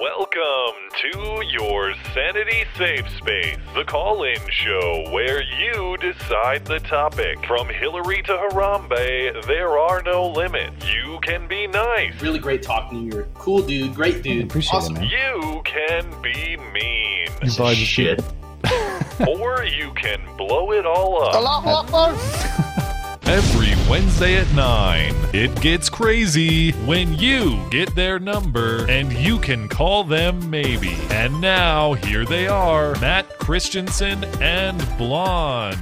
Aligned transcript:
Welcome 0.00 0.76
to 1.00 1.42
your 1.48 1.92
Sanity 2.14 2.64
Safe 2.76 3.04
Space, 3.16 3.56
the 3.74 3.84
call 3.84 4.22
in 4.22 4.38
show 4.48 5.06
where 5.10 5.42
you 5.42 5.96
decide 5.96 6.64
the 6.64 6.78
topic. 6.80 7.44
From 7.46 7.68
Hillary 7.68 8.22
to 8.22 8.32
Harambe, 8.32 9.44
there 9.46 9.76
are 9.78 10.02
no 10.02 10.28
limits. 10.28 10.86
You 10.94 11.18
can 11.22 11.48
be 11.48 11.66
nice, 11.66 12.20
Really 12.22 12.38
great 12.38 12.62
talking 12.62 12.98
to 12.98 13.04
you. 13.06 13.10
You're 13.12 13.22
a 13.22 13.34
cool 13.34 13.62
dude, 13.62 13.94
great 13.94 14.22
dude. 14.22 14.44
appreciate 14.44 14.74
awesome. 14.78 14.96
it, 14.96 15.00
man. 15.00 15.08
you 15.10 15.62
can 15.64 16.22
be 16.22 16.56
mean, 16.72 17.26
You 17.42 17.56
buy 17.58 17.74
just- 17.74 17.90
Shit. 17.90 18.22
or 19.26 19.64
you 19.64 19.90
can 19.94 20.20
blow 20.36 20.70
it 20.72 20.86
all 20.86 21.22
up. 21.24 21.34
Allah 21.34 21.62
Akbar. 21.90 22.67
Every 23.28 23.74
Wednesday 23.90 24.38
at 24.38 24.50
9, 24.54 25.14
it 25.34 25.60
gets 25.60 25.90
crazy 25.90 26.70
when 26.86 27.12
you 27.12 27.62
get 27.68 27.94
their 27.94 28.18
number 28.18 28.86
and 28.88 29.12
you 29.12 29.38
can 29.38 29.68
call 29.68 30.02
them 30.02 30.48
maybe. 30.48 30.96
And 31.10 31.38
now, 31.38 31.92
here 31.92 32.24
they 32.24 32.48
are 32.48 32.98
Matt 33.00 33.28
Christensen 33.38 34.24
and 34.40 34.78
Blonde. 34.96 35.76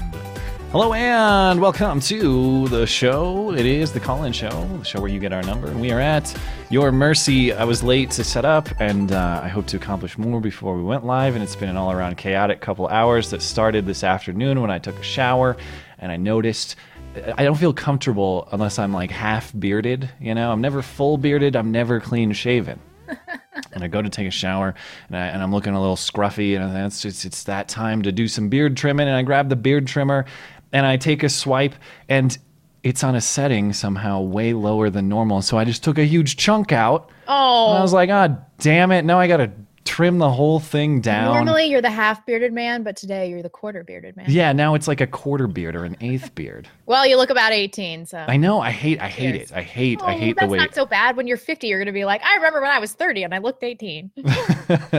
Hello 0.73 0.93
and 0.93 1.61
welcome 1.61 2.01
to 2.01 2.67
the 2.67 2.85
show. 2.85 3.55
It 3.55 3.65
is 3.65 3.93
the 3.93 4.01
call 4.01 4.25
in 4.25 4.33
show, 4.33 4.67
the 4.79 4.85
show 4.85 5.01
where 5.01 5.09
you 5.09 5.21
get 5.21 5.33
our 5.33 5.45
number. 5.45 5.71
We 5.71 5.93
are 5.93 6.01
at 6.01 6.37
your 6.69 6.91
mercy. 6.91 7.53
I 7.53 7.63
was 7.63 7.81
late 7.81 8.11
to 8.11 8.25
set 8.25 8.45
up, 8.45 8.69
and 8.81 9.13
uh, 9.13 9.41
I 9.43 9.47
hope 9.47 9.67
to 9.69 9.77
accomplish 9.77 10.19
more 10.19 10.41
before 10.41 10.77
we 10.77 10.83
went 10.83 11.07
live. 11.07 11.37
And 11.37 11.45
it's 11.45 11.55
been 11.55 11.69
an 11.69 11.77
all 11.77 11.93
around 11.93 12.17
chaotic 12.17 12.61
couple 12.61 12.89
hours 12.89 13.31
that 13.31 13.41
started 13.41 13.87
this 13.87 14.03
afternoon 14.03 14.61
when 14.61 14.73
I 14.73 14.81
took 14.81 14.99
a 14.99 15.03
shower 15.05 15.57
and 15.99 16.11
I 16.11 16.17
noticed. 16.17 16.75
I 17.37 17.45
don't 17.45 17.57
feel 17.57 17.73
comfortable 17.73 18.49
unless 18.53 18.79
I'm 18.79 18.93
like 18.93 19.11
half 19.11 19.53
bearded, 19.59 20.11
you 20.21 20.35
know? 20.35 20.53
I'm 20.53 20.61
never 20.61 20.83
full 20.83 21.17
bearded, 21.17 21.57
I'm 21.57 21.71
never 21.73 22.01
clean 22.01 22.33
shaven. 22.33 22.81
and 23.73 23.85
I 23.85 23.89
go 23.89 24.03
to 24.03 24.09
take 24.09 24.27
a 24.27 24.33
shower, 24.33 24.75
and, 25.09 25.17
I, 25.17 25.27
and 25.27 25.43
I'm 25.43 25.53
looking 25.53 25.75
a 25.75 25.81
little 25.81 25.97
scruffy, 25.97 26.57
and 26.57 26.65
I 26.65 26.73
think 26.73 27.05
it's 27.05 27.25
it's 27.25 27.45
that 27.45 27.69
time 27.69 28.03
to 28.03 28.13
do 28.13 28.29
some 28.29 28.49
beard 28.49 28.77
trimming. 28.77 29.07
And 29.07 29.17
I 29.17 29.23
grab 29.23 29.49
the 29.49 29.57
beard 29.57 29.87
trimmer, 29.87 30.27
and 30.73 30.85
I 30.85 30.97
take 30.97 31.23
a 31.23 31.29
swipe, 31.29 31.75
and 32.09 32.37
it's 32.83 33.05
on 33.05 33.15
a 33.15 33.21
setting 33.21 33.73
somehow 33.73 34.21
way 34.21 34.53
lower 34.53 34.91
than 34.91 35.09
normal. 35.09 35.43
So 35.43 35.59
I 35.59 35.65
just 35.65 35.85
took 35.85 35.99
a 35.99 36.05
huge 36.05 36.37
chunk 36.37 36.73
out. 36.73 37.11
Oh, 37.29 37.69
And 37.69 37.77
I 37.77 37.79
oh. 37.79 37.83
was 37.83 37.93
like, 37.93 38.11
oh, 38.11 38.37
damn 38.59 38.93
it! 38.93 39.05
Now 39.05 39.19
I 39.19 39.29
got 39.29 39.39
to 39.39 39.51
trim 39.87 40.19
the 40.19 40.31
whole 40.31 40.61
thing 40.61 41.01
down. 41.01 41.35
normally 41.35 41.67
you're 41.67 41.81
the 41.81 41.91
half 41.91 42.27
bearded 42.27 42.53
man, 42.53 42.83
but 42.83 42.97
today 42.97 43.31
you're 43.31 43.43
the 43.43 43.49
quarter 43.49 43.85
bearded 43.85 44.17
man. 44.17 44.27
yeah, 44.29 44.53
now 44.53 44.75
it's 44.75 44.89
like 44.89 45.01
a 45.01 45.07
quarter 45.07 45.47
beard 45.47 45.75
or 45.77 45.85
an 45.85 45.97
eighth 46.01 46.35
beard. 46.35 46.69
Well, 46.87 47.05
you 47.05 47.17
look 47.17 47.31
about 47.31 47.51
18, 47.51 48.07
so. 48.07 48.19
I 48.19 48.37
know. 48.37 48.61
I 48.61 48.71
hate. 48.71 49.01
I 49.01 49.09
hate 49.09 49.33
Cheers. 49.33 49.51
it. 49.51 49.57
I 49.57 49.63
hate. 49.63 49.99
Oh, 50.01 50.07
I 50.07 50.13
hate 50.13 50.37
the 50.39 50.47
way. 50.47 50.57
that's 50.59 50.77
not 50.77 50.83
so 50.83 50.87
bad. 50.87 51.17
When 51.17 51.27
you're 51.27 51.37
50, 51.37 51.67
you're 51.67 51.81
going 51.81 51.87
to 51.87 51.93
be 51.93 52.05
like, 52.05 52.23
I 52.25 52.37
remember 52.37 52.61
when 52.61 52.71
I 52.71 52.79
was 52.79 52.93
30 52.93 53.25
and 53.25 53.35
I 53.35 53.39
looked 53.39 53.65
18. 53.65 54.13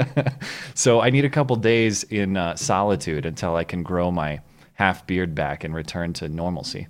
so 0.73 0.99
I 0.99 1.09
need 1.09 1.23
a 1.23 1.29
couple 1.29 1.55
days 1.55 2.03
in 2.03 2.35
uh, 2.35 2.57
solitude 2.57 3.25
until 3.25 3.55
I 3.55 3.63
can 3.63 3.83
grow 3.83 4.11
my 4.11 4.41
half 4.73 5.07
beard 5.07 5.33
back 5.33 5.63
and 5.63 5.73
return 5.73 6.11
to 6.13 6.27
normalcy. 6.27 6.87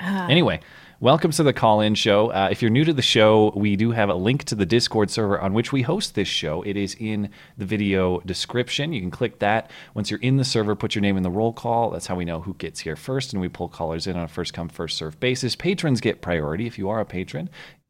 Ah. 0.00 0.26
Anyway, 0.28 0.60
welcome 1.00 1.30
to 1.30 1.42
the 1.42 1.52
call 1.52 1.80
in 1.80 1.94
show. 1.94 2.30
Uh, 2.30 2.48
if 2.50 2.60
you're 2.60 2.70
new 2.70 2.84
to 2.84 2.92
the 2.92 3.00
show, 3.00 3.52
we 3.56 3.74
do 3.74 3.90
have 3.90 4.10
a 4.10 4.14
link 4.14 4.44
to 4.44 4.54
the 4.54 4.66
Discord 4.66 5.10
server 5.10 5.40
on 5.40 5.54
which 5.54 5.72
we 5.72 5.80
host 5.80 6.14
this 6.14 6.28
show. 6.28 6.62
It 6.62 6.76
is 6.76 6.94
in 7.00 7.30
the 7.56 7.64
video 7.64 8.20
description. 8.20 8.92
You 8.92 9.00
can 9.00 9.10
click 9.10 9.38
that. 9.38 9.70
Once 9.94 10.10
you're 10.10 10.20
in 10.20 10.36
the 10.36 10.44
server, 10.44 10.76
put 10.76 10.94
your 10.94 11.00
name 11.02 11.16
in 11.16 11.22
the 11.22 11.30
roll 11.30 11.54
call. 11.54 11.90
That's 11.90 12.06
how 12.06 12.16
we 12.16 12.26
know 12.26 12.42
who 12.42 12.54
gets 12.54 12.80
here 12.80 12.96
first, 12.96 13.32
and 13.32 13.40
we 13.40 13.48
pull 13.48 13.68
callers 13.68 14.06
in 14.06 14.16
on 14.16 14.24
a 14.24 14.28
first 14.28 14.52
come, 14.52 14.68
first 14.68 14.98
serve 14.98 15.18
basis. 15.18 15.56
Patrons 15.56 16.00
get 16.00 16.20
priority 16.20 16.66
if 16.66 16.78
you 16.78 16.90
are 16.90 17.00
a 17.00 17.06
patron. 17.06 17.48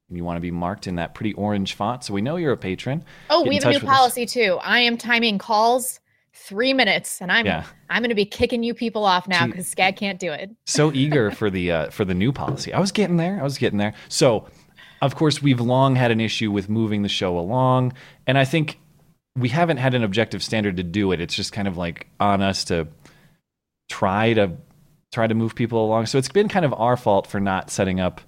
And 0.08 0.16
you 0.16 0.24
want 0.24 0.36
to 0.36 0.40
be 0.40 0.50
marked 0.50 0.86
in 0.86 0.96
that 0.96 1.14
pretty 1.14 1.34
orange 1.34 1.74
font, 1.74 2.04
so 2.04 2.14
we 2.14 2.20
know 2.20 2.36
you're 2.36 2.52
a 2.52 2.56
patron. 2.56 3.04
Oh, 3.28 3.44
Get 3.44 3.48
we 3.48 3.54
have 3.56 3.64
a 3.64 3.68
new 3.68 3.74
with 3.74 3.84
us. 3.84 3.96
policy 3.96 4.26
too. 4.26 4.58
I 4.62 4.80
am 4.80 4.96
timing 4.96 5.38
calls 5.38 5.99
three 6.32 6.72
minutes, 6.72 7.20
and 7.20 7.30
I'm 7.30 7.46
Yeah. 7.46 7.64
I'm 7.88 8.02
going 8.02 8.10
to 8.10 8.14
be 8.14 8.24
kicking 8.24 8.62
you 8.62 8.74
people 8.74 9.04
off 9.04 9.28
now 9.28 9.46
because 9.46 9.66
Skag 9.66 9.96
can't 9.96 10.18
do 10.18 10.32
it. 10.32 10.50
so 10.66 10.92
eager 10.92 11.30
for 11.30 11.50
the 11.50 11.70
uh, 11.72 11.90
for 11.90 12.04
the 12.04 12.14
new 12.14 12.32
policy. 12.32 12.72
I 12.72 12.80
was 12.80 12.92
getting 12.92 13.16
there. 13.16 13.38
I 13.40 13.42
was 13.42 13.58
getting 13.58 13.78
there. 13.78 13.94
So, 14.08 14.46
of 15.02 15.16
course, 15.16 15.42
we've 15.42 15.60
long 15.60 15.96
had 15.96 16.10
an 16.10 16.20
issue 16.20 16.50
with 16.50 16.68
moving 16.68 17.02
the 17.02 17.08
show 17.08 17.38
along, 17.38 17.94
and 18.26 18.38
I 18.38 18.44
think 18.44 18.78
we 19.36 19.48
haven't 19.48 19.78
had 19.78 19.94
an 19.94 20.04
objective 20.04 20.42
standard 20.42 20.76
to 20.76 20.82
do 20.82 21.12
it. 21.12 21.20
It's 21.20 21.34
just 21.34 21.52
kind 21.52 21.68
of 21.68 21.76
like 21.76 22.06
on 22.18 22.42
us 22.42 22.64
to 22.64 22.88
try 23.88 24.34
to 24.34 24.52
try 25.12 25.26
to 25.26 25.34
move 25.34 25.54
people 25.54 25.84
along. 25.84 26.06
So 26.06 26.18
it's 26.18 26.28
been 26.28 26.48
kind 26.48 26.64
of 26.64 26.72
our 26.74 26.96
fault 26.96 27.26
for 27.26 27.40
not 27.40 27.70
setting 27.70 28.00
up 28.00 28.20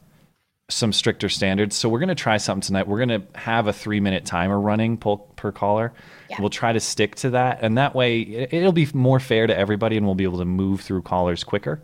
some 0.69 0.93
stricter 0.93 1.29
standards. 1.29 1.77
So 1.77 1.89
we're 1.89 1.99
going 1.99 2.09
to 2.09 2.15
try 2.15 2.39
something 2.39 2.63
tonight. 2.63 2.89
We're 2.89 3.05
going 3.05 3.21
to 3.21 3.39
have 3.39 3.67
a 3.67 3.73
three 3.73 4.01
minute 4.01 4.25
timer 4.25 4.59
running 4.59 4.97
per 4.97 5.53
caller. 5.53 5.93
Yeah. 6.33 6.41
We'll 6.41 6.51
try 6.51 6.73
to 6.73 6.81
stick 6.81 7.15
to 7.17 7.31
that. 7.31 7.61
And 7.63 7.79
that 7.79 7.95
way 7.95 8.21
it- 8.21 8.53
it'll 8.53 8.73
be 8.73 8.89
more 8.95 9.21
fair 9.21 9.47
to 9.47 9.57
everybody 9.57 9.97
and 9.97 10.07
we'll 10.07 10.15
be 10.15 10.25
able 10.25 10.39
to 10.39 10.45
move 10.45 10.81
through 10.81 11.03
callers 11.03 11.45
quicker. 11.45 11.81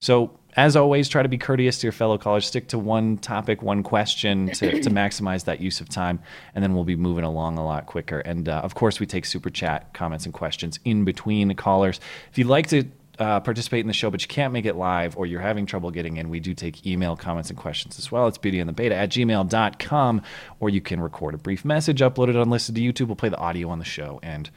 So 0.00 0.38
as 0.56 0.76
always, 0.76 1.08
try 1.08 1.22
to 1.22 1.28
be 1.28 1.38
courteous 1.38 1.78
to 1.80 1.86
your 1.86 1.92
fellow 1.92 2.16
callers. 2.18 2.46
Stick 2.46 2.68
to 2.68 2.78
one 2.78 3.18
topic, 3.18 3.62
one 3.62 3.82
question 3.82 4.50
to, 4.52 4.80
to 4.82 4.90
maximize 4.90 5.44
that 5.46 5.60
use 5.60 5.80
of 5.80 5.88
time. 5.88 6.20
And 6.54 6.62
then 6.62 6.74
we'll 6.74 6.84
be 6.84 6.96
moving 6.96 7.24
along 7.24 7.58
a 7.58 7.64
lot 7.64 7.86
quicker. 7.86 8.20
And 8.20 8.48
uh, 8.48 8.60
of 8.62 8.74
course, 8.74 9.00
we 9.00 9.06
take 9.06 9.24
super 9.24 9.50
chat 9.50 9.92
comments 9.94 10.24
and 10.26 10.34
questions 10.34 10.78
in 10.84 11.04
between 11.04 11.48
the 11.48 11.54
callers. 11.54 11.98
If 12.30 12.38
you'd 12.38 12.46
like 12.46 12.68
to 12.68 12.84
uh, 13.18 13.40
participate 13.40 13.80
in 13.80 13.86
the 13.86 13.92
show, 13.92 14.10
but 14.10 14.22
you 14.22 14.28
can't 14.28 14.52
make 14.52 14.64
it 14.64 14.76
live 14.76 15.16
or 15.16 15.26
you're 15.26 15.40
having 15.40 15.66
trouble 15.66 15.90
getting 15.90 16.16
in, 16.16 16.28
we 16.28 16.40
do 16.40 16.54
take 16.54 16.86
email 16.86 17.16
comments 17.16 17.50
and 17.50 17.58
questions 17.58 17.98
as 17.98 18.10
well. 18.10 18.26
It's 18.26 18.38
beauty 18.38 18.60
and 18.60 18.68
the 18.68 18.72
beta 18.72 18.94
at 18.94 19.10
gmail.com, 19.10 20.22
or 20.60 20.70
you 20.70 20.80
can 20.80 21.00
record 21.00 21.34
a 21.34 21.38
brief 21.38 21.64
message, 21.64 22.00
upload 22.00 22.28
it 22.28 22.36
unlisted 22.36 22.74
to 22.74 22.80
YouTube. 22.80 23.06
We'll 23.06 23.16
play 23.16 23.28
the 23.28 23.38
audio 23.38 23.68
on 23.68 23.78
the 23.78 23.84
show 23.84 24.20
and 24.22 24.50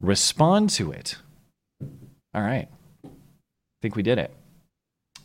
respond 0.00 0.70
to 0.70 0.92
it. 0.92 1.16
All 2.34 2.42
right. 2.42 2.68
I 3.04 3.08
think 3.82 3.96
we 3.96 4.02
did 4.02 4.18
it. 4.18 4.34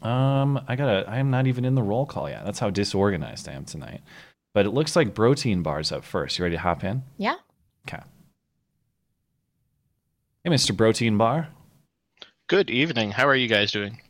Um, 0.02 0.62
I 0.68 0.76
gotta. 0.76 1.10
I 1.10 1.18
am 1.18 1.30
not 1.30 1.48
even 1.48 1.66
in 1.66 1.76
the 1.76 1.84
roll 1.84 2.06
call 2.06 2.30
yet. 2.30 2.46
That's 2.46 2.60
how 2.60 2.70
disorganized 2.70 3.50
I 3.50 3.54
am 3.54 3.66
tonight. 3.66 4.02
But 4.54 4.66
it 4.66 4.70
looks 4.70 4.96
like 4.96 5.14
protein 5.14 5.62
bars 5.62 5.92
up 5.92 6.06
first. 6.06 6.40
You 6.40 6.44
ready 6.44 6.56
to 6.56 6.62
hop 6.62 6.84
in? 6.84 7.04
Yeah. 7.18 7.36
Okay. 7.88 8.02
Hey, 10.44 10.50
Mr. 10.50 10.76
Protein 10.76 11.18
Bar. 11.18 11.50
Good 12.50 12.72
evening. 12.72 13.12
How 13.12 13.28
are 13.28 13.36
you 13.36 13.48
guys 13.48 13.72
doing? 13.72 14.02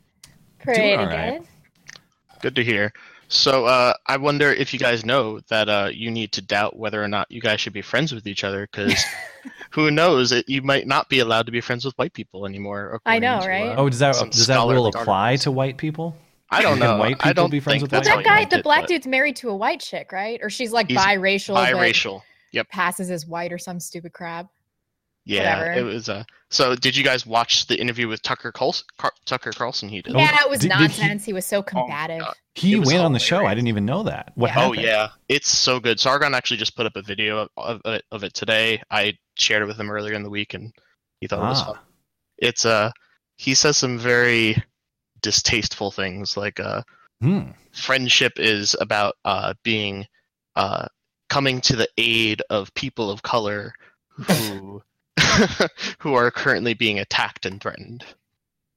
Pretty 0.63 0.94
all 0.95 1.07
right. 1.07 1.39
good. 1.39 2.41
Good 2.41 2.55
to 2.55 2.63
hear. 2.63 2.94
So, 3.27 3.66
uh, 3.66 3.94
I 4.07 4.16
wonder 4.16 4.50
if 4.53 4.73
you 4.73 4.79
guys 4.79 5.05
know 5.05 5.41
that 5.50 5.67
uh, 5.67 5.89
you 5.94 6.09
need 6.09 6.31
to 6.31 6.41
doubt 6.41 6.78
whether 6.79 7.03
or 7.03 7.09
not 7.09 7.29
you 7.29 7.41
guys 7.41 7.59
should 7.59 7.73
be 7.73 7.81
friends 7.81 8.13
with 8.13 8.25
each 8.28 8.45
other, 8.45 8.66
because 8.72 9.03
who 9.72 9.91
knows? 9.91 10.31
It, 10.31 10.47
you 10.47 10.61
might 10.61 10.88
not 10.88 11.09
be 11.09 11.19
allowed 11.19 11.47
to 11.47 11.51
be 11.51 11.59
friends 11.59 11.83
with 11.83 11.94
white 11.97 12.13
people 12.13 12.45
anymore. 12.45 13.01
I 13.05 13.19
know, 13.19 13.39
according 13.39 13.41
to, 13.41 13.49
right? 13.67 13.78
uh, 13.78 13.81
Oh, 13.81 13.89
does 13.89 13.99
that 13.99 14.16
does 14.31 14.47
that 14.47 14.66
rule 14.67 14.88
apply 14.88 15.31
articles. 15.31 15.44
to 15.44 15.51
white 15.51 15.75
people? 15.78 16.16
I 16.49 16.61
don't 16.61 16.78
Can 16.79 16.88
know. 16.88 16.97
white 16.97 17.17
I 17.19 17.29
people 17.29 17.44
don't 17.44 17.49
be 17.51 17.59
friends 17.59 17.81
with 17.81 17.91
white 17.91 18.05
that's 18.05 18.16
that 18.16 18.23
guy, 18.23 18.45
the 18.45 18.49
meant 18.51 18.53
it, 18.53 18.63
black 18.63 18.88
dude's 18.88 19.05
married 19.05 19.35
to 19.35 19.49
a 19.49 19.55
white 19.55 19.81
chick, 19.81 20.13
right? 20.13 20.39
Or 20.41 20.49
she's 20.49 20.72
like 20.72 20.88
He's 20.88 20.97
biracial, 20.97 21.55
but 21.55 21.73
biracial. 21.73 22.22
Yep. 22.53 22.69
passes 22.69 23.11
as 23.11 23.28
white 23.28 23.51
or 23.51 23.57
some 23.57 23.81
stupid 23.81 24.13
crap. 24.13 24.47
Yeah, 25.29 25.59
Whatever. 25.59 25.79
it 25.79 25.84
was. 25.84 26.09
Uh, 26.09 26.23
so, 26.50 26.75
did 26.75 26.97
you 26.97 27.03
guys 27.03 27.25
watch 27.25 27.67
the 27.67 27.79
interview 27.79 28.07
with 28.07 28.22
Tucker 28.23 28.51
Carlson? 28.51 28.85
Car- 28.97 29.13
Tucker 29.25 29.51
Carlson 29.51 29.88
he 29.88 30.01
did. 30.01 30.16
Oh, 30.16 30.19
yeah, 30.19 30.40
it 30.44 30.50
was 30.50 30.59
did- 30.62 30.69
did 30.69 30.78
he- 30.78 30.81
nonsense. 31.01 31.25
he... 31.25 31.34
was 31.34 31.45
so 31.45 31.62
combative. 31.62 32.22
God. 32.22 32.34
He 32.56 32.73
It 32.73 32.79
was 32.79 32.88
went 32.88 33.00
on 33.01 33.13
the 33.13 33.19
show. 33.19 33.45
I 33.45 33.53
didn't 33.53 33.67
even 33.67 33.85
know 33.85 34.03
that. 34.03 34.31
What 34.35 34.47
Yeah. 34.50 34.66
Oh 34.66 34.73
yeah, 34.73 35.09
it's 35.28 35.47
so 35.47 35.79
good. 35.79 36.00
Sargon 36.00 36.34
actually 36.34 36.57
just 36.57 36.75
put 36.75 36.85
up 36.88 36.95
a 36.95 37.01
video 37.03 37.47
of, 37.57 37.81
of, 37.85 37.94
it, 37.94 38.03
of 38.12 38.23
it 38.23 38.34
today. 38.34 38.81
I 38.90 39.17
shared 39.35 39.62
it 39.62 39.66
with 39.66 39.79
him 39.79 39.91
earlier 39.91 40.13
in 40.16 40.23
the 40.23 40.29
week, 40.29 40.56
and 40.56 40.73
he 41.22 41.28
thought 41.28 41.40
it 41.40 41.50
was 41.50 41.61
Ah. 41.61 41.66
fun. 41.73 41.79
It's 42.40 42.66
uh, 42.66 42.91
he 43.38 43.53
says 43.53 43.78
some 43.78 44.00
very 44.00 44.61
distasteful 45.22 45.91
things 45.91 46.35
like 46.38 46.59
uh, 46.59 46.81
Hmm. 47.22 47.51
friendship 47.73 48.34
is 48.38 48.75
about 48.79 49.16
uh 49.25 49.53
being 49.63 50.07
uh 50.56 50.88
coming 51.29 51.59
to 51.61 51.75
the 51.75 51.87
aid 51.97 52.41
of 52.49 52.73
people 52.73 53.11
of 53.11 53.22
color 53.22 53.73
who 54.09 54.81
who 56.00 56.14
are 56.14 56.32
currently 56.32 56.74
being 56.74 57.00
attacked 57.00 57.46
and 57.46 57.62
threatened. 57.62 58.06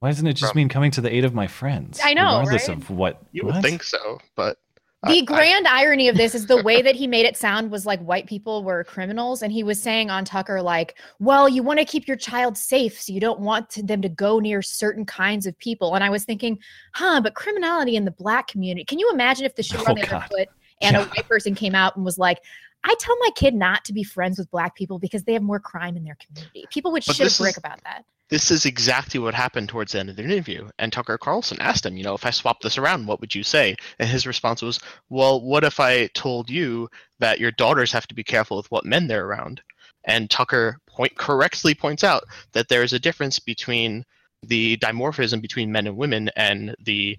Why 0.00 0.08
doesn't 0.10 0.26
it 0.26 0.34
just 0.34 0.52
From- 0.52 0.58
mean 0.58 0.68
coming 0.68 0.90
to 0.92 1.00
the 1.00 1.14
aid 1.14 1.24
of 1.24 1.32
my 1.34 1.46
friends? 1.46 2.00
I 2.02 2.12
know, 2.14 2.38
regardless 2.40 2.68
right? 2.68 2.76
of 2.78 2.90
what. 2.90 3.22
You 3.32 3.44
what? 3.46 3.54
would 3.56 3.62
think 3.62 3.82
so, 3.84 4.18
but 4.34 4.58
The 5.04 5.20
I- 5.20 5.24
grand 5.24 5.68
irony 5.68 6.08
of 6.08 6.16
this 6.16 6.34
is 6.34 6.46
the 6.46 6.60
way 6.62 6.82
that 6.82 6.96
he 6.96 7.06
made 7.06 7.24
it 7.24 7.36
sound 7.36 7.70
was 7.70 7.86
like 7.86 8.00
white 8.00 8.26
people 8.26 8.64
were 8.64 8.82
criminals. 8.82 9.42
And 9.42 9.52
he 9.52 9.62
was 9.62 9.80
saying 9.80 10.10
on 10.10 10.24
Tucker, 10.24 10.60
like, 10.60 10.96
well, 11.20 11.48
you 11.48 11.62
want 11.62 11.78
to 11.78 11.84
keep 11.84 12.08
your 12.08 12.16
child 12.16 12.56
safe. 12.58 13.00
So 13.00 13.12
you 13.12 13.20
don't 13.20 13.38
want 13.40 13.70
to- 13.70 13.82
them 13.84 14.02
to 14.02 14.08
go 14.08 14.40
near 14.40 14.60
certain 14.60 15.04
kinds 15.06 15.46
of 15.46 15.56
people. 15.58 15.94
And 15.94 16.02
I 16.02 16.10
was 16.10 16.24
thinking, 16.24 16.58
huh, 16.94 17.20
but 17.20 17.34
criminality 17.36 17.94
in 17.94 18.04
the 18.04 18.10
black 18.10 18.48
community. 18.48 18.84
Can 18.84 18.98
you 18.98 19.08
imagine 19.12 19.44
if 19.46 19.54
the 19.54 19.62
shoe 19.62 19.76
oh, 19.78 19.82
were 19.84 19.90
on 19.90 19.98
Oh, 19.98 20.02
the 20.02 20.16
other 20.16 20.26
foot 20.28 20.48
and 20.80 20.96
Yeah. 20.96 21.02
a 21.04 21.06
white 21.06 21.28
person 21.28 21.54
came 21.54 21.76
out 21.76 21.94
and 21.94 22.04
was 22.04 22.18
like, 22.18 22.38
I 22.84 22.94
tell 22.98 23.16
my 23.20 23.30
kid 23.34 23.54
not 23.54 23.84
to 23.86 23.92
be 23.92 24.02
friends 24.02 24.38
with 24.38 24.50
black 24.50 24.74
people 24.74 24.98
because 24.98 25.24
they 25.24 25.32
have 25.34 25.42
more 25.42 25.60
crime 25.60 25.96
in 25.96 26.04
their 26.04 26.16
community. 26.16 26.66
People 26.70 26.92
would 26.92 27.04
But 27.06 27.16
shit 27.16 27.34
a 27.34 27.42
brick 27.42 27.52
is- 27.52 27.58
about 27.58 27.82
that. 27.84 28.04
this 28.28 28.50
is 28.50 28.64
exactly 28.66 29.20
what 29.20 29.34
happened 29.34 29.68
towards 29.68 29.92
the 29.92 30.00
end 30.00 30.10
of 30.10 30.16
the 30.16 30.24
interview. 30.24 30.68
And 30.78 30.92
Tucker 30.92 31.18
Carlson 31.18 31.60
asked 31.60 31.86
him, 31.86 31.96
you 31.96 32.02
know, 32.04 32.14
if 32.14 32.24
I 32.26 32.30
swap 32.30 32.60
this 32.60 32.78
around, 32.78 33.06
what 33.06 33.20
would 33.20 33.34
you 33.34 33.42
say? 33.44 33.76
And 33.98 34.08
his 34.08 34.26
response 34.26 34.62
was, 34.62 34.80
well, 35.10 35.40
what 35.40 35.64
if 35.64 35.78
I 35.80 36.06
told 36.08 36.50
you 36.50 36.88
that 37.18 37.38
your 37.40 37.52
daughters 37.52 37.92
have 37.92 38.06
to 38.08 38.14
be 38.14 38.24
careful 38.24 38.56
with 38.56 38.70
what 38.70 38.84
men 38.84 39.06
they're 39.06 39.26
around? 39.26 39.60
and 40.04 40.28
Tucker 40.28 40.78
point 40.88 41.16
correctly 41.16 41.76
points 41.76 42.02
out 42.02 42.24
that 42.54 42.68
there 42.68 42.82
is 42.82 42.92
a 42.92 42.98
difference 42.98 43.38
between 43.38 44.04
the 44.42 44.76
dimorphism 44.78 45.40
between 45.40 45.70
men 45.70 45.86
and 45.86 45.96
women 45.96 46.28
and 46.34 46.74
the 46.84 47.16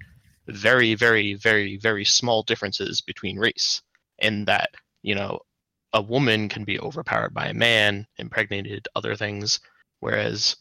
very, 0.47 0.93
very, 0.93 1.33
very, 1.35 1.77
very 1.77 2.03
small 2.03 2.43
differences 2.43 2.99
between 2.99 3.39
race. 3.39 3.81
In 4.19 4.43
that, 4.45 4.71
you 5.01 5.15
know, 5.15 5.39
a 5.93 6.01
woman 6.01 6.49
can 6.49 6.63
be 6.63 6.79
overpowered 6.79 7.33
by 7.33 7.47
a 7.47 7.53
man, 7.53 8.07
impregnated, 8.17 8.87
other 8.95 9.15
things, 9.15 9.59
whereas 9.99 10.55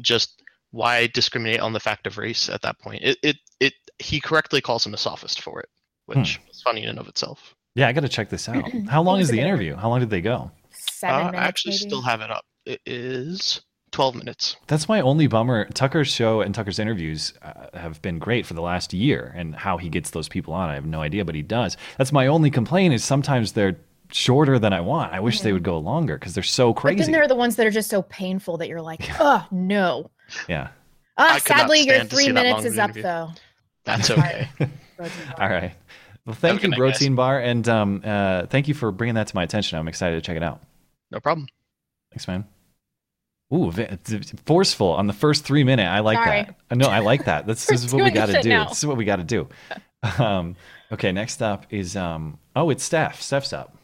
just 0.00 0.42
why 0.70 1.06
discriminate 1.08 1.60
on 1.60 1.72
the 1.72 1.80
fact 1.80 2.06
of 2.06 2.18
race 2.18 2.48
at 2.48 2.62
that 2.62 2.78
point? 2.78 3.02
It 3.02 3.18
it, 3.22 3.36
it 3.60 3.72
he 3.98 4.20
correctly 4.20 4.60
calls 4.60 4.86
him 4.86 4.94
a 4.94 4.98
sophist 4.98 5.42
for 5.42 5.60
it, 5.60 5.68
which 6.06 6.40
is 6.50 6.62
funny 6.62 6.82
in 6.84 6.90
and 6.90 6.98
of 6.98 7.08
itself. 7.08 7.54
Yeah, 7.74 7.88
I 7.88 7.92
got 7.92 8.00
to 8.02 8.08
check 8.08 8.28
this 8.30 8.48
out. 8.48 8.64
How 8.88 9.02
long 9.02 9.20
is 9.20 9.28
the 9.30 9.40
interview? 9.40 9.76
How 9.76 9.88
long 9.88 10.00
did 10.00 10.10
they 10.10 10.20
go? 10.20 10.50
Seven 10.72 11.14
Uh, 11.14 11.18
minutes. 11.32 11.38
I 11.38 11.44
actually 11.46 11.72
maybe. 11.72 11.78
still 11.88 12.02
have 12.02 12.20
it 12.20 12.30
up. 12.30 12.44
It 12.66 12.80
is 12.86 13.60
twelve 13.92 14.14
minutes. 14.14 14.56
That's 14.66 14.88
my 14.88 15.00
only 15.00 15.26
bummer. 15.26 15.64
Tucker's 15.70 16.08
show 16.08 16.40
and 16.42 16.54
Tucker's 16.54 16.78
interviews 16.78 17.32
uh, 17.42 17.66
have 17.74 18.02
been 18.02 18.18
great 18.18 18.46
for 18.46 18.54
the 18.54 18.60
last 18.62 18.92
year, 18.92 19.32
and 19.36 19.54
how 19.54 19.78
he 19.78 19.88
gets 19.88 20.10
those 20.10 20.28
people 20.28 20.52
on, 20.54 20.68
I 20.68 20.74
have 20.74 20.86
no 20.86 21.00
idea, 21.00 21.24
but 21.24 21.34
he 21.34 21.42
does. 21.42 21.76
That's 21.96 22.12
my 22.12 22.26
only 22.26 22.50
complaint 22.50 22.94
is 22.94 23.02
sometimes 23.04 23.52
they're 23.52 23.78
shorter 24.12 24.58
than 24.58 24.72
I 24.72 24.80
want. 24.80 25.12
I 25.12 25.20
wish 25.20 25.40
they 25.40 25.52
would 25.52 25.62
go 25.62 25.78
longer 25.78 26.16
because 26.18 26.34
they're 26.34 26.42
so 26.42 26.72
But 26.72 26.80
crazy. 26.80 27.02
then 27.02 27.12
there 27.12 27.22
are 27.22 27.28
the 27.28 27.34
ones 27.34 27.56
that 27.56 27.66
are 27.66 27.70
just 27.70 27.90
so 27.90 28.02
painful 28.02 28.56
that 28.58 28.68
you're 28.68 28.80
like, 28.82 29.00
oh 29.20 29.46
no. 29.50 30.10
yeah. 30.48 30.68
Ah, 31.16 31.34
I 31.34 31.40
could 31.40 31.50
not 31.50 31.58
sadly, 31.60 31.80
your 31.80 32.04
three 32.04 32.24
see 32.24 32.30
that 32.32 32.34
long 32.44 32.44
minutes 32.44 32.64
is 32.66 32.78
up 32.78 32.90
interview. 32.90 33.02
though. 33.02 33.30
That's 33.84 34.10
okay. 34.10 34.48
All 35.38 35.48
right. 35.48 35.74
Well, 36.26 36.34
thank 36.34 36.62
you, 36.62 36.68
good 36.68 36.70
night. 36.72 36.78
Protein 36.78 37.14
Bar, 37.14 37.40
and 37.40 37.66
um, 37.68 38.02
uh, 38.04 38.46
thank 38.46 38.68
you 38.68 38.74
for 38.74 38.92
bringing 38.92 39.14
that 39.14 39.28
to 39.28 39.34
my 39.36 39.42
attention. 39.42 39.78
I'm 39.78 39.88
excited 39.88 40.16
to 40.16 40.20
check 40.20 40.36
it 40.36 40.42
out. 40.42 40.60
no 41.10 41.20
problem. 41.20 41.46
Thanks, 42.12 42.28
man. 42.28 42.44
Ooh, 43.54 43.70
v- 43.72 43.86
d- 44.04 44.20
forceful 44.44 44.88
on 44.88 45.06
the 45.06 45.14
first 45.14 45.44
three 45.44 45.64
minute. 45.64 45.86
I 45.86 46.00
like 46.00 46.18
Sorry. 46.18 46.42
that. 46.42 46.54
Uh, 46.70 46.74
No, 46.74 46.88
I 46.88 46.98
like 46.98 47.24
that. 47.24 47.46
This, 47.46 47.64
this 47.66 47.82
is 47.82 47.94
what 47.94 48.04
we 48.04 48.10
got 48.10 48.26
to 48.26 48.42
do. 48.42 48.48
now. 48.50 48.68
This 48.68 48.78
is 48.78 48.86
what 48.86 48.96
we 48.98 49.04
got 49.04 49.16
to 49.16 49.24
do. 49.24 49.48
Um, 50.20 50.54
okay, 50.92 51.10
next 51.10 51.42
up 51.42 51.66
is 51.70 51.96
um. 51.96 52.38
Oh, 52.54 52.70
it's 52.70 52.84
Steph. 52.84 53.20
Steph's 53.20 53.52
up. 53.52 53.76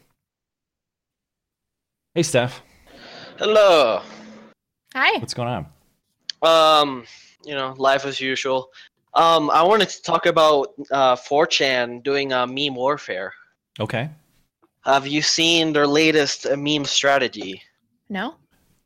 Hey, 2.15 2.23
Steph. 2.23 2.61
Hello. 3.37 4.01
Hi. 4.93 5.19
What's 5.19 5.33
going 5.33 5.49
on? 5.49 5.65
Um, 6.41 7.03
you 7.43 7.53
know, 7.55 7.73
life 7.77 8.05
as 8.05 8.21
usual. 8.21 8.69
Um, 9.13 9.49
I 9.49 9.61
wanted 9.63 9.89
to 9.89 10.01
talk 10.01 10.25
about 10.25 10.69
uh, 10.91 11.17
4chan 11.17 12.03
doing 12.03 12.31
uh, 12.31 12.47
meme 12.47 12.75
warfare. 12.75 13.33
Okay. 13.81 14.09
Have 14.85 15.05
you 15.07 15.21
seen 15.21 15.73
their 15.73 15.87
latest 15.87 16.45
uh, 16.45 16.55
meme 16.55 16.85
strategy? 16.85 17.61
No? 18.09 18.35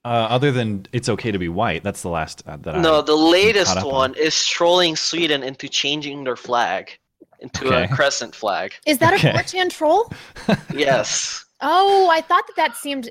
Uh, 0.06 0.08
other 0.30 0.52
than 0.52 0.88
it's 0.92 1.10
okay 1.10 1.32
to 1.32 1.38
be 1.38 1.50
white, 1.50 1.84
that's 1.84 2.02
the 2.02 2.10
last 2.10 2.42
uh, 2.48 2.58
that 2.58 2.78
I. 2.78 2.82
No, 2.82 3.02
the 3.04 3.16
latest 3.16 3.78
up 3.78 3.86
on. 3.86 3.92
one 3.92 4.14
is 4.16 4.44
trolling 4.48 4.96
Sweden 4.96 5.44
into 5.44 5.68
changing 5.70 6.24
their 6.24 6.36
flag 6.36 6.98
into 7.42 7.70
a 7.72 7.88
crescent 7.88 8.34
flag. 8.36 8.74
Is 8.88 8.98
that 8.98 9.14
Okay. 9.14 9.30
a 9.30 9.34
4chan 9.34 9.70
troll? 9.70 10.12
Yes. 10.74 11.46
Oh, 11.62 12.10
I 12.10 12.22
thought 12.22 12.48
that 12.48 12.56
that 12.56 12.76
seemed. 12.76 13.10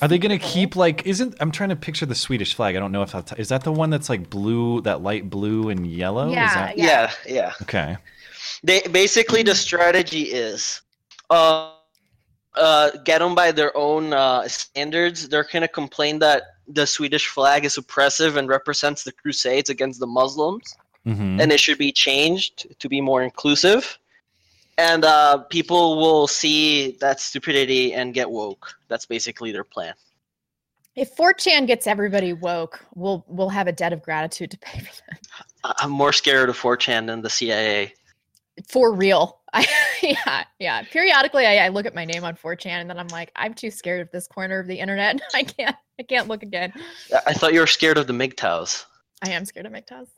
Are 0.00 0.08
they 0.08 0.18
going 0.18 0.38
to 0.38 0.44
keep 0.44 0.76
like? 0.76 1.06
Isn't 1.06 1.34
I'm 1.40 1.50
trying 1.50 1.68
to 1.70 1.76
picture 1.76 2.06
the 2.06 2.14
Swedish 2.14 2.54
flag. 2.54 2.74
I 2.76 2.78
don't 2.78 2.92
know 2.92 3.02
if 3.02 3.12
that's, 3.12 3.32
is 3.34 3.48
that 3.50 3.64
the 3.64 3.72
one 3.72 3.90
that's 3.90 4.08
like 4.08 4.30
blue, 4.30 4.80
that 4.82 5.02
light 5.02 5.28
blue 5.30 5.68
and 5.68 5.86
yellow. 5.86 6.28
Is 6.28 6.34
Yeah, 6.34 6.54
that- 6.54 6.78
Yeah, 6.78 7.12
yeah. 7.26 7.52
Okay. 7.62 7.96
They 8.64 8.80
basically 8.90 9.42
the 9.42 9.54
strategy 9.54 10.22
is 10.22 10.80
uh 11.30 11.72
uh 12.54 12.90
get 13.04 13.18
them 13.20 13.34
by 13.34 13.52
their 13.52 13.76
own 13.76 14.12
uh, 14.12 14.46
standards. 14.48 15.28
They're 15.28 15.46
gonna 15.50 15.68
complain 15.68 16.18
that 16.20 16.42
the 16.68 16.86
Swedish 16.86 17.26
flag 17.28 17.64
is 17.64 17.76
oppressive 17.76 18.36
and 18.36 18.48
represents 18.48 19.04
the 19.04 19.12
Crusades 19.12 19.68
against 19.70 20.00
the 20.00 20.06
Muslims, 20.06 20.74
hmm 21.04 21.40
and 21.40 21.50
it 21.52 21.60
should 21.60 21.78
be 21.78 21.92
changed 21.92 22.68
to 22.78 22.88
be 22.88 23.00
more 23.00 23.22
inclusive. 23.22 23.98
And 24.82 25.04
uh, 25.04 25.38
people 25.44 25.96
will 25.96 26.26
see 26.26 26.96
that 27.00 27.20
stupidity 27.20 27.94
and 27.94 28.12
get 28.12 28.28
woke. 28.28 28.74
That's 28.88 29.06
basically 29.06 29.52
their 29.52 29.62
plan. 29.62 29.94
If 30.96 31.14
4chan 31.16 31.68
gets 31.68 31.86
everybody 31.86 32.32
woke, 32.32 32.84
we'll 32.96 33.24
we'll 33.28 33.48
have 33.48 33.68
a 33.68 33.72
debt 33.72 33.92
of 33.92 34.02
gratitude 34.02 34.50
to 34.50 34.58
pay 34.58 34.80
for 34.80 34.92
them. 35.08 35.18
I- 35.64 35.74
I'm 35.78 35.90
more 35.92 36.12
scared 36.12 36.48
of 36.48 36.58
4chan 36.58 37.06
than 37.06 37.22
the 37.22 37.30
CIA. 37.30 37.94
For 38.68 38.92
real. 38.92 39.38
I, 39.52 39.64
yeah, 40.02 40.44
yeah. 40.58 40.82
Periodically, 40.82 41.46
I, 41.46 41.66
I 41.66 41.68
look 41.68 41.86
at 41.86 41.94
my 41.94 42.04
name 42.04 42.24
on 42.24 42.34
4chan 42.34 42.66
and 42.66 42.90
then 42.90 42.98
I'm 42.98 43.06
like, 43.08 43.30
I'm 43.36 43.54
too 43.54 43.70
scared 43.70 44.00
of 44.00 44.10
this 44.10 44.26
corner 44.26 44.58
of 44.58 44.66
the 44.66 44.78
internet. 44.80 45.20
I 45.34 45.44
can't. 45.44 45.76
I 46.00 46.02
can't 46.02 46.26
look 46.26 46.42
again. 46.42 46.72
I- 47.14 47.20
I 47.28 47.32
thought 47.34 47.52
you 47.54 47.60
were 47.60 47.68
scared 47.68 47.98
of 47.98 48.08
the 48.08 48.12
MGTOWs. 48.14 48.84
I 49.24 49.30
am 49.30 49.44
scared 49.44 49.66
of 49.66 49.72
MGTOWs. 49.72 50.08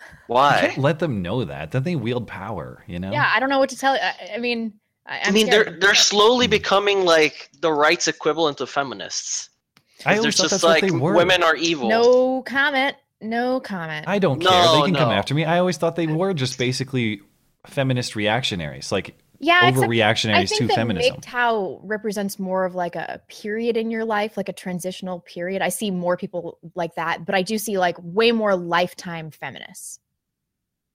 You 0.00 0.34
Why? 0.34 0.58
can't 0.60 0.78
let 0.78 0.98
them 0.98 1.22
know 1.22 1.44
that. 1.44 1.70
Then 1.72 1.82
they 1.82 1.96
wield 1.96 2.26
power. 2.26 2.84
You 2.86 2.98
know. 2.98 3.10
Yeah, 3.12 3.30
I 3.34 3.40
don't 3.40 3.50
know 3.50 3.58
what 3.58 3.70
to 3.70 3.76
tell 3.78 3.94
you. 3.94 4.00
I, 4.00 4.34
I 4.34 4.38
mean, 4.38 4.74
I, 5.06 5.18
I 5.18 5.20
I'm 5.24 5.34
mean, 5.34 5.46
scared 5.46 5.66
they're 5.66 5.78
they're 5.80 5.92
MGTOWs. 5.92 5.96
slowly 5.96 6.46
hmm. 6.46 6.50
becoming 6.50 7.04
like 7.04 7.50
the 7.60 7.72
rights 7.72 8.08
equivalent 8.08 8.60
of 8.60 8.70
feminists. 8.70 9.50
I 10.04 10.14
They're 10.14 10.20
always 10.20 10.36
thought 10.36 10.42
just 10.44 10.50
that's 10.52 10.64
like 10.64 10.82
what 10.82 10.90
they 10.92 10.96
were. 10.96 11.14
women 11.14 11.42
are 11.42 11.56
evil. 11.56 11.88
No 11.88 12.42
comment. 12.42 12.96
No 13.20 13.58
comment. 13.60 14.06
I 14.08 14.18
don't 14.20 14.40
care. 14.40 14.50
No, 14.50 14.80
they 14.80 14.86
can 14.86 14.94
come 14.94 15.10
after 15.10 15.34
me. 15.34 15.44
I 15.44 15.58
always 15.58 15.76
thought 15.76 15.96
they 15.96 16.06
were 16.06 16.32
just 16.34 16.56
basically 16.56 17.20
feminist 17.66 18.14
reactionaries, 18.14 18.92
like 18.92 19.18
yeah, 19.38 19.70
overreactionaries 19.70 20.54
to 20.56 20.68
feminism. 20.68 21.16
MGTOW 21.16 21.80
represents 21.82 22.38
more 22.38 22.64
of 22.64 22.74
like 22.74 22.96
a 22.96 23.20
period 23.28 23.76
in 23.76 23.90
your 23.90 24.04
life, 24.04 24.36
like 24.36 24.48
a 24.48 24.52
transitional 24.52 25.20
period. 25.20 25.62
I 25.62 25.68
see 25.68 25.90
more 25.90 26.16
people 26.16 26.58
like 26.74 26.94
that, 26.96 27.24
but 27.24 27.34
I 27.34 27.42
do 27.42 27.58
see 27.58 27.78
like 27.78 27.96
way 28.00 28.32
more 28.32 28.56
lifetime 28.56 29.30
feminists. 29.30 30.00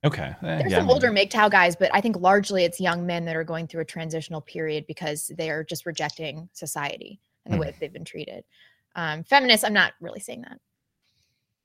Okay. 0.06 0.36
Eh, 0.44 0.58
There's 0.58 0.72
yeah, 0.72 0.80
some 0.80 0.90
older. 0.90 1.10
MGTOW 1.10 1.50
guys, 1.50 1.76
but 1.78 1.90
I 1.94 2.02
think 2.02 2.18
largely 2.18 2.66
it's 2.66 2.82
young 2.82 3.06
men 3.06 3.24
that 3.26 3.36
are 3.38 3.46
going 3.46 3.68
through 3.68 3.82
a 3.82 3.86
transitional 3.86 4.42
period 4.42 4.86
because 4.88 5.32
they 5.38 5.50
are 5.50 5.64
just 5.64 5.86
rejecting 5.86 6.50
society 6.52 7.22
and 7.46 7.54
the 7.54 7.58
Hmm. 7.58 7.62
way 7.62 7.68
that 7.68 7.80
they've 7.80 7.94
been 7.94 8.04
treated. 8.06 8.44
Um, 8.96 9.24
feminists, 9.24 9.64
I'm 9.64 9.74
not 9.74 9.94
really 10.02 10.20
saying 10.20 10.42
that. 10.42 10.60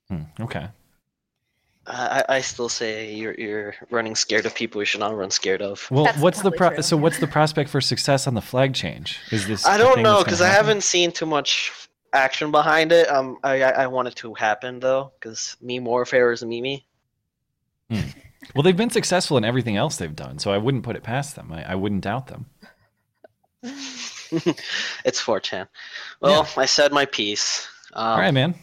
Hmm, 0.09 0.43
okay. 0.43 0.69
I, 1.89 2.23
I 2.29 2.41
still 2.41 2.69
say 2.69 3.11
you're 3.13 3.33
you're 3.33 3.75
running 3.89 4.15
scared 4.15 4.45
of 4.45 4.53
people 4.53 4.81
you 4.81 4.85
should 4.85 4.99
not 4.99 5.15
run 5.15 5.31
scared 5.31 5.61
of. 5.61 5.87
Well, 5.89 6.05
That's 6.05 6.19
what's 6.19 6.41
the 6.41 6.51
pro- 6.51 6.75
true. 6.75 6.83
so 6.83 6.95
what's 6.97 7.17
the 7.19 7.27
prospect 7.27 7.69
for 7.69 7.81
success 7.81 8.27
on 8.27 8.35
the 8.35 8.41
flag 8.41 8.73
change? 8.73 9.19
Is 9.31 9.47
this? 9.47 9.65
I 9.65 9.75
a 9.75 9.77
don't 9.79 10.01
know 10.01 10.23
because 10.23 10.41
I 10.41 10.49
haven't 10.49 10.83
seen 10.83 11.11
too 11.11 11.25
much 11.25 11.71
action 12.13 12.51
behind 12.51 12.91
it. 12.91 13.09
Um, 13.09 13.37
I 13.43 13.63
I, 13.63 13.69
I 13.69 13.87
want 13.87 14.07
it 14.07 14.15
to 14.17 14.33
happen 14.35 14.79
though 14.79 15.11
because 15.19 15.57
meme 15.61 15.83
warfare 15.85 16.31
is 16.31 16.43
a 16.43 16.45
meme. 16.45 16.81
Well, 18.55 18.63
they've 18.63 18.77
been 18.77 18.89
successful 18.89 19.37
in 19.37 19.43
everything 19.43 19.77
else 19.77 19.97
they've 19.97 20.15
done, 20.15 20.39
so 20.39 20.51
I 20.51 20.57
wouldn't 20.57 20.83
put 20.83 20.95
it 20.95 21.03
past 21.03 21.35
them. 21.35 21.51
I, 21.51 21.71
I 21.71 21.75
wouldn't 21.75 22.01
doubt 22.01 22.27
them. 22.27 22.45
it's 23.61 25.21
4chan. 25.21 25.67
Well, 26.21 26.47
I 26.55 26.65
said 26.65 26.91
my 26.91 27.05
piece. 27.05 27.67
Um, 27.93 28.07
All 28.07 28.17
right, 28.19 28.33
man. 28.33 28.55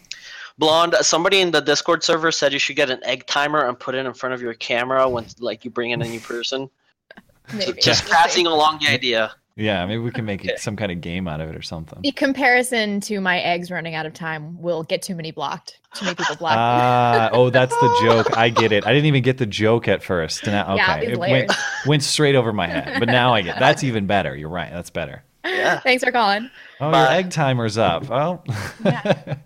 Blonde. 0.58 0.94
Somebody 1.02 1.40
in 1.40 1.50
the 1.50 1.60
Discord 1.60 2.02
server 2.02 2.32
said 2.32 2.52
you 2.52 2.58
should 2.58 2.76
get 2.76 2.90
an 2.90 3.00
egg 3.04 3.26
timer 3.26 3.66
and 3.68 3.78
put 3.78 3.94
it 3.94 4.06
in 4.06 4.12
front 4.14 4.34
of 4.34 4.40
your 4.40 4.54
camera 4.54 5.08
when 5.08 5.26
like 5.38 5.64
you 5.64 5.70
bring 5.70 5.90
in 5.90 6.00
a 6.02 6.06
new 6.08 6.20
person. 6.20 6.68
Maybe. 7.54 7.80
Just 7.80 8.04
We'll 8.04 8.14
passing 8.14 8.46
along 8.46 8.78
the 8.80 8.88
idea. 8.88 9.32
Yeah, 9.58 9.86
maybe 9.86 10.02
we 10.02 10.10
can 10.10 10.26
make 10.26 10.42
Okay. 10.42 10.56
some 10.58 10.76
kind 10.76 10.92
of 10.92 11.00
game 11.00 11.26
out 11.26 11.40
of 11.40 11.48
it 11.48 11.56
or 11.56 11.62
something. 11.62 12.00
The 12.02 12.12
comparison 12.12 13.00
to 13.02 13.20
my 13.22 13.38
eggs 13.40 13.70
running 13.70 13.94
out 13.94 14.04
of 14.04 14.12
time 14.12 14.60
will 14.60 14.82
get 14.82 15.00
too 15.00 15.14
many 15.14 15.30
blocked. 15.30 15.78
Too 15.94 16.04
many 16.04 16.14
people 16.14 16.36
blocked. 16.36 16.58
Ah, 16.58 17.30
oh, 17.32 17.48
that's 17.48 17.74
the 17.74 17.98
joke. 18.02 18.36
I 18.36 18.50
get 18.50 18.70
it. 18.72 18.84
I 18.86 18.92
didn't 18.92 19.06
even 19.06 19.22
get 19.22 19.38
the 19.38 19.46
joke 19.46 19.88
at 19.88 20.02
first. 20.02 20.44
Now, 20.44 20.74
okay, 20.74 20.76
Yeah, 20.76 21.00
it 21.12 21.18
went, 21.18 21.50
went 21.86 22.02
straight 22.02 22.34
over 22.34 22.52
my 22.52 22.66
head. 22.66 22.98
But 22.98 23.08
now 23.08 23.32
I 23.32 23.40
get. 23.40 23.58
That's 23.58 23.82
even 23.84 24.06
better. 24.06 24.36
You're 24.36 24.50
right. 24.50 24.70
That's 24.70 24.90
better. 24.90 25.22
Yeah. 25.42 25.80
Thanks 25.80 26.04
for 26.04 26.12
calling. 26.12 26.50
Oh, 26.78 26.90
your 26.90 27.08
egg 27.08 27.30
timer's 27.30 27.78
up. 27.78 28.10
Well, 28.10 28.44
Yeah. 28.84 29.36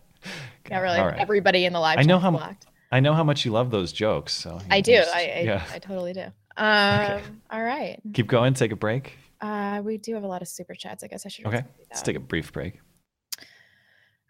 Yeah, 0.70 0.80
really. 0.80 0.98
All 0.98 1.06
right. 1.06 1.18
Everybody 1.18 1.64
in 1.66 1.72
the 1.72 1.80
live 1.80 1.98
I 1.98 2.02
know 2.02 2.18
how- 2.18 2.30
blocked. 2.30 2.66
I 2.92 2.98
know 3.00 3.14
how 3.14 3.22
much 3.22 3.44
you 3.44 3.52
love 3.52 3.70
those 3.70 3.92
jokes. 3.92 4.32
So 4.34 4.58
I 4.70 4.80
do. 4.80 4.92
just- 4.92 5.14
I, 5.14 5.20
I, 5.20 5.40
yeah. 5.42 5.64
I 5.72 5.78
totally 5.78 6.12
do. 6.12 6.24
Um, 6.56 7.20
All 7.50 7.62
right. 7.62 8.00
Keep 8.12 8.26
going. 8.26 8.52
Take 8.54 8.72
a 8.72 8.76
break. 8.76 9.16
Uh, 9.40 9.80
we 9.84 9.96
do 9.96 10.14
have 10.14 10.24
a 10.24 10.26
lot 10.26 10.42
of 10.42 10.48
super 10.48 10.74
chats. 10.74 11.02
I 11.04 11.06
guess 11.06 11.24
I 11.24 11.28
should. 11.28 11.46
Okay. 11.46 11.62
Let's 11.88 12.02
take 12.02 12.16
a 12.16 12.20
brief 12.20 12.52
break. 12.52 12.80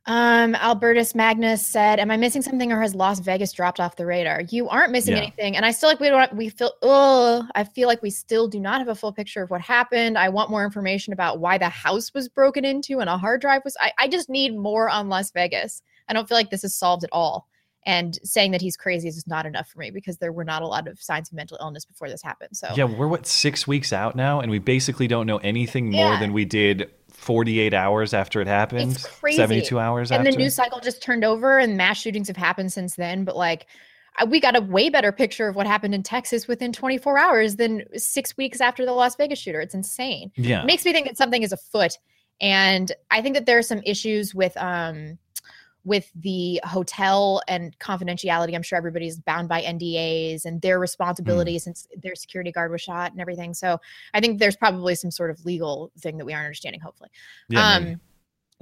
Um, 0.06 0.54
Albertus 0.54 1.14
Magnus 1.14 1.64
said, 1.66 2.00
"Am 2.00 2.11
I 2.11 2.16
missing 2.16 2.42
something, 2.42 2.73
or 2.73 2.80
has 2.80 2.94
Las 2.94 3.20
Vegas 3.20 3.52
dropped 3.52 3.80
off 3.80 3.97
the 3.97 4.06
radar? 4.06 4.40
You 4.49 4.68
aren't 4.68 4.92
missing 4.92 5.12
Yeah. 5.14 5.23
anything, 5.23 5.56
and 5.56 5.64
I 5.64 5.70
still 5.73 5.88
like 5.90 6.00
we 6.00 6.09
don't. 6.09 6.35
We 6.35 6.49
feel. 6.49 6.73
Oh, 6.82 7.47
I 7.54 7.64
feel 7.64 7.87
like 7.87 8.02
we 8.02 8.11
still 8.11 8.49
do 8.49 8.59
not 8.59 8.78
have 8.80 8.88
a 8.88 8.94
full 8.94 9.12
picture 9.12 9.42
of 9.42 9.50
what 9.50 9.61
happened. 9.61 10.16
I 10.16 10.30
want 10.30 10.50
more 10.50 10.64
information 10.64 11.12
about 11.12 11.38
why 11.38 11.59
the 11.59 11.68
house 11.68 12.12
was 12.14 12.28
broken 12.28 12.64
into 12.64 13.00
and 13.00 13.11
a 13.11 13.18
hard 13.18 13.40
drive 13.42 13.62
was. 13.64 13.76
I, 13.80 13.92
I 13.99 14.09
just 14.09 14.30
need 14.30 14.56
more 14.56 14.88
on 14.88 15.09
Las 15.11 15.30
Vegas. 15.32 15.82
I 16.11 16.12
don't 16.12 16.29
feel 16.29 16.37
like 16.37 16.50
this 16.50 16.64
is 16.64 16.75
solved 16.75 17.05
at 17.05 17.11
all. 17.12 17.47
And 17.87 18.19
saying 18.25 18.50
that 18.50 18.61
he's 18.61 18.76
crazy 18.76 19.09
is 19.09 19.14
just 19.14 19.26
not 19.29 19.47
enough 19.47 19.69
for 19.71 19.79
me 19.79 19.90
because 19.90 20.19
there 20.19 20.33
were 20.33 20.45
not 20.45 20.61
a 20.61 20.67
lot 20.67 20.87
of 20.87 21.00
signs 21.00 21.31
of 21.31 21.35
mental 21.35 21.57
illness 21.62 21.87
before 21.87 22.11
this 22.11 22.21
happened. 22.21 22.55
So 22.55 22.69
Yeah, 22.76 22.85
we're 22.85 23.09
what 23.09 23.26
six 23.26 23.67
weeks 23.67 23.90
out 23.90 24.14
now, 24.17 24.40
and 24.40 24.50
we 24.50 24.59
basically 24.59 25.07
don't 25.09 25.26
know 25.26 25.38
anything 25.38 25.90
more 25.90 26.12
Yeah. 26.12 26.21
than 26.21 26.35
we 26.35 26.45
did 26.45 26.90
48 27.14 27.73
hours 27.73 28.12
after 28.12 28.43
it 28.43 28.49
happened. 28.49 28.93
It's 28.93 29.07
crazy. 29.07 29.37
72 29.38 29.79
hours 29.79 30.11
after, 30.12 30.19
and 30.21 30.29
after. 30.29 30.37
the 30.37 30.43
news 30.45 30.55
cycle 30.55 30.81
just 30.81 31.02
turned 31.02 31.25
over 31.25 31.59
and 31.59 31.79
mass 31.79 31.99
shootings 31.99 32.29
have 32.29 32.37
happened 32.37 32.71
since 32.73 32.97
then 32.97 33.25
but 33.25 33.37
like 33.37 33.67
I- 34.19 34.25
we 34.25 34.40
got 34.40 34.57
a 34.57 34.61
way 34.61 34.88
better 34.90 35.12
picture 35.12 35.49
of 35.49 35.57
what 35.57 35.67
happened 35.67 35.95
in 35.95 36.02
texas 36.02 36.47
within 36.49 36.73
24 36.73 37.19
hours 37.19 37.57
than 37.57 37.85
six 37.97 38.37
weeks 38.37 38.61
after 38.61 38.85
the 38.87 38.93
las 38.93 39.17
vegas 39.17 39.38
shooter 39.38 39.61
it's 39.61 39.75
insane 39.75 40.33
yeah. 40.37 40.62
it 40.62 40.67
makes 40.67 40.85
me 40.85 40.93
think 40.93 41.07
that 41.09 41.17
something 41.19 41.43
is 41.43 41.52
afoot 41.52 41.93
and 42.40 42.93
i 43.11 43.21
think 43.21 43.35
that 43.35 43.45
there 43.47 43.59
are 43.59 43.62
some 43.62 43.83
issues 43.85 44.35
with 44.35 44.57
um 44.57 45.19
with 45.84 46.10
the 46.14 46.60
hotel 46.64 47.42
and 47.49 47.78
confidentiality 47.78 48.54
i'm 48.54 48.62
sure 48.62 48.76
everybody's 48.76 49.18
bound 49.18 49.49
by 49.49 49.62
ndas 49.62 50.44
and 50.44 50.60
their 50.62 50.78
responsibility 50.78 51.58
since 51.58 51.87
their 52.02 52.14
security 52.14 52.52
guard 52.52 52.70
was 52.70 52.80
shot 52.80 53.12
and 53.12 53.20
everything 53.20 53.54
so 53.54 53.78
i 54.14 54.20
think 54.20 54.38
there's 54.38 54.56
probably 54.56 54.94
some 54.94 55.10
sort 55.10 55.30
of 55.30 55.44
legal 55.44 55.90
thing 55.99 56.16
that 56.16 56.25
we 56.25 56.32
aren't 56.32 56.46
understanding 56.46 56.80
hopefully 56.80 57.10
yeah, 57.49 57.78
maybe. 57.78 57.92
um, 57.92 58.00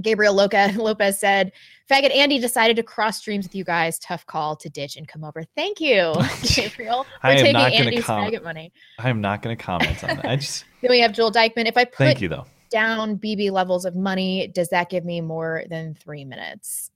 Gabriel 0.03 0.35
Loca, 0.35 0.73
Lopez 0.77 1.19
said, 1.19 1.53
Faggot 1.91 2.15
Andy 2.15 2.39
decided 2.39 2.77
to 2.77 2.83
cross 2.83 3.19
streams 3.19 3.47
with 3.47 3.55
you 3.55 3.65
guys. 3.65 3.99
Tough 3.99 4.25
call 4.27 4.57
to 4.57 4.69
ditch 4.69 4.97
and 4.97 5.09
come 5.09 5.25
over. 5.25 5.45
Thank 5.57 5.81
you, 5.81 6.15
Gabriel. 6.55 7.07
I 7.23 7.35
am 7.35 7.53
not 7.53 7.73
gonna 7.73 8.03
comment. 8.03 8.45
money. 8.45 8.73
I'm 8.99 9.21
not 9.21 9.43
going 9.43 9.57
to 9.57 9.63
comment 9.63 10.03
on 10.05 10.17
that. 10.17 10.27
I 10.27 10.37
just 10.37 10.65
Then 10.83 10.91
we 10.91 11.01
have 11.01 11.13
Joel 11.13 11.31
Dykeman. 11.31 11.67
If 11.67 11.77
I 11.77 11.85
put 11.85 11.97
thank 11.97 12.21
you 12.21 12.29
though. 12.29 12.47
down 12.71 13.19
BB 13.19 13.51
levels 13.51 13.85
of 13.85 13.97
money, 13.97 14.49
does 14.49 14.69
that 14.69 14.91
give 14.91 15.05
me 15.05 15.21
more 15.21 15.65
than 15.69 15.95
three 15.95 16.25
minutes? 16.25 16.91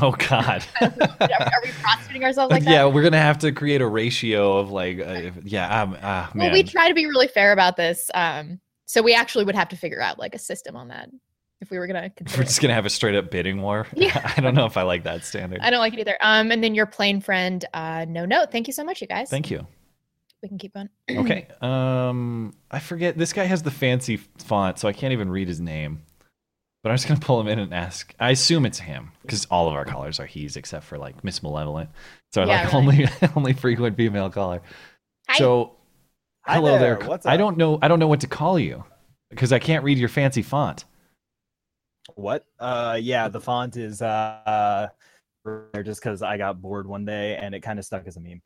Oh 0.00 0.12
God. 0.12 0.64
are, 0.80 0.86
are 0.90 1.60
we 1.64 1.70
prostituting 1.82 2.24
ourselves 2.24 2.50
like 2.50 2.64
that? 2.64 2.70
yeah, 2.70 2.84
we're 2.86 3.02
gonna 3.02 3.18
have 3.20 3.38
to 3.38 3.52
create 3.52 3.80
a 3.80 3.86
ratio 3.86 4.58
of 4.58 4.70
like, 4.70 4.98
uh, 4.98 5.04
if- 5.04 5.44
yeah, 5.44 5.82
um, 5.82 5.92
man. 5.92 6.28
Well, 6.34 6.52
we 6.52 6.62
try 6.62 6.88
to 6.88 6.94
be 6.94 7.06
really 7.06 7.28
fair 7.28 7.52
about 7.52 7.76
this. 7.76 8.10
Um, 8.14 8.60
so 8.84 9.02
we 9.02 9.14
actually 9.14 9.44
would 9.44 9.54
have 9.56 9.68
to 9.70 9.76
figure 9.76 10.00
out 10.00 10.18
like 10.18 10.34
a 10.34 10.38
system 10.38 10.76
on 10.76 10.88
that 10.88 11.08
if 11.60 11.70
we 11.70 11.78
were 11.78 11.86
gonna 11.86 12.10
we're 12.36 12.42
it. 12.42 12.46
just 12.46 12.60
gonna 12.60 12.74
have 12.74 12.84
a 12.86 12.90
straight 12.90 13.14
up 13.14 13.30
bidding 13.30 13.62
war. 13.62 13.86
Yeah. 13.96 14.32
I 14.36 14.40
don't 14.40 14.54
know 14.54 14.66
if 14.66 14.76
I 14.76 14.82
like 14.82 15.04
that 15.04 15.24
standard. 15.24 15.60
I 15.62 15.70
don't 15.70 15.80
like 15.80 15.94
it 15.94 16.00
either. 16.00 16.18
Um, 16.20 16.50
and 16.52 16.62
then 16.62 16.74
your 16.74 16.86
plain 16.86 17.20
friend, 17.20 17.64
uh, 17.72 18.04
no 18.08 18.26
note. 18.26 18.52
Thank 18.52 18.66
you 18.66 18.72
so 18.74 18.84
much, 18.84 19.00
you 19.00 19.06
guys. 19.08 19.30
Thank 19.30 19.50
you. 19.50 19.66
We 20.42 20.48
can 20.48 20.58
keep 20.58 20.74
going. 20.74 20.90
Okay. 21.10 21.48
Um, 21.62 22.54
I 22.70 22.78
forget. 22.78 23.16
This 23.16 23.32
guy 23.32 23.44
has 23.44 23.62
the 23.62 23.70
fancy 23.70 24.16
font, 24.18 24.78
so 24.78 24.86
I 24.86 24.92
can't 24.92 25.14
even 25.14 25.30
read 25.30 25.48
his 25.48 25.60
name. 25.60 26.02
But 26.86 26.92
I'm 26.92 26.98
just 26.98 27.08
gonna 27.08 27.18
pull 27.18 27.40
him 27.40 27.48
in 27.48 27.58
and 27.58 27.74
ask. 27.74 28.14
I 28.20 28.30
assume 28.30 28.64
it's 28.64 28.78
him 28.78 29.10
because 29.22 29.44
all 29.46 29.66
of 29.66 29.74
our 29.74 29.84
callers 29.84 30.20
are 30.20 30.26
he's, 30.26 30.56
except 30.56 30.84
for 30.84 30.98
like 30.98 31.24
Miss 31.24 31.42
Malevolent. 31.42 31.90
So 32.32 32.42
Yeah, 32.44 32.62
like 32.62 32.72
really. 32.72 32.76
only 32.76 33.08
only 33.34 33.52
frequent 33.54 33.96
female 33.96 34.30
caller. 34.30 34.62
Hi. 35.28 35.36
So 35.36 35.72
Hi 36.42 36.54
hello 36.54 36.78
there, 36.78 36.94
there. 36.94 37.08
what's 37.08 37.26
I 37.26 37.32
up? 37.32 37.38
don't 37.38 37.56
know. 37.56 37.80
I 37.82 37.88
don't 37.88 37.98
know 37.98 38.06
what 38.06 38.20
to 38.20 38.28
call 38.28 38.56
you 38.56 38.84
because 39.30 39.52
I 39.52 39.58
can't 39.58 39.82
read 39.82 39.98
your 39.98 40.08
fancy 40.08 40.42
font. 40.42 40.84
What? 42.14 42.46
Uh, 42.60 43.00
yeah, 43.02 43.26
the 43.30 43.40
font 43.40 43.76
is 43.76 44.00
uh, 44.00 44.86
just 45.84 46.00
because 46.00 46.22
I 46.22 46.38
got 46.38 46.62
bored 46.62 46.86
one 46.86 47.04
day 47.04 47.34
and 47.34 47.52
it 47.52 47.64
kind 47.64 47.80
of 47.80 47.84
stuck 47.84 48.06
as 48.06 48.16
a 48.16 48.20
meme. 48.20 48.42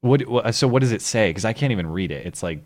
What? 0.00 0.26
what 0.26 0.52
so 0.56 0.66
what 0.66 0.80
does 0.80 0.90
it 0.90 1.00
say? 1.00 1.30
Because 1.30 1.44
I 1.44 1.52
can't 1.52 1.70
even 1.70 1.86
read 1.86 2.10
it. 2.10 2.26
It's 2.26 2.42
like 2.42 2.64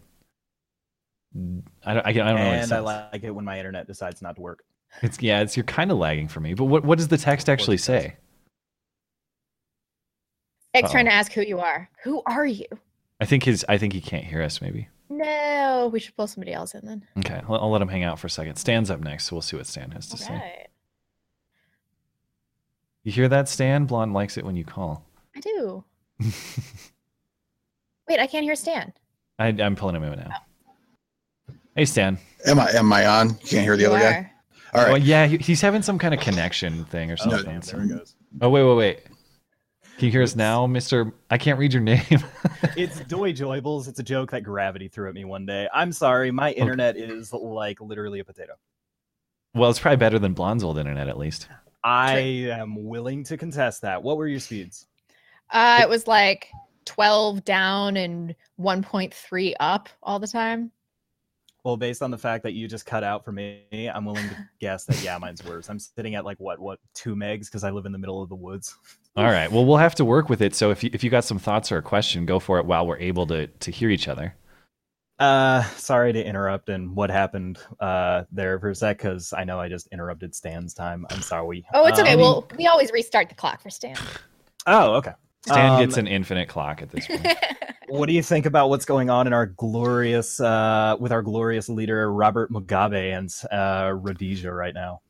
I 1.84 1.92
don't. 1.92 2.06
I, 2.06 2.12
don't 2.14 2.24
know. 2.24 2.40
And 2.40 2.72
I 2.72 2.78
like 2.78 3.24
it 3.24 3.30
when 3.30 3.44
my 3.44 3.58
internet 3.58 3.86
decides 3.86 4.22
not 4.22 4.36
to 4.36 4.40
work. 4.40 4.64
It's 5.02 5.20
yeah. 5.20 5.40
It's 5.40 5.56
you're 5.56 5.64
kind 5.64 5.90
of 5.90 5.98
lagging 5.98 6.28
for 6.28 6.40
me. 6.40 6.54
But 6.54 6.64
what 6.64 6.84
what 6.84 6.98
does 6.98 7.08
the 7.08 7.18
text 7.18 7.48
actually 7.48 7.76
say? 7.78 8.16
X 10.74 10.90
trying 10.90 11.06
to 11.06 11.10
oh. 11.10 11.14
ask 11.14 11.32
who 11.32 11.42
you 11.42 11.58
are. 11.60 11.88
Who 12.04 12.22
are 12.26 12.46
you? 12.46 12.66
I 13.20 13.24
think 13.24 13.44
his. 13.44 13.64
I 13.68 13.78
think 13.78 13.92
he 13.92 14.00
can't 14.00 14.24
hear 14.24 14.42
us. 14.42 14.60
Maybe. 14.60 14.88
No, 15.08 15.88
we 15.92 16.00
should 16.00 16.16
pull 16.16 16.26
somebody 16.26 16.52
else 16.52 16.74
in 16.74 16.84
then. 16.84 17.04
Okay, 17.18 17.40
I'll, 17.48 17.56
I'll 17.56 17.70
let 17.70 17.80
him 17.80 17.88
hang 17.88 18.02
out 18.02 18.18
for 18.18 18.26
a 18.26 18.30
second. 18.30 18.56
Stan's 18.56 18.90
up 18.90 19.00
next, 19.00 19.26
so 19.26 19.36
we'll 19.36 19.42
see 19.42 19.56
what 19.56 19.66
Stan 19.66 19.92
has 19.92 20.08
to 20.08 20.16
say. 20.16 20.34
Right. 20.34 20.66
You 23.04 23.12
hear 23.12 23.28
that, 23.28 23.48
Stan? 23.48 23.84
Blonde 23.86 24.14
likes 24.14 24.36
it 24.36 24.44
when 24.44 24.56
you 24.56 24.64
call. 24.64 25.04
I 25.36 25.40
do. 25.40 25.84
Wait, 28.08 28.18
I 28.18 28.26
can't 28.26 28.42
hear 28.42 28.56
Stan. 28.56 28.92
I, 29.38 29.48
I'm 29.48 29.76
pulling 29.76 29.94
him 29.94 30.02
in 30.02 30.18
now. 30.18 30.30
Oh. 30.30 31.54
Hey, 31.76 31.84
Stan. 31.84 32.18
Am 32.46 32.58
I 32.58 32.70
am 32.70 32.92
I 32.92 33.06
on? 33.06 33.28
You 33.28 33.34
can't 33.34 33.62
hear 33.62 33.76
the 33.76 33.82
You 33.82 33.88
other 33.90 33.98
guy. 33.98 34.12
are. 34.12 34.32
All 34.76 34.82
right. 34.84 34.92
Well, 34.92 35.02
yeah, 35.02 35.26
he, 35.26 35.38
he's 35.38 35.60
having 35.60 35.82
some 35.82 35.98
kind 35.98 36.12
of 36.14 36.20
connection 36.20 36.84
thing 36.86 37.10
or 37.10 37.14
Oh, 37.20 37.30
something. 37.30 37.44
damn, 37.44 37.62
so- 37.62 37.76
there 37.76 37.86
it 37.86 37.88
goes. 37.88 38.14
Oh, 38.40 38.48
wait, 38.50 38.64
wait, 38.64 38.74
wait. 38.76 39.00
Can 39.96 40.04
you 40.06 40.10
hear 40.10 40.22
us 40.22 40.36
now, 40.36 40.66
Mister? 40.66 41.14
I 41.30 41.38
can't 41.38 41.58
read 41.58 41.72
your 41.72 41.82
name. 41.82 42.02
It's 42.76 43.00
Doy 43.00 43.32
Joybles. 43.32 43.88
It's 43.88 43.98
a 43.98 44.02
joke 44.02 44.30
that 44.32 44.42
gravity 44.42 44.88
threw 44.88 45.08
at 45.08 45.14
me 45.14 45.24
one 45.24 45.46
day. 45.46 45.66
I'm 45.72 45.92
sorry, 45.92 46.30
my 46.30 46.52
internet 46.52 46.96
is 46.98 47.32
like 47.32 47.80
literally 47.80 48.18
a 48.20 48.24
potato. 48.24 48.52
well, 49.54 49.70
it's 49.70 49.78
probably 49.78 49.96
better 49.96 50.18
than 50.18 50.34
Blonde's 50.34 50.62
old 50.64 50.76
internet, 50.78 51.08
at 51.08 51.16
least. 51.18 51.48
I 51.82 52.18
am 52.50 52.84
willing 52.84 53.24
to 53.24 53.36
contest 53.38 53.82
that. 53.82 54.02
What 54.02 54.18
were 54.18 54.26
your 54.28 54.40
speeds? 54.40 54.86
Uh, 55.50 55.78
it 55.82 55.88
was 55.88 56.06
like 56.06 56.48
12 56.84 57.44
down 57.44 57.96
and 57.96 58.34
1.3 58.60 59.54
up 59.60 59.88
all 60.02 60.18
the 60.18 60.26
time. 60.28 60.70
Well, 61.66 61.76
based 61.76 62.00
on 62.00 62.12
the 62.12 62.18
fact 62.18 62.44
that 62.44 62.52
you 62.52 62.68
just 62.68 62.86
cut 62.86 63.02
out 63.02 63.24
for 63.24 63.32
me, 63.32 63.90
I'm 63.92 64.04
willing 64.04 64.28
to 64.28 64.36
guess 64.60 64.84
that 64.84 65.02
yeah, 65.02 65.18
mine's 65.18 65.44
worse. 65.44 65.68
I'm 65.68 65.80
sitting 65.80 66.14
at 66.14 66.24
like 66.24 66.38
what, 66.38 66.60
what 66.60 66.78
two 66.94 67.16
megs 67.16 67.46
because 67.46 67.64
I 67.64 67.70
live 67.70 67.86
in 67.86 67.90
the 67.90 67.98
middle 67.98 68.22
of 68.22 68.28
the 68.28 68.36
woods. 68.36 68.76
All 69.16 69.24
right. 69.24 69.50
Well, 69.50 69.66
we'll 69.66 69.76
have 69.78 69.96
to 69.96 70.04
work 70.04 70.28
with 70.28 70.42
it. 70.42 70.54
So 70.54 70.70
if 70.70 70.84
you, 70.84 70.90
if 70.92 71.02
you 71.02 71.10
got 71.10 71.24
some 71.24 71.40
thoughts 71.40 71.72
or 71.72 71.78
a 71.78 71.82
question, 71.82 72.24
go 72.24 72.38
for 72.38 72.60
it 72.60 72.66
while 72.66 72.86
we're 72.86 72.98
able 72.98 73.26
to 73.26 73.48
to 73.48 73.72
hear 73.72 73.90
each 73.90 74.06
other. 74.06 74.36
Uh, 75.18 75.64
sorry 75.70 76.12
to 76.12 76.24
interrupt 76.24 76.68
and 76.68 76.94
what 76.94 77.10
happened 77.10 77.58
uh 77.80 78.22
there 78.30 78.60
for 78.60 78.70
a 78.70 78.74
sec 78.74 78.98
because 78.98 79.32
I 79.32 79.42
know 79.42 79.58
I 79.58 79.68
just 79.68 79.88
interrupted 79.88 80.36
Stan's 80.36 80.72
time. 80.72 81.04
I'm 81.10 81.20
sorry. 81.20 81.66
Oh, 81.74 81.86
it's 81.86 81.98
okay. 81.98 82.12
Um, 82.12 82.20
well, 82.20 82.48
we 82.56 82.68
always 82.68 82.92
restart 82.92 83.28
the 83.28 83.34
clock 83.34 83.60
for 83.60 83.70
Stan. 83.70 83.96
oh, 84.68 84.94
okay. 84.98 85.14
Stan 85.46 85.72
Um, 85.72 85.80
gets 85.80 85.96
an 85.96 86.06
infinite 86.06 86.48
clock 86.48 86.82
at 86.82 86.90
this 86.90 87.06
point. 87.06 87.26
What 87.88 88.06
do 88.08 88.14
you 88.14 88.22
think 88.22 88.46
about 88.46 88.68
what's 88.68 88.84
going 88.84 89.10
on 89.10 89.28
in 89.28 89.32
our 89.32 89.46
glorious, 89.46 90.40
uh, 90.40 90.96
with 90.98 91.12
our 91.12 91.22
glorious 91.22 91.68
leader 91.68 92.12
Robert 92.12 92.50
Mugabe 92.50 93.16
and 93.16 93.32
uh, 93.52 93.92
Rhodesia 93.94 94.52
right 94.52 94.74
now? 94.74 95.02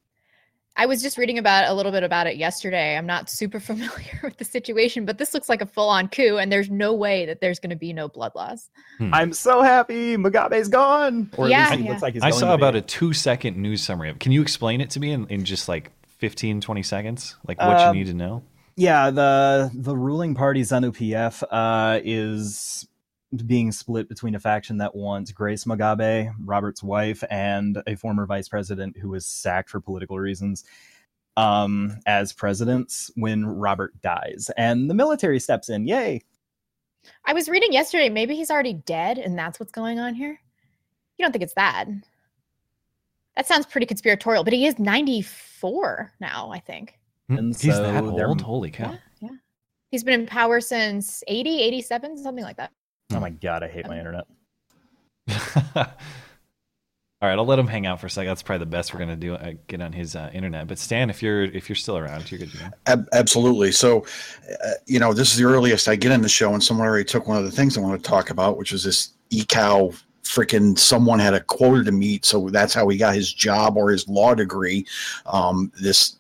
I 0.77 0.85
was 0.85 1.01
just 1.01 1.17
reading 1.17 1.39
about 1.39 1.71
a 1.71 1.73
little 1.73 1.91
bit 1.91 2.03
about 2.03 2.27
it 2.27 2.37
yesterday. 2.37 2.99
I'm 2.99 3.07
not 3.07 3.31
super 3.31 3.61
familiar 3.71 4.21
with 4.23 4.37
the 4.37 4.45
situation, 4.45 5.07
but 5.07 5.17
this 5.17 5.33
looks 5.33 5.49
like 5.49 5.63
a 5.63 5.67
full 5.67 5.89
on 5.89 6.09
coup, 6.09 6.37
and 6.37 6.53
there's 6.53 6.69
no 6.69 6.93
way 6.93 7.25
that 7.25 7.41
there's 7.41 7.59
going 7.59 7.71
to 7.71 7.77
be 7.77 7.95
no 7.95 8.09
blood 8.09 8.33
loss. 8.35 8.69
I'm 9.01 9.33
so 9.33 9.63
happy 9.63 10.19
Mugabe's 10.19 10.69
gone. 10.69 11.31
Or 11.39 11.47
at 11.47 11.51
Yeah, 11.53 11.69
least 11.71 11.79
he 11.79 11.85
yeah. 11.85 11.91
looks 11.93 12.03
like 12.03 12.13
he's 12.13 12.23
I 12.23 12.29
going 12.29 12.41
saw 12.41 12.49
to 12.49 12.55
about 12.57 12.75
be. 12.75 12.81
a 12.81 12.83
two 12.83 13.15
second 13.15 13.57
news 13.57 13.83
summary. 13.83 14.11
of 14.11 14.19
Can 14.19 14.33
you 14.33 14.43
explain 14.43 14.83
it 14.83 14.91
to 14.91 15.01
me 15.01 15.13
in, 15.13 15.27
in 15.29 15.47
just 15.47 15.67
like 15.67 15.93
15, 16.19 16.61
20 16.61 16.83
seconds? 16.83 17.37
Like 17.49 17.59
what 17.59 17.79
Um, 17.81 17.97
you 17.97 18.05
need 18.05 18.11
to 18.11 18.15
know? 18.15 18.43
Yeah, 18.77 19.11
the 19.11 19.71
the 19.75 19.97
ruling 19.97 20.35
party 20.35 20.61
ZANU 20.61 20.93
PF 20.93 21.43
uh, 21.51 22.01
is 22.05 22.87
being 23.47 23.73
split 23.73 24.09
between 24.09 24.35
a 24.35 24.41
faction 24.41 24.77
that 24.79 24.95
wants 24.95 25.33
Grace 25.33 25.65
Mugabe, 25.65 26.33
Robert's 26.45 26.83
wife, 26.83 27.25
and 27.31 27.83
a 27.87 27.95
former 27.97 28.27
vice 28.27 28.49
president 28.49 28.99
who 28.99 29.09
was 29.09 29.25
sacked 29.25 29.71
for 29.71 29.81
political 29.81 30.19
reasons 30.19 30.65
um, 31.39 31.99
as 32.05 32.35
presidents 32.35 33.11
when 33.15 33.47
Robert 33.47 33.99
dies, 34.03 34.51
and 34.59 34.91
the 34.91 34.95
military 34.95 35.41
steps 35.41 35.71
in. 35.71 35.87
Yay! 35.87 36.21
I 37.25 37.33
was 37.33 37.49
reading 37.49 37.73
yesterday, 37.73 38.11
maybe 38.11 38.37
he's 38.37 38.51
already 38.51 38.75
dead, 38.75 39.17
and 39.17 39.39
that's 39.39 39.59
what's 39.59 39.73
going 39.73 39.99
on 39.99 40.15
here. 40.15 40.39
You 41.17 41.25
don't 41.25 41.33
think 41.33 41.45
it's 41.45 41.55
that? 41.55 41.87
That 43.37 43.47
sounds 43.47 43.65
pretty 43.65 43.87
conspiratorial, 43.87 44.45
but 44.45 44.53
he 44.53 44.67
is 44.67 44.79
94 44.79 46.13
now, 46.21 46.51
I 46.51 46.59
think. 46.59 46.99
And 47.29 47.39
Hmm? 47.39 47.47
He's 47.49 47.61
that 47.63 47.75
so 48.03 48.11
they're- 48.17 48.29
old? 48.29 48.41
Holy 48.41 48.71
cow. 48.71 48.91
Yeah, 48.93 48.99
yeah. 49.21 49.37
He's 49.91 50.05
been 50.05 50.21
in 50.21 50.27
power 50.27 50.61
since 50.61 51.23
80, 51.29 51.61
87, 51.61 52.17
something 52.19 52.45
like 52.45 52.57
that. 52.57 52.73
Oh 53.13 53.21
my 53.21 53.31
god, 53.31 53.63
I 53.63 53.69
hate 53.69 53.87
my 53.87 53.99
internet. 53.99 54.25
All 57.23 57.31
right, 57.31 57.39
I'll 57.39 57.47
let 57.47 57.59
him 57.59 57.67
hang 57.67 57.87
out 57.87 57.99
for 57.99 58.07
a 58.07 58.11
second. 58.11 58.29
That's 58.29 58.43
probably 58.43 58.65
the 58.65 58.71
best 58.71 58.93
we're 58.93 59.01
gonna 59.01 59.17
do. 59.17 59.35
Uh, 59.35 59.53
get 59.69 59.81
on 59.81 59.91
his 59.93 60.15
uh, 60.15 60.31
internet. 60.35 60.67
But 60.69 60.79
Stan, 60.79 61.09
if 61.09 61.23
you're 61.23 61.45
if 61.45 61.69
you're 61.69 61.77
still 61.77 61.97
around, 61.97 62.31
you're 62.31 62.39
good. 62.39 62.51
To 62.53 62.59
go. 62.59 62.65
Ab- 62.87 63.09
absolutely. 63.15 63.73
So, 63.73 64.05
uh, 64.65 64.73
you 64.87 64.99
know, 64.99 65.15
this 65.15 65.31
is 65.33 65.39
the 65.39 65.45
earliest 65.45 65.89
I 65.89 65.97
get 65.97 66.13
in 66.13 66.21
the 66.21 66.29
show, 66.29 66.53
and 66.53 66.63
someone 66.63 66.87
already 66.87 67.05
took 67.07 67.27
one 67.27 67.39
of 67.39 67.45
the 67.45 67.51
things 67.51 67.79
I 67.79 67.81
want 67.81 68.03
to 68.03 68.09
talk 68.09 68.29
about, 68.31 68.59
which 68.59 68.71
was 68.73 68.85
this 68.85 69.11
Ekow. 69.31 69.99
Freaking 70.25 70.77
someone 70.77 71.21
had 71.21 71.35
a 71.35 71.41
quota 71.41 71.85
to 71.85 71.93
meet, 71.93 72.25
so 72.27 72.51
that's 72.51 72.75
how 72.75 72.87
he 72.89 72.99
got 72.99 73.15
his 73.15 73.33
job 73.33 73.77
or 73.77 73.91
his 73.91 74.07
law 74.09 74.35
degree. 74.35 74.85
Um, 75.25 75.71
this 75.81 76.16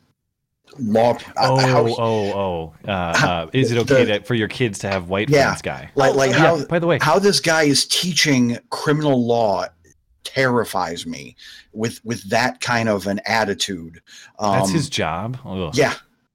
law, 0.78 1.16
Oh, 1.37 1.56
uh, 1.56 1.66
how 1.66 1.87
oh, 1.87 1.95
oh. 1.99 2.75
Uh, 2.87 2.90
uh, 2.90 3.50
is 3.52 3.73
it 3.73 3.78
okay 3.78 4.04
the- 4.04 4.18
to, 4.21 4.25
for 4.25 4.35
your 4.35 4.49
kids 4.49 4.78
to 4.80 4.88
have 4.88 5.09
white 5.09 5.28
Yeah. 5.28 5.47
friends 5.47 5.62
guy? 5.62 5.90
like 5.95 6.14
like 6.14 6.30
Yeah, 6.30 6.37
how 6.38 6.64
by 6.66 6.78
the 6.78 6.87
way, 6.87 6.99
how 7.00 7.18
this 7.18 7.40
guy 7.40 7.62
is 7.64 7.87
teaching 7.87 8.59
criminal 8.71 9.26
law 9.26 9.66
terrifies 10.25 11.06
me 11.06 11.37
with 11.73 12.04
with 12.04 12.23
that 12.30 12.61
kind 12.61 12.88
of 12.88 13.06
an 13.06 13.21
attitude. 13.26 14.00
Um, 14.38 14.52
that's 14.59 14.71
his 14.71 14.88
job. 14.90 15.38
Ugh. 15.45 15.71
Yeah, 15.75 15.95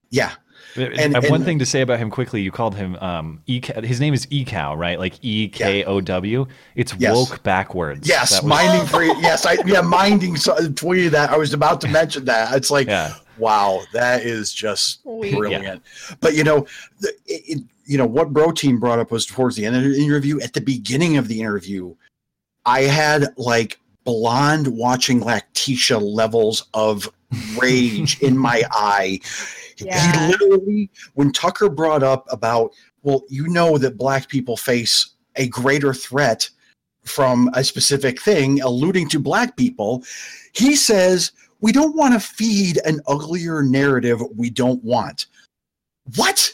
yeah. 0.09 0.31
And- 0.75 1.15
I 1.15 1.21
have 1.21 1.29
one 1.29 1.43
thing 1.43 1.59
to 1.59 1.65
say 1.65 1.81
about 1.81 1.99
him 1.99 2.09
quickly. 2.09 2.41
You 2.41 2.51
called 2.51 2.75
him 2.75 2.95
um, 2.97 3.41
e- 3.47 3.61
his 3.83 3.99
name 3.99 4.13
is 4.13 4.25
Ekow, 4.31 4.75
right? 4.77 4.97
Like 4.99 5.15
E 5.21 5.47
K 5.49 5.83
O 5.83 6.01
W. 6.01 6.45
It's 6.75 6.93
Yes. 6.97 7.15
woke 7.15 7.43
backwards. 7.43 8.07
Yes, 8.07 8.41
was- 8.41 8.43
minding 8.49 8.87
for 8.93 9.03
yes, 9.03 9.45
I 9.45 9.57
yeah, 9.65 9.81
minding 9.81 10.35
so, 10.37 10.55
tweeted 10.55 11.11
that. 11.11 11.29
I 11.31 11.37
was 11.37 11.53
about 11.53 11.81
to 11.81 11.87
mention 11.87 12.25
that. 12.25 12.55
It's 12.55 12.71
like, 12.71 12.87
Yeah. 12.87 13.13
wow, 13.37 13.81
that 13.93 14.21
is 14.25 14.53
just 14.53 15.01
Sweet. 15.03 15.35
brilliant. 15.35 15.81
But 16.19 16.35
you 16.35 16.43
know, 16.43 16.65
the, 16.99 17.09
it, 17.25 17.57
it- 17.57 17.63
you 17.85 17.97
know 17.97 18.05
what 18.05 18.33
Protein 18.33 18.77
brought 18.77 18.99
up 18.99 19.11
was 19.11 19.25
towards 19.25 19.55
the 19.57 19.65
end 19.65 19.75
of 19.75 19.83
the 19.83 20.01
interview. 20.05 20.39
At 20.39 20.53
the 20.53 20.61
beginning 20.61 21.17
of 21.17 21.27
the 21.27 21.41
interview, 21.41 21.93
I 22.65 22.81
had 22.83 23.33
like 23.37 23.79
blonde 24.05 24.67
watching 24.67 25.19
Lactatia 25.19 25.99
levels 26.01 26.67
of 26.73 27.09
rage 27.57 28.21
in 28.21 28.37
my 28.37 28.63
eye. 28.71 29.19
Yeah. 29.77 30.27
He 30.27 30.31
literally, 30.31 30.89
when 31.13 31.31
Tucker 31.31 31.69
brought 31.69 32.03
up 32.03 32.27
about, 32.31 32.73
well, 33.03 33.23
you 33.29 33.47
know 33.47 33.77
that 33.77 33.97
black 33.97 34.27
people 34.27 34.57
face 34.57 35.15
a 35.35 35.47
greater 35.47 35.93
threat 35.93 36.49
from 37.03 37.49
a 37.53 37.63
specific 37.63 38.21
thing, 38.21 38.61
alluding 38.61 39.09
to 39.09 39.19
black 39.19 39.57
people, 39.57 40.03
he 40.53 40.75
says, 40.75 41.31
we 41.61 41.71
don't 41.71 41.95
want 41.95 42.13
to 42.13 42.19
feed 42.19 42.79
an 42.85 43.01
uglier 43.07 43.63
narrative 43.63 44.21
we 44.35 44.49
don't 44.49 44.83
want. 44.83 45.27
What? 46.15 46.53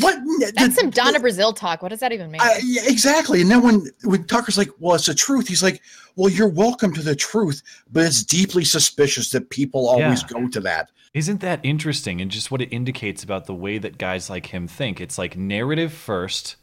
What? 0.00 0.18
That's 0.54 0.74
some 0.76 0.90
Donna 0.90 1.20
Brazile 1.20 1.54
talk. 1.54 1.82
What 1.82 1.88
does 1.88 2.00
that 2.00 2.12
even 2.12 2.30
mean? 2.30 2.40
I, 2.40 2.60
yeah, 2.64 2.82
exactly. 2.86 3.40
And 3.40 3.50
then 3.50 3.62
when 3.62 3.86
when 4.04 4.24
Tucker's 4.24 4.58
like, 4.58 4.70
"Well, 4.78 4.94
it's 4.96 5.06
the 5.06 5.14
truth," 5.14 5.48
he's 5.48 5.62
like, 5.62 5.80
"Well, 6.16 6.28
you're 6.28 6.48
welcome 6.48 6.92
to 6.94 7.02
the 7.02 7.16
truth, 7.16 7.62
but 7.90 8.04
it's 8.04 8.22
deeply 8.22 8.64
suspicious 8.64 9.30
that 9.30 9.50
people 9.50 9.88
always 9.88 10.22
Yeah. 10.22 10.28
go 10.28 10.48
to 10.48 10.60
that." 10.60 10.90
Isn't 11.14 11.40
that 11.40 11.60
interesting? 11.62 12.20
And 12.20 12.30
just 12.30 12.50
what 12.50 12.60
it 12.60 12.66
indicates 12.72 13.22
about 13.24 13.46
the 13.46 13.54
way 13.54 13.78
that 13.78 13.98
guys 13.98 14.28
like 14.28 14.46
him 14.46 14.68
think. 14.68 15.00
It's 15.00 15.16
like 15.18 15.36
narrative 15.36 15.92
first, 15.92 16.56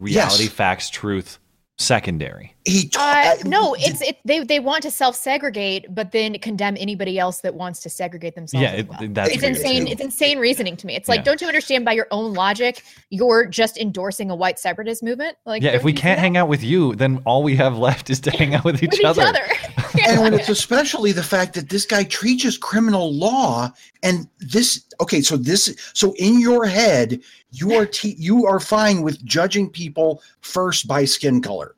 reality, 0.00 0.44
Yes. 0.44 0.52
facts, 0.52 0.90
truth 0.90 1.38
secondary. 1.78 2.54
He 2.64 2.84
t- 2.88 2.96
Uh, 2.98 3.34
no, 3.44 3.74
it's 3.78 4.00
it. 4.02 4.18
They 4.24 4.44
they 4.44 4.60
want 4.60 4.82
to 4.84 4.90
self 4.90 5.16
segregate, 5.16 5.86
but 5.92 6.12
then 6.12 6.38
condemn 6.38 6.76
anybody 6.78 7.18
else 7.18 7.40
that 7.40 7.54
wants 7.54 7.80
to 7.80 7.90
segregate 7.90 8.36
themselves. 8.36 8.62
Yeah, 8.62 8.70
as 8.72 8.80
it- 8.80 8.88
well. 8.88 8.98
that's 9.10 9.30
it's 9.30 9.42
insane. 9.42 9.86
too. 9.86 9.92
It's 9.92 10.00
insane 10.00 10.38
reasoning 10.38 10.76
to 10.76 10.86
me. 10.86 10.94
It's 10.94 11.08
like, 11.08 11.18
Yeah. 11.20 11.24
don't 11.24 11.40
you 11.40 11.48
understand 11.48 11.84
by 11.84 11.92
your 11.92 12.06
own 12.12 12.34
logic, 12.34 12.84
you're 13.10 13.46
just 13.46 13.78
endorsing 13.78 14.30
a 14.30 14.36
white 14.36 14.58
separatist 14.60 15.02
movement? 15.02 15.36
Like, 15.44 15.62
yeah, 15.62 15.70
if 15.72 15.82
we 15.82 15.92
can't 15.92 16.20
hang 16.20 16.36
out 16.36 16.48
with 16.48 16.62
you, 16.62 16.94
then 16.94 17.20
all 17.24 17.42
we 17.42 17.56
have 17.56 17.76
left 17.88 18.10
is 18.10 18.20
to 18.20 18.30
hang 18.30 18.54
out 18.54 18.64
with 18.64 18.76
each, 18.82 18.90
with 18.90 19.00
each 19.00 19.04
other. 19.06 19.22
other, 19.22 19.44
and 20.06 20.20
when 20.20 20.34
it's 20.34 20.48
especially 20.48 21.10
the 21.10 21.22
fact 21.22 21.54
that 21.54 21.68
this 21.68 21.84
guy 21.84 22.04
treats 22.04 22.56
criminal 22.58 23.12
law 23.12 23.70
and 24.02 24.26
this 24.40 24.84
okay 25.00 25.20
so 25.20 25.36
this 25.36 25.74
so 25.94 26.14
in 26.18 26.40
your 26.40 26.64
head 26.66 27.20
you 27.52 27.74
are 27.74 27.86
te- 27.86 28.16
you 28.18 28.46
are 28.46 28.58
fine 28.58 29.02
with 29.02 29.22
judging 29.24 29.68
people 29.70 30.22
first 30.40 30.88
by 30.88 31.04
skin 31.04 31.40
color 31.40 31.76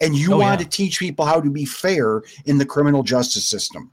and 0.00 0.14
you 0.14 0.34
Oh, 0.34 0.38
want 0.38 0.60
yeah. 0.60 0.64
to 0.64 0.70
teach 0.70 0.98
people 0.98 1.24
how 1.24 1.40
to 1.40 1.50
be 1.50 1.64
fair 1.64 2.22
in 2.44 2.58
the 2.58 2.66
criminal 2.66 3.02
justice 3.02 3.48
system 3.48 3.90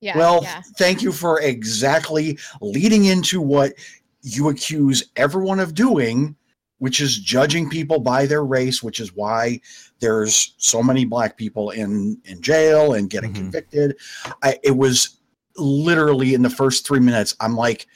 yeah, 0.00 0.16
well 0.16 0.40
yeah. 0.42 0.62
thank 0.78 1.02
you 1.02 1.12
for 1.12 1.40
exactly 1.40 2.38
leading 2.60 3.04
into 3.04 3.40
what 3.40 3.74
you 4.22 4.48
accuse 4.48 5.04
everyone 5.16 5.60
of 5.60 5.74
doing 5.74 6.34
which 6.78 7.00
is 7.00 7.16
judging 7.18 7.68
people 7.70 8.00
by 8.00 8.24
their 8.26 8.44
race 8.44 8.82
which 8.82 8.98
is 8.98 9.14
why 9.14 9.60
there's 10.00 10.54
so 10.58 10.82
many 10.82 11.04
black 11.04 11.36
people 11.36 11.70
in 11.70 12.20
in 12.24 12.40
jail 12.40 12.94
and 12.94 13.10
getting 13.10 13.32
Mhm. 13.32 13.36
convicted 13.36 13.96
I, 14.42 14.58
it 14.64 14.76
was 14.76 15.18
literally 15.56 16.34
in 16.34 16.42
the 16.42 16.50
first 16.50 16.86
three 16.86 17.00
minutes 17.00 17.36
i'm 17.40 17.54
like 17.56 17.86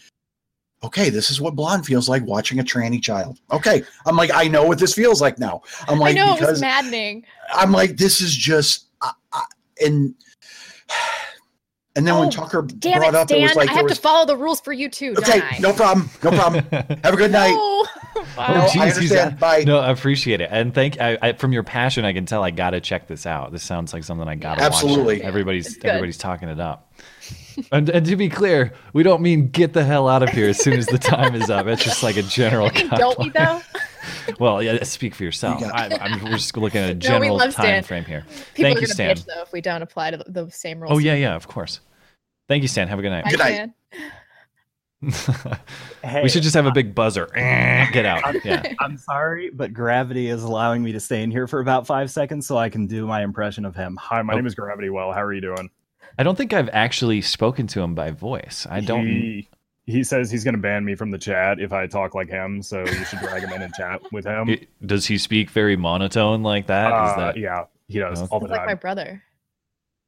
okay 0.82 1.08
this 1.10 1.30
is 1.30 1.40
what 1.40 1.54
blonde 1.56 1.86
feels 1.86 2.08
like 2.08 2.22
watching 2.26 2.58
a 2.60 2.62
tranny 2.62 3.02
child 3.02 3.40
okay 3.50 3.82
i'm 4.04 4.14
like 4.16 4.30
i 4.34 4.46
know 4.46 4.64
what 4.64 4.78
this 4.78 4.92
feels 4.92 5.20
like 5.22 5.38
now 5.38 5.62
i'm 5.88 5.98
like 5.98 6.16
I 6.16 6.20
know 6.20 6.36
it 6.36 6.40
was 6.42 6.60
maddening. 6.60 7.24
I'm 7.52 7.70
like, 7.72 7.96
this 7.96 8.20
is 8.20 8.34
just, 8.34 8.86
I, 9.00 9.12
I, 9.32 9.44
and 9.84 10.14
and 11.94 12.06
then 12.06 12.18
when 12.18 12.28
Oh, 12.28 12.30
Tucker 12.30 12.62
Damn 12.62 12.98
brought 12.98 13.10
it, 13.10 13.14
up, 13.14 13.24
it 13.30 13.34
Stan! 13.34 13.42
was 13.42 13.54
like, 13.54 13.70
I 13.70 13.74
have 13.74 13.84
was, 13.84 13.94
to 13.94 14.00
follow 14.02 14.26
the 14.26 14.36
rules 14.36 14.60
for 14.60 14.72
you 14.72 14.88
too. 14.90 15.14
okay, 15.16 15.38
don't 15.38 15.52
I? 15.54 15.58
no 15.60 15.72
problem, 15.72 16.10
no 16.22 16.30
problem. 16.30 16.64
Have 17.04 17.14
a 17.14 17.16
good 17.16 17.30
night. 17.32 17.50
No. 17.52 17.56
Oh, 17.58 17.86
No, 18.36 18.42
I 18.42 18.66
oh, 18.66 18.72
geez, 18.72 18.82
he's 18.82 19.12
understand. 19.12 19.32
a- 19.34 19.36
Bye. 19.36 19.64
No, 19.64 19.78
I 19.78 19.90
appreciate 19.90 20.40
it, 20.40 20.48
and 20.52 20.74
thank 20.74 21.00
I, 21.00 21.16
I, 21.22 21.32
from 21.34 21.52
your 21.52 21.62
passion. 21.62 22.04
I 22.04 22.12
can 22.12 22.26
tell 22.26 22.42
I 22.44 22.50
got 22.50 22.70
to 22.70 22.80
check 22.80 23.06
this 23.06 23.24
out. 23.26 23.52
This 23.52 23.62
sounds 23.62 23.92
like 23.94 24.04
something 24.04 24.28
I 24.28 24.34
got 24.34 24.58
to 24.58 24.64
Absolutely. 24.64 25.16
watch. 25.18 25.24
Everybody's 25.24 25.78
everybody's 25.84 26.18
talking 26.18 26.48
it 26.48 26.60
up. 26.60 26.85
And, 27.72 27.88
and 27.88 28.06
to 28.06 28.16
be 28.16 28.28
clear, 28.28 28.72
we 28.92 29.02
don't 29.02 29.20
mean 29.22 29.48
get 29.48 29.72
the 29.72 29.84
hell 29.84 30.08
out 30.08 30.22
of 30.22 30.28
here 30.30 30.48
as 30.48 30.58
soon 30.58 30.74
as 30.74 30.86
the 30.86 30.98
time 30.98 31.34
is 31.34 31.50
up. 31.50 31.66
It's 31.66 31.84
just 31.84 32.02
like 32.02 32.16
a 32.16 32.22
general. 32.22 32.66
I 32.74 32.82
don't 32.96 33.18
we 33.18 33.30
though? 33.30 33.60
Well, 34.38 34.62
yeah, 34.62 34.82
speak 34.84 35.14
for 35.16 35.24
yourself. 35.24 35.60
You 35.60 35.66
I, 35.66 35.88
I'm, 36.00 36.22
we're 36.24 36.30
just 36.36 36.56
looking 36.56 36.80
at 36.80 36.90
a 36.90 36.94
general 37.10 37.36
love 37.36 37.54
time 37.54 37.64
Stan. 37.64 37.82
frame 37.82 38.04
here. 38.04 38.24
People 38.54 38.64
Thank 38.64 38.78
are 38.78 38.80
you, 38.82 38.86
gonna 38.86 38.94
Stan. 38.94 39.16
bitch 39.16 39.24
though 39.26 39.42
if 39.42 39.52
we 39.52 39.60
don't 39.60 39.82
apply 39.82 40.12
to 40.12 40.16
the, 40.18 40.24
the 40.44 40.50
same 40.50 40.80
rules. 40.80 40.92
Oh 40.94 40.98
yeah, 40.98 41.14
yeah, 41.14 41.34
of 41.34 41.48
course. 41.48 41.80
Thank 42.48 42.62
you, 42.62 42.68
Stan. 42.68 42.86
Have 42.88 42.98
a 43.00 43.02
good 43.02 43.10
night. 43.10 43.24
Bye, 43.24 43.30
Good 43.30 43.38
night. 43.40 43.70
Hey, 46.02 46.22
we 46.22 46.28
should 46.28 46.42
just 46.42 46.54
have 46.54 46.66
a 46.66 46.70
big 46.72 46.94
buzzer. 46.94 47.26
Get 47.34 48.06
out. 48.06 48.24
I'm, 48.24 48.40
Yeah. 48.44 48.62
I'm 48.80 48.96
sorry, 48.96 49.50
but 49.50 49.72
gravity 49.72 50.28
is 50.28 50.42
allowing 50.42 50.82
me 50.82 50.92
to 50.92 51.00
stay 51.00 51.22
in 51.22 51.30
here 51.30 51.46
for 51.46 51.60
about 51.60 51.86
five 51.86 52.10
seconds 52.10 52.46
so 52.46 52.56
I 52.56 52.68
can 52.68 52.86
do 52.86 53.06
my 53.06 53.22
impression 53.22 53.64
of 53.64 53.74
him. 53.76 53.96
Hi, 54.00 54.22
my 54.22 54.32
Oh. 54.32 54.36
name 54.36 54.46
is 54.46 54.54
Gravity 54.54 54.88
Well. 54.90 55.12
How 55.12 55.22
are 55.22 55.32
you 55.32 55.40
doing? 55.40 55.70
I 56.18 56.22
don't 56.22 56.36
think 56.36 56.52
I've 56.52 56.70
actually 56.72 57.20
spoken 57.22 57.66
to 57.68 57.80
him 57.82 57.94
by 57.94 58.10
voice. 58.10 58.66
I 58.70 58.80
don't. 58.80 59.06
He, 59.06 59.48
he 59.86 60.02
says 60.02 60.30
he's 60.30 60.42
going 60.44 60.54
to 60.54 60.60
ban 60.60 60.84
me 60.84 60.94
from 60.94 61.10
the 61.10 61.18
chat 61.18 61.60
if 61.60 61.72
I 61.72 61.86
talk 61.86 62.14
like 62.14 62.28
him, 62.28 62.62
so 62.62 62.80
you 62.80 63.04
should 63.04 63.20
drag 63.20 63.42
him 63.42 63.52
in 63.52 63.62
and 63.62 63.72
chat 63.74 64.00
with 64.12 64.24
him. 64.24 64.48
It- 64.50 64.68
does 64.86 65.06
he 65.06 65.18
speak 65.18 65.50
very 65.50 65.76
monotone 65.76 66.42
like 66.42 66.66
that? 66.68 66.88
Is 66.88 67.12
Uh, 67.12 67.16
that? 67.18 67.36
Yeah, 67.36 67.64
he 67.88 67.98
does 67.98 68.20
Okay. 68.22 68.28
all 68.30 68.40
the 68.40 68.48
Sounds 68.48 68.58
like 68.58 68.66
my 68.66 68.74
brother. 68.74 69.22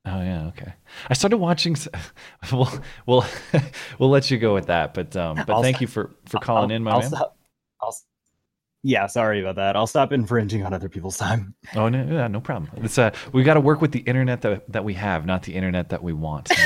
Oh 0.07 0.23
yeah. 0.23 0.47
Okay. 0.49 0.73
I 1.11 1.15
started 1.15 1.37
watching. 1.37 1.75
s- 1.75 1.89
We'll 2.53 2.71
we'll 3.07 3.25
we'll 3.99 4.09
let 4.11 4.31
you 4.31 4.39
go 4.39 4.55
with 4.55 4.67
that. 4.67 4.95
But 4.95 5.15
um. 5.17 5.37
But 5.47 5.51
I'll 5.51 5.63
thank 5.63 5.77
stop- 5.77 5.81
you 5.83 5.87
for 5.89 6.11
for 6.27 6.39
calling 6.39 6.71
I'll- 6.71 6.77
in, 6.77 6.83
my 6.85 6.93
I'll 6.93 7.01
man. 7.01 7.09
Stop, 7.11 7.37
I'll, 7.83 7.89
s- 7.89 8.05
yeah, 8.83 9.07
sorry 9.07 9.41
about 9.41 9.57
that. 9.57 9.77
I'll 9.77 9.87
stop 9.87 10.13
infringing 10.13 10.65
on 10.65 10.73
other 10.73 10.89
people's 10.89 11.17
time. 11.17 11.55
Oh 11.75 11.89
no, 11.89 12.05
yeah, 12.05 12.29
no 12.29 12.41
problem. 12.41 12.85
It's 12.85 12.99
uh, 12.99 13.11
we 13.33 13.43
got 13.43 13.55
to 13.55 13.61
work 13.61 13.81
with 13.81 13.93
the 13.93 14.01
internet 14.01 14.43
that 14.43 14.71
that 14.73 14.85
we 14.85 14.95
have, 14.95 15.27
not 15.27 15.43
the 15.43 15.55
internet 15.55 15.91
that 15.91 16.03
we 16.03 16.13
want. 16.13 16.51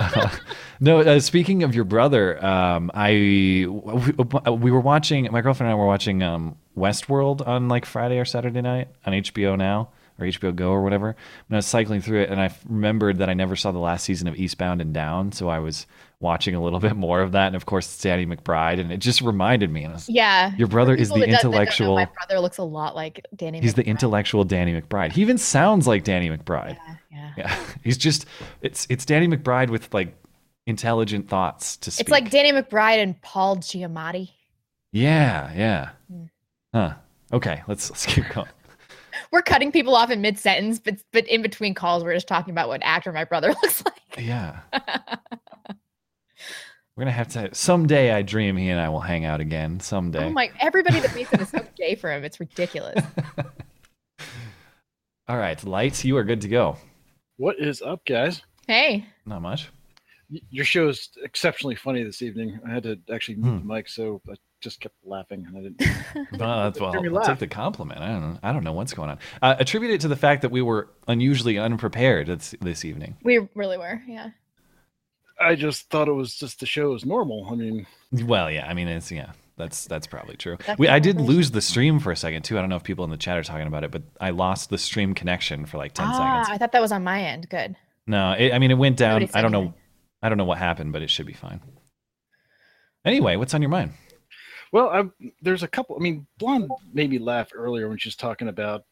no, 0.80 1.00
uh, 1.00 1.20
speaking 1.20 1.62
of 1.62 1.74
your 1.74 1.84
brother, 1.84 2.42
um, 2.44 2.90
I 2.94 3.10
we, 3.10 3.66
we 3.66 4.70
were 4.70 4.80
watching. 4.80 5.28
My 5.30 5.42
girlfriend 5.42 5.70
and 5.70 5.76
I 5.76 5.80
were 5.80 5.86
watching 5.86 6.22
um, 6.22 6.56
Westworld 6.76 7.46
on 7.46 7.68
like 7.68 7.84
Friday 7.84 8.18
or 8.18 8.24
Saturday 8.24 8.62
night 8.62 8.88
on 9.04 9.12
HBO 9.12 9.58
Now 9.58 9.90
or 10.18 10.26
HBO 10.26 10.54
Go 10.54 10.70
or 10.70 10.82
whatever. 10.82 11.08
And 11.08 11.56
I 11.56 11.56
was 11.56 11.66
cycling 11.66 12.00
through 12.00 12.22
it, 12.22 12.30
and 12.30 12.40
I 12.40 12.54
remembered 12.68 13.18
that 13.18 13.28
I 13.28 13.34
never 13.34 13.56
saw 13.56 13.72
the 13.72 13.78
last 13.78 14.04
season 14.04 14.28
of 14.28 14.36
Eastbound 14.36 14.80
and 14.80 14.94
Down, 14.94 15.32
so 15.32 15.48
I 15.48 15.58
was 15.58 15.86
watching 16.20 16.54
a 16.54 16.62
little 16.62 16.78
bit 16.88 16.96
more 16.96 17.20
of 17.20 17.32
that. 17.32 17.48
And 17.48 17.56
of 17.56 17.66
course, 17.66 17.86
it's 17.86 18.02
Danny 18.02 18.26
McBride, 18.26 18.78
and 18.78 18.92
it 18.92 18.98
just 18.98 19.20
reminded 19.20 19.70
me. 19.70 19.86
Was, 19.88 20.08
Yeah. 20.08 20.52
your 20.56 20.68
brother 20.68 20.94
is 20.94 21.08
the 21.08 21.14
that 21.14 21.20
don't- 21.20 21.30
that 21.30 21.42
don't 21.42 21.50
know, 21.52 21.58
intellectual. 21.58 21.94
My 21.96 22.04
brother 22.06 22.40
looks 22.40 22.58
a 22.58 22.62
lot 22.62 22.94
like 22.94 23.24
Danny. 23.34 23.60
He's 23.60 23.74
the 23.74 23.84
intellectual 23.86 24.44
Danny 24.44 24.78
McBride. 24.80 25.12
He 25.12 25.20
even 25.22 25.38
sounds 25.38 25.86
like 25.86 26.04
Danny 26.04 26.28
McBride. 26.30 26.76
Yeah, 26.76 26.94
yeah. 27.10 27.32
Yeah, 27.36 27.64
he's 27.84 27.96
just 27.98 28.26
it's 28.62 28.86
it's 28.90 29.04
Danny 29.04 29.26
McBride 29.28 29.70
with 29.70 29.92
like 29.94 30.14
intelligent 30.66 31.28
thoughts 31.28 31.76
to 31.78 31.90
speak. 31.90 32.02
It's 32.02 32.10
like 32.10 32.30
Danny 32.30 32.52
McBride 32.52 33.02
and 33.02 33.20
Paul 33.22 33.56
Giamatti. 33.56 34.30
yeah, 34.92 35.52
yeah. 35.56 35.90
Hmm. 36.10 36.24
Huh. 36.74 36.94
Okay, 37.32 37.62
let's 37.66 37.90
let's 37.90 38.06
keep 38.06 38.28
going. 38.30 38.48
We're 39.32 39.42
cutting 39.42 39.70
people 39.72 39.94
off 39.94 40.10
in 40.10 40.20
mid 40.20 40.38
sentence, 40.38 40.78
but 40.78 40.96
but 41.12 41.26
in 41.28 41.42
between 41.42 41.74
calls, 41.74 42.02
we're 42.04 42.14
just 42.14 42.26
talking 42.28 42.50
about 42.52 42.68
what 42.68 42.80
actor 42.82 43.12
my 43.12 43.24
brother 43.24 43.48
looks 43.62 43.84
like. 43.84 43.94
Yeah, 44.18 44.60
we're 47.00 47.04
gonna 47.06 47.12
have 47.16 47.28
to 47.28 47.48
someday. 47.54 48.12
I 48.12 48.20
dream 48.20 48.58
he 48.58 48.68
and 48.68 48.78
I 48.78 48.90
will 48.90 49.00
hang 49.00 49.24
out 49.24 49.40
again 49.40 49.80
someday. 49.80 50.26
Oh 50.26 50.28
my! 50.30 50.50
Everybody 50.60 51.00
that 51.00 51.14
meets 51.14 51.30
him 51.30 51.40
is 51.40 51.48
so 51.48 51.64
gay 51.74 51.94
for 51.94 52.12
him. 52.12 52.24
It's 52.24 52.38
ridiculous. 52.38 53.02
All 55.26 55.38
right, 55.38 55.62
lights. 55.64 56.04
You 56.04 56.18
are 56.18 56.24
good 56.24 56.42
to 56.42 56.48
go. 56.48 56.76
What 57.38 57.58
is 57.58 57.80
up, 57.80 58.04
guys? 58.04 58.42
Hey, 58.66 59.06
Not 59.24 59.40
much. 59.40 59.70
Y- 60.30 60.40
Your 60.50 60.66
show 60.66 60.90
is 60.90 61.08
exceptionally 61.24 61.74
funny 61.74 62.04
this 62.04 62.20
evening. 62.20 62.60
I 62.68 62.70
had 62.74 62.82
to 62.82 62.98
actually 63.10 63.36
mute 63.36 63.50
Hmm. 63.60 63.66
the 63.68 63.74
mic, 63.74 63.88
so 63.88 64.20
I 64.30 64.34
just 64.60 64.80
kept 64.82 64.94
laughing, 65.02 65.46
and 65.48 65.56
I 65.56 65.60
didn't. 65.62 65.80
Well, 66.38 66.64
that's, 66.64 66.78
well, 66.80 66.92
I'll 66.94 67.02
laugh. 67.12 67.26
take 67.28 67.38
the 67.38 67.46
compliment. 67.46 68.00
I 68.00 68.08
don't 68.08 68.20
know. 68.34 68.38
I 68.42 68.52
don't 68.52 68.62
know 68.64 68.72
what's 68.74 68.92
going 68.92 69.08
on. 69.08 69.18
Uh, 69.40 69.54
attribute 69.58 69.92
it 69.92 70.00
to 70.02 70.08
the 70.08 70.16
fact 70.16 70.42
that 70.42 70.50
we 70.50 70.60
were 70.60 70.90
unusually 71.08 71.56
unprepared 71.56 72.26
this, 72.26 72.54
this 72.60 72.84
evening. 72.84 73.16
we 73.22 73.48
really 73.54 73.78
were. 73.78 74.02
Yeah. 74.06 74.30
I 75.40 75.54
just 75.54 75.88
thought 75.90 76.08
it 76.08 76.12
was 76.12 76.34
just 76.34 76.60
the 76.60 76.66
show 76.66 76.94
is 76.94 77.04
normal. 77.04 77.46
I 77.50 77.54
mean, 77.54 77.86
Well, 78.12 78.50
yeah. 78.50 78.68
I 78.68 78.74
mean, 78.74 78.88
it's 78.88 79.10
yeah. 79.10 79.32
That's 79.56 79.84
that's 79.84 80.06
probably 80.06 80.36
true. 80.36 80.56
That's 80.66 80.78
We, 80.78 80.88
I 80.88 80.98
did 80.98 81.20
lose 81.20 81.50
the 81.50 81.60
stream 81.60 82.00
for 82.00 82.10
a 82.10 82.16
second 82.16 82.42
too. 82.42 82.56
I 82.56 82.62
don't 82.62 82.70
know 82.70 82.76
if 82.76 82.82
people 82.82 83.04
in 83.04 83.10
the 83.10 83.18
chat 83.18 83.36
are 83.36 83.42
talking 83.42 83.66
about 83.66 83.84
it, 83.84 83.90
but 83.90 84.02
I 84.18 84.30
lost 84.30 84.70
the 84.70 84.78
stream 84.78 85.14
connection 85.14 85.66
for 85.66 85.76
like 85.76 85.92
ten 85.92 86.06
ah, 86.08 86.42
seconds. 86.42 86.54
I 86.54 86.58
thought 86.58 86.72
that 86.72 86.80
was 86.80 86.92
on 86.92 87.04
my 87.04 87.22
end. 87.22 87.48
Good. 87.50 87.76
No, 88.06 88.32
it, 88.32 88.54
I 88.54 88.58
mean 88.58 88.70
it 88.70 88.78
went 88.78 88.96
down. 88.96 89.28
I 89.34 89.42
don't 89.42 89.52
know. 89.52 89.60
anything. 89.60 89.74
I 90.22 90.28
don't 90.28 90.38
know 90.38 90.44
what 90.44 90.58
happened, 90.58 90.92
but 90.92 91.02
it 91.02 91.10
should 91.10 91.26
be 91.26 91.34
fine. 91.34 91.60
Anyway, 93.04 93.36
what's 93.36 93.54
on 93.54 93.62
your 93.62 93.70
mind? 93.70 93.92
Well, 94.72 94.88
I, 94.88 95.04
there's 95.42 95.62
a 95.62 95.68
couple. 95.68 95.96
I 95.96 96.00
mean, 96.00 96.26
Blonde 96.38 96.70
made 96.92 97.10
me 97.10 97.18
laugh 97.18 97.50
earlier 97.54 97.88
when 97.88 97.98
she 97.98 98.08
was 98.08 98.16
talking 98.16 98.48
about 98.48 98.84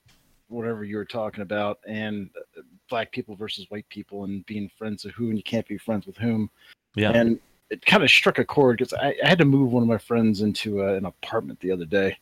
whatever 0.49 0.85
you 0.85 0.97
were 0.97 1.05
talking 1.05 1.43
about, 1.43 1.79
and 1.87 2.31
uh, 2.57 2.63
black 2.89 3.13
people 3.13 3.37
versus 3.37 3.67
white 3.69 3.89
people, 3.89 4.25
and 4.25 4.45
being 4.47 4.71
friends 4.77 5.05
with 5.05 5.15
who, 5.15 5.29
and 5.29 5.37
you 5.37 5.43
can't 5.43 5.69
be 5.69 5.79
friends 5.79 6.07
with 6.07 6.17
whom. 6.17 6.51
Yeah. 6.95 7.13
And 7.13 7.39
it 7.71 7.85
kind 7.85 8.03
of 8.03 8.11
struck 8.11 8.39
a 8.39 8.45
chord 8.45 8.79
because 8.79 8.95
I, 8.95 9.15
I 9.23 9.29
had 9.29 9.39
to 9.39 9.45
move 9.45 9.73
one 9.73 9.83
of 9.83 9.89
my 9.89 9.99
friends 9.99 10.41
into 10.41 10.83
uh, 10.83 10.95
an 10.95 11.05
apartment 11.05 11.61
the 11.61 11.71
other 11.73 11.85
day, 11.85 12.19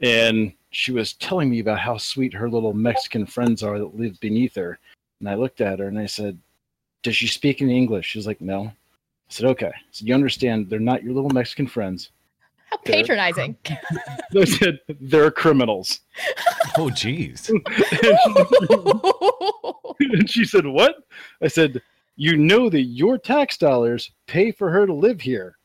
and 0.00 0.52
she 0.70 0.92
was 0.92 1.14
telling 1.14 1.48
me 1.50 1.60
about 1.60 1.78
how 1.78 1.96
sweet 1.96 2.34
her 2.34 2.50
little 2.50 2.74
Mexican 2.74 3.26
friends 3.26 3.62
are 3.62 3.78
that 3.78 3.98
live 3.98 4.20
beneath 4.20 4.54
her. 4.54 4.78
And 5.20 5.28
I 5.28 5.34
looked 5.34 5.62
at 5.62 5.78
her 5.78 5.88
and 5.88 5.98
I 5.98 6.06
said, 6.06 6.38
"Does 7.02 7.16
she 7.16 7.26
speak 7.26 7.62
in 7.62 7.70
English?" 7.70 8.06
She's 8.06 8.26
like, 8.26 8.40
"No." 8.40 8.64
I 8.66 8.72
said, 9.30 9.46
"Okay." 9.46 9.72
So 9.90 10.04
you 10.04 10.14
understand 10.14 10.68
they're 10.68 10.78
not 10.78 11.02
your 11.02 11.14
little 11.14 11.30
Mexican 11.30 11.66
friends. 11.66 12.10
How 12.76 12.92
patronizing. 12.92 13.56
I 13.68 14.44
said 14.44 14.78
they're 15.00 15.30
criminals. 15.30 16.00
Oh, 16.78 16.88
jeez. 16.88 17.50
and 20.00 20.30
she 20.30 20.44
said, 20.44 20.66
"What?" 20.66 20.96
I 21.42 21.48
said, 21.48 21.80
"You 22.16 22.36
know 22.36 22.68
that 22.70 22.82
your 22.82 23.18
tax 23.18 23.56
dollars 23.56 24.10
pay 24.26 24.52
for 24.52 24.70
her 24.70 24.86
to 24.86 24.92
live 24.92 25.20
here." 25.20 25.56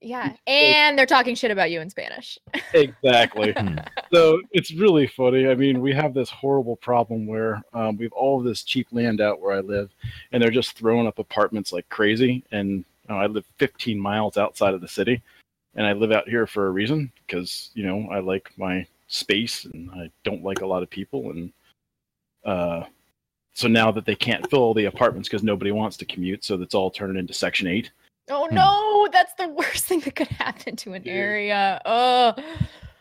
yeah. 0.00 0.32
And 0.46 0.98
they're 0.98 1.06
talking 1.06 1.34
shit 1.34 1.50
about 1.50 1.70
you 1.70 1.80
in 1.80 1.90
Spanish. 1.90 2.38
Exactly. 2.72 3.52
Hmm. 3.52 3.78
so 4.12 4.40
it's 4.52 4.72
really 4.72 5.06
funny. 5.06 5.48
I 5.48 5.54
mean, 5.54 5.80
we 5.80 5.92
have 5.92 6.14
this 6.14 6.30
horrible 6.30 6.76
problem 6.76 7.26
where 7.26 7.62
um, 7.74 7.96
we 7.96 8.04
have 8.04 8.12
all 8.12 8.38
of 8.38 8.44
this 8.44 8.62
cheap 8.62 8.86
land 8.92 9.20
out 9.20 9.40
where 9.40 9.56
I 9.56 9.60
live, 9.60 9.90
and 10.32 10.42
they're 10.42 10.50
just 10.50 10.76
throwing 10.76 11.06
up 11.06 11.18
apartments 11.18 11.72
like 11.72 11.88
crazy. 11.88 12.44
And 12.52 12.70
you 12.70 12.84
know, 13.08 13.16
I 13.16 13.26
live 13.26 13.44
15 13.58 13.98
miles 13.98 14.36
outside 14.36 14.74
of 14.74 14.80
the 14.80 14.88
city, 14.88 15.22
and 15.78 15.86
I 15.86 15.92
live 15.92 16.10
out 16.12 16.28
here 16.28 16.46
for 16.46 16.66
a 16.66 16.70
reason 16.70 17.10
because 17.26 17.70
you 17.72 17.86
know 17.86 18.08
I 18.10 18.18
like 18.18 18.50
my 18.58 18.84
space 19.06 19.64
and 19.64 19.88
I 19.92 20.10
don't 20.24 20.42
like 20.44 20.60
a 20.60 20.66
lot 20.66 20.82
of 20.82 20.90
people. 20.90 21.30
And 21.30 21.52
uh, 22.44 22.82
so 23.54 23.68
now 23.68 23.90
that 23.92 24.04
they 24.04 24.14
can't 24.16 24.48
fill 24.50 24.74
the 24.74 24.84
apartments 24.86 25.28
because 25.28 25.42
nobody 25.44 25.70
wants 25.72 25.96
to 25.98 26.04
commute, 26.04 26.44
so 26.44 26.56
that's 26.56 26.74
all 26.74 26.90
turned 26.90 27.16
into 27.16 27.32
Section 27.32 27.68
Eight. 27.68 27.90
Oh 28.28 28.46
Hmm. 28.48 28.56
no, 28.56 29.08
that's 29.12 29.32
the 29.34 29.48
worst 29.48 29.86
thing 29.86 30.00
that 30.00 30.16
could 30.16 30.28
happen 30.28 30.76
to 30.76 30.92
an 30.94 31.06
area. 31.06 31.80
Oh, 31.86 32.34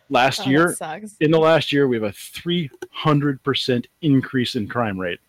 Last 0.09 0.47
Oh, 0.47 0.49
year, 0.49 0.73
sucks. 0.73 1.15
in 1.19 1.31
the 1.31 1.39
last 1.39 1.73
year, 1.73 1.85
we 1.87 1.97
have 1.97 2.03
a 2.03 2.13
300% 2.13 3.87
increase 4.01 4.55
in 4.55 4.65
crime 4.69 4.97
rate. 4.97 5.19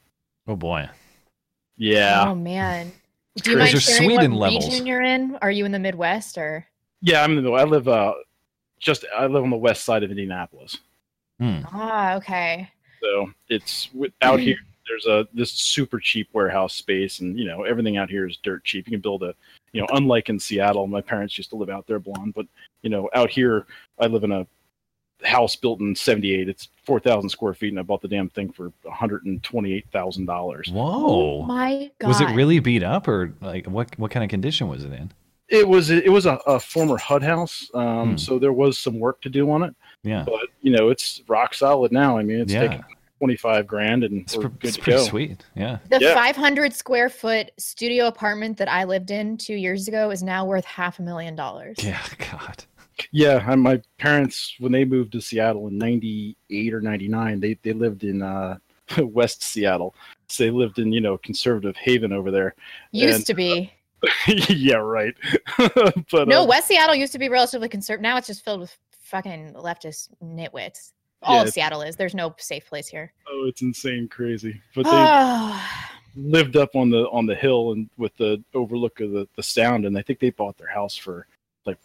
Oh 0.47 0.55
boy. 0.55 0.89
Yeah. 1.77 2.29
Oh 2.29 2.35
man. 2.37 2.93
Do 3.43 3.51
you 3.51 3.57
Those 3.59 3.73
mind 3.73 3.83
sharing 3.83 4.05
Sweden 4.11 4.33
what 4.35 4.41
levels. 4.53 4.69
region 4.69 4.87
you're 4.87 5.03
in? 5.03 5.37
Are 5.43 5.51
you 5.51 5.65
in 5.65 5.73
the 5.73 5.79
Midwest 5.81 6.39
or? 6.39 6.65
Yeah, 7.01 7.23
I'm 7.23 7.31
in 7.31 7.37
the 7.37 7.43
middle. 7.43 7.57
I 7.59 7.65
live 7.65 7.89
uh 7.89 8.15
just 8.81 9.05
I 9.17 9.27
live 9.27 9.43
on 9.43 9.51
the 9.51 9.57
west 9.57 9.85
side 9.85 10.03
of 10.03 10.11
Indianapolis. 10.11 10.79
Hmm. 11.41 11.61
Ah, 11.73 12.15
okay. 12.15 12.71
So 13.03 13.31
it's 13.49 13.87
wi- 13.87 14.13
out 14.23 14.41
here 14.41 14.57
there's 14.89 15.07
a 15.07 15.29
this 15.35 15.53
super 15.53 16.01
cheap 16.01 16.29
warehouse 16.33 16.75
space 16.75 17.21
and 17.21 17.39
you 17.39 17.45
know 17.45 17.63
everything 17.65 17.97
out 17.97 18.11
here 18.11 18.27
is 18.27 18.39
dirt 18.43 18.65
cheap. 18.65 18.87
You 18.87 18.93
can 18.93 19.01
build 19.01 19.23
a 19.23 19.35
you 19.73 19.81
know 19.81 19.87
unlike 19.93 20.29
in 20.29 20.39
Seattle, 20.41 20.87
my 20.87 21.01
parents 21.01 21.37
used 21.39 21.51
to 21.51 21.57
live 21.57 21.71
out 21.71 21.87
there 21.87 21.99
blonde, 21.99 22.35
but 22.35 22.47
you 22.83 22.91
know 22.91 23.09
out 23.15 23.31
here 23.31 23.67
I 23.99 24.07
live 24.07 24.25
in 24.25 24.33
a 24.33 24.47
house 25.25 25.57
built 25.57 25.81
in 25.81 25.97
78. 25.97 26.49
It's 26.49 26.69
4,000 26.85 27.29
square 27.29 27.53
feet 27.53 27.71
and 27.71 27.81
I 27.81 27.83
bought 27.83 28.03
the 28.03 28.07
damn 28.07 28.29
thing 28.29 28.53
for 28.53 28.71
$128,000. 28.85 30.73
Whoa. 30.73 31.43
My 31.43 31.91
God. 31.99 32.09
Was 32.09 32.21
it 32.21 32.29
really 32.35 32.61
beat 32.61 32.83
up 32.83 33.09
or 33.09 33.35
like 33.41 33.67
what 33.67 33.99
what 33.99 34.11
kind 34.11 34.23
of 34.25 34.31
condition 34.31 34.69
was 34.69 34.85
it 34.85 34.93
in? 34.93 35.11
It 35.49 35.67
was 35.67 35.91
it 35.91 36.11
was 36.13 36.27
a, 36.27 36.35
a 36.47 36.61
former 36.61 36.99
HUD 36.99 37.23
house, 37.23 37.71
um, 37.75 38.11
Hmm. 38.11 38.17
so 38.17 38.39
there 38.39 38.53
was 38.53 38.77
some 38.79 38.99
work 39.01 39.21
to 39.23 39.29
do 39.31 39.51
on 39.51 39.63
it. 39.63 39.75
Yeah. 40.03 40.25
But 40.27 40.49
you 40.63 40.71
know, 40.73 40.91
it's 40.91 41.23
rock 41.29 41.55
solid 41.55 41.91
now. 41.93 42.19
I 42.19 42.23
mean, 42.23 42.41
it's 42.41 42.53
Yeah. 42.53 42.69
taken 42.69 42.85
twenty 43.19 43.37
five 43.37 43.67
grand, 43.67 44.05
and 44.05 44.21
It's, 44.23 44.37
we're 44.37 44.43
pre- 44.51 44.59
good 44.59 44.69
it's 44.69 44.77
to 44.77 44.83
pretty 44.83 44.99
go. 44.99 45.05
sweet. 45.05 45.45
Yeah. 45.57 45.79
The 45.89 45.99
Yeah. 46.01 46.15
500 46.15 46.73
square 46.75 47.09
foot 47.09 47.51
studio 47.59 48.07
apartment 48.09 48.59
that 48.59 48.69
I 48.69 48.85
lived 48.85 49.11
in 49.11 49.37
two 49.39 49.55
years 49.55 49.89
ago 49.89 50.11
is 50.11 50.23
now 50.23 50.45
worth 50.45 50.65
half 50.67 50.99
a 50.99 51.03
million 51.03 51.35
dollars. 51.35 51.77
Yeah. 51.83 52.01
God. 52.31 52.65
Yeah, 53.13 53.51
and 53.51 53.63
my 53.63 53.81
parents 53.99 54.55
when 54.59 54.73
they 54.73 54.85
moved 54.85 55.13
to 55.13 55.21
Seattle 55.21 55.69
in 55.69 55.79
'98 55.79 56.75
or 56.75 56.81
'99, 56.81 57.41
they 57.41 57.55
they 57.63 57.73
lived 57.73 58.05
in 58.05 58.21
uh, 58.23 58.59
West 58.99 59.43
Seattle, 59.43 59.95
so 60.29 60.43
they 60.45 60.51
lived 60.51 60.79
in 60.79 60.93
you 60.93 61.01
know 61.01 61.17
conservative 61.19 61.77
Haven 61.77 62.13
over 62.13 62.31
there. 62.31 62.55
Used 62.93 63.17
And- 63.17 63.27
to 63.27 63.35
be. 63.35 63.73
yeah, 64.49 64.77
right. 64.77 65.15
but 66.11 66.29
No, 66.29 66.43
uh, 66.43 66.47
West 66.47 66.69
Seattle 66.69 66.95
used 66.95 67.13
to 67.13 67.19
be 67.19 67.29
relatively 67.29 67.69
conservative. 67.69 68.03
Now 68.03 68.17
it's 68.17 68.27
just 68.27 68.45
filled 68.45 68.61
with 68.61 68.77
fucking 69.01 69.55
leftist 69.55 70.09
nitwits. 70.23 70.93
All 71.23 71.37
Yeah, 71.37 71.43
of 71.43 71.49
Seattle 71.51 71.83
is. 71.83 71.97
There's 71.97 72.15
no 72.15 72.35
safe 72.39 72.67
place 72.69 72.87
here. 72.87 73.13
oh, 73.29 73.47
it's 73.47 73.63
insane, 73.63 74.09
crazy. 74.09 74.61
But 74.75 74.85
they 74.85 75.61
lived 76.17 76.57
up 76.57 76.75
on 76.75 76.91
the 76.91 77.09
on 77.11 77.27
the 77.27 77.35
hill 77.35 77.73
and 77.73 77.89
with 77.97 78.17
the 78.17 78.43
overlook 78.55 79.01
of 79.01 79.13
the, 79.13 79.29
the 79.37 79.43
sound 79.43 79.85
and 79.85 79.97
i 79.97 80.03
think 80.03 80.19
they 80.19 80.31
bought 80.31 80.57
their 80.57 80.69
house 80.69 80.97
for 80.97 81.29
like 81.65 81.79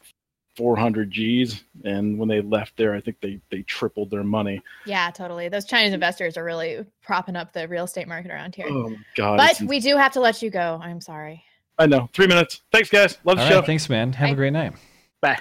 400 0.56 1.12
g's 1.12 1.64
and 1.84 2.18
when 2.18 2.30
they 2.30 2.42
left 2.42 2.76
there 2.76 2.96
i 2.96 3.02
think 3.02 3.20
they 3.22 3.40
they 3.52 3.62
tripled 3.64 4.10
their 4.10 4.24
money 4.24 4.62
yeah, 4.86 5.12
totally. 5.12 5.50
Those 5.50 5.66
Chinese 5.66 5.94
investors 5.94 6.36
are 6.38 6.44
really 6.44 6.86
propping 7.04 7.36
up 7.36 7.54
the 7.54 7.68
real 7.68 7.86
estate 7.86 8.08
market 8.08 8.32
around 8.32 8.56
here. 8.56 8.68
oh 8.70 8.90
my 8.90 8.98
god 9.16 9.38
but 9.38 9.62
we 9.68 9.80
do 9.80 9.98
have 9.98 10.14
to 10.14 10.20
let 10.20 10.42
you 10.42 10.50
go. 10.50 10.80
I'm 10.82 11.02
sorry. 11.02 11.44
I 11.80 11.86
know 11.86 12.10
three 12.14 12.28
minutes 12.28 12.62
thanks 12.72 12.90
guys 12.90 13.18
love 13.24 13.38
the 13.38 13.44
All 13.44 13.50
show. 13.50 13.62
Thanks, 13.62 13.90
man. 13.90 14.14
Have 14.14 14.32
a 14.32 14.36
great 14.36 14.54
night. 14.54 14.74
Bye. 15.22 15.40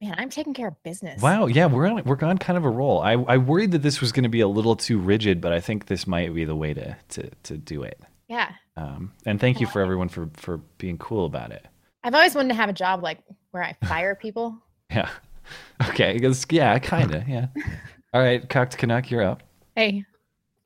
Man, 0.00 0.14
I'm 0.18 0.28
taking 0.28 0.52
care 0.52 0.68
of 0.68 0.82
business. 0.82 1.22
Wow. 1.22 1.46
Yeah, 1.46 1.66
we're 1.66 1.86
on 1.86 2.02
we're 2.04 2.18
on 2.22 2.36
kind 2.38 2.56
of 2.56 2.64
a 2.64 2.70
roll. 2.70 3.00
I 3.00 3.12
I 3.12 3.38
worried 3.38 3.70
that 3.72 3.82
this 3.82 4.00
was 4.00 4.12
going 4.12 4.24
to 4.24 4.28
be 4.28 4.40
a 4.40 4.48
little 4.48 4.76
too 4.76 4.98
rigid, 4.98 5.40
but 5.40 5.52
I 5.52 5.60
think 5.60 5.86
this 5.86 6.06
might 6.06 6.34
be 6.34 6.44
the 6.44 6.56
way 6.56 6.74
to 6.74 6.96
to 7.10 7.30
to 7.44 7.56
do 7.56 7.82
it. 7.82 8.00
Yeah. 8.28 8.52
Um, 8.76 9.12
and 9.24 9.40
thank 9.40 9.60
you 9.60 9.66
for 9.66 9.80
everyone 9.80 10.08
for 10.08 10.28
for 10.34 10.58
being 10.78 10.98
cool 10.98 11.26
about 11.26 11.52
it. 11.52 11.66
I've 12.02 12.14
always 12.14 12.34
wanted 12.34 12.48
to 12.48 12.54
have 12.54 12.68
a 12.68 12.74
job 12.74 13.02
like 13.02 13.18
where 13.52 13.62
I 13.62 13.76
fire 13.86 14.14
people. 14.20 14.58
Yeah. 14.90 15.08
Okay. 15.90 16.14
Because 16.14 16.46
yeah, 16.50 16.78
kind 16.78 17.14
of. 17.14 17.28
Yeah. 17.28 17.48
All 18.14 18.22
right, 18.22 18.48
cocked 18.48 18.78
Canuck, 18.78 19.10
you're 19.10 19.22
up. 19.22 19.42
Hey, 19.76 20.06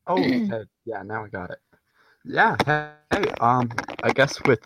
Oh, 0.08 0.16
yeah, 0.18 1.02
now 1.04 1.24
I 1.24 1.28
got 1.28 1.50
it. 1.50 1.58
Yeah, 2.24 2.56
hey, 3.10 3.30
um, 3.40 3.70
I 4.02 4.12
guess 4.12 4.40
with 4.44 4.60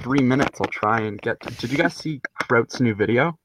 three 0.00 0.22
minutes, 0.22 0.60
I'll 0.60 0.70
try 0.70 1.00
and 1.00 1.20
get. 1.20 1.38
Did 1.58 1.70
you 1.70 1.78
guys 1.78 1.94
see 1.94 2.20
Kraut's 2.42 2.80
new 2.80 2.94
video? 2.94 3.38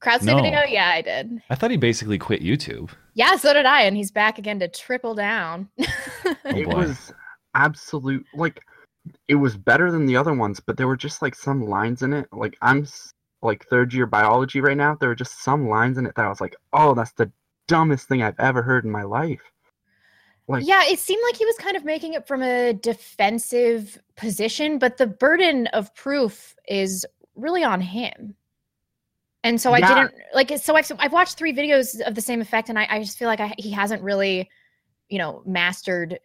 Kraut's 0.00 0.24
No. 0.24 0.36
new 0.36 0.42
video? 0.42 0.62
Yeah, 0.64 0.88
I 0.90 1.02
did. 1.02 1.42
I 1.50 1.54
thought 1.54 1.70
he 1.70 1.76
basically 1.76 2.18
quit 2.18 2.42
YouTube. 2.42 2.90
Yeah, 3.14 3.36
so 3.36 3.52
did 3.52 3.66
I, 3.66 3.82
and 3.82 3.96
he's 3.96 4.10
back 4.10 4.38
again 4.38 4.58
to 4.60 4.68
triple 4.68 5.14
down. 5.14 5.68
Oh 6.46 6.56
it 6.56 6.66
was 6.66 7.12
absolute 7.54 8.24
like 8.34 8.60
it 9.28 9.34
was 9.34 9.56
better 9.56 9.90
than 9.90 10.06
the 10.06 10.16
other 10.16 10.32
ones, 10.32 10.58
but 10.60 10.76
there 10.76 10.86
were 10.86 10.96
just 10.96 11.20
like 11.20 11.34
some 11.34 11.66
lines 11.66 12.02
in 12.02 12.12
it. 12.14 12.26
Like 12.32 12.56
I'm 12.62 12.86
like 13.42 13.66
third 13.66 13.92
year 13.92 14.06
biology 14.06 14.60
right 14.60 14.76
now. 14.76 14.96
There 14.98 15.08
were 15.10 15.14
just 15.14 15.42
some 15.42 15.68
lines 15.68 15.98
in 15.98 16.06
it 16.06 16.14
that 16.16 16.24
I 16.24 16.28
was 16.28 16.40
like, 16.40 16.56
oh, 16.72 16.94
that's 16.94 17.12
the 17.12 17.30
dumbest 17.68 18.08
thing 18.08 18.22
I've 18.22 18.38
ever 18.38 18.62
heard 18.62 18.84
in 18.84 18.90
my 18.90 19.02
life. 19.02 19.40
Like, 20.46 20.66
yeah, 20.66 20.82
it 20.86 20.98
seemed 20.98 21.22
like 21.26 21.36
he 21.36 21.46
was 21.46 21.56
kind 21.56 21.76
of 21.76 21.84
making 21.84 22.14
it 22.14 22.26
from 22.26 22.42
a 22.42 22.74
defensive 22.74 23.98
position, 24.16 24.78
but 24.78 24.98
the 24.98 25.06
burden 25.06 25.66
of 25.68 25.94
proof 25.94 26.54
is 26.68 27.06
really 27.34 27.64
on 27.64 27.80
him. 27.80 28.36
And 29.42 29.60
so 29.60 29.72
I 29.72 29.80
Yeah. 29.80 29.88
didn't 29.94 30.12
like. 30.34 30.50
So 30.58 30.74
I've 30.76 30.90
I've 30.98 31.12
watched 31.12 31.36
three 31.36 31.52
videos 31.52 32.00
of 32.00 32.14
the 32.14 32.20
same 32.20 32.40
effect, 32.40 32.68
and 32.70 32.78
I, 32.78 32.86
I 32.90 32.98
just 33.00 33.18
feel 33.18 33.28
like 33.28 33.40
I, 33.40 33.54
he 33.58 33.70
hasn't 33.70 34.02
really, 34.02 34.48
you 35.08 35.18
know, 35.18 35.42
mastered 35.46 36.18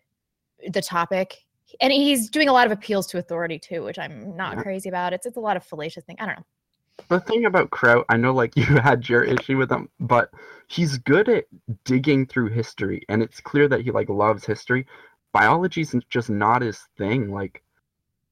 the 0.70 0.82
topic. 0.82 1.38
And 1.82 1.94
he's 1.94 2.30
doing 2.30 2.50
a 2.50 2.54
lot 2.54 2.66
of 2.66 2.72
appeals 2.72 3.08
to 3.08 3.18
authority 3.20 3.60
too, 3.60 3.84
which 3.84 4.00
I'm 4.00 4.36
not 4.36 4.58
Yeah. 4.58 4.64
crazy 4.64 4.90
about. 4.90 5.14
It's 5.14 5.26
it's 5.26 5.38
a 5.38 5.42
lot 5.42 5.58
of 5.58 5.64
fallacious 5.66 6.04
thing. 6.06 6.16
I 6.20 6.26
don't 6.26 6.36
know. 6.38 6.46
The 7.08 7.20
thing 7.20 7.46
about 7.46 7.72
Kraut, 7.72 8.06
I 8.10 8.18
know 8.18 8.34
like 8.34 8.56
you 8.56 8.66
had 8.66 9.08
your 9.08 9.24
issue 9.24 9.58
with 9.58 9.72
him, 9.72 9.90
but 10.00 10.32
he's 10.68 10.98
good 10.98 11.30
at 11.30 11.46
digging 11.84 12.26
through 12.26 12.50
history, 12.50 13.04
and 13.10 13.22
it's 13.22 13.40
clear 13.40 13.68
that 13.68 13.82
he 13.82 13.92
like 13.92 14.10
loves 14.10 14.46
history. 14.46 14.86
Biology's 15.32 15.96
just 16.10 16.30
not 16.30 16.62
his 16.62 16.80
thing. 16.98 17.32
Like, 17.32 17.64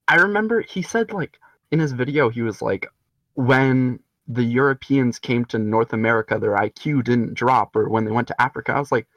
I 0.07 0.15
remember 0.15 0.61
he 0.61 0.81
said 0.81 1.11
like 1.11 1.39
in 1.71 1.79
his 1.79 1.91
video, 1.91 2.29
he 2.29 2.41
was 2.41 2.61
like, 2.61 2.87
when 3.35 3.99
the 4.27 4.43
Europeans 4.43 5.19
came 5.19 5.45
to 5.45 5.57
North 5.57 5.93
America, 5.93 6.37
their 6.37 6.55
IQ 6.55 7.03
didn't 7.03 7.33
drop, 7.33 7.75
or 7.75 7.89
when 7.89 8.05
they 8.05 8.11
went 8.11 8.27
to 8.27 8.41
Africa, 8.41 8.73
I 8.73 8.79
was 8.79 8.91
like, 8.91 9.05
"Th- 9.05 9.16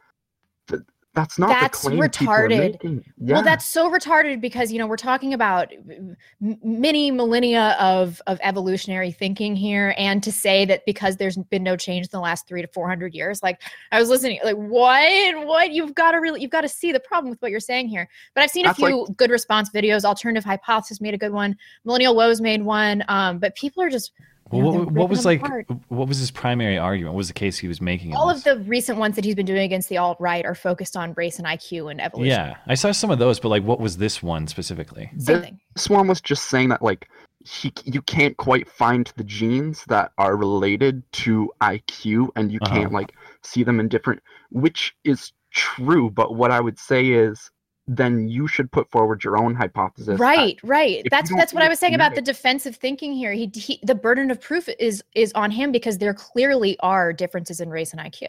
that's 1.13 1.41
not 1.41 1.49
That's 1.49 1.85
retarded. 1.85 3.03
Yeah. 3.19 3.35
Well, 3.35 3.43
that's 3.43 3.65
so 3.65 3.91
retarded 3.91 4.41
because 4.41 4.71
you 4.71 4.79
know 4.79 4.87
we're 4.87 4.97
talking 4.97 5.35
about 5.35 5.73
m- 5.73 6.17
many 6.63 7.11
millennia 7.11 7.77
of 7.81 8.23
of 8.29 8.39
evolutionary 8.43 9.11
thinking 9.11 9.57
here, 9.57 9.93
and 9.99 10.23
to 10.23 10.31
say 10.31 10.65
that 10.67 10.87
because 10.87 11.17
there's 11.17 11.37
been 11.37 11.65
no 11.65 11.77
change 11.77 12.07
in 12.07 12.11
the 12.13 12.21
last 12.21 12.47
three 12.47 12.63
to 12.63 12.69
four 12.69 12.89
hundred 12.89 13.13
years, 13.13 13.43
like 13.43 13.61
I 13.91 13.99
was 13.99 14.09
listening, 14.09 14.39
like 14.45 14.55
what, 14.55 15.47
what? 15.47 15.73
You've 15.73 15.97
got 15.97 16.13
to 16.13 16.19
really, 16.19 16.43
you've 16.43 16.53
got 16.53 16.61
to 16.61 16.69
see 16.69 16.93
the 16.93 17.01
problem 17.01 17.31
with 17.31 17.43
what 17.43 17.51
you're 17.51 17.59
saying 17.59 17.89
here. 17.89 18.09
But 18.35 18.45
I've 18.45 18.51
seen 18.51 18.65
That's 18.67 18.79
a 18.79 18.83
like- 18.83 18.91
few 18.93 19.09
good 19.17 19.31
response 19.31 19.71
videos. 19.71 20.05
Alternative 20.05 20.45
Hypothesis 20.45 21.01
made 21.01 21.15
a 21.15 21.19
good 21.19 21.33
one. 21.33 21.57
Millennial 21.85 22.15
Woes 22.15 22.41
made 22.41 22.63
one. 22.63 23.03
Um, 23.09 23.41
but 23.41 23.57
people 23.57 23.83
are 23.83 23.91
just 23.91 24.13
Well, 24.51 24.73
know, 24.73 24.79
what, 24.81 24.93
what 24.93 25.09
was 25.11 25.25
like? 25.25 25.43
them 25.47 25.65
What 25.89 26.09
was 26.09 26.19
his 26.19 26.31
primary 26.31 26.77
argument? 26.79 27.15
What 27.15 27.19
was 27.19 27.29
the 27.29 27.35
case 27.35 27.59
he 27.59 27.69
was 27.69 27.81
making? 27.81 28.15
All 28.15 28.29
of 28.31 28.43
the 28.45 28.59
recent 28.61 28.99
ones 28.99 29.17
that 29.17 29.25
he's 29.25 29.35
been 29.35 29.47
doing 29.47 29.63
against 29.63 29.89
the 29.89 29.99
alt 29.99 30.17
right 30.21 30.45
are 30.45 30.55
focused 30.55 30.97
on 30.97 31.13
race 31.15 31.39
and 31.39 31.47
IQ 31.47 31.91
and 31.91 32.01
evolution. 32.01 32.31
Yeah, 32.31 32.57
I 32.67 32.75
saw 32.75 32.93
some 32.93 33.11
of 33.11 33.19
those, 33.19 33.39
but 33.41 33.49
like, 33.49 33.63
what 33.63 33.81
was 33.81 33.97
this 33.99 34.23
one 34.23 34.47
specifically? 34.47 35.11
Same 35.19 35.19
This- 35.37 35.45
thing. 35.45 35.61
This 35.77 35.89
one 35.89 36.09
was 36.09 36.21
just 36.21 36.49
saying 36.49 36.71
that 36.71 36.83
like 36.83 37.09
he, 37.45 37.73
you 37.85 38.03
can't 38.03 38.37
quite 38.37 38.69
find 38.69 39.11
the 39.17 39.25
genes 39.25 39.85
that 39.89 40.13
are 40.19 40.37
related 40.37 41.03
to 41.13 41.51
IQ, 41.63 42.29
and 42.37 42.53
you 42.53 42.59
Uh-huh. 42.63 42.75
can't 42.75 42.93
like 42.93 43.13
see 43.43 43.63
them 43.65 43.81
in 43.81 43.89
different, 43.89 44.21
which 44.51 44.95
is 45.05 45.33
true. 45.53 46.11
But 46.11 46.35
what 46.35 46.51
I 46.51 46.61
would 46.61 46.79
say 46.79 47.09
is, 47.09 47.51
then 47.97 48.29
you 48.29 48.47
should 48.47 48.71
put 48.71 48.89
forward 48.89 49.25
your 49.25 49.37
own 49.37 49.55
hypothesis. 49.55 50.07
that- 50.07 50.19
Right, 50.21 50.59
right. 50.63 51.05
That's 51.11 51.35
that's 51.35 51.53
what 51.53 51.65
I 51.65 51.69
was 51.69 51.81
saying 51.81 51.95
about 51.95 52.15
the 52.15 52.23
defensive 52.23 52.77
thinking 52.77 53.13
here. 53.13 53.33
He, 53.33 53.51
he 53.53 53.81
the 53.83 53.97
burden 53.97 54.31
of 54.31 54.41
proof 54.41 54.69
is 54.79 55.03
is 55.15 55.33
on 55.35 55.51
him 55.51 55.73
because 55.73 55.99
there 55.99 56.15
clearly 56.15 56.79
are 56.81 57.13
differences 57.13 57.61
in 57.61 57.69
race 57.69 57.93
and 57.93 58.01
IQ. 58.01 58.29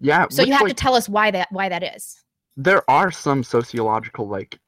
yeah. 0.00 0.26
So 0.28 0.42
you 0.42 0.52
have 0.52 0.62
like, 0.62 0.70
to 0.70 0.74
tell 0.74 0.94
us 0.96 1.08
why 1.08 1.30
that 1.30 1.46
why 1.52 1.68
that 1.68 1.84
is. 1.94 2.20
there 2.56 2.82
are 2.90 3.12
some 3.12 3.44
sociological 3.44 4.26
like 4.28 4.58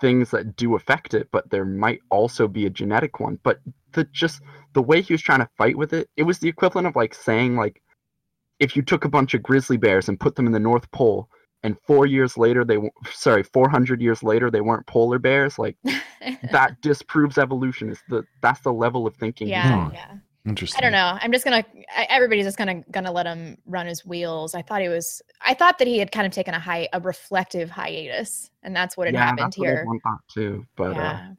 things 0.00 0.30
that 0.30 0.56
do 0.56 0.76
affect 0.76 1.12
it 1.14 1.28
but 1.32 1.50
there 1.50 1.64
might 1.64 2.00
also 2.10 2.46
be 2.48 2.64
a 2.64 2.70
genetic 2.70 3.18
one 3.20 3.38
but 3.42 3.58
the 3.92 4.04
just 4.04 4.40
the 4.72 4.80
way 4.80 5.02
he 5.02 5.12
was 5.12 5.20
trying 5.20 5.40
to 5.40 5.48
fight 5.58 5.76
with 5.76 5.92
it 5.92 6.08
it 6.16 6.22
was 6.22 6.38
the 6.38 6.48
equivalent 6.48 6.86
of 6.86 6.94
like 6.96 7.12
saying 7.12 7.56
like 7.56 7.82
if 8.60 8.76
you 8.76 8.82
took 8.82 9.04
a 9.04 9.08
bunch 9.08 9.34
of 9.34 9.42
grizzly 9.42 9.76
bears 9.76 10.08
and 10.08 10.18
put 10.20 10.36
them 10.36 10.46
in 10.46 10.52
the 10.52 10.60
north 10.60 10.88
pole 10.92 11.28
and 11.64 11.76
four 11.86 12.06
years 12.06 12.38
later 12.38 12.64
they 12.64 12.74
w- 12.76 12.92
sorry 13.10 13.42
400 13.42 14.00
years 14.00 14.22
later 14.22 14.50
they 14.50 14.60
weren't 14.60 14.86
polar 14.86 15.18
bears 15.18 15.58
like 15.58 15.76
that 16.52 16.80
disproves 16.80 17.38
evolution 17.38 17.90
is 17.90 17.98
the 18.08 18.22
that's 18.40 18.60
the 18.60 18.72
level 18.72 19.06
of 19.06 19.16
thinking 19.16 19.48
yeah, 19.48 19.90
yeah. 19.92 20.14
Interesting. 20.46 20.78
I 20.78 20.82
don't 20.82 20.92
know. 20.92 21.18
I'm 21.22 21.32
just 21.32 21.42
gonna. 21.42 21.64
I, 21.96 22.06
everybody's 22.10 22.44
just 22.44 22.58
gonna 22.58 22.82
gonna 22.90 23.10
let 23.10 23.24
him 23.24 23.56
run 23.64 23.86
his 23.86 24.04
wheels. 24.04 24.54
I 24.54 24.60
thought 24.60 24.82
he 24.82 24.88
was. 24.88 25.22
I 25.40 25.54
thought 25.54 25.78
that 25.78 25.88
he 25.88 25.98
had 25.98 26.12
kind 26.12 26.26
of 26.26 26.34
taken 26.34 26.52
a 26.52 26.58
high, 26.58 26.86
a 26.92 27.00
reflective 27.00 27.70
hiatus, 27.70 28.50
and 28.62 28.76
that's 28.76 28.94
what 28.94 29.06
had 29.06 29.14
yeah 29.14 29.24
happened 29.24 29.38
that's 29.38 29.56
what 29.56 29.68
here. 29.68 29.78
everyone 29.78 30.00
thought 30.00 30.20
too 30.28 30.66
but 30.76 30.98
uh, 30.98 31.00
yeah. 31.00 31.32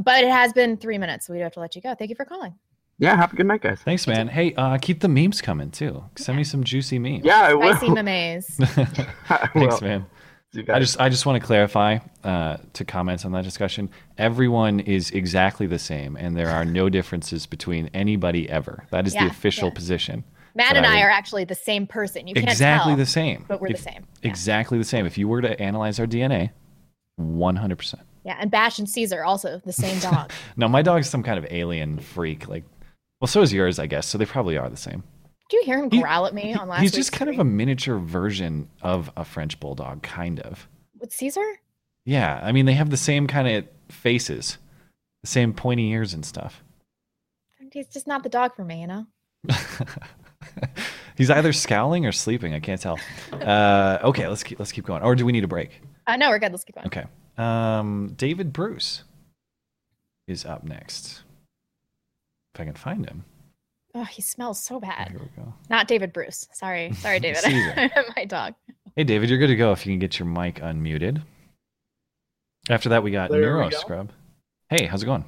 But 0.00 0.24
it 0.24 0.30
has 0.30 0.52
been 0.52 0.76
three 0.76 0.98
minutes, 0.98 1.26
so 1.26 1.32
we 1.32 1.38
do 1.38 1.44
have 1.44 1.52
to 1.54 1.60
let 1.60 1.74
you 1.74 1.80
go. 1.80 1.94
Thank 1.94 2.10
you 2.10 2.16
for 2.16 2.26
calling. 2.26 2.54
Yeah 2.98 3.16
have 3.16 3.32
a 3.32 3.36
good 3.36 3.46
night 3.46 3.60
guys 3.62 3.80
Thanks, 3.84 4.06
man. 4.06 4.28
Hey, 4.28 4.54
uh, 4.54 4.78
keep 4.78 5.00
the 5.00 5.08
memes 5.08 5.40
coming 5.40 5.70
too. 5.70 6.04
Send 6.16 6.36
me 6.36 6.44
some 6.44 6.64
juicy 6.64 6.98
memes. 6.98 7.24
yeah 7.24 7.42
i 7.42 7.54
will 7.54 7.74
Spicy 7.76 7.90
memes. 8.02 8.46
I 9.30 9.48
Thanks, 9.54 9.80
man. 9.80 10.06
I 10.70 10.78
just 10.78 10.98
I 10.98 11.08
just 11.10 11.26
want 11.26 11.40
to 11.40 11.46
clarify 11.46 11.98
uh, 12.24 12.56
to 12.72 12.84
comments 12.84 13.24
on 13.26 13.32
that 13.32 13.44
discussion. 13.44 13.90
Everyone 14.16 14.80
is 14.80 15.10
exactly 15.10 15.66
the 15.66 15.78
same, 15.78 16.16
and 16.16 16.34
there 16.36 16.48
are 16.48 16.64
no 16.64 16.88
differences 16.88 17.44
between 17.44 17.90
anybody 17.92 18.48
ever. 18.48 18.86
That 18.90 19.06
is 19.06 19.14
Yeah, 19.14 19.24
the 19.24 19.30
official 19.30 19.68
yeah. 19.68 19.74
position. 19.74 20.24
Matt 20.54 20.74
and 20.76 20.86
I 20.86 20.92
I 20.92 20.94
would- 20.94 21.02
are 21.02 21.10
actually 21.10 21.44
the 21.44 21.54
same 21.54 21.86
person. 21.86 22.26
You 22.26 22.34
can't 22.34 22.48
exactly 22.48 22.92
tell, 22.92 22.96
the 22.96 23.04
same. 23.06 23.44
but 23.46 23.60
we're 23.60 23.68
If- 23.68 23.76
the 23.76 23.82
same. 23.82 24.06
Yeah. 24.22 24.30
Exactly 24.30 24.78
the 24.78 24.84
same. 24.84 25.04
If 25.04 25.18
you 25.18 25.28
were 25.28 25.42
to 25.42 25.60
analyze 25.60 26.00
our 26.00 26.06
DNA, 26.06 26.50
one 27.16 27.56
hundred 27.56 27.76
percent. 27.76 28.02
Yeah, 28.24 28.36
and 28.40 28.50
Bash 28.50 28.78
and 28.78 28.88
Caesar 28.88 29.24
also 29.24 29.60
the 29.66 29.72
same 29.72 29.98
dog. 30.00 30.32
No, 30.56 30.66
my 30.66 30.80
dog's 30.80 31.10
some 31.10 31.22
kind 31.22 31.38
of 31.38 31.46
alien 31.50 31.98
freak. 31.98 32.48
Like, 32.48 32.64
well, 33.20 33.28
so 33.28 33.42
is 33.42 33.52
yours, 33.52 33.78
I 33.78 33.86
guess. 33.86 34.06
So 34.06 34.18
they 34.18 34.26
probably 34.26 34.56
are 34.56 34.68
the 34.68 34.76
same. 34.76 35.02
Did 35.50 35.56
you 35.58 35.62
hear 35.64 35.78
him 35.82 35.90
He- 35.90 36.00
growl 36.00 36.26
at 36.26 36.34
me 36.34 36.52
on 36.54 36.68
last 36.68 36.82
He's 36.82 36.92
just 36.92 37.10
kind 37.12 37.30
of 37.30 37.38
a 37.38 37.44
miniature 37.44 37.98
version 37.98 38.68
of 38.82 39.10
a 39.16 39.24
French 39.24 39.58
bulldog, 39.60 40.02
kind 40.02 40.40
of. 40.40 40.68
with 41.00 41.12
Caesar. 41.12 41.44
Yeah, 42.04 42.40
I 42.42 42.52
mean 42.52 42.66
they 42.66 42.74
have 42.74 42.90
the 42.90 42.96
same 42.96 43.26
kind 43.26 43.48
of 43.48 43.66
faces, 43.90 44.58
the 45.22 45.28
same 45.28 45.52
pointy 45.52 45.90
ears 45.90 46.12
and 46.14 46.24
stuff. 46.24 46.62
He's 47.72 47.88
just 47.88 48.06
not 48.06 48.22
the 48.22 48.28
dog 48.30 48.54
for 48.56 48.64
me, 48.64 48.80
you 48.80 48.86
know. 48.86 49.06
He's 51.16 51.30
either 51.30 51.52
scowling 51.52 52.06
or 52.06 52.12
sleeping. 52.12 52.54
I 52.54 52.60
can't 52.60 52.80
tell. 52.80 52.98
Uh, 53.32 53.98
okay, 54.04 54.28
let's 54.28 54.42
keep 54.42 54.58
let's 54.58 54.72
keep 54.72 54.86
going. 54.86 55.02
Or 55.02 55.14
do 55.16 55.26
we 55.26 55.32
need 55.32 55.44
a 55.44 55.48
break? 55.48 55.80
Uh, 56.06 56.16
no, 56.16 56.30
we're 56.30 56.38
good. 56.38 56.52
Let's 56.52 56.64
keep 56.64 56.76
going. 56.76 56.86
Okay. 56.86 57.04
Um, 57.36 58.14
David 58.16 58.52
Bruce 58.52 59.02
is 60.28 60.44
up 60.44 60.64
next. 60.64 61.22
If 62.58 62.62
I 62.62 62.64
can 62.64 62.74
find 62.74 63.06
him. 63.08 63.24
Oh, 63.94 64.02
he 64.02 64.20
smells 64.20 64.58
so 64.58 64.80
bad. 64.80 65.10
Here 65.12 65.20
we 65.20 65.42
go. 65.42 65.54
Not 65.70 65.86
David 65.86 66.12
Bruce. 66.12 66.48
Sorry, 66.52 66.92
sorry, 66.94 67.20
David. 67.20 67.38
Caesar. 67.38 67.88
My 68.16 68.24
dog. 68.24 68.54
Hey, 68.96 69.04
David, 69.04 69.28
you're 69.30 69.38
good 69.38 69.46
to 69.46 69.54
go 69.54 69.70
if 69.70 69.86
you 69.86 69.92
can 69.92 70.00
get 70.00 70.18
your 70.18 70.26
mic 70.26 70.56
unmuted. 70.56 71.22
After 72.68 72.88
that, 72.88 73.04
we 73.04 73.12
got 73.12 73.30
There 73.30 73.38
we 73.38 73.46
Neuro 73.46 73.70
go. 73.70 73.78
Scrub. 73.78 74.10
Hey, 74.70 74.86
how's 74.86 75.04
it 75.04 75.06
going? 75.06 75.24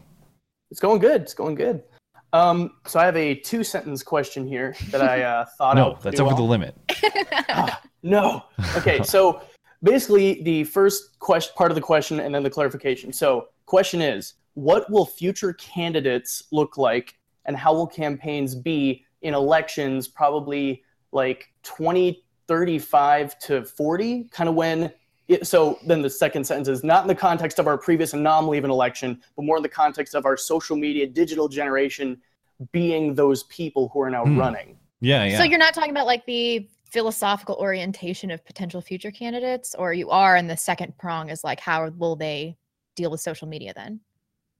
It's 0.73 0.81
going 0.81 0.99
good. 0.99 1.23
It's 1.23 1.35
going 1.35 1.55
good. 1.55 1.85
Um, 2.33 2.73
so 2.85 2.99
I 2.99 3.05
have 3.05 3.17
a 3.17 3.37
two 3.37 3.63
sentence 3.63 4.03
question 4.03 4.45
here 4.45 4.75
that 4.91 5.01
I 5.01 5.23
uh, 5.23 5.45
thought 5.57 5.79
of. 5.79 5.87
No, 5.87 5.99
that's 6.03 6.17
pretty 6.17 6.23
over 6.23 6.35
the 6.35 6.43
well. 6.43 6.51
limit. 6.51 6.75
No. 8.03 8.43
Okay, 8.77 9.05
so 9.05 9.41
basically 9.85 10.43
the 10.43 10.65
first 10.65 11.17
question 11.21 11.53
part 11.57 11.71
of 11.71 11.77
the 11.77 11.81
question 11.81 12.19
and 12.19 12.35
then 12.35 12.43
the 12.43 12.51
clarification. 12.51 13.13
So 13.13 13.51
question 13.67 14.01
is, 14.03 14.35
what 14.55 14.91
will 14.91 15.07
future 15.07 15.53
candidates 15.53 16.43
look 16.51 16.77
like 16.77 17.15
and 17.45 17.57
how 17.57 17.73
will 17.73 17.87
campaigns 17.87 18.55
be 18.55 19.05
in 19.23 19.35
elections 19.35 20.09
probably 20.09 20.83
like 21.13 21.53
2035 21.63 23.39
to 23.39 23.65
40 23.65 24.25
kind 24.31 24.49
of 24.49 24.55
when 24.55 24.93
it, 25.29 25.47
so 25.47 25.79
then 25.87 26.03
the 26.03 26.11
second 26.11 26.45
sentence 26.45 26.69
is 26.69 26.83
not 26.83 27.03
in 27.05 27.09
the 27.09 27.15
context 27.15 27.59
of 27.59 27.67
our 27.67 27.79
previous 27.79 28.15
anomaly 28.15 28.59
of 28.59 28.65
an 28.65 28.71
election 28.71 29.21
but 29.37 29.45
more 29.45 29.57
in 29.57 29.63
the 29.63 29.69
context 29.69 30.15
of 30.15 30.27
our 30.27 30.37
social 30.37 30.77
media 30.77 31.07
digital 31.07 31.49
generation 31.49 32.21
being 32.73 33.15
those 33.15 33.45
people 33.45 33.89
who 33.93 34.01
are 34.01 34.11
now 34.11 34.25
Hmm. 34.25 34.39
running 34.39 34.79
Yeah, 35.01 35.25
yeah. 35.25 35.39
So 35.39 35.45
you're 35.45 35.59
not 35.59 35.75
talking 35.75 35.91
about 35.91 36.07
like 36.07 36.27
the 36.27 36.69
philosophical 36.91 37.55
orientation 37.57 38.31
of 38.31 38.45
potential 38.45 38.81
future 38.81 39.13
candidates, 39.13 39.77
or 39.77 39.93
you 39.95 40.11
are, 40.11 40.35
and 40.35 40.51
the 40.51 40.57
second 40.57 40.99
prong 40.99 41.31
is 41.31 41.45
like 41.45 41.61
how 41.61 41.89
will 41.91 42.17
they 42.17 42.57
deal 42.97 43.11
with 43.11 43.21
social 43.21 43.49
media 43.49 43.73
then? 43.75 44.01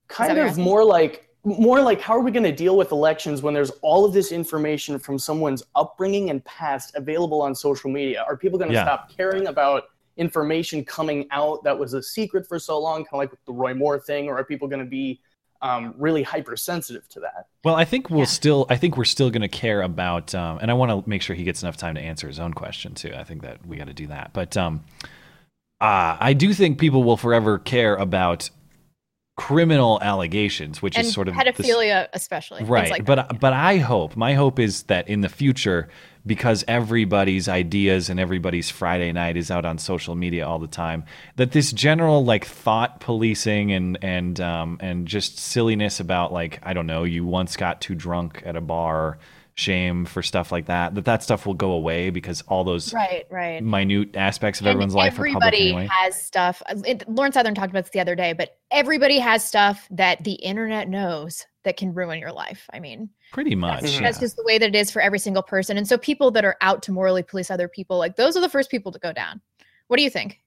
kind 0.09 0.39
of 0.39 0.59
more 0.59 0.85
like 0.85 1.29
more 1.45 1.81
like 1.81 2.01
how 2.01 2.15
are 2.15 2.21
we 2.21 2.31
going 2.31 2.45
to 2.45 2.53
deal 2.53 2.77
with 2.77 2.93
elections 2.93 3.43
when 3.43 3.55
there's 3.55 3.71
all 3.83 4.05
of 4.05 4.13
this 4.13 4.31
information 4.33 4.99
from 4.99 5.19
someone's 5.19 5.63
upbringing 5.75 6.31
and 6.31 6.45
past 6.45 6.95
available 6.97 7.41
on 7.41 7.55
social 7.55 7.91
media 7.91 8.25
are 8.27 8.37
people 8.37 8.59
going 8.59 8.69
to 8.71 8.75
Yeah. 8.75 8.85
stop 8.85 9.11
caring 9.17 9.47
about 9.47 9.85
information 10.17 10.85
coming 10.85 11.27
out 11.31 11.65
that 11.65 11.79
was 11.79 11.95
a 11.95 12.03
secret 12.03 12.47
for 12.47 12.59
so 12.59 12.79
long 12.79 13.05
kind 13.05 13.15
of 13.15 13.19
like 13.31 13.31
the 13.47 13.53
roy 13.53 13.73
moore 13.73 13.99
thing 13.99 14.29
or 14.29 14.37
are 14.39 14.45
people 14.45 14.69
going 14.69 14.85
to 14.85 14.91
be 14.91 15.21
um, 15.63 15.95
really 15.99 16.23
hypersensitive 16.23 17.07
to 17.11 17.21
that 17.21 17.47
Well, 17.65 17.75
I 17.75 17.85
think 17.85 18.09
we'll 18.11 18.21
Yeah. 18.21 18.25
still. 18.27 18.67
I 18.71 18.77
think 18.77 18.97
we're 18.97 19.05
still 19.05 19.31
going 19.31 19.43
to 19.43 19.49
care 19.49 19.83
about, 19.83 20.35
um, 20.35 20.59
and 20.63 20.71
I 20.71 20.75
want 20.75 20.91
to 20.91 21.09
make 21.09 21.21
sure 21.21 21.37
he 21.37 21.45
gets 21.45 21.63
enough 21.63 21.77
time 21.77 21.95
to 21.97 22.01
answer 22.01 22.27
his 22.27 22.39
own 22.41 22.55
question 22.55 22.95
too. 22.95 23.13
I 23.15 23.25
think 23.25 23.43
that 23.43 23.67
we 23.67 23.77
got 23.77 23.87
to 23.89 23.93
do 23.93 24.07
that. 24.07 24.31
But 24.33 24.57
um, 24.57 24.83
uh, 25.83 26.17
I 26.19 26.33
do 26.33 26.55
think 26.55 26.79
people 26.79 27.03
will 27.05 27.19
forever 27.19 27.59
care 27.59 27.95
about 27.97 28.49
criminal 29.41 29.99
allegations, 30.03 30.83
which 30.83 30.99
and 30.99 31.07
is 31.07 31.15
sort 31.15 31.27
of 31.27 31.35
this- 31.35 31.45
pedophilia, 31.45 32.09
especially. 32.13 32.63
right. 32.63 32.91
like 32.91 33.07
but 33.07 33.15
that. 33.15 33.41
but 33.41 33.55
I 33.55 33.79
hope 33.79 34.15
my 34.15 34.35
hope 34.35 34.59
is 34.59 34.83
that 34.85 35.09
in 35.09 35.23
the 35.23 35.31
future, 35.31 35.89
because 36.27 36.63
everybody's 36.69 37.49
ideas 37.49 38.11
and 38.11 38.21
everybody's 38.21 38.69
Friday 38.69 39.11
night 39.13 39.39
is 39.39 39.51
out 39.51 39.65
on 39.65 39.79
social 39.79 40.15
media 40.15 40.47
all 40.47 40.59
the 40.59 40.67
time, 40.67 41.05
that 41.37 41.53
this 41.53 41.73
general 41.73 42.23
like 42.23 42.45
thought 42.45 43.01
policing 43.01 43.73
and 43.73 43.99
and 44.03 44.39
um, 44.43 44.77
and 44.83 45.09
just 45.09 45.39
silliness 45.39 46.01
about 46.01 46.35
like 46.35 46.61
I 46.63 46.75
don't 46.75 46.87
know, 46.87 47.05
you 47.05 47.25
once 47.25 47.57
got 47.57 47.81
too 47.81 47.95
drunk 47.95 48.43
at 48.45 48.57
a 48.57 48.61
bar, 48.61 49.19
shame 49.55 50.05
for 50.05 50.23
stuff 50.23 50.51
like 50.53 50.67
that. 50.67 50.95
That 50.95 51.05
that 51.05 51.23
stuff 51.23 51.47
will 51.47 51.55
go 51.55 51.73
away 51.73 52.11
because 52.11 52.43
all 52.49 52.65
those 52.65 52.93
right, 52.95 53.27
right. 53.31 53.63
minute 53.63 54.17
aspects 54.17 54.61
of 54.61 54.67
And 54.67 54.73
everyone's 54.73 54.95
life 54.95 55.15
are 55.15 55.25
public 55.25 55.31
everybody 55.37 55.69
anyway. 55.69 55.89
has 55.91 56.23
stuff. 56.23 56.63
uh, 56.67 56.77
It, 56.87 57.09
Lauren 57.09 57.33
Southern 57.33 57.55
talked 57.55 57.71
about 57.71 57.85
this 57.85 57.93
the 57.93 58.01
other 58.01 58.15
day, 58.15 58.33
but 58.33 58.59
everybody 58.71 59.19
has 59.19 59.45
stuff 59.45 59.87
that 59.91 60.23
the 60.25 60.33
internet 60.35 60.89
knows 60.89 61.47
that 61.65 61.77
can 61.77 61.93
ruin 61.93 62.19
your 62.19 62.33
life. 62.33 62.67
I 62.73 62.81
mean, 62.81 63.11
Pretty 63.33 63.55
much. 63.55 63.83
that's, 63.83 63.95
yeah. 63.95 64.01
that's 64.01 64.19
just 64.19 64.37
the 64.37 64.45
way 64.45 64.57
that 64.59 64.69
it 64.69 64.75
is 64.75 64.91
for 64.91 65.03
every 65.03 65.19
single 65.19 65.43
person. 65.43 65.77
And 65.77 65.87
so 65.87 65.99
people 65.99 66.31
that 66.31 66.45
are 66.45 66.57
out 66.63 66.83
to 66.85 66.93
morally 66.93 67.23
police 67.23 67.51
other 67.51 67.69
people, 67.69 67.99
like 67.99 68.17
those 68.17 68.37
are 68.37 68.41
the 68.41 68.49
first 68.49 68.71
people 68.71 68.91
to 68.93 68.99
go 68.99 69.13
down. 69.13 69.41
What 69.89 69.97
do 69.99 70.03
you 70.03 70.11
think? 70.11 70.41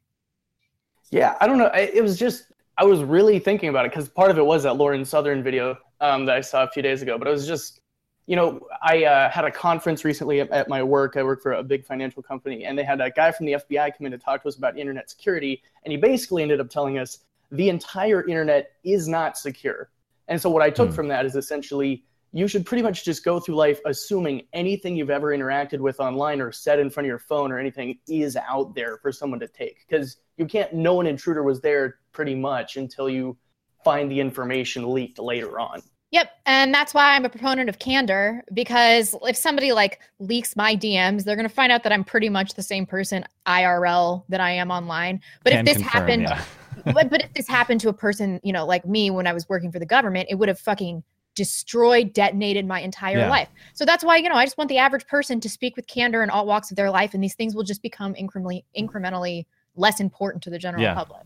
yeah 1.12 1.36
i 1.42 1.46
don't 1.48 1.58
know 1.60 1.68
I, 1.68 1.82
it 1.94 2.02
was 2.02 2.18
just 2.18 2.52
i 2.78 2.84
was 2.84 3.04
really 3.04 3.38
thinking 3.38 3.70
about 3.70 3.86
it 3.86 3.92
because 3.92 4.10
part 4.10 4.32
of 4.32 4.38
it 4.40 4.46
was 4.46 4.64
that 4.64 4.78
lauren 4.78 5.06
southern 5.06 5.44
video 5.44 5.78
um, 6.02 6.26
that 6.26 6.36
i 6.38 6.42
saw 6.42 6.64
a 6.64 6.70
few 6.70 6.82
days 6.82 7.02
ago 7.04 7.18
but 7.20 7.28
it 7.28 7.32
was 7.32 7.46
just 7.46 7.82
you 8.26 8.36
know 8.36 8.60
i 8.82 9.04
uh, 9.04 9.30
had 9.30 9.46
a 9.46 9.52
conference 9.52 10.06
recently 10.06 10.40
at, 10.40 10.50
at 10.52 10.70
my 10.70 10.82
work. 10.82 11.18
I 11.18 11.24
work 11.24 11.42
for 11.42 11.54
a 11.54 11.64
big 11.64 11.86
financial 11.86 12.24
company 12.24 12.66
and 12.66 12.78
they 12.78 12.84
had 12.84 13.02
a 13.02 13.10
guy 13.10 13.32
from 13.32 13.46
the 13.46 13.54
fbi 13.54 13.96
come 13.96 14.06
in 14.06 14.12
to 14.12 14.18
talk 14.18 14.44
to 14.44 14.48
us 14.48 14.56
about 14.56 14.78
internet 14.78 15.10
security 15.10 15.62
and 15.84 15.92
he 15.92 15.98
basically 15.98 16.42
ended 16.42 16.60
up 16.60 16.70
telling 16.70 16.98
us 16.98 17.20
the 17.52 17.70
entire 17.70 18.28
internet 18.28 18.72
is 18.84 19.08
not 19.08 19.38
secure. 19.38 19.90
And 20.28 20.42
so 20.42 20.50
what 20.50 20.62
i 20.62 20.70
took 20.70 20.90
Hmm. 20.90 20.96
from 20.96 21.08
that 21.10 21.26
is 21.26 21.36
essentially 21.36 22.04
you 22.36 22.48
should 22.48 22.66
pretty 22.66 22.82
much 22.82 23.06
just 23.06 23.24
go 23.24 23.40
through 23.40 23.56
life 23.56 23.80
assuming 23.86 24.42
anything 24.54 24.96
you've 24.96 25.12
ever 25.12 25.28
interacted 25.28 25.80
with 25.80 26.00
online 26.00 26.42
or 26.42 26.52
said 26.52 26.80
in 26.80 26.90
front 26.90 27.06
of 27.06 27.10
your 27.10 27.20
phone 27.20 27.52
or 27.52 27.60
anything 27.60 28.00
is 28.08 28.36
out 28.36 28.74
there 28.74 28.98
for 28.98 29.12
someone 29.12 29.40
to 29.40 29.48
take 29.48 29.86
because 29.88 30.18
you 30.38 30.46
can't 30.46 30.74
know 30.74 31.00
an 31.00 31.06
intruder 31.06 31.44
was 31.44 31.62
there 31.62 32.00
pretty 32.12 32.34
much 32.34 32.76
until 32.78 33.08
you 33.08 33.38
find 33.84 34.10
the 34.10 34.20
information 34.20 34.92
leaked 34.92 35.20
later 35.20 35.60
on 35.60 35.82
Yep, 36.14 36.30
and 36.46 36.72
that's 36.72 36.94
why 36.94 37.16
I'm 37.16 37.26
a 37.26 37.30
proponent 37.30 37.70
of 37.70 37.80
candor 37.80 38.44
because 38.54 39.16
if 39.24 39.36
somebody 39.36 39.74
like 39.74 40.00
leaks 40.20 40.56
my 40.56 40.76
DMs, 40.76 41.24
they're 41.24 41.36
going 41.36 41.50
to 41.50 41.54
find 41.54 41.72
out 41.72 41.82
that 41.82 41.92
I'm 41.92 42.04
pretty 42.04 42.30
much 42.30 42.54
the 42.54 42.62
same 42.62 42.86
person 42.86 43.26
IRL 43.48 44.24
that 44.30 44.40
I 44.40 44.52
am 44.52 44.70
online. 44.70 45.22
But 45.44 45.54
Can 45.54 45.68
if 45.68 45.74
this 45.74 45.82
confirm, 45.82 46.02
happened 46.02 46.22
yeah. 46.22 46.46
but, 46.94 47.10
but 47.10 47.22
if 47.24 47.34
this 47.34 47.48
happened 47.48 47.82
to 47.82 47.90
a 47.90 47.94
person, 47.94 48.40
you 48.44 48.54
know, 48.54 48.64
like 48.64 48.86
me 48.86 49.10
when 49.10 49.26
I 49.26 49.34
was 49.34 49.50
working 49.50 49.72
for 49.72 49.80
the 49.80 49.88
government, 49.88 50.28
it 50.30 50.36
would 50.36 50.50
have 50.50 50.60
fucking 50.60 51.04
destroyed, 51.34 52.14
detonated 52.14 52.68
my 52.68 52.80
entire 52.80 53.18
Yeah. 53.18 53.30
life. 53.30 53.50
So 53.74 53.84
that's 53.84 54.04
why, 54.04 54.18
you 54.18 54.30
know, 54.30 54.36
I 54.36 54.46
just 54.46 54.56
want 54.56 54.68
the 54.68 54.78
average 54.78 55.08
person 55.08 55.40
to 55.40 55.50
speak 55.50 55.76
with 55.76 55.88
candor 55.88 56.22
in 56.22 56.30
all 56.30 56.46
walks 56.46 56.70
of 56.70 56.78
their 56.78 56.92
life, 56.92 57.16
and 57.16 57.24
these 57.24 57.34
things 57.34 57.56
will 57.56 57.64
just 57.64 57.82
become 57.82 58.14
incrementally 58.14 58.66
incrementally 58.78 59.48
less 59.76 60.00
important 60.00 60.44
to 60.44 60.52
the 60.52 60.60
general 60.60 60.84
Yeah. 60.84 60.94
public. 60.94 61.24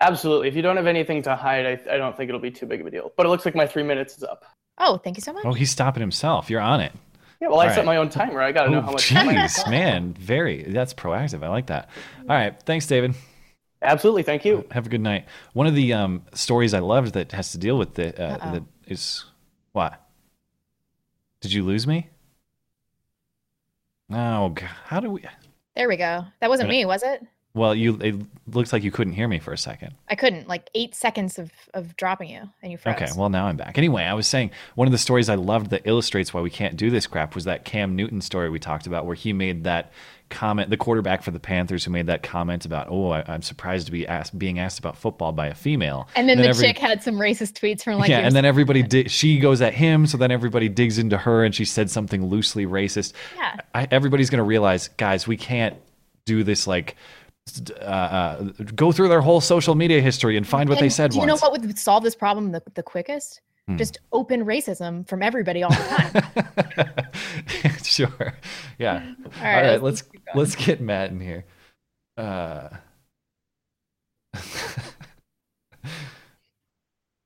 Absolutely. 0.00 0.48
If 0.48 0.56
you 0.56 0.62
don't 0.62 0.76
have 0.76 0.86
anything 0.86 1.22
to 1.22 1.36
hide, 1.36 1.66
I, 1.66 1.94
I 1.94 1.96
don't 1.96 2.16
think 2.16 2.28
it'll 2.28 2.40
be 2.40 2.50
too 2.50 2.66
big 2.66 2.80
of 2.80 2.86
a 2.86 2.90
deal. 2.90 3.12
But 3.16 3.26
it 3.26 3.28
looks 3.28 3.44
like 3.44 3.54
my 3.54 3.66
three 3.66 3.82
minutes 3.84 4.16
is 4.16 4.24
up. 4.24 4.44
Oh, 4.78 4.98
thank 4.98 5.16
you 5.16 5.20
so 5.22 5.32
much. 5.32 5.44
Oh, 5.46 5.52
he's 5.52 5.70
stopping 5.70 6.00
himself. 6.00 6.50
You're 6.50 6.60
on 6.60 6.80
it. 6.80 6.92
Yeah, 7.40 7.48
well, 7.48 7.60
I 7.60 7.68
All 7.68 7.74
set 7.74 7.84
my 7.84 7.96
own 7.96 8.08
timer. 8.08 8.40
I 8.40 8.52
got 8.52 8.64
to 8.64 8.70
know 8.70 8.78
Oh, 8.78 8.82
how 8.82 8.92
much 8.92 9.08
time 9.08 9.28
I 9.28 9.32
have. 9.34 9.50
jeez, 9.50 9.70
man, 9.70 10.14
very. 10.14 10.62
That's 10.64 10.94
proactive. 10.94 11.44
I 11.44 11.48
like 11.48 11.66
that. 11.66 11.90
All 12.22 12.26
right, 12.36 12.60
thanks, 12.64 12.86
David. 12.86 13.14
Absolutely, 13.82 14.22
thank 14.22 14.44
you. 14.44 14.64
Have 14.70 14.86
a 14.86 14.88
good 14.88 15.00
night. 15.00 15.26
One 15.52 15.66
of 15.66 15.74
the 15.74 15.92
um, 15.92 16.22
stories 16.32 16.72
I 16.74 16.78
loved 16.78 17.14
that 17.14 17.32
has 17.32 17.52
to 17.52 17.58
deal 17.58 17.76
with 17.76 17.94
the 17.94 18.18
uh, 18.20 18.34
Uh-oh. 18.36 18.52
that 18.52 18.62
is 18.86 19.24
what? 19.72 20.00
Did 21.40 21.52
you 21.52 21.62
lose 21.64 21.86
me? 21.86 22.08
Oh, 24.10 24.48
God. 24.50 24.70
how 24.86 25.00
do 25.00 25.10
we? 25.10 25.24
There 25.76 25.88
we 25.88 25.96
go. 25.96 26.24
That 26.40 26.48
wasn't 26.50 26.68
Minute. 26.68 26.80
me, 26.82 26.86
was 26.86 27.02
it? 27.02 27.22
Well, 27.54 27.72
you. 27.72 27.96
It 28.00 28.16
looks 28.52 28.72
like 28.72 28.82
you 28.82 28.90
couldn't 28.90 29.12
hear 29.12 29.28
me 29.28 29.38
for 29.38 29.52
a 29.52 29.58
second. 29.58 29.94
I 30.08 30.16
couldn't. 30.16 30.48
Like 30.48 30.68
eight 30.74 30.94
seconds 30.94 31.38
of 31.38 31.52
of 31.72 31.96
dropping 31.96 32.28
you, 32.30 32.42
and 32.62 32.72
you 32.72 32.78
froze. 32.78 32.96
Okay, 32.96 33.08
well 33.16 33.28
now 33.28 33.46
I'm 33.46 33.56
back. 33.56 33.78
Anyway, 33.78 34.02
I 34.02 34.14
was 34.14 34.26
saying 34.26 34.50
one 34.74 34.88
of 34.88 34.92
the 34.92 34.98
stories 34.98 35.28
I 35.28 35.36
loved 35.36 35.70
that 35.70 35.82
illustrates 35.84 36.34
why 36.34 36.40
we 36.40 36.50
can't 36.50 36.76
do 36.76 36.90
this 36.90 37.06
crap 37.06 37.36
was 37.36 37.44
that 37.44 37.64
Cam 37.64 37.94
Newton 37.94 38.20
story 38.20 38.50
we 38.50 38.58
talked 38.58 38.88
about, 38.88 39.06
where 39.06 39.14
he 39.14 39.32
made 39.32 39.62
that 39.64 39.92
comment, 40.30 40.68
the 40.68 40.76
quarterback 40.76 41.22
for 41.22 41.30
the 41.30 41.38
Panthers, 41.38 41.84
who 41.84 41.92
made 41.92 42.08
that 42.08 42.24
comment 42.24 42.64
about, 42.64 42.88
"Oh, 42.90 43.10
I, 43.10 43.22
I'm 43.28 43.42
surprised 43.42 43.86
to 43.86 43.92
be 43.92 44.04
asked, 44.04 44.36
being 44.36 44.58
asked 44.58 44.80
about 44.80 44.96
football 44.96 45.30
by 45.30 45.46
a 45.46 45.54
female." 45.54 46.08
And 46.16 46.28
then 46.28 46.38
the 46.38 46.48
every- 46.48 46.66
chick 46.66 46.78
had 46.78 47.04
some 47.04 47.14
racist 47.14 47.52
tweets 47.52 47.84
from 47.84 47.98
like 47.98 48.10
yeah, 48.10 48.18
and 48.18 48.34
then 48.34 48.44
everybody 48.44 48.82
di- 48.82 49.06
she 49.06 49.38
goes 49.38 49.62
at 49.62 49.74
him, 49.74 50.08
so 50.08 50.16
then 50.18 50.32
everybody 50.32 50.68
digs 50.68 50.98
into 50.98 51.18
her, 51.18 51.44
and 51.44 51.54
she 51.54 51.64
said 51.64 51.88
something 51.88 52.26
loosely 52.26 52.66
racist. 52.66 53.12
Yeah. 53.36 53.58
I, 53.72 53.86
everybody's 53.92 54.28
gonna 54.28 54.42
realize, 54.42 54.88
guys, 54.88 55.28
we 55.28 55.36
can't 55.36 55.76
do 56.24 56.42
this 56.42 56.66
like. 56.66 56.96
Uh, 57.80 57.84
uh, 57.84 58.42
go 58.74 58.90
through 58.90 59.08
their 59.08 59.20
whole 59.20 59.40
social 59.40 59.74
media 59.74 60.00
history 60.00 60.36
and 60.38 60.46
find 60.46 60.68
what 60.68 60.78
they 60.78 60.88
said 60.88 61.10
Do 61.10 61.16
you 61.16 61.26
once. 61.26 61.42
know 61.42 61.50
what 61.50 61.60
would 61.60 61.78
solve 61.78 62.02
this 62.02 62.14
problem 62.14 62.52
the, 62.52 62.62
the 62.74 62.82
quickest? 62.82 63.42
Hmm. 63.68 63.76
Just 63.76 63.98
open 64.12 64.44
racism 64.44 65.06
from 65.06 65.22
everybody 65.22 65.62
all 65.62 65.70
the 65.70 67.04
time. 67.36 67.76
sure. 67.84 68.34
Yeah. 68.78 69.14
All 69.24 69.30
right, 69.42 69.62
right. 69.62 69.82
let's 69.82 70.02
let's 70.02 70.04
let's 70.34 70.56
get 70.56 70.80
Matt 70.80 71.10
in 71.10 71.20
here. 71.20 71.44
Uh, 72.16 72.68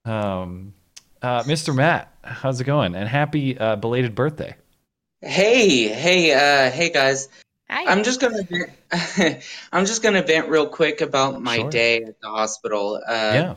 um, 0.05 0.75
uh, 1.23 1.43
Mr. 1.45 1.75
Matt, 1.75 2.13
how's 2.23 2.61
it 2.61 2.65
going? 2.65 2.95
And 2.95 3.09
happy 3.09 3.57
uh, 3.59 3.77
belated 3.77 4.15
birthday. 4.15 4.57
Hey, 5.21 5.89
hey, 5.89 6.33
uh, 6.33 6.71
hey 6.71 6.91
guys. 6.91 7.29
Hi. 7.71 7.87
I'm 7.87 8.03
just 8.05 8.21
gonna 8.21 8.43
vent, 8.51 9.43
I'm 9.73 9.87
just 9.87 10.03
gonna 10.03 10.23
vent 10.23 10.49
real 10.49 10.69
quick 10.69 11.01
about 11.01 11.41
my 11.41 11.63
Sure. 11.63 11.71
day 11.71 11.97
at 12.03 12.21
the 12.21 12.29
hospital. 12.29 13.01
Uh, 13.07 13.45
yeah. 13.45 13.57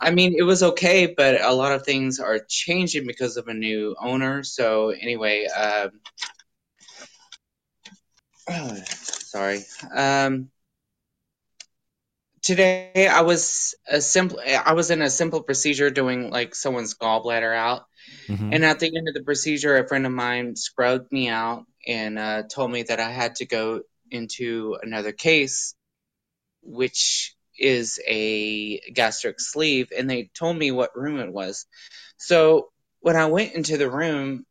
I 0.00 0.10
mean, 0.12 0.34
it 0.36 0.42
was 0.44 0.62
okay, 0.62 1.14
but 1.16 1.40
a 1.42 1.52
lot 1.54 1.72
of 1.72 1.84
things 1.84 2.20
are 2.20 2.40
changing 2.48 3.06
because 3.06 3.36
of 3.38 3.48
a 3.48 3.54
new 3.54 3.96
owner. 4.00 4.44
So 4.44 4.90
anyway, 4.90 5.46
um, 5.46 5.90
sorry. 8.86 9.60
Um, 9.94 10.50
today 12.42 13.06
I 13.08 13.22
was 13.22 13.74
a 13.88 14.00
simple. 14.00 14.40
I 14.44 14.72
was 14.74 14.90
in 14.90 15.02
a 15.02 15.10
simple 15.10 15.42
procedure 15.42 15.90
doing 15.90 16.30
like 16.30 16.54
someone's 16.54 16.94
gallbladder 16.94 17.54
out, 17.54 17.82
Mhm. 18.28 18.52
and 18.52 18.64
at 18.64 18.80
the 18.80 18.88
end 18.96 19.08
of 19.08 19.14
the 19.14 19.22
procedure, 19.24 19.76
a 19.78 19.88
friend 19.88 20.06
of 20.06 20.12
mine 20.12 20.56
scrubbed 20.56 21.12
me 21.12 21.28
out 21.28 21.66
and 21.86 22.18
uh, 22.18 22.42
told 22.44 22.70
me 22.70 22.84
that 22.84 23.00
I 23.00 23.10
had 23.10 23.36
to 23.36 23.46
go 23.46 23.82
into 24.10 24.76
another 24.82 25.12
case, 25.12 25.74
which 26.62 27.34
is 27.58 28.00
a 28.06 28.80
gastric 28.92 29.40
sleeve, 29.40 29.90
and 29.96 30.08
they 30.08 30.30
told 30.34 30.56
me 30.56 30.70
what 30.70 30.96
room 30.96 31.20
it 31.20 31.32
was. 31.32 31.66
So 32.16 32.70
when 33.00 33.16
I 33.16 33.26
went 33.26 33.54
into 33.54 33.76
the 33.78 33.90
room, 33.90 34.46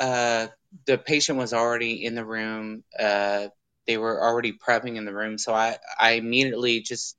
uh, 0.00 0.48
the 0.86 0.98
patient 0.98 1.38
was 1.38 1.52
already 1.52 2.04
in 2.04 2.14
the 2.14 2.24
room. 2.24 2.84
Uh, 2.98 3.48
they 3.86 3.98
were 3.98 4.22
already 4.22 4.52
prepping 4.52 4.96
in 4.96 5.04
the 5.04 5.14
room, 5.14 5.38
so 5.38 5.54
I, 5.54 5.78
I 5.98 6.12
immediately 6.12 6.80
just 6.80 7.16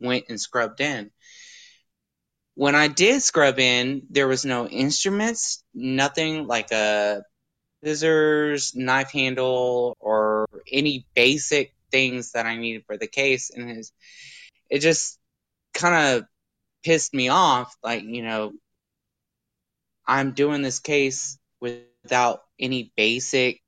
went 0.00 0.26
and 0.28 0.40
scrubbed 0.40 0.80
in. 0.80 1.10
When 2.54 2.74
I 2.74 2.88
did 2.88 3.22
scrub 3.22 3.58
in, 3.58 4.02
there 4.10 4.28
was 4.28 4.44
no 4.44 4.66
instruments, 4.66 5.62
nothing 5.74 6.46
like 6.46 6.72
a 6.72 7.22
scissors, 7.82 8.74
knife 8.74 9.10
handle, 9.12 9.96
or 10.00 10.46
any 10.70 11.06
basic 11.14 11.74
things 11.90 12.32
that 12.32 12.46
I 12.46 12.56
needed 12.56 12.84
for 12.86 12.96
the 12.96 13.06
case. 13.06 13.50
And 13.50 13.70
it, 13.70 13.86
it 14.70 14.78
just 14.80 15.18
kind 15.74 16.16
of 16.18 16.24
pissed 16.84 17.14
me 17.14 17.28
off. 17.28 17.74
Like, 17.82 18.02
you 18.02 18.22
know, 18.22 18.52
I'm 20.06 20.32
doing 20.32 20.62
this 20.62 20.80
case 20.80 21.38
without 21.60 22.42
any 22.58 22.92
basic. 22.96 23.60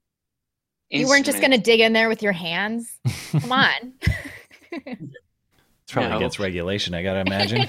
you 0.89 1.07
weren't 1.09 1.27
just 1.27 1.41
going 1.41 1.53
to 1.53 1.59
dig 1.59 1.81
in 1.81 1.93
there 1.93 2.09
with 2.09 2.23
your 2.23 2.33
hands. 2.33 2.91
Come 3.33 3.53
on. 3.53 3.95
It's 5.83 5.93
probably 5.95 6.11
No. 6.13 6.17
against 6.19 6.39
regulation, 6.39 6.95
I 6.95 7.03
gotta 7.03 7.19
imagine. 7.19 7.69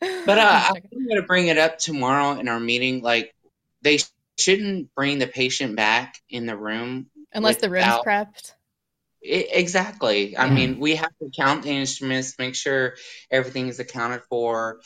But 0.00 0.38
uh, 0.38 0.62
I'm 0.68 1.06
going 1.06 1.20
to 1.20 1.26
bring 1.26 1.48
it 1.48 1.58
up 1.58 1.78
tomorrow 1.78 2.40
in 2.40 2.48
our 2.48 2.58
meeting. 2.58 3.02
Like, 3.02 3.34
they 3.82 3.98
sh- 3.98 4.08
shouldn't 4.40 4.94
bring 4.94 5.18
the 5.18 5.26
patient 5.26 5.76
back 5.76 6.16
in 6.28 6.46
the 6.46 6.56
room 6.56 7.06
Unless 7.32 7.58
the 7.58 7.70
room's 7.70 7.86
without- 7.86 8.04
prepped. 8.04 8.52
I- 9.22 9.48
exactly. 9.52 10.36
I 10.36 10.48
hmm. 10.48 10.54
mean, 10.54 10.80
we 10.80 10.96
have 10.96 11.12
to 11.20 11.30
count 11.36 11.62
the 11.64 11.70
instruments, 11.70 12.38
make 12.38 12.54
sure 12.54 12.96
everything 13.30 13.68
is 13.68 13.78
accounted 13.78 14.22
for, 14.30 14.80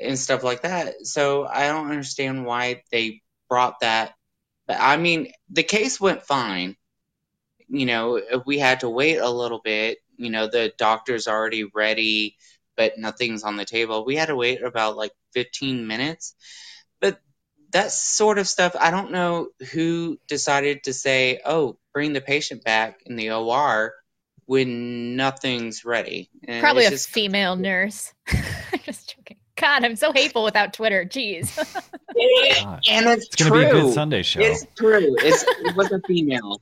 and 0.00 0.18
stuff 0.18 0.42
like 0.42 0.62
that. 0.62 1.06
So 1.06 1.46
I 1.46 1.68
don't 1.68 1.90
understand 1.90 2.46
why 2.46 2.82
they 2.90 3.22
brought 3.48 3.80
that. 3.80 4.14
But 4.66 4.78
I 4.80 4.96
mean, 4.96 5.32
the 5.50 5.62
case 5.62 6.00
went 6.00 6.22
fine. 6.22 6.76
You 7.68 7.86
know, 7.86 8.16
if 8.16 8.46
we 8.46 8.58
had 8.58 8.80
to 8.80 8.88
wait 8.88 9.18
a 9.18 9.28
little 9.28 9.60
bit. 9.62 9.98
You 10.16 10.30
know, 10.30 10.46
the 10.46 10.72
doctor's 10.78 11.26
already 11.26 11.64
ready, 11.64 12.36
but 12.76 12.98
nothing's 12.98 13.42
on 13.42 13.56
the 13.56 13.64
table. 13.64 14.04
We 14.04 14.14
had 14.14 14.26
to 14.26 14.36
wait 14.36 14.62
about 14.62 14.96
like 14.96 15.10
15 15.32 15.86
minutes. 15.86 16.36
But 17.74 17.82
that 17.82 17.92
sort 17.92 18.38
of 18.38 18.46
stuff, 18.46 18.76
I 18.78 18.92
don't 18.92 19.10
know 19.10 19.48
who 19.72 20.16
decided 20.28 20.84
to 20.84 20.92
say, 20.92 21.40
oh, 21.44 21.76
bring 21.92 22.12
the 22.12 22.20
patient 22.20 22.62
back 22.62 23.00
in 23.04 23.16
the 23.16 23.32
OR 23.32 23.92
when 24.46 25.16
nothing's 25.16 25.84
ready. 25.84 26.30
And 26.44 26.62
Probably 26.62 26.84
a 26.84 26.88
it's 26.88 27.04
just, 27.04 27.10
female 27.10 27.56
nurse. 27.56 28.12
just 28.84 29.16
joking. 29.16 29.38
God, 29.56 29.84
I'm 29.84 29.96
so 29.96 30.12
hateful 30.12 30.44
without 30.44 30.72
Twitter. 30.72 31.04
Jeez. 31.04 31.56
God. 32.62 32.84
and 32.88 33.06
it's, 33.06 33.26
It's 33.26 33.34
gonna 33.36 33.50
true. 33.50 33.60
be 33.60 33.66
a 33.66 33.72
good 33.72 33.92
Sunday 33.94 34.22
show. 34.22 34.40
It's 34.40 34.64
true. 34.76 35.16
It's, 35.18 35.42
it 35.42 35.74
was 35.74 35.90
a 35.90 36.00
female. 36.06 36.60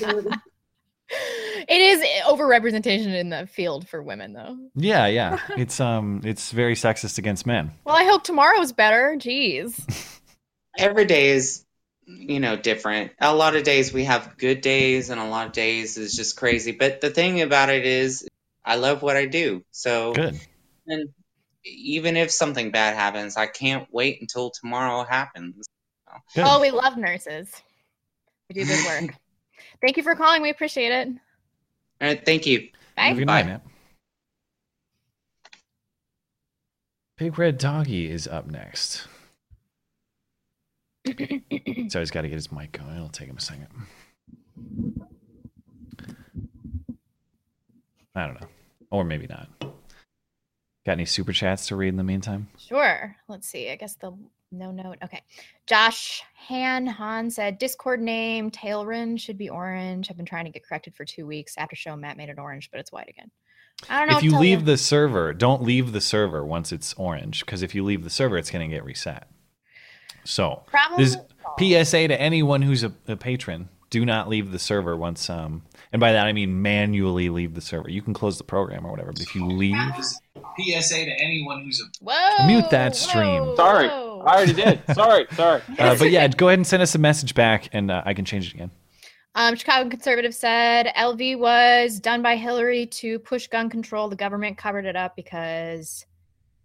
it 1.68 1.80
is 1.80 2.04
overrepresentation 2.26 3.14
in 3.14 3.30
the 3.30 3.46
field 3.46 3.88
for 3.88 4.02
women, 4.02 4.32
though. 4.32 4.58
Yeah, 4.74 5.06
yeah. 5.06 5.38
It's 5.56 5.80
um 5.80 6.20
it's 6.24 6.50
very 6.50 6.74
sexist 6.74 7.18
against 7.18 7.46
men. 7.46 7.72
Well, 7.84 7.96
I 7.96 8.04
hope 8.04 8.24
tomorrow's 8.24 8.72
better. 8.72 9.16
Jeez. 9.18 10.20
Every 10.78 11.04
day 11.04 11.30
is, 11.30 11.64
you 12.06 12.40
know, 12.40 12.56
different. 12.56 13.12
A 13.20 13.34
lot 13.34 13.54
of 13.54 13.62
days 13.62 13.92
we 13.92 14.04
have 14.04 14.36
good 14.36 14.60
days, 14.60 15.10
and 15.10 15.20
a 15.20 15.28
lot 15.28 15.46
of 15.46 15.52
days 15.52 15.96
is 15.96 16.16
just 16.16 16.36
crazy. 16.36 16.72
But 16.72 17.00
the 17.00 17.10
thing 17.10 17.40
about 17.42 17.70
it 17.70 17.86
is, 17.86 18.26
I 18.64 18.76
love 18.76 19.02
what 19.02 19.16
I 19.16 19.26
do. 19.26 19.64
So 19.70 20.12
Good. 20.12 20.40
And 20.86 21.10
even 21.64 22.16
if 22.16 22.30
something 22.30 22.70
bad 22.70 22.94
happens, 22.94 23.36
I 23.36 23.46
can't 23.46 23.88
wait 23.90 24.20
until 24.20 24.50
tomorrow 24.50 25.04
happens. 25.04 25.66
Good. 26.34 26.44
Oh, 26.46 26.60
we 26.60 26.70
love 26.70 26.96
nurses. 26.96 27.50
We 28.48 28.54
do 28.54 28.66
good 28.66 28.84
work. 28.86 29.16
Thank 29.80 29.96
you 29.96 30.02
for 30.02 30.14
calling. 30.14 30.42
We 30.42 30.50
appreciate 30.50 30.92
it. 30.92 31.08
All 32.00 32.08
right, 32.08 32.24
thank 32.24 32.46
you. 32.46 32.68
Bye. 32.96 33.02
Have 33.02 33.16
a 33.16 33.20
good 33.20 33.26
night, 33.26 33.46
man. 33.46 33.60
Big 37.16 37.38
Red 37.38 37.58
Doggy 37.58 38.10
is 38.10 38.26
up 38.26 38.46
next. 38.46 39.06
so 41.06 42.00
he's 42.00 42.10
got 42.10 42.22
to 42.22 42.28
get 42.28 42.34
his 42.34 42.50
mic 42.50 42.72
going. 42.72 42.96
It'll 42.96 43.08
take 43.08 43.28
him 43.28 43.36
a 43.36 43.40
second. 43.40 43.68
I 48.14 48.26
don't 48.26 48.40
know. 48.40 48.48
Or 48.90 49.04
maybe 49.04 49.26
not. 49.26 49.48
Got 50.86 50.92
any 50.92 51.04
super 51.04 51.32
chats 51.32 51.68
to 51.68 51.76
read 51.76 51.88
in 51.88 51.96
the 51.96 52.04
meantime? 52.04 52.48
Sure. 52.58 53.16
Let's 53.28 53.48
see. 53.48 53.70
I 53.70 53.76
guess 53.76 53.96
the 53.96 54.12
no 54.50 54.70
note. 54.70 54.98
Okay. 55.02 55.22
Josh 55.66 56.22
Han 56.48 56.86
Han 56.86 57.30
said 57.30 57.58
Discord 57.58 58.00
name 58.00 58.50
Tailrin 58.50 59.18
should 59.18 59.38
be 59.38 59.48
orange. 59.48 60.10
I've 60.10 60.16
been 60.16 60.26
trying 60.26 60.44
to 60.44 60.50
get 60.50 60.66
corrected 60.66 60.94
for 60.94 61.04
two 61.04 61.26
weeks. 61.26 61.54
After 61.56 61.76
show, 61.76 61.96
Matt 61.96 62.16
made 62.16 62.28
it 62.28 62.38
orange, 62.38 62.70
but 62.70 62.80
it's 62.80 62.92
white 62.92 63.08
again. 63.08 63.30
I 63.88 63.98
don't 63.98 64.08
know. 64.08 64.12
If 64.12 64.16
what 64.16 64.20
to 64.20 64.26
you 64.26 64.38
leave 64.38 64.64
the 64.64 64.76
server, 64.76 65.32
don't 65.32 65.62
leave 65.62 65.92
the 65.92 66.00
server 66.00 66.44
once 66.44 66.72
it's 66.72 66.94
orange, 66.94 67.44
because 67.44 67.62
if 67.62 67.74
you 67.74 67.82
leave 67.82 68.04
the 68.04 68.10
server, 68.10 68.38
it's 68.38 68.50
going 68.50 68.68
to 68.68 68.74
get 68.74 68.84
reset. 68.84 69.28
So, 70.24 70.62
Problem 70.66 71.00
this 71.00 71.16
PSA 71.58 72.08
to 72.08 72.20
anyone 72.20 72.62
who's 72.62 72.84
a, 72.84 72.92
a 73.08 73.16
patron: 73.16 73.68
do 73.90 74.04
not 74.04 74.28
leave 74.28 74.50
the 74.50 74.58
server 74.58 74.96
once. 74.96 75.30
Um, 75.30 75.62
and 75.92 76.00
by 76.00 76.12
that 76.12 76.26
I 76.26 76.32
mean 76.32 76.62
manually 76.62 77.28
leave 77.28 77.54
the 77.54 77.60
server. 77.60 77.88
You 77.88 78.02
can 78.02 78.14
close 78.14 78.38
the 78.38 78.44
program 78.44 78.84
or 78.84 78.90
whatever, 78.90 79.12
but 79.12 79.22
if 79.22 79.34
you 79.34 79.46
leave, 79.46 79.76
PSA 79.94 81.04
to 81.04 81.20
anyone 81.20 81.62
who's 81.62 81.80
a 81.80 81.84
Whoa. 82.02 82.46
mute 82.46 82.70
that 82.70 82.96
stream. 82.96 83.54
Sorry, 83.54 83.88
I 84.26 84.36
already 84.36 84.52
did. 84.54 84.82
Sorry, 84.94 85.26
sorry. 85.32 85.62
Uh, 85.78 85.96
but 85.98 86.10
yeah, 86.10 86.26
go 86.28 86.48
ahead 86.48 86.58
and 86.58 86.66
send 86.66 86.82
us 86.82 86.94
a 86.94 86.98
message 86.98 87.34
back, 87.34 87.68
and 87.72 87.90
uh, 87.90 88.02
I 88.04 88.14
can 88.14 88.24
change 88.24 88.48
it 88.48 88.54
again. 88.54 88.70
Um, 89.36 89.56
Chicago 89.56 89.88
conservative 89.90 90.34
said 90.34 90.86
LV 90.96 91.38
was 91.38 91.98
done 91.98 92.22
by 92.22 92.36
Hillary 92.36 92.86
to 92.86 93.18
push 93.18 93.48
gun 93.48 93.68
control. 93.68 94.08
The 94.08 94.14
government 94.16 94.56
covered 94.56 94.84
it 94.86 94.94
up 94.96 95.16
because 95.16 96.06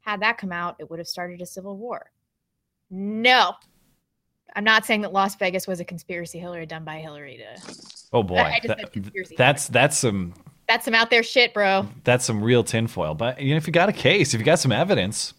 had 0.02 0.22
that 0.22 0.38
come 0.38 0.52
out, 0.52 0.76
it 0.80 0.90
would 0.90 1.00
have 1.00 1.08
started 1.08 1.42
a 1.42 1.46
civil 1.48 1.78
war. 1.78 2.12
No, 2.92 3.54
I'm 4.56 4.64
not 4.64 4.86
saying 4.86 5.02
that 5.02 5.14
Las 5.14 5.36
Vegas 5.36 5.68
was 5.68 5.80
a 5.80 5.86
conspiracy 5.86 6.40
Hillary 6.40 6.66
done 6.66 6.84
by 6.84 7.00
Hillary 7.00 7.38
to. 7.38 7.74
Oh 8.14 8.24
boy, 8.24 8.38
I 8.38 8.56
just 8.58 8.68
that- 8.68 8.80
said 8.80 8.92
conspiracy. 8.92 9.36
that's 9.38 9.68
that's 9.68 9.98
some 9.98 10.34
That's 10.68 10.86
some 10.86 10.94
out 10.96 11.10
there 11.10 11.24
shit, 11.24 11.54
bro. 11.54 11.88
that's 12.04 12.26
some 12.26 12.44
real 12.44 12.64
tinfoil. 12.64 13.14
But 13.16 13.42
you 13.42 13.52
know, 13.52 13.58
if 13.58 13.68
you 13.68 13.74
got 13.74 13.90
a 13.90 13.94
case, 13.94 14.34
if 14.34 14.40
you 14.40 14.46
got 14.46 14.60
some 14.60 14.72
evidence, 14.72 15.34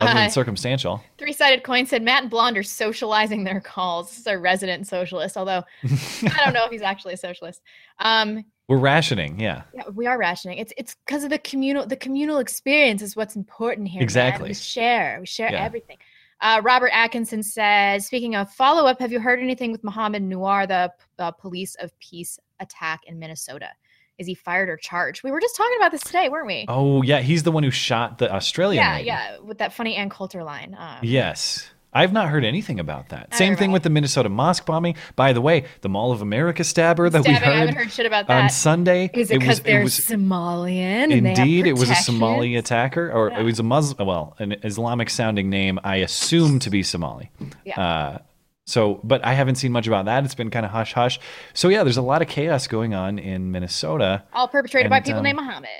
other 0.00 0.12
than 0.14 0.26
Uh, 0.26 0.28
circumstantial, 0.28 1.02
Three 1.18 1.32
sided 1.32 1.62
coin 1.64 1.86
said 1.86 2.02
Matt 2.02 2.22
and 2.22 2.30
Blonde 2.30 2.58
are 2.58 2.62
socializing 2.62 3.44
their 3.44 3.60
calls. 3.60 4.10
This 4.10 4.18
is 4.18 4.26
our 4.26 4.38
resident 4.38 4.86
socialist, 4.86 5.36
although 5.36 5.62
I 5.84 6.40
don't 6.44 6.52
know 6.54 6.64
if 6.64 6.70
he's 6.70 6.82
actually 6.82 7.14
a 7.14 7.16
socialist. 7.18 7.62
Um, 8.00 8.44
we're 8.68 8.78
rationing. 8.78 9.38
Yeah, 9.40 9.62
yeah, 9.74 9.84
we 9.94 10.06
are 10.06 10.18
rationing. 10.18 10.58
It's 10.58 10.72
it's 10.76 10.96
because 11.06 11.24
of 11.24 11.30
the 11.30 11.38
communal 11.38 11.86
the 11.86 11.96
communal 11.96 12.38
experience 12.38 13.00
is 13.00 13.14
what's 13.16 13.36
important 13.36 13.88
here. 13.88 14.00
man. 14.00 14.04
Exactly. 14.04 14.48
We 14.50 14.54
share. 14.54 15.18
We 15.20 15.26
share 15.26 15.52
Yeah. 15.52 15.64
everything. 15.64 15.98
Uh, 16.42 16.60
Robert 16.62 16.90
Atkinson 16.92 17.42
says, 17.42 18.04
speaking 18.06 18.34
of 18.36 18.52
follow 18.52 18.86
up, 18.86 19.00
have 19.00 19.10
you 19.12 19.20
heard 19.20 19.40
anything 19.40 19.72
with 19.72 19.82
Mohammed 19.82 20.22
Noor, 20.22 20.66
the 20.66 20.92
uh, 21.18 21.30
police 21.30 21.74
of 21.76 21.98
peace 21.98 22.38
attack 22.60 23.00
in 23.06 23.18
Minnesota? 23.18 23.70
Is 24.18 24.26
he 24.26 24.34
fired 24.34 24.68
or 24.70 24.76
charged? 24.76 25.22
We 25.22 25.30
were 25.30 25.40
just 25.40 25.56
talking 25.56 25.76
about 25.78 25.92
this 25.92 26.00
today, 26.02 26.28
weren't 26.28 26.46
we? 26.46 26.64
Oh 26.68 27.02
yeah, 27.02 27.20
he's 27.20 27.42
the 27.42 27.52
one 27.52 27.62
who 27.62 27.70
shot 27.70 28.18
the 28.18 28.32
Australian. 28.32 28.82
yeah, 28.82 28.94
lady. 28.94 29.06
yeah, 29.06 29.38
with 29.40 29.58
that 29.58 29.72
funny 29.74 29.94
Ann 29.94 30.08
Coulter 30.10 30.42
line. 30.42 30.74
Um, 30.78 30.98
Yes. 31.02 31.68
I've 31.92 32.12
not 32.12 32.28
heard 32.28 32.44
anything 32.44 32.78
about 32.78 33.08
that. 33.08 33.32
Same 33.32 33.52
have 33.52 33.58
thing 33.58 33.72
with 33.72 33.82
the 33.82 33.88
Minnesota 33.88 34.28
mosque 34.28 34.66
bombing. 34.66 34.96
By 35.14 35.32
the 35.32 35.40
way, 35.40 35.64
the 35.80 35.88
Mall 35.88 36.12
of 36.12 36.20
America 36.20 36.62
stabber 36.62 37.08
that 37.08 37.24
we 37.24 37.34
Stabbing, 37.34 37.42
I 37.42 37.46
heard, 37.52 37.58
haven't 37.60 37.74
heard 37.76 37.90
shit 37.90 38.04
about 38.04 38.28
on 38.28 38.42
that. 38.44 38.46
Sunday. 38.48 39.10
Is 39.14 39.30
it 39.30 39.38
because 39.40 39.60
they're 39.60 39.82
was 39.82 39.98
Somalian? 39.98 41.10
and 41.16 41.24
they 41.24 41.30
indeed 41.30 41.66
it 41.66 41.72
was 41.72 41.84
a 41.84 41.86
protection? 41.86 42.14
Somali 42.16 42.56
attacker, 42.56 43.10
or 43.10 43.30
it 43.30 43.42
was 43.42 43.58
a 43.60 43.62
Muslim, 43.62 44.06
well, 44.06 44.34
an 44.38 44.56
Islamic 44.62 45.08
sounding 45.08 45.48
name. 45.48 45.80
I 45.84 45.96
assume 45.96 46.58
to 46.58 46.70
be 46.70 46.82
Somali. 46.82 47.30
Yeah. 47.64 47.80
Uh, 47.80 48.18
so, 48.66 49.00
but 49.04 49.24
I 49.24 49.32
haven't 49.34 49.54
seen 49.54 49.72
much 49.72 49.86
about 49.86 50.04
that. 50.06 50.24
It's 50.24 50.34
been 50.34 50.50
kind 50.50 50.66
of 50.66 50.72
hush 50.72 50.92
hush. 50.92 51.18
So 51.54 51.68
yeah, 51.68 51.82
there's 51.84 51.96
a 51.96 52.02
lot 52.02 52.20
of 52.20 52.28
chaos 52.28 52.66
going 52.66 52.94
on 52.94 53.18
in 53.18 53.50
Minnesota. 53.52 54.24
All 54.32 54.48
perpetrated 54.48 54.90
by 54.90 55.00
people 55.00 55.18
um, 55.18 55.24
named 55.24 55.36
Mohammed. 55.36 55.70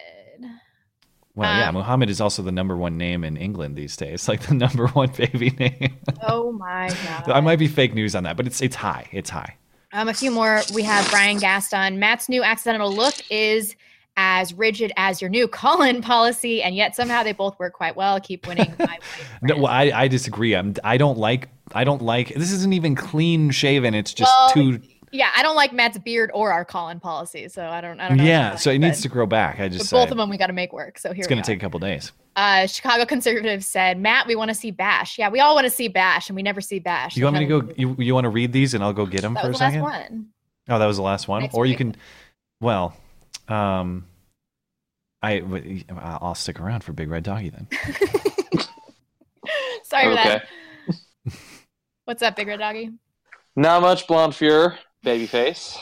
Well, 1.35 1.55
yeah, 1.55 1.69
Um, 1.69 1.75
Muhammad 1.75 2.09
is 2.09 2.21
also 2.21 2.43
the 2.43 2.53
number 2.53 2.77
one 2.77 2.97
name 2.97 3.23
in 3.23 3.37
England 3.37 3.77
these 3.77 3.95
days, 3.97 4.27
like 4.29 4.41
the 4.47 4.55
number 4.55 4.87
one 4.89 5.11
baby 5.17 5.51
name. 5.51 5.97
Oh 6.23 6.53
my 6.53 6.89
god. 7.05 7.29
I 7.35 7.41
might 7.41 7.59
be 7.59 7.67
fake 7.69 7.93
news 7.95 8.15
on 8.15 8.23
that, 8.25 8.37
but 8.37 8.47
it's 8.47 8.63
it's 8.63 8.77
high. 8.77 9.07
It's 9.13 9.31
high. 9.31 9.57
Um, 9.93 10.09
a 10.09 10.15
few 10.15 10.31
more. 10.31 10.63
We 10.75 10.83
have 10.83 11.09
Brian 11.11 11.39
Gaston. 11.39 11.99
Matt's 11.99 12.29
new 12.29 12.43
accidental 12.43 12.93
look 12.93 13.15
is 13.31 13.75
as 14.17 14.55
rigid 14.55 14.93
as 14.97 15.21
your 15.21 15.31
new 15.31 15.47
call-in 15.61 16.03
policy, 16.03 16.63
and 16.63 16.75
yet 16.75 16.97
somehow 16.97 17.23
they 17.23 17.33
both 17.33 17.59
work 17.59 17.73
quite 17.73 17.97
well. 17.97 18.21
Keep 18.21 18.47
winning. 18.47 18.75
my 18.79 18.99
No, 19.43 19.57
well, 19.57 19.67
I, 19.67 19.93
I 19.95 20.09
disagree. 20.09 20.55
I'm 20.55 20.75
I 20.85 20.97
don't 20.97 21.19
like 21.19 21.49
I 21.73 21.85
don't 21.85 22.03
like 22.03 22.35
this 22.35 22.53
isn't 22.53 22.73
even 22.73 22.95
clean 22.95 23.51
shaven. 23.51 23.95
It's 23.95 24.15
just 24.15 24.31
Well, 24.31 24.51
too 24.51 24.81
yeah, 25.13 25.31
I 25.37 25.43
don't 25.43 25.57
like 25.57 25.73
Matt's 25.73 25.99
beard 25.99 26.31
or 26.35 26.53
our 26.53 26.65
call-in 26.65 27.01
policy, 27.01 27.49
so 27.49 27.67
I 27.67 27.81
don't. 27.81 28.01
I 28.01 28.09
don't 28.09 28.19
know. 28.19 28.25
yeah. 28.25 28.57
So 28.57 28.71
it 28.71 28.79
needs 28.79 29.01
to 29.03 29.09
grow 29.09 29.27
back. 29.27 29.57
I 29.57 29.69
But 29.69 29.79
just 29.79 29.91
both 29.91 30.11
of 30.11 30.17
them 30.17 30.29
we 30.29 30.37
got 30.37 30.49
to 30.49 30.53
make 30.53 30.73
work. 30.73 30.99
So 30.99 31.13
here 31.13 31.21
it's 31.21 31.29
going 31.29 31.41
to 31.41 31.47
take 31.47 31.59
a 31.59 31.61
couple 31.61 31.79
days. 31.81 32.13
Uh, 32.35 32.67
Chicago 32.67 33.07
conservatives 33.07 33.67
said, 33.67 33.99
Matt, 33.99 34.27
we 34.27 34.37
want 34.37 34.51
to 34.51 34.55
see 34.55 34.71
Bash. 34.71 35.19
Yeah, 35.19 35.31
we 35.31 35.41
all 35.41 35.55
want 35.55 35.65
to 35.65 35.71
see 35.71 35.89
Bash, 35.89 36.29
and 36.29 36.37
we 36.37 36.43
never 36.43 36.61
see 36.61 36.79
Bash. 36.79 37.17
You 37.17 37.25
want 37.25 37.35
me 37.39 37.47
to 37.47 37.61
go? 37.61 37.73
You, 37.77 37.97
you 37.99 38.15
want 38.15 38.25
to 38.25 38.31
read 38.31 38.53
these 38.53 38.75
and 38.75 38.85
I'll 38.85 38.93
go 38.93 39.07
get 39.07 39.23
them 39.23 39.35
That 39.35 39.45
for 39.45 39.51
a 39.51 39.53
the 39.53 39.59
last 39.59 39.73
second? 39.73 39.83
one. 39.83 40.27
Oh, 40.69 40.79
that 40.79 40.87
was 40.87 40.97
the 40.97 41.03
last 41.03 41.29
one. 41.29 41.43
Next 41.43 41.55
or 41.55 41.65
you 41.65 41.77
can, 41.77 41.97
well, 42.61 42.95
um, 43.49 44.07
I 45.23 45.39
w- 45.41 45.83
I'll 45.99 46.35
stick 46.35 46.61
around 46.61 46.85
for 46.85 46.93
Big 46.93 47.11
Red 47.11 47.23
Doggy 47.25 47.51
then. 47.51 47.69
Sorry 49.85 50.05
for 50.09 50.15
that. 50.15 50.47
What's 52.05 52.23
up, 52.23 52.37
Big 52.37 52.49
Red 52.49 52.59
Doggy? 52.61 52.91
Not 53.55 53.83
much 53.83 54.07
blonde 54.07 54.35
fear, 54.35 54.79
babyface, 55.05 55.77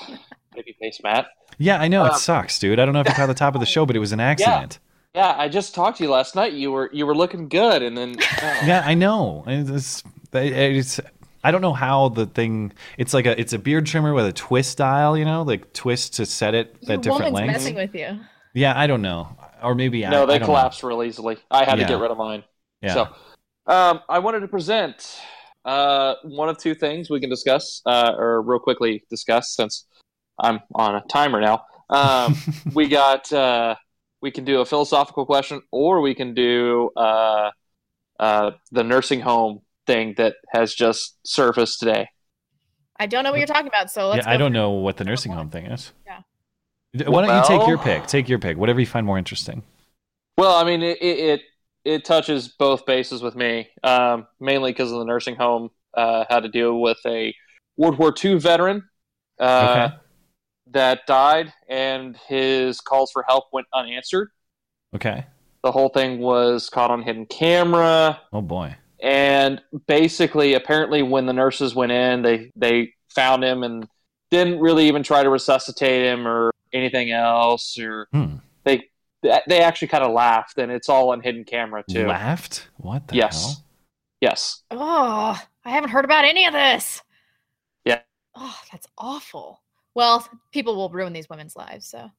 babyface 0.57 1.03
Matt. 1.03 1.27
Yeah, 1.59 1.81
I 1.81 1.89
know 1.89 2.05
it 2.05 2.13
Um, 2.13 2.19
sucks, 2.19 2.59
dude. 2.59 2.79
I 2.79 2.85
don't 2.85 2.95
know 2.95 3.01
if 3.01 3.09
you 3.09 3.15
caught 3.15 3.27
the 3.27 3.35
top 3.35 3.55
of 3.55 3.61
the 3.61 3.67
show, 3.75 3.85
but 3.87 3.97
it 3.97 4.01
was 4.01 4.13
an 4.13 4.21
accident. 4.21 4.79
Yeah, 5.15 5.35
I 5.37 5.49
just 5.49 5.75
talked 5.75 5.99
to 5.99 6.05
you 6.05 6.11
last 6.11 6.35
night. 6.35 6.53
You 6.55 6.73
were 6.73 6.91
you 6.93 7.07
were 7.07 7.15
looking 7.15 7.49
good, 7.49 7.83
and 7.83 7.97
then 7.97 8.17
oh. 8.21 8.61
Yeah, 8.65 8.83
I 8.85 8.95
know. 8.95 9.45
It's, 9.47 10.03
it's 10.33 11.01
I 11.45 11.51
don't 11.51 11.61
know 11.61 11.75
how 11.75 12.09
the 12.09 12.27
thing. 12.27 12.73
It's 12.97 13.13
like 13.13 13.27
a 13.27 13.39
it's 13.39 13.53
a 13.53 13.59
beard 13.59 13.87
trimmer 13.87 14.15
with 14.15 14.27
a 14.27 14.33
twist 14.33 14.79
dial, 14.79 15.17
you 15.17 15.25
know, 15.27 15.43
like 15.43 15.73
twist 15.75 16.15
to 16.15 16.27
set 16.27 16.55
it 16.55 16.77
Your 16.81 16.95
at 16.95 17.03
different 17.03 17.33
woman's 17.33 17.35
lengths. 17.35 17.53
messing 17.65 17.75
with 17.75 17.95
you. 17.95 18.19
Yeah, 18.55 18.73
I 18.79 18.87
don't 18.87 19.03
know, 19.03 19.37
or 19.63 19.75
maybe 19.75 20.07
I, 20.07 20.11
no, 20.11 20.23
I 20.23 20.27
they 20.27 20.39
don't 20.39 20.47
collapse 20.47 20.83
real 20.83 21.03
easily. 21.03 21.37
I 21.51 21.65
had 21.65 21.79
Yeah. 21.79 21.87
to 21.87 21.93
get 21.95 22.01
rid 22.01 22.11
of 22.11 22.17
mine. 22.19 22.45
Yeah. 22.81 22.95
So, 22.95 23.09
um, 23.67 24.01
I 24.09 24.21
wanted 24.21 24.41
to 24.41 24.49
present 24.49 25.21
uh, 25.65 26.15
one 26.23 26.49
of 26.49 26.57
two 26.59 26.75
things 26.75 27.11
we 27.11 27.21
can 27.21 27.31
discuss, 27.31 27.83
uh, 27.85 28.15
or 28.17 28.43
real 28.43 28.59
quickly 28.61 29.05
discuss, 29.11 29.55
since 29.55 29.87
I'm 30.39 30.61
on 30.75 30.95
a 30.95 31.03
timer 31.11 31.41
now. 31.41 31.65
Um, 31.91 32.37
we 32.75 32.89
got 32.89 33.31
uh, 33.33 33.75
we 34.23 34.31
can 34.31 34.45
do 34.45 34.61
a 34.61 34.65
philosophical 34.65 35.27
question, 35.27 35.61
or 35.71 36.01
we 36.01 36.15
can 36.15 36.33
do 36.33 36.91
uh, 36.97 37.51
uh, 38.21 38.53
the 38.73 38.85
nursing 38.85 39.21
home 39.21 39.61
thing 39.87 40.15
that 40.17 40.35
has 40.53 40.75
just 40.75 41.19
surfaced 41.25 41.79
today. 41.81 42.09
I 42.99 43.07
don't 43.07 43.25
know 43.25 43.31
what 43.31 43.39
you're 43.39 43.47
talking 43.47 43.67
about, 43.67 43.91
so 43.91 44.09
let's 44.09 44.25
Yeah, 44.27 44.33
I 44.33 44.37
don't 44.37 44.53
for 44.53 44.57
it. 44.57 44.59
know 44.61 44.71
what 44.71 44.97
the 44.97 45.05
nursing 45.05 45.33
home 45.33 45.51
thing 45.51 45.67
is. 45.67 45.93
Yeah. 46.07 46.21
Why 47.09 47.27
don't 47.27 47.37
you 47.37 47.59
take 47.59 47.67
your 47.67 47.79
pick? 47.79 48.07
Take 48.07 48.29
your 48.29 48.39
pick. 48.39 48.57
Whatever 48.57 48.79
you 48.81 48.87
find 48.87 49.05
more 49.05 49.19
interesting. 49.19 49.63
Well, 50.39 50.55
I 50.55 50.65
mean, 50.65 50.83
it 50.83 50.99
it 51.03 51.19
it, 51.19 51.41
it 51.85 52.05
touches 52.05 52.49
both 52.49 52.87
bases 52.87 53.21
with 53.23 53.35
me, 53.35 53.69
um, 53.83 54.27
mainly 54.41 54.71
because 54.73 54.93
of 54.93 54.99
the 54.99 55.05
nursing 55.05 55.35
home 55.37 55.71
uh, 55.95 56.25
had 56.31 56.41
to 56.45 56.49
deal 56.49 56.81
with 56.81 56.99
a 57.07 57.35
World 57.77 57.99
War 57.99 58.15
II 58.25 58.39
veteran 58.39 58.89
uh, 59.41 59.69
Okay. 59.71 59.95
that 60.69 61.01
died, 61.07 61.53
and 61.69 62.17
his 62.29 62.81
calls 62.81 63.11
for 63.13 63.25
help 63.29 63.45
went 63.53 63.67
unanswered. 63.75 64.29
Okay. 64.95 65.27
The 65.65 65.73
whole 65.73 65.89
thing 65.89 66.21
was 66.21 66.69
caught 66.69 66.91
on 66.93 67.03
hidden 67.03 67.27
camera, 67.27 68.21
Oh 68.33 68.43
boy. 68.43 68.77
And 69.03 69.61
basically, 69.87 70.55
apparently, 70.55 71.03
when 71.03 71.27
the 71.27 71.33
nurses 71.33 71.75
went 71.75 71.93
in, 71.93 72.23
they 72.23 72.51
they 72.57 72.93
found 73.15 73.45
him 73.45 73.63
and 73.63 73.87
didn't 74.31 74.59
really 74.61 74.89
even 74.89 75.03
try 75.03 75.23
to 75.23 75.31
resuscitate 75.31 76.03
him 76.05 76.27
or 76.27 76.51
anything 76.73 77.11
else, 77.13 77.79
or 77.79 78.09
Hmm. 78.13 78.37
they 78.65 78.89
they 79.23 79.61
actually 79.61 79.89
kind 79.89 80.05
of 80.05 80.13
laughed, 80.13 80.59
and 80.59 80.71
it's 80.73 80.89
all 80.89 81.11
on 81.11 81.21
hidden 81.21 81.45
camera 81.45 81.83
too. 81.89 82.07
Laughed? 82.07 82.69
What 82.77 83.09
the 83.09 83.17
yes. 83.17 83.43
hell? 83.43 83.65
Yes. 84.21 84.63
Oh, 84.71 85.39
I 85.65 85.71
haven't 85.71 85.91
heard 85.91 86.05
about 86.05 86.25
any 86.25 86.47
of 86.47 86.53
this. 86.53 87.03
Yeah. 87.85 88.01
Oh, 88.35 88.59
that's 88.73 88.87
awful. 88.99 89.63
Well, 89.95 90.27
people 90.51 90.75
will 90.77 90.89
ruin 90.89 91.13
these 91.13 91.29
women's 91.29 91.55
lives, 91.57 91.87
so. 91.87 92.11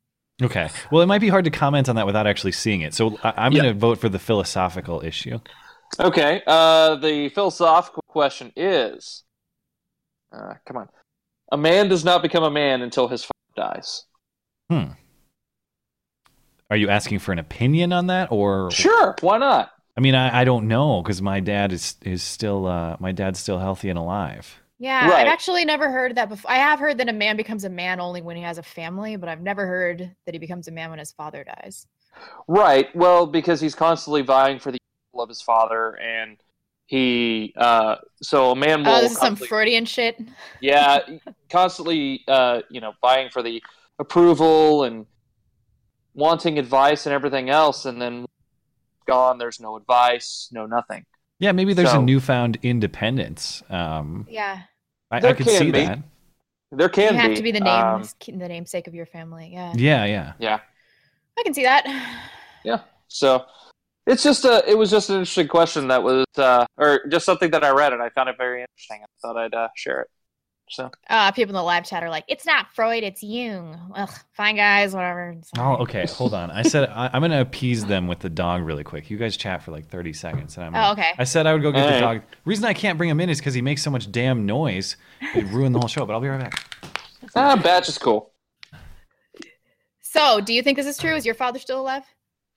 Okay. 0.41 0.69
Well, 0.91 1.01
it 1.01 1.05
might 1.07 1.19
be 1.21 1.29
hard 1.29 1.45
to 1.45 1.51
comment 1.51 1.89
on 1.89 1.95
that 1.95 2.05
without 2.05 2.27
actually 2.27 2.51
seeing 2.53 2.81
it. 2.81 2.93
So 2.93 3.17
I- 3.23 3.33
I'm 3.37 3.53
Yeah. 3.53 3.61
going 3.63 3.73
to 3.73 3.79
vote 3.79 3.99
for 3.99 4.09
the 4.09 4.19
philosophical 4.19 5.03
issue. 5.03 5.39
Okay. 5.99 6.41
Uh, 6.45 6.95
the 6.95 7.29
philosophical 7.29 8.03
question 8.07 8.51
is, 8.55 9.23
uh, 10.33 10.53
come 10.67 10.77
on, 10.77 10.89
a 11.51 11.57
man 11.57 11.87
does 11.89 12.03
not 12.03 12.21
become 12.21 12.43
a 12.43 12.51
man 12.51 12.81
until 12.81 13.07
his 13.07 13.23
father 13.23 13.73
dies. 13.73 14.05
Hmm. 14.69 14.91
Are 16.69 16.77
you 16.77 16.89
asking 16.89 17.19
for 17.19 17.31
an 17.31 17.39
opinion 17.39 17.93
on 17.93 18.07
that, 18.07 18.31
or 18.31 18.71
Sure. 18.71 19.15
Why 19.21 19.37
not? 19.37 19.71
I 19.97 20.01
mean, 20.01 20.15
I, 20.15 20.41
I 20.41 20.43
don't 20.43 20.67
know 20.67 21.01
because 21.01 21.21
my 21.21 21.39
dad 21.39 21.71
is 21.71 21.95
is 22.01 22.23
still 22.23 22.65
uh, 22.65 22.97
my 22.99 23.11
dad's 23.11 23.39
still 23.39 23.59
healthy 23.59 23.89
and 23.89 23.99
alive. 23.99 24.61
Yeah, 24.77 25.09
Right. 25.09 25.25
I've 25.25 25.31
actually 25.31 25.63
never 25.63 25.89
heard 25.89 26.15
that 26.15 26.27
before. 26.27 26.51
I 26.51 26.57
have 26.57 26.79
heard 26.79 26.97
that 26.97 27.07
a 27.07 27.13
man 27.13 27.37
becomes 27.37 27.63
a 27.63 27.69
man 27.69 28.01
only 28.01 28.21
when 28.21 28.35
he 28.35 28.41
has 28.41 28.57
a 28.57 28.63
family, 28.63 29.15
but 29.15 29.29
I've 29.29 29.41
never 29.41 29.65
heard 29.65 30.13
that 30.25 30.35
he 30.35 30.39
becomes 30.39 30.67
a 30.67 30.71
man 30.71 30.89
when 30.89 30.99
his 30.99 31.13
father 31.13 31.45
dies. 31.45 31.87
Right. 32.49 32.93
Well, 32.93 33.25
because 33.25 33.61
he's 33.61 33.73
constantly 33.75 34.21
vying 34.21 34.59
for 34.59 34.73
the 34.73 34.79
approval 35.15 35.23
of 35.23 35.29
his 35.29 35.41
father, 35.41 35.97
and 35.99 36.37
he 36.87 37.53
uh, 37.57 37.95
so 38.21 38.51
a 38.51 38.55
man 38.55 38.83
will 38.83 38.91
Oh, 38.95 39.01
this 39.01 39.17
some 39.17 39.35
Freudian 39.35 39.85
shit. 39.85 40.19
yeah, 40.61 40.99
constantly 41.49 42.23
uh, 42.27 42.61
you 42.69 42.81
know 42.81 42.93
vying 43.01 43.29
for 43.31 43.41
the 43.41 43.61
approval 43.99 44.83
and 44.83 45.05
wanting 46.13 46.59
advice 46.59 47.05
and 47.05 47.13
everything 47.13 47.49
else, 47.49 47.85
and 47.85 48.01
then 48.01 48.25
gone. 49.07 49.37
There's 49.37 49.59
no 49.59 49.75
advice, 49.77 50.49
no 50.51 50.65
nothing. 50.65 51.05
Yeah, 51.39 51.51
maybe 51.51 51.73
there's 51.73 51.91
So- 51.91 51.99
a 52.01 52.03
newfound 52.03 52.57
independence. 52.61 53.63
Um, 53.69 54.25
Yeah. 54.29 54.61
I, 55.11 55.17
I 55.17 55.19
could 55.33 55.37
can 55.37 55.47
see 55.47 55.65
be. 55.71 55.85
that. 55.85 55.99
There 56.71 56.89
can 56.89 57.13
you 57.13 57.19
have 57.19 57.29
be 57.29 57.35
to 57.35 57.43
be 57.43 57.51
the 57.51 57.59
name, 57.59 57.85
um, 57.85 58.03
the 58.27 58.47
namesake 58.47 58.87
of 58.87 58.95
your 58.95 59.05
family. 59.05 59.51
Yeah. 59.53 59.71
Yeah, 59.75 60.05
yeah. 60.05 60.33
yeah. 60.39 60.59
I 61.37 61.43
can 61.43 61.53
see 61.53 61.63
that. 61.63 61.85
Yeah. 62.65 62.79
So 63.07 63.45
it's 64.05 64.23
just 64.23 64.45
a 64.45 64.63
it 64.69 64.77
was 64.77 64.89
just 64.91 65.09
an 65.09 65.15
interesting 65.17 65.47
question 65.47 65.87
that 65.89 66.03
was 66.03 66.25
uh 66.37 66.65
or 66.77 67.05
just 67.09 67.25
something 67.25 67.51
that 67.51 67.63
I 67.63 67.69
read 67.71 67.93
and 67.93 68.01
I 68.01 68.09
found 68.09 68.29
it 68.29 68.37
very 68.37 68.61
interesting. 68.61 69.01
I 69.03 69.05
thought 69.21 69.37
I'd 69.37 69.53
uh, 69.53 69.67
share 69.75 70.01
it. 70.01 70.07
So 70.67 70.89
Uh, 71.09 71.31
people 71.31 71.51
in 71.51 71.55
the 71.55 71.61
live 71.61 71.85
chat 71.85 72.01
are 72.01 72.09
like, 72.09 72.23
"It's 72.27 72.43
not 72.45 72.65
Freud, 72.73 73.03
it's 73.03 73.21
Jung." 73.21 73.79
Ugh, 73.95 74.09
fine, 74.33 74.55
guys, 74.55 74.95
whatever. 74.95 75.35
Oh, 75.59 75.75
okay. 75.83 76.07
Hold 76.07 76.33
on. 76.33 76.49
I 76.49 76.63
said 76.63 76.89
I, 76.89 77.07
I'm 77.13 77.21
going 77.21 77.29
to 77.29 77.39
appease 77.41 77.85
them 77.85 78.07
with 78.07 78.17
the 78.17 78.31
dog 78.31 78.63
really 78.63 78.83
quick. 78.83 79.11
You 79.11 79.17
guys 79.17 79.37
chat 79.37 79.61
for 79.61 79.69
like 79.71 79.89
30 79.89 80.13
seconds. 80.13 80.57
And 80.57 80.65
I'm 80.65 80.73
Oh, 80.75 80.79
gonna- 80.79 80.91
okay. 80.93 81.11
I 81.19 81.23
said 81.23 81.45
I 81.45 81.53
would 81.53 81.61
go 81.61 81.71
get 81.71 81.85
the 81.85 82.03
Alright. 82.03 82.21
dog. 82.23 82.37
reason 82.45 82.65
I 82.65 82.73
can't 82.73 82.97
bring 82.97 83.11
him 83.11 83.19
in 83.21 83.29
is 83.29 83.37
because 83.37 83.53
he 83.53 83.61
makes 83.61 83.83
so 83.83 83.91
much 83.91 84.11
damn 84.11 84.47
noise. 84.47 84.97
It 85.35 85.45
ruined 85.45 85.75
the 85.75 85.79
whole 85.79 85.87
show. 85.87 86.03
But 86.03 86.13
I'll 86.13 86.19
be 86.19 86.29
right 86.29 86.39
back. 86.41 86.65
ah, 87.35 87.55
batch 87.57 87.87
is 87.87 87.99
cool. 87.99 88.31
So, 90.01 90.41
do 90.41 90.51
you 90.51 90.63
think 90.63 90.77
this 90.77 90.87
is 90.87 90.97
true? 90.97 91.15
Is 91.15 91.27
your 91.27 91.35
father 91.35 91.59
still 91.59 91.79
alive? 91.81 92.03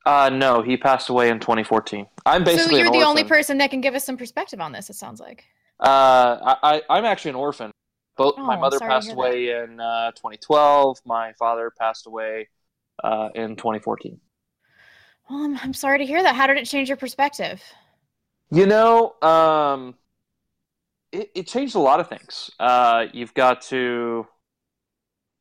Uh 0.08 0.30
no, 0.30 0.62
he 0.62 0.78
passed 0.78 1.10
away 1.10 1.28
in 1.28 1.38
2014. 1.38 2.06
I'm 2.24 2.42
basically 2.42 2.76
so 2.76 2.78
you're 2.78 2.90
the 2.90 3.02
only 3.02 3.24
person 3.24 3.58
that 3.58 3.70
can 3.70 3.82
give 3.82 3.94
us 3.94 4.04
some 4.04 4.16
perspective 4.16 4.58
on 4.58 4.72
this. 4.72 4.88
It 4.88 4.96
sounds 4.96 5.20
like. 5.20 5.44
Uh, 5.80 6.38
I, 6.42 6.56
I 6.62 6.82
I'm 6.88 7.04
actually 7.04 7.30
an 7.30 7.36
orphan. 7.36 7.70
Both 8.16 8.38
my 8.38 8.56
Oh, 8.56 8.60
mother 8.60 8.80
passed 8.80 9.12
away 9.12 9.50
in 9.50 9.78
uh, 9.78 10.12
2012. 10.12 11.00
My 11.04 11.34
father 11.34 11.70
passed 11.78 12.06
away 12.06 12.48
uh, 13.04 13.28
in 13.34 13.54
2014. 13.54 14.18
Well, 15.28 15.44
I'm, 15.44 15.58
I'm 15.62 15.74
sorry 15.74 15.98
to 15.98 16.06
hear 16.06 16.22
that. 16.22 16.34
How 16.34 16.46
did 16.46 16.56
it 16.56 16.64
change 16.64 16.88
your 16.88 16.96
perspective? 16.96 17.62
You 18.50 18.64
know, 18.64 19.14
um, 19.20 19.94
it, 21.12 21.30
it 21.34 21.46
changed 21.46 21.74
a 21.74 21.80
lot 21.80 22.00
of 22.00 22.08
things. 22.08 22.50
Uh, 22.58 23.06
you've 23.12 23.34
got 23.34 23.60
to, 23.62 24.26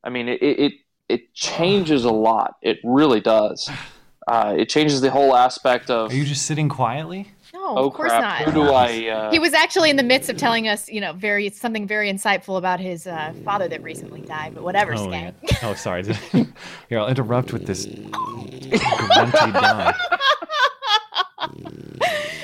I 0.04 0.10
mean, 0.10 0.28
it, 0.28 0.42
it 0.42 0.74
it 1.08 1.34
changes 1.34 2.04
a 2.04 2.12
lot. 2.12 2.56
It 2.62 2.80
really 2.84 3.22
does. 3.22 3.70
Uh, 4.28 4.54
it 4.58 4.68
changes 4.70 5.00
the 5.02 5.10
whole 5.10 5.36
aspect 5.36 5.90
of. 5.90 6.12
Are 6.12 6.16
you 6.16 6.26
just 6.26 6.46
sitting 6.46 6.68
quietly? 6.70 7.32
No, 7.54 7.62
oh 7.78 7.88
of 7.88 7.94
course 7.94 8.10
crap! 8.10 8.22
not. 8.22 8.42
Who 8.42 8.52
do 8.66 8.72
I? 8.74 9.08
Uh, 9.08 9.32
He 9.32 9.40
was 9.40 9.54
actually 9.54 9.90
in 9.90 9.96
the 9.96 10.04
midst 10.04 10.30
of 10.30 10.36
telling 10.38 10.68
us, 10.68 10.90
you 10.90 11.00
know, 11.00 11.14
very 11.14 11.50
something 11.50 11.88
very 11.88 12.12
insightful 12.12 12.58
about 12.58 12.80
his 12.82 13.08
uh, 13.08 13.34
father 13.46 13.68
that 13.70 13.82
recently 13.82 14.20
died. 14.22 14.54
But 14.54 14.64
whatever, 14.64 14.94
Oh, 14.96 15.08
Skag. 15.10 15.34
yeah. 15.44 15.58
oh 15.64 15.74
sorry. 15.76 16.04
Here, 16.90 17.00
I'll 17.00 17.08
interrupt 17.08 17.54
with 17.54 17.66
this 17.66 17.86
grunty 17.86 19.52
dog. 19.54 19.96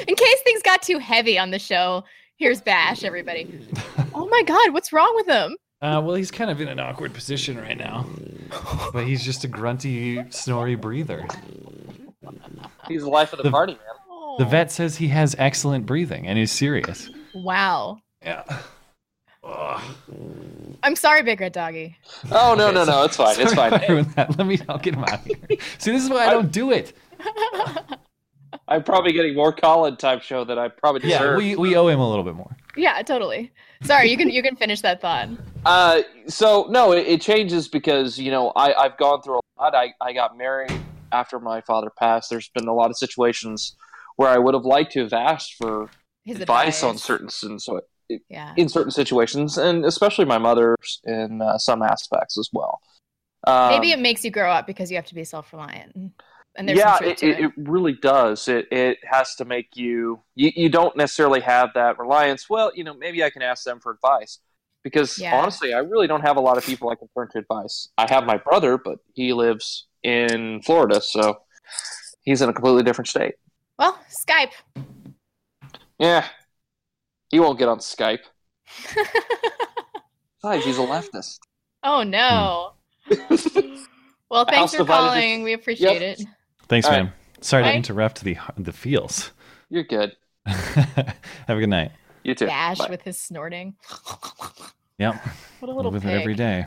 In 0.07 0.15
case 0.15 0.41
things 0.43 0.61
got 0.61 0.81
too 0.81 0.99
heavy 0.99 1.37
on 1.37 1.51
the 1.51 1.59
show, 1.59 2.03
here's 2.37 2.61
Bash, 2.61 3.03
everybody. 3.03 3.59
oh 4.13 4.27
my 4.27 4.43
God, 4.43 4.71
what's 4.73 4.93
wrong 4.93 5.11
with 5.15 5.27
him? 5.27 5.55
Uh, 5.83 5.99
well, 6.01 6.15
he's 6.15 6.31
kind 6.31 6.49
of 6.49 6.61
in 6.61 6.69
an 6.69 6.79
awkward 6.79 7.13
position 7.13 7.57
right 7.57 7.77
now. 7.77 8.05
But 8.93 9.05
he's 9.05 9.21
just 9.23 9.43
a 9.43 9.49
grunty, 9.49 10.23
snory 10.31 10.75
breather. 10.75 11.25
he's 12.87 13.01
the 13.01 13.09
life 13.09 13.33
of 13.33 13.37
the, 13.37 13.43
The- 13.43 13.51
party, 13.51 13.73
man. 13.73 14.37
The 14.37 14.45
vet 14.45 14.71
says 14.71 14.95
he 14.95 15.09
has 15.09 15.35
excellent 15.37 15.85
breathing 15.85 16.25
and 16.25 16.39
is 16.39 16.51
serious. 16.51 17.09
Wow. 17.35 17.99
Yeah. 18.23 18.43
I'm 20.83 20.95
sorry, 20.95 21.21
Big 21.21 21.41
Red 21.41 21.51
Doggy. 21.51 21.97
Oh 22.31 22.55
no, 22.57 22.71
no, 22.71 22.85
no! 22.85 23.03
It's 23.03 23.17
fine. 23.17 23.39
It's 23.39 23.53
fine. 23.53 23.73
if 23.73 23.83
I 23.83 23.87
ruined 23.87 24.11
that. 24.11 24.37
Let 24.37 24.47
me. 24.47 24.57
I'll 24.69 24.77
get 24.77 24.95
him 24.95 25.03
out 25.03 25.15
of 25.15 25.25
here. 25.25 25.35
See, 25.79 25.91
this 25.91 26.01
is 26.03 26.09
why 26.09 26.25
I 26.27 26.29
don't 26.31 26.51
do 26.51 26.71
it. 26.71 26.93
I'm 28.67 28.83
probably 28.83 29.11
getting 29.13 29.35
more 29.35 29.53
Colin 29.53 29.97
type 29.97 30.21
show 30.21 30.43
than 30.43 30.57
I 30.57 30.67
probably 30.67 31.01
deserve. 31.01 31.41
Yeah, 31.41 31.55
we, 31.55 31.55
we 31.55 31.75
owe 31.75 31.87
him 31.87 31.99
a 31.99 32.09
little 32.09 32.23
bit 32.23 32.35
more. 32.35 32.55
Yeah, 32.75 33.01
totally. 33.01 33.51
Sorry, 33.83 34.09
you 34.09 34.17
can 34.17 34.29
you 34.29 34.41
can 34.41 34.55
finish 34.55 34.81
that 34.81 35.01
thought. 35.01 35.29
Uh, 35.65 36.01
so 36.27 36.67
no, 36.69 36.91
it, 36.91 37.05
it 37.07 37.21
changes 37.21 37.67
because 37.67 38.19
you 38.19 38.31
know 38.31 38.51
I 38.55 38.73
I've 38.73 38.97
gone 38.97 39.21
through 39.21 39.39
a 39.39 39.61
lot. 39.61 39.75
I 39.75 39.93
I 40.01 40.13
got 40.13 40.37
married 40.37 40.71
after 41.11 41.39
my 41.39 41.61
father 41.61 41.89
passed. 41.99 42.29
There's 42.29 42.49
been 42.49 42.67
a 42.67 42.73
lot 42.73 42.89
of 42.89 42.97
situations 42.97 43.75
where 44.15 44.29
I 44.29 44.37
would 44.37 44.53
have 44.53 44.65
liked 44.65 44.93
to 44.93 45.01
have 45.01 45.13
asked 45.13 45.55
for 45.55 45.89
His 46.23 46.39
advice, 46.39 46.83
on 46.83 46.97
certain 46.97 47.29
sin- 47.29 47.59
so 47.59 47.81
Yeah. 48.29 48.53
in 48.57 48.69
certain 48.69 48.91
situations, 48.91 49.57
and 49.57 49.85
especially 49.85 50.25
my 50.25 50.37
mother's 50.37 50.99
in 51.03 51.41
uh, 51.41 51.57
some 51.57 51.81
aspects 51.81 52.37
as 52.37 52.49
well. 52.53 52.79
Um, 53.45 53.69
Maybe 53.71 53.91
it 53.91 53.99
makes 53.99 54.23
you 54.23 54.31
grow 54.31 54.49
up 54.51 54.65
because 54.67 54.89
you 54.89 54.95
have 54.97 55.05
to 55.07 55.15
be 55.15 55.23
self-reliant. 55.23 56.13
And 56.55 56.69
there's 56.69 56.77
yeah, 56.77 56.99
it, 57.01 57.23
it, 57.23 57.39
it 57.39 57.51
really 57.57 57.93
does. 57.93 58.47
It 58.47 58.67
it 58.71 58.99
has 59.03 59.33
to 59.35 59.45
make 59.45 59.69
you, 59.75 60.21
you 60.35 60.51
you 60.55 60.69
don't 60.69 60.95
necessarily 60.95 61.41
have 61.41 61.69
that 61.73 61.97
reliance. 61.97 62.47
Well, 62.49 62.71
you 62.75 62.83
know, 62.83 62.93
maybe 62.93 63.23
I 63.23 63.29
can 63.31 63.41
ask 63.41 63.63
them 63.63 63.79
for 63.79 63.91
advice 63.91 64.39
because 64.83 65.17
Yeah. 65.17 65.35
honestly, 65.35 65.73
I 65.73 65.79
really 65.79 66.05
don't 66.07 66.21
have 66.21 66.37
a 66.37 66.41
lot 66.41 66.57
of 66.57 66.63
people 66.65 66.89
I 66.89 66.95
can 66.95 67.07
turn 67.17 67.29
to 67.31 67.39
advice. 67.39 67.89
I 67.97 68.05
have 68.13 68.25
my 68.25 68.37
brother, 68.37 68.77
but 68.77 68.99
he 69.13 69.33
lives 69.33 69.87
in 70.03 70.61
Florida, 70.61 71.01
so 71.01 71.39
he's 72.21 72.41
in 72.43 72.49
a 72.49 72.53
completely 72.53 72.83
different 72.83 73.07
state. 73.07 73.33
Well, 73.79 73.97
Skype. 74.27 74.51
Yeah, 75.97 76.27
he 77.29 77.39
won't 77.39 77.57
get 77.57 77.67
on 77.67 77.79
Skype. 77.79 78.19
Besides, 80.41 80.65
he's 80.65 80.77
a 80.77 80.81
leftist. 80.81 81.39
Oh 81.83 82.03
no. 82.03 82.73
well, 84.29 84.45
thanks 84.45 84.55
house 84.55 84.71
for 84.71 84.77
divided 84.79 84.85
calling. 84.87 85.43
We 85.43 85.53
appreciate 85.53 86.01
Yep. 86.01 86.19
it. 86.19 86.25
Thanks, 86.73 86.87
All 86.87 86.93
man. 86.93 87.05
right. 87.05 87.13
Sorry 87.45 87.63
to 87.65 87.71
interrupt 87.75 88.23
the 88.23 88.35
the 88.57 88.73
feels. 88.73 89.29
You're 89.69 89.83
good. 89.83 90.15
Have 90.47 91.15
a 91.49 91.59
good 91.59 91.69
night. 91.69 91.91
You 92.23 92.33
too. 92.33 92.47
Bash 92.47 92.79
Bye. 92.79 92.87
with 92.89 93.03
his 93.03 93.19
snorting. 93.19 93.75
Yep. 94.97 95.15
What 95.59 95.69
a 95.69 95.75
little 95.75 95.91
Live 95.91 96.03
with 96.03 96.11
pig. 96.11 96.17
it 96.17 96.21
every 96.21 96.33
day. 96.33 96.65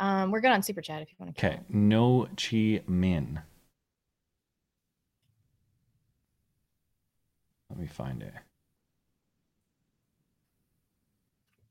Um, 0.00 0.32
we're 0.32 0.40
good 0.40 0.50
on 0.50 0.64
super 0.64 0.80
chat 0.82 1.00
if 1.00 1.08
you 1.10 1.14
want 1.20 1.36
to. 1.36 1.46
Okay. 1.46 1.60
No 1.68 2.26
Chi 2.36 2.82
Min. 2.88 3.40
Let 7.70 7.78
me 7.78 7.86
find 7.86 8.20
it. 8.20 8.34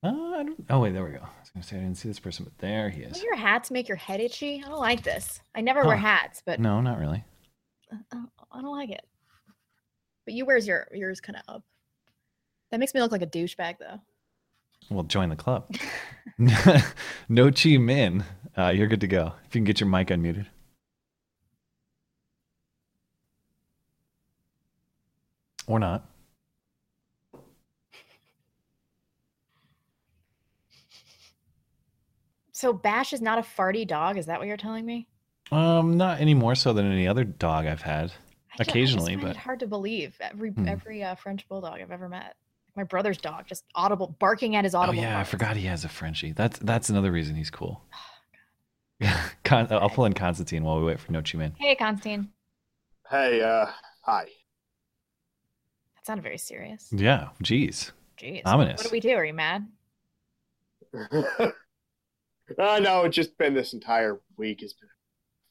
Uh, 0.06 0.38
I 0.40 0.44
don't, 0.44 0.66
oh 0.70 0.80
wait, 0.80 0.94
there 0.94 1.04
we 1.04 1.12
go. 1.12 1.18
I 1.20 1.40
was 1.42 1.50
gonna 1.54 1.64
say 1.64 1.78
I 1.78 1.80
didn't 1.80 1.98
see 1.98 2.08
this 2.08 2.20
person, 2.20 2.44
but 2.46 2.58
there 2.60 2.90
he 2.90 3.02
is. 3.02 3.18
Do 3.20 3.26
your 3.26 3.36
hats 3.36 3.72
make 3.72 3.88
your 3.88 3.98
head 3.98 4.20
itchy? 4.20 4.62
I 4.66 4.70
don't 4.70 4.80
like 4.80 5.04
this. 5.04 5.40
I 5.56 5.62
never 5.62 5.84
wear 5.86 5.98
Huh. 5.98 6.08
hats, 6.08 6.42
but 6.46 6.60
No, 6.60 6.82
not 6.82 7.00
really. 7.00 7.24
I 7.92 8.18
I 8.52 8.62
don't 8.62 8.76
like 8.76 8.90
it. 8.90 9.06
But 10.26 10.34
you 10.34 10.46
wears 10.46 10.68
your 10.68 10.88
yours 10.94 11.20
kind 11.22 11.38
of 11.38 11.56
up. 11.56 11.64
That 12.72 12.80
makes 12.80 12.94
me 12.94 13.02
look 13.02 13.12
like 13.12 13.22
a 13.22 13.28
douchebag, 13.28 13.78
though. 13.80 14.00
Well, 14.90 15.04
join 15.04 15.30
the 15.30 15.36
club. 15.36 15.70
no 17.30 17.52
Chi 17.52 17.78
Min. 17.78 18.24
Uh, 18.58 18.70
you're 18.70 18.88
good 18.88 19.02
to 19.02 19.08
go. 19.08 19.34
If 19.48 19.56
you 19.56 19.60
can 19.60 19.66
get 19.66 19.80
your 19.80 19.90
mic 19.90 20.08
unmuted. 20.10 20.48
Or 25.68 25.80
not. 25.80 26.08
So 32.56 32.72
Bash 32.72 33.12
is 33.12 33.20
not 33.22 33.38
a 33.38 33.42
farty 33.42 33.86
dog. 33.86 34.18
Is 34.18 34.28
that 34.28 34.40
what 34.40 34.48
you're 34.48 34.56
telling 34.56 34.86
me? 34.86 35.10
Um, 35.52 35.98
not 35.98 36.22
any 36.22 36.34
more 36.34 36.56
so 36.56 36.72
than 36.72 36.90
any 36.90 37.06
other 37.06 37.26
dog 37.26 37.66
I've 37.66 37.82
had. 37.82 38.06
I 38.06 38.08
ju- 38.08 38.14
I 38.14 38.58
just 38.64 38.70
Occasionally, 38.70 39.12
find 39.16 39.22
but 39.24 39.32
it 39.32 39.36
hard 39.38 39.60
to 39.60 39.68
believe. 39.68 40.16
Every 40.22 40.52
Hmm. 40.52 40.66
every 40.66 41.04
uh, 41.04 41.16
French 41.16 41.46
bulldog 41.50 41.82
I've 41.82 41.92
ever 41.92 42.08
met, 42.08 42.38
my 42.78 42.84
brother's 42.86 43.18
dog, 43.18 43.46
just 43.46 43.66
audible 43.76 44.16
barking 44.20 44.56
at 44.56 44.64
his 44.64 44.74
audible. 44.74 44.98
oh 45.00 45.02
audible. 45.04 45.12
yeah, 45.16 45.20
I 45.20 45.26
forgot 45.26 45.58
he 45.58 45.66
has 45.66 45.84
a 45.84 45.90
Frenchie. 45.90 46.32
That's 46.32 46.58
that's 46.60 46.90
another 46.90 47.12
reason 47.12 47.36
he's 47.36 47.50
cool. 47.52 47.84
Con- 49.44 49.68
I'll 49.70 49.90
pull 49.90 50.06
in 50.06 50.14
Constantine 50.14 50.64
while 50.64 50.80
we 50.80 50.86
wait 50.86 51.02
for 51.02 51.12
No 51.12 51.22
Chi 51.22 51.38
Min. 51.38 51.54
Hey, 51.60 51.76
Constantine. 51.76 52.30
Hey, 53.12 53.42
uh, 53.42 53.66
hi. 54.02 54.28
That 55.98 56.06
sounded 56.08 56.24
very 56.24 56.38
serious. 56.38 56.88
Yeah, 56.94 57.30
jeez. 57.44 57.92
Jeez. 58.18 58.44
Ominous. 58.46 58.78
What 58.80 58.86
do 58.90 58.94
we 58.94 59.02
do? 59.02 59.12
Are 59.12 59.26
you 59.26 59.34
mad? 59.34 59.68
uh, 62.60 62.80
no, 62.80 63.04
it's 63.04 63.16
just 63.16 63.38
been 63.38 63.54
this 63.54 63.74
entire 63.74 64.20
week 64.38 64.62
has 64.62 64.74
been. 64.74 64.90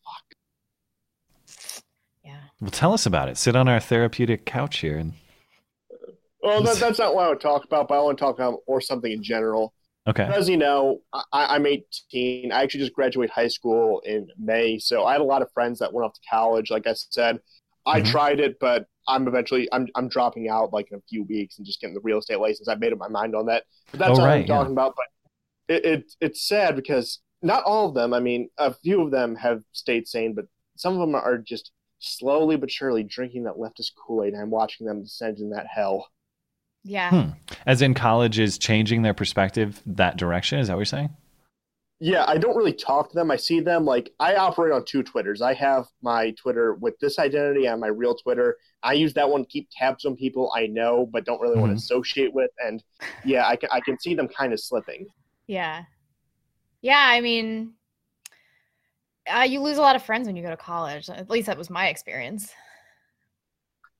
Fuck. 0.04 1.84
Yeah. 2.24 2.36
Well, 2.60 2.70
tell 2.70 2.92
us 2.92 3.06
about 3.06 3.28
it. 3.28 3.36
Sit 3.36 3.56
on 3.56 3.68
our 3.68 3.80
therapeutic 3.80 4.44
couch 4.46 4.78
here 4.78 4.96
and 4.96 5.12
Well, 6.42 6.62
that, 6.62 6.78
that's 6.78 6.98
not 6.98 7.14
what 7.14 7.24
I 7.24 7.28
want 7.28 7.40
to 7.40 7.46
talk 7.46 7.64
about, 7.64 7.88
but 7.88 7.98
I 7.98 8.02
want 8.02 8.18
to 8.18 8.22
talk 8.24 8.36
about 8.36 8.60
or 8.66 8.80
something 8.80 9.10
in 9.12 9.22
general. 9.22 9.74
Okay. 10.06 10.24
As 10.24 10.48
you 10.50 10.58
know, 10.58 11.00
I, 11.12 11.22
I'm 11.56 11.66
18. 11.66 12.52
I 12.52 12.62
actually 12.62 12.80
just 12.80 12.92
graduated 12.92 13.30
high 13.32 13.48
school 13.48 14.00
in 14.04 14.28
May, 14.38 14.78
so 14.78 15.04
I 15.04 15.12
had 15.12 15.22
a 15.22 15.24
lot 15.24 15.40
of 15.40 15.50
friends 15.52 15.78
that 15.78 15.92
went 15.94 16.04
off 16.04 16.12
to 16.12 16.20
college. 16.28 16.70
Like 16.70 16.86
I 16.86 16.92
said, 16.92 17.38
I 17.86 18.02
Mhm. 18.02 18.10
tried 18.10 18.40
it, 18.40 18.58
but 18.60 18.86
I'm 19.08 19.26
eventually 19.28 19.66
I'm 19.72 19.88
I'm 19.94 20.08
dropping 20.08 20.48
out 20.50 20.74
like 20.74 20.88
in 20.90 20.98
a 20.98 21.02
few 21.08 21.24
weeks 21.24 21.56
and 21.56 21.66
just 21.66 21.80
getting 21.80 21.94
the 21.94 22.02
real 22.02 22.18
estate 22.18 22.38
license. 22.38 22.68
I've 22.68 22.80
made 22.80 22.92
up 22.92 22.98
my 22.98 23.08
mind 23.08 23.34
on 23.34 23.46
that. 23.46 23.64
But 23.92 24.00
that's 24.00 24.18
Oh, 24.18 24.22
all 24.22 24.26
right, 24.26 24.42
I'm 24.42 24.46
talking 24.46 24.72
about. 24.72 24.94
But 24.94 25.06
it, 25.68 25.84
it 25.84 26.12
it's 26.20 26.46
sad 26.48 26.76
because 26.76 27.20
not 27.42 27.64
all 27.64 27.88
of 27.88 27.94
them. 27.94 28.12
I 28.14 28.20
mean, 28.20 28.48
a 28.58 28.72
few 28.72 29.02
of 29.02 29.10
them 29.10 29.36
have 29.36 29.62
stayed 29.72 30.06
sane, 30.08 30.34
but 30.34 30.46
some 30.76 30.94
of 30.94 31.00
them 31.00 31.14
are 31.14 31.38
just 31.38 31.72
slowly 31.98 32.56
but 32.56 32.70
surely 32.70 33.02
drinking 33.02 33.44
that 33.44 33.54
leftist 33.54 33.92
Kool 33.96 34.24
Aid. 34.24 34.32
and 34.34 34.42
I'm 34.42 34.50
watching 34.50 34.86
them 34.86 35.02
descend 35.02 35.38
in 35.38 35.50
that 35.50 35.66
hell. 35.66 36.08
Yeah. 36.82 37.10
Hmm. 37.10 37.30
As 37.66 37.80
in 37.80 37.94
college 37.94 38.38
is 38.38 38.58
changing 38.58 39.02
their 39.02 39.14
perspective 39.14 39.80
that 39.86 40.16
direction. 40.18 40.58
Is 40.58 40.68
that 40.68 40.74
what 40.74 40.80
you're 40.80 40.84
saying? 40.86 41.10
Yeah, 42.00 42.24
I 42.28 42.36
don't 42.36 42.56
really 42.56 42.72
talk 42.74 43.08
to 43.10 43.14
them. 43.14 43.30
I 43.30 43.36
see 43.36 43.60
them 43.60 43.86
like 43.86 44.10
I 44.20 44.34
operate 44.36 44.72
on 44.72 44.84
two 44.84 45.02
Twitters. 45.02 45.40
I 45.40 45.54
have 45.54 45.86
my 46.02 46.32
Twitter 46.32 46.74
with 46.74 46.98
this 46.98 47.18
identity 47.18 47.66
and 47.66 47.80
my 47.80 47.86
real 47.86 48.14
Twitter. 48.14 48.56
I 48.82 48.94
use 48.94 49.14
that 49.14 49.30
one 49.30 49.44
to 49.44 49.48
keep 49.48 49.68
tabs 49.70 50.04
on 50.04 50.16
people 50.16 50.52
I 50.54 50.66
know 50.66 51.08
but 51.10 51.24
don't 51.24 51.40
really 51.40 51.58
want 51.58 51.70
Mhm. 51.72 51.76
to 51.76 51.78
associate 51.78 52.34
with. 52.34 52.50
And 52.62 52.82
yeah, 53.24 53.46
I 53.46 53.56
can 53.56 53.70
I 53.72 53.80
can 53.80 53.98
see 53.98 54.14
them 54.14 54.28
kind 54.28 54.52
of 54.52 54.60
slipping. 54.60 55.06
Yeah. 55.46 55.84
Yeah, 56.82 57.02
I 57.02 57.20
mean, 57.20 57.74
uh, 59.26 59.40
you 59.42 59.60
lose 59.60 59.78
a 59.78 59.80
lot 59.80 59.96
of 59.96 60.02
friends 60.02 60.26
when 60.26 60.36
you 60.36 60.42
go 60.42 60.50
to 60.50 60.56
college. 60.56 61.08
At 61.08 61.30
least 61.30 61.46
that 61.46 61.56
was 61.58 61.70
my 61.70 61.88
experience. 61.88 62.52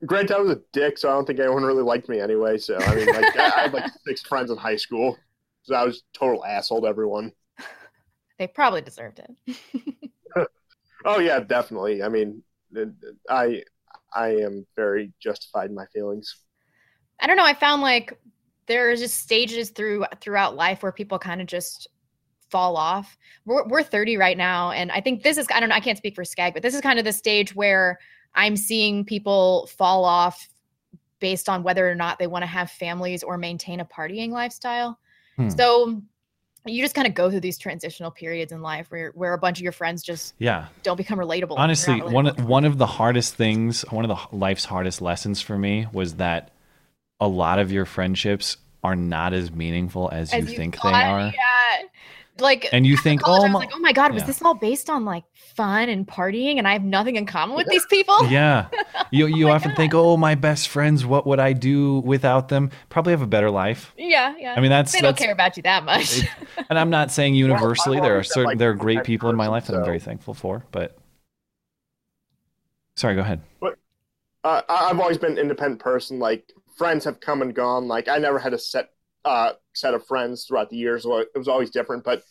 Granted, 0.05 0.37
I 0.37 0.41
was 0.41 0.51
a 0.51 0.61
dick, 0.73 0.99
so 0.99 1.09
I 1.09 1.13
don't 1.13 1.25
think 1.27 1.41
anyone 1.41 1.63
really 1.63 1.83
liked 1.83 2.09
me 2.09 2.21
anyway. 2.21 2.59
So 2.59 2.77
I 2.77 2.95
mean, 2.95 3.07
like 3.07 3.35
I 3.37 3.47
I 3.47 3.61
had 3.63 3.73
like 3.73 3.91
six 4.07 4.21
friends 4.23 4.51
in 4.51 4.57
high 4.59 4.77
school, 4.77 5.17
so 5.63 5.75
I 5.75 5.85
was 5.85 6.03
total 6.13 6.45
asshole 6.45 6.83
to 6.83 6.89
everyone. 6.89 7.33
They 8.37 8.49
probably 8.49 8.83
deserved 8.83 9.21
it. 9.21 9.57
Oh 11.05 11.19
yeah, 11.19 11.41
definitely. 11.41 12.03
I 12.03 12.09
mean, 12.09 12.43
I 13.29 13.63
I 14.13 14.29
am 14.37 14.67
very 14.75 15.13
justified 15.21 15.69
in 15.71 15.75
my 15.77 15.87
feelings. 15.93 16.37
I 17.21 17.27
don't 17.27 17.37
know. 17.37 17.45
I 17.45 17.55
found 17.55 17.83
like 17.83 18.19
there's 18.67 19.01
just 19.01 19.19
stages 19.19 19.71
through 19.71 20.05
throughout 20.21 20.57
life 20.57 20.83
where 20.83 20.93
people 20.93 21.19
kind 21.19 21.41
of 21.41 21.47
just 21.47 21.89
fall 22.51 22.77
off. 22.77 23.17
We're 23.45 23.67
we're 23.67 23.83
30 23.83 24.17
right 24.17 24.37
now, 24.39 24.71
and 24.71 24.93
I 24.93 25.01
think 25.01 25.23
this 25.23 25.39
is 25.39 25.47
I 25.55 25.61
don't 25.61 25.69
know. 25.69 25.75
I 25.75 25.81
can't 25.81 25.99
speak 25.99 26.15
for 26.15 26.25
Skag, 26.25 26.55
but 26.55 26.63
this 26.63 26.75
is 26.75 26.81
kind 26.81 26.99
of 26.99 27.05
the 27.05 27.13
stage 27.13 27.55
where 27.55 27.99
I'm 28.35 28.57
seeing 28.57 29.05
people 29.05 29.69
fall 29.77 30.05
off 30.05 30.49
based 31.21 31.49
on 31.49 31.63
whether 31.63 31.89
or 31.89 31.95
not 31.95 32.19
they 32.19 32.27
want 32.27 32.43
to 32.43 32.47
have 32.47 32.71
families 32.71 33.23
or 33.23 33.39
maintain 33.39 33.81
a 33.81 33.85
partying 33.85 34.31
lifestyle. 34.31 34.99
Hmm. 35.37 35.49
So 35.49 36.03
you 36.67 36.83
just 36.83 36.95
kind 36.95 37.07
of 37.07 37.15
go 37.15 37.31
through 37.31 37.41
these 37.41 37.59
transitional 37.59 38.11
periods 38.11 38.53
in 38.53 38.63
life 38.63 38.91
where 38.91 39.11
where 39.15 39.35
a 39.35 39.39
bunch 39.39 39.59
of 39.59 39.63
your 39.63 39.73
friends 39.73 40.03
just 40.03 40.35
Yeah. 40.39 40.67
don't 40.83 40.97
become 40.97 41.19
relatable. 41.19 41.55
Honestly, 41.57 41.99
not 41.99 42.11
one 42.13 42.27
one 42.47 42.65
of 42.65 42.79
the 42.79 42.87
hardest 42.87 43.35
things, 43.35 43.83
one 43.91 44.09
of 44.09 44.09
the 44.09 44.37
life's 44.37 44.65
hardest 44.65 45.03
lessons 45.03 45.41
for 45.41 45.59
me 45.59 45.87
was 45.93 46.15
that 46.15 46.51
a 47.21 47.29
lot 47.29 47.59
of 47.59 47.73
your 47.73 47.85
friendships 47.85 48.57
are 48.83 48.97
not 48.97 49.33
as 49.33 49.51
meaningful 49.51 50.11
as, 50.13 50.33
you 50.33 50.41
As 50.41 50.53
think 50.53 50.77
thought, 50.77 50.93
they 50.93 50.99
are. 51.03 51.21
Yeah. 51.27 51.87
Like 52.41 52.69
And 52.73 52.85
you 52.85 52.97
think, 52.97 53.23
college, 53.23 53.43
oh 53.43 53.45
I 53.45 53.47
was 53.47 53.53
my, 53.53 53.59
like, 53.61 53.71
oh 53.73 53.79
my 53.79 53.93
god, 53.93 54.13
was 54.13 54.23
yeah. 54.23 54.27
this 54.27 54.43
all 54.43 54.55
based 54.55 54.91
on 54.91 55.05
like 55.05 55.23
fun 55.55 55.89
and 55.89 56.05
partying, 56.05 56.59
and 56.59 56.67
I 56.67 56.73
have 56.73 56.83
nothing 56.83 57.15
in 57.15 57.27
common 57.27 57.57
with 57.57 57.69
these 57.69 57.87
people? 57.87 58.27
yeah. 58.29 58.67
You 59.11 59.27
you 59.29 59.49
often 59.51 59.77
think, 59.77 59.95
oh, 59.95 60.17
my 60.17 60.35
best 60.35 60.67
friends, 60.69 61.07
what 61.07 61.25
would 61.29 61.39
I 61.39 61.53
do 61.53 62.01
without 62.01 62.49
them? 62.49 62.71
Probably 62.89 63.13
have 63.13 63.23
a 63.23 63.29
better 63.29 63.49
life. 63.51 63.93
yeah, 63.97 64.35
yeah. 64.37 64.55
I 64.57 64.61
mean, 64.61 64.71
that's- 64.71 64.91
they 64.93 65.01
don't 65.01 65.17
care 65.17 65.31
about 65.31 65.57
you 65.57 65.63
that 65.63 65.85
much. 65.93 66.23
And 66.69 66.77
I'm 66.77 66.91
not 66.91 67.13
saying 67.13 67.37
universally 67.37 68.01
there 68.01 68.19
are 68.19 68.25
certain 68.25 68.45
like, 68.47 68.59
there 68.59 68.71
are 68.71 68.75
great 68.75 69.05
people 69.05 69.31
in 69.31 69.37
my 69.37 69.45
person, 69.45 69.53
life 69.53 69.67
that 69.69 69.77
I'm 69.77 69.85
very 69.85 70.01
thankful 70.01 70.35
for, 70.35 70.65
but 70.73 70.97
sorry, 72.97 73.15
go 73.15 73.21
ahead. 73.21 73.41
But 73.61 73.79
uh, 74.43 74.63
I- 74.69 74.91
I've 74.91 74.99
always 74.99 75.19
been 75.19 75.33
an 75.33 75.39
independent 75.39 75.81
person. 75.81 76.19
Like 76.19 76.53
friends 76.77 77.05
have 77.05 77.21
come 77.21 77.43
and 77.43 77.55
gone. 77.55 77.89
Like 77.89 78.09
I 78.09 78.19
never 78.19 78.39
had 78.39 78.55
a 78.55 78.59
set 78.59 78.91
uh, 79.25 79.53
set 79.75 79.95
of 79.95 80.07
friends 80.07 80.45
throughout 80.45 80.71
the 80.71 80.77
years. 80.77 81.05
Well, 81.07 81.19
It 81.19 81.39
was 81.39 81.49
always 81.49 81.71
different. 81.71 82.05
But 82.05 82.23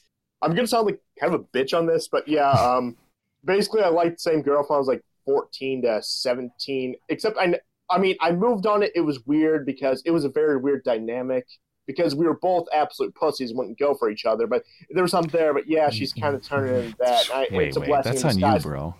I'm 0.41 0.55
gonna 0.55 0.67
sound 0.67 0.87
like 0.87 0.99
kind 1.19 1.33
of 1.33 1.41
a 1.41 1.57
bitch 1.57 1.77
on 1.77 1.85
this. 1.85 2.07
But 2.07 2.27
yeah, 2.27 2.49
um, 2.51 2.97
basically 3.43 3.81
I 3.81 3.89
liked 3.89 4.17
the 4.17 4.31
same 4.31 4.41
girl 4.41 4.63
from 4.63 4.75
I 4.75 4.79
was 4.79 4.87
like 4.87 5.03
14 5.25 5.83
to 5.83 6.01
17. 6.01 6.95
Except 7.09 7.37
I, 7.37 7.59
I 7.89 7.97
mean, 7.97 8.15
I 8.21 8.31
moved 8.31 8.65
on 8.65 8.83
it. 8.83 8.91
It 8.95 9.01
was 9.01 9.25
weird 9.25 9.65
because 9.65 10.01
it 10.05 10.11
was 10.11 10.25
a 10.25 10.29
very 10.29 10.57
weird 10.57 10.83
dynamic. 10.83 11.45
Because 11.85 12.15
we 12.15 12.25
were 12.25 12.39
both 12.41 12.65
absolute 12.73 13.13
pussies, 13.13 13.49
and 13.49 13.59
wouldn't 13.59 13.77
go 13.77 13.93
for 13.93 14.09
each 14.09 14.23
other. 14.23 14.47
But 14.47 14.63
there 14.91 15.03
was 15.03 15.11
something 15.11 15.37
there. 15.37 15.53
But 15.53 15.67
yeah, 15.67 15.89
she's 15.89 16.13
kind 16.13 16.33
of 16.33 16.41
turning 16.41 16.75
into 16.75 16.95
that. 16.99 17.29
I, 17.29 17.47
Wait, 17.51 17.67
it's 17.67 17.75
a 17.75 17.81
wait, 17.81 17.87
blessing 17.87 18.13
that's 18.13 18.37
in 18.37 18.43
on 18.45 18.53
you, 18.53 18.59
bro. 18.61 18.95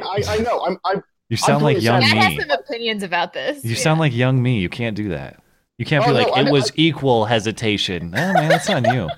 I, 0.00 0.24
I 0.26 0.38
know. 0.38 0.60
I'm, 0.64 0.76
I'm 0.84 1.04
You 1.32 1.38
sound 1.38 1.62
like 1.64 1.80
young 1.80 2.02
sad. 2.02 2.14
Matt 2.14 2.28
me. 2.28 2.34
has 2.36 2.46
some 2.46 2.50
opinions 2.58 3.02
about 3.02 3.32
this. 3.32 3.64
You 3.64 3.74
sound 3.74 3.98
like 3.98 4.12
young 4.14 4.42
me. 4.42 4.58
You 4.58 4.68
can't 4.68 4.94
do 4.94 5.08
that. 5.08 5.42
You 5.78 5.86
can't 5.86 6.04
Oh, 6.04 6.08
be 6.08 6.12
like 6.12 6.28
I- 6.36 6.42
it 6.46 6.52
was 6.52 6.70
I- 6.72 6.74
equal 6.76 7.24
hesitation. 7.24 8.12
Oh 8.14 8.32
man, 8.34 8.50
that's 8.50 8.68
on 8.68 8.84
you. 8.84 9.08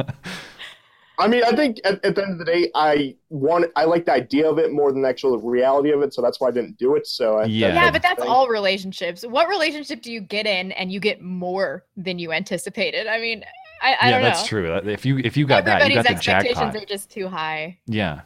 I 1.20 1.28
mean, 1.28 1.44
I 1.44 1.52
think 1.52 1.80
at, 1.84 2.04
at 2.06 2.16
the 2.16 2.22
end 2.24 2.34
of 2.34 2.38
the 2.38 2.46
day, 2.46 2.70
I 2.76 3.16
want 3.30 3.66
I 3.76 3.84
like 3.86 4.06
the 4.06 4.14
idea 4.14 4.50
of 4.50 4.58
it 4.60 4.72
more 4.72 4.94
than 4.94 5.02
the 5.02 5.10
actual 5.10 5.38
reality 5.40 5.92
of 5.92 6.02
it, 6.02 6.14
so 6.14 6.22
that's 6.22 6.40
why 6.40 6.48
I 6.48 6.52
didn't 6.52 6.78
do 6.78 6.96
it. 6.96 7.08
So 7.08 7.40
I, 7.40 7.46
Yeah. 7.46 7.74
Yeah, 7.74 7.92
but 7.92 8.02
that's 8.02 8.22
thing. 8.22 8.30
all 8.32 8.48
relationships. 8.48 9.26
What 9.26 9.50
relationship 9.50 10.02
do 10.02 10.12
you 10.14 10.22
get 10.22 10.46
in 10.46 10.72
and 10.74 10.92
you 10.92 11.00
get 11.02 11.22
more 11.22 11.84
than 11.98 12.20
you 12.20 12.32
anticipated? 12.32 13.08
I 13.08 13.20
mean, 13.20 13.44
I, 13.82 13.88
I 13.88 13.90
yeah, 13.92 14.12
don't 14.12 14.22
know. 14.22 14.28
that's 14.30 14.48
true. 14.48 14.74
If 14.76 15.06
you 15.06 15.18
if 15.18 15.36
you 15.36 15.46
got 15.46 15.66
that, 15.66 15.90
you 15.90 15.96
got 15.96 16.08
the 16.08 16.14
jackpot. 16.14 16.46
expectations 16.52 16.84
are 16.84 16.86
just 16.86 17.10
too 17.10 17.28
high. 17.28 17.80
Yeah. 17.88 18.22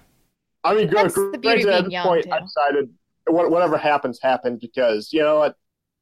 I 0.63 0.75
mean, 0.75 0.89
That's 0.89 1.15
the 1.15 1.37
beauty 1.41 1.63
of 1.63 1.67
granted, 1.67 1.67
at 1.67 1.71
being 1.71 1.83
this 1.85 1.93
young, 1.93 2.05
point, 2.05 2.23
too. 2.25 2.31
I 2.31 2.39
decided 2.39 2.89
what, 3.27 3.49
whatever 3.49 3.77
happens, 3.77 4.19
happens 4.21 4.59
because 4.59 5.11
you 5.11 5.21
know 5.21 5.39
what, 5.39 5.55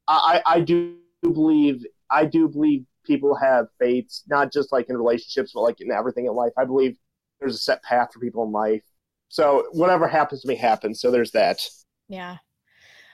I, 0.08 0.42
I 0.46 0.56
I 0.56 0.60
do 0.60 0.96
believe 1.22 1.84
I 2.10 2.24
do 2.26 2.48
believe 2.48 2.84
people 3.04 3.34
have 3.34 3.66
fates, 3.78 4.24
not 4.28 4.52
just 4.52 4.72
like 4.72 4.88
in 4.88 4.96
relationships, 4.96 5.52
but 5.54 5.62
like 5.62 5.80
in 5.80 5.90
everything 5.90 6.26
in 6.26 6.32
life. 6.34 6.52
I 6.58 6.64
believe 6.64 6.96
there's 7.40 7.54
a 7.54 7.58
set 7.58 7.82
path 7.82 8.12
for 8.12 8.20
people 8.20 8.44
in 8.44 8.52
life. 8.52 8.82
So 9.28 9.66
whatever 9.72 10.06
happens 10.06 10.42
to 10.42 10.48
me 10.48 10.56
happens. 10.56 11.00
So 11.00 11.10
there's 11.10 11.30
that. 11.32 11.60
Yeah. 12.08 12.36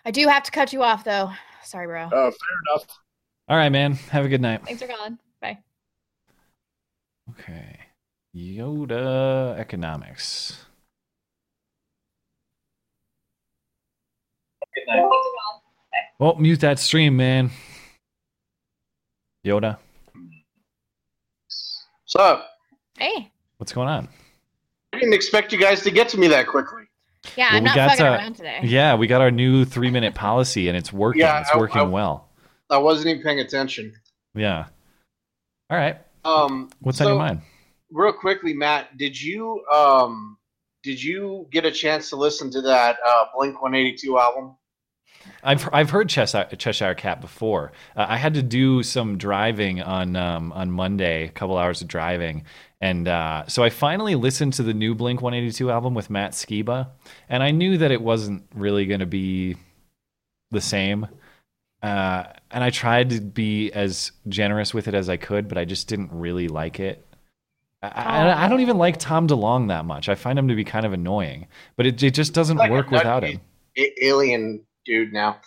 I 0.04 0.10
do 0.10 0.26
have 0.28 0.42
to 0.44 0.50
cut 0.50 0.72
you 0.72 0.82
off 0.82 1.04
though. 1.04 1.30
Sorry, 1.62 1.86
bro. 1.86 2.04
Uh, 2.04 2.08
fair 2.10 2.30
enough. 2.30 2.86
All 3.48 3.56
right, 3.56 3.70
man. 3.70 3.92
Have 4.10 4.24
a 4.24 4.28
good 4.28 4.40
night. 4.40 4.64
Thanks 4.64 4.82
for 4.82 4.88
calling. 4.88 5.18
Bye. 5.40 5.58
Okay. 7.30 7.78
Yoda 8.34 9.58
economics. 9.58 10.65
Oh, 16.18 16.34
mute 16.36 16.60
that 16.60 16.78
stream, 16.78 17.16
man. 17.16 17.50
Yoda, 19.44 19.78
What's 21.44 22.16
up? 22.18 22.48
Hey. 22.98 23.30
what's 23.58 23.72
going 23.72 23.88
on? 23.88 24.08
I 24.92 24.98
didn't 24.98 25.14
expect 25.14 25.52
you 25.52 25.58
guys 25.58 25.82
to 25.82 25.90
get 25.90 26.08
to 26.10 26.18
me 26.18 26.26
that 26.28 26.46
quickly. 26.46 26.84
Yeah, 27.36 27.48
Well, 27.50 27.56
I'm 27.58 27.62
we 27.62 27.66
not 27.68 27.74
got, 27.76 27.90
fucking 27.90 28.06
uh, 28.06 28.10
around 28.12 28.36
today. 28.36 28.60
Yeah, 28.64 28.94
we 28.96 29.06
got 29.06 29.20
our 29.20 29.30
new 29.30 29.64
three 29.64 29.90
minute 29.90 30.14
policy 30.14 30.68
and 30.68 30.76
it's 30.76 30.92
working. 30.92 31.20
Yeah, 31.20 31.40
it's 31.40 31.50
I- 31.52 31.58
working 31.58 31.80
I- 31.82 31.84
well. 31.84 32.28
I 32.70 32.78
wasn't 32.78 33.08
even 33.10 33.22
paying 33.22 33.38
attention. 33.40 33.92
Yeah. 34.34 34.66
All 35.70 35.76
right. 35.78 35.98
Um, 36.24 36.70
What's 36.80 37.00
on 37.00 37.06
your 37.08 37.16
mind? 37.18 37.42
Real 37.92 38.12
quickly, 38.12 38.52
Matt, 38.52 38.96
did 38.96 39.20
you 39.20 39.64
um 39.72 40.36
did 40.82 41.00
you 41.02 41.46
get 41.52 41.64
a 41.64 41.70
chance 41.70 42.10
to 42.10 42.16
listen 42.16 42.50
to 42.50 42.60
that 42.62 42.96
uh, 43.06 43.26
Blink 43.36 43.62
One 43.62 43.74
Eighty 43.76 43.94
Two 43.94 44.18
album? 44.18 44.56
I've 45.42 45.68
I've 45.72 45.90
heard 45.90 46.08
Cheshire, 46.08 46.48
Cheshire 46.56 46.94
Cat 46.94 47.20
before. 47.20 47.72
Uh, 47.96 48.06
I 48.08 48.16
had 48.16 48.34
to 48.34 48.42
do 48.42 48.82
some 48.82 49.18
driving 49.18 49.82
on 49.82 50.16
um, 50.16 50.52
on 50.52 50.70
Monday, 50.70 51.24
a 51.24 51.28
couple 51.30 51.56
hours 51.56 51.82
of 51.82 51.88
driving, 51.88 52.44
and 52.80 53.06
uh, 53.08 53.46
so 53.46 53.62
I 53.62 53.70
finally 53.70 54.14
listened 54.14 54.54
to 54.54 54.62
the 54.62 54.74
new 54.74 54.94
Blink 54.94 55.22
One 55.22 55.34
Eighty 55.34 55.52
Two 55.52 55.70
album 55.70 55.94
with 55.94 56.10
Matt 56.10 56.32
Skiba, 56.32 56.88
and 57.28 57.42
I 57.42 57.50
knew 57.50 57.78
that 57.78 57.90
it 57.90 58.02
wasn't 58.02 58.44
really 58.54 58.86
going 58.86 59.00
to 59.00 59.06
be 59.06 59.56
the 60.50 60.60
same. 60.60 61.06
Uh, 61.82 62.24
and 62.50 62.64
I 62.64 62.70
tried 62.70 63.10
to 63.10 63.20
be 63.20 63.70
as 63.72 64.10
generous 64.28 64.72
with 64.74 64.88
it 64.88 64.94
as 64.94 65.08
I 65.08 65.16
could, 65.16 65.46
but 65.46 65.58
I 65.58 65.64
just 65.64 65.88
didn't 65.88 66.10
really 66.12 66.48
like 66.48 66.80
it. 66.80 67.06
I, 67.82 67.88
I, 67.88 68.44
I 68.46 68.48
don't 68.48 68.60
even 68.60 68.78
like 68.78 68.98
Tom 68.98 69.28
DeLonge 69.28 69.68
that 69.68 69.84
much. 69.84 70.08
I 70.08 70.14
find 70.14 70.38
him 70.38 70.48
to 70.48 70.54
be 70.54 70.64
kind 70.64 70.86
of 70.86 70.92
annoying, 70.92 71.46
but 71.76 71.86
it, 71.86 72.02
it 72.02 72.12
just 72.12 72.32
doesn't 72.32 72.56
Like 72.56 72.70
work 72.70 72.90
without 72.90 73.22
him. 73.22 73.40
alien 74.02 74.64
dude 74.86 75.12
now. 75.12 75.40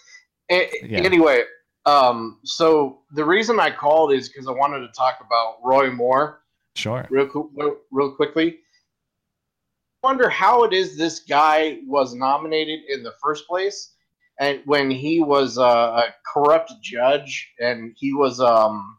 A- 0.51 0.69
Yeah. 0.83 0.99
Anyway, 0.99 1.43
um, 1.85 2.39
so 2.43 3.01
the 3.13 3.23
reason 3.25 3.59
I 3.59 3.71
called 3.71 4.11
is 4.13 4.29
because 4.29 4.47
I 4.47 4.51
wanted 4.51 4.81
to 4.81 4.89
talk 4.95 5.19
about 5.25 5.57
Roy 5.63 5.89
Moore 5.89 6.41
Sure. 6.75 7.07
real 7.09 7.49
real, 7.55 7.77
real 7.91 8.11
quickly. 8.11 8.59
I 10.03 10.07
wonder 10.07 10.29
how 10.29 10.63
it 10.63 10.73
is 10.73 10.97
this 10.97 11.19
guy 11.19 11.79
was 11.85 12.13
nominated 12.13 12.81
in 12.89 13.03
the 13.03 13.13
first 13.21 13.47
place, 13.47 13.93
and 14.39 14.61
when 14.65 14.89
he 14.89 15.21
was 15.21 15.57
uh, 15.57 16.03
a 16.05 16.15
corrupt 16.31 16.71
judge 16.81 17.51
and 17.59 17.93
he 17.97 18.13
was 18.13 18.39
um 18.39 18.97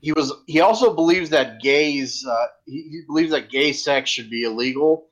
he 0.00 0.12
was 0.12 0.32
he 0.46 0.60
also 0.60 0.94
believes 0.94 1.30
that 1.30 1.60
gays 1.60 2.24
uh, 2.28 2.46
he, 2.66 2.82
he 2.90 3.02
believes 3.06 3.30
that 3.30 3.48
gay 3.50 3.72
sex 3.72 4.10
should 4.10 4.30
be 4.30 4.44
illegal. 4.44 5.06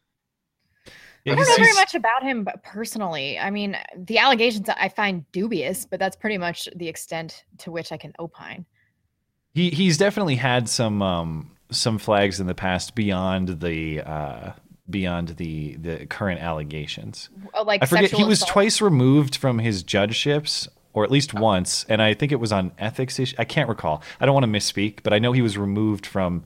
I 1.26 1.34
don't 1.34 1.48
know 1.48 1.56
very 1.56 1.74
much 1.74 1.94
about 1.94 2.22
him 2.22 2.44
but 2.44 2.62
personally. 2.62 3.38
I 3.38 3.50
mean, 3.50 3.76
the 3.96 4.18
allegations 4.18 4.68
I 4.68 4.88
find 4.88 5.30
dubious, 5.32 5.84
but 5.84 5.98
that's 5.98 6.16
pretty 6.16 6.38
much 6.38 6.68
the 6.76 6.88
extent 6.88 7.44
to 7.58 7.70
which 7.70 7.92
I 7.92 7.96
can 7.96 8.12
opine. 8.18 8.64
He 9.54 9.70
he's 9.70 9.98
definitely 9.98 10.36
had 10.36 10.68
some 10.68 11.02
um 11.02 11.50
some 11.70 11.98
flags 11.98 12.40
in 12.40 12.46
the 12.46 12.54
past 12.54 12.94
beyond 12.94 13.60
the 13.60 14.00
uh 14.02 14.52
beyond 14.88 15.28
the 15.30 15.76
the 15.76 16.06
current 16.06 16.40
allegations. 16.40 17.28
Oh, 17.54 17.62
like 17.62 17.82
I 17.82 17.86
forget 17.86 18.12
he 18.12 18.24
was 18.24 18.38
assault? 18.38 18.50
twice 18.52 18.80
removed 18.80 19.36
from 19.36 19.58
his 19.58 19.82
judgeships 19.82 20.68
or 20.92 21.04
at 21.04 21.10
least 21.10 21.34
once 21.34 21.84
and 21.88 22.00
I 22.00 22.14
think 22.14 22.32
it 22.32 22.40
was 22.40 22.52
on 22.52 22.72
ethics 22.78 23.18
issue. 23.18 23.34
I 23.38 23.44
can't 23.44 23.68
recall. 23.68 24.02
I 24.20 24.26
don't 24.26 24.34
want 24.34 24.44
to 24.44 24.52
misspeak, 24.52 25.02
but 25.02 25.12
I 25.12 25.18
know 25.18 25.32
he 25.32 25.42
was 25.42 25.58
removed 25.58 26.06
from 26.06 26.44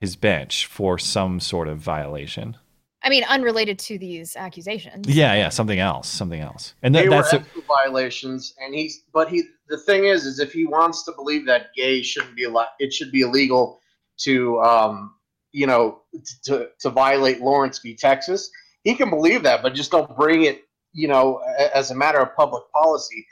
his 0.00 0.16
bench 0.16 0.66
for 0.66 0.98
some 0.98 1.40
sort 1.40 1.68
of 1.68 1.78
violation. 1.78 2.56
I 3.02 3.08
mean, 3.08 3.24
unrelated 3.24 3.78
to 3.80 3.98
these 3.98 4.36
accusations. 4.36 5.06
Yeah, 5.08 5.34
yeah, 5.34 5.48
something 5.48 5.78
else, 5.78 6.08
something 6.08 6.40
else. 6.40 6.74
And 6.82 6.94
they 6.94 7.06
that, 7.06 7.10
were 7.10 7.22
that's 7.22 7.32
a, 7.34 7.62
violations, 7.66 8.54
and 8.60 8.74
he's. 8.74 9.04
But 9.12 9.28
he. 9.28 9.44
The 9.68 9.78
thing 9.78 10.04
is, 10.04 10.24
is 10.26 10.38
if 10.38 10.52
he 10.52 10.66
wants 10.66 11.04
to 11.04 11.12
believe 11.12 11.46
that 11.46 11.74
gay 11.76 12.02
shouldn't 12.02 12.36
be 12.36 12.44
allowed, 12.44 12.68
it 12.78 12.92
should 12.92 13.10
be 13.10 13.22
illegal 13.22 13.80
to, 14.18 14.60
um, 14.60 15.14
you 15.52 15.66
know, 15.66 16.02
to 16.44 16.68
to 16.80 16.90
violate 16.90 17.40
Lawrence 17.40 17.78
v. 17.78 17.94
Texas. 17.94 18.50
He 18.82 18.94
can 18.94 19.10
believe 19.10 19.42
that, 19.42 19.62
but 19.62 19.74
just 19.74 19.90
don't 19.90 20.16
bring 20.16 20.44
it, 20.44 20.62
you 20.92 21.08
know, 21.08 21.40
a- 21.58 21.76
as 21.76 21.90
a 21.90 21.94
matter 21.94 22.18
of 22.18 22.34
public 22.36 22.62
policy. 22.72 23.26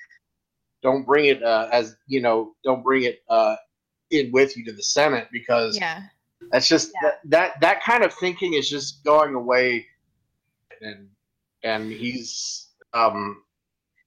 Don't 0.83 1.07
bring 1.07 1.27
it 1.27 1.43
uh, 1.43 1.69
as 1.73 1.97
you 2.07 2.21
know. 2.21 2.55
Don't 2.65 2.83
bring 2.83 3.05
it 3.05 3.23
uh, 3.29 3.57
in 4.11 4.31
with 4.33 4.57
you 4.57 4.65
to 4.67 4.73
the 4.73 4.83
Senate 4.83 5.29
because 5.33 5.77
Yeah. 5.79 6.03
That's 6.51 6.69
just 6.69 6.93
that, 7.03 7.21
that 7.25 7.61
that 7.61 7.83
kind 7.83 8.05
of 8.05 8.13
thinking 8.13 8.55
is 8.55 8.69
just 8.69 9.05
going 9.05 9.35
away, 9.35 9.87
and 10.81 11.09
and 11.63 11.91
he's 11.91 12.69
um, 12.93 13.43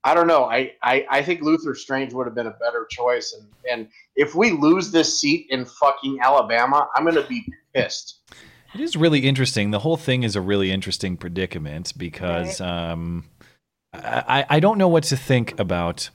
I 0.03 0.13
don't 0.13 0.27
know. 0.27 0.45
I, 0.45 0.73
I 0.81 1.05
I 1.09 1.21
think 1.21 1.41
Luther 1.41 1.75
Strange 1.75 2.13
would 2.13 2.27
have 2.27 2.35
been 2.35 2.47
a 2.47 2.51
better 2.51 2.87
choice, 2.89 3.33
and 3.37 3.49
and 3.69 3.89
if 4.15 4.35
we 4.35 4.51
lose 4.51 4.91
this 4.91 5.19
seat 5.19 5.47
in 5.49 5.65
fucking 5.65 6.19
Alabama, 6.21 6.87
I'm 6.95 7.05
gonna 7.05 7.27
be 7.27 7.45
pissed. 7.73 8.19
It 8.73 8.81
is 8.81 8.95
really 8.95 9.19
interesting. 9.19 9.71
The 9.71 9.79
whole 9.79 9.97
thing 9.97 10.23
is 10.23 10.35
a 10.35 10.41
really 10.41 10.71
interesting 10.71 11.17
predicament 11.17 11.93
because 11.97 12.61
um, 12.61 13.25
I, 13.93 14.45
I 14.49 14.59
don't 14.59 14.77
know 14.77 14.89
what 14.89 15.03
to 15.05 15.17
think 15.17 15.59
about 15.59 16.09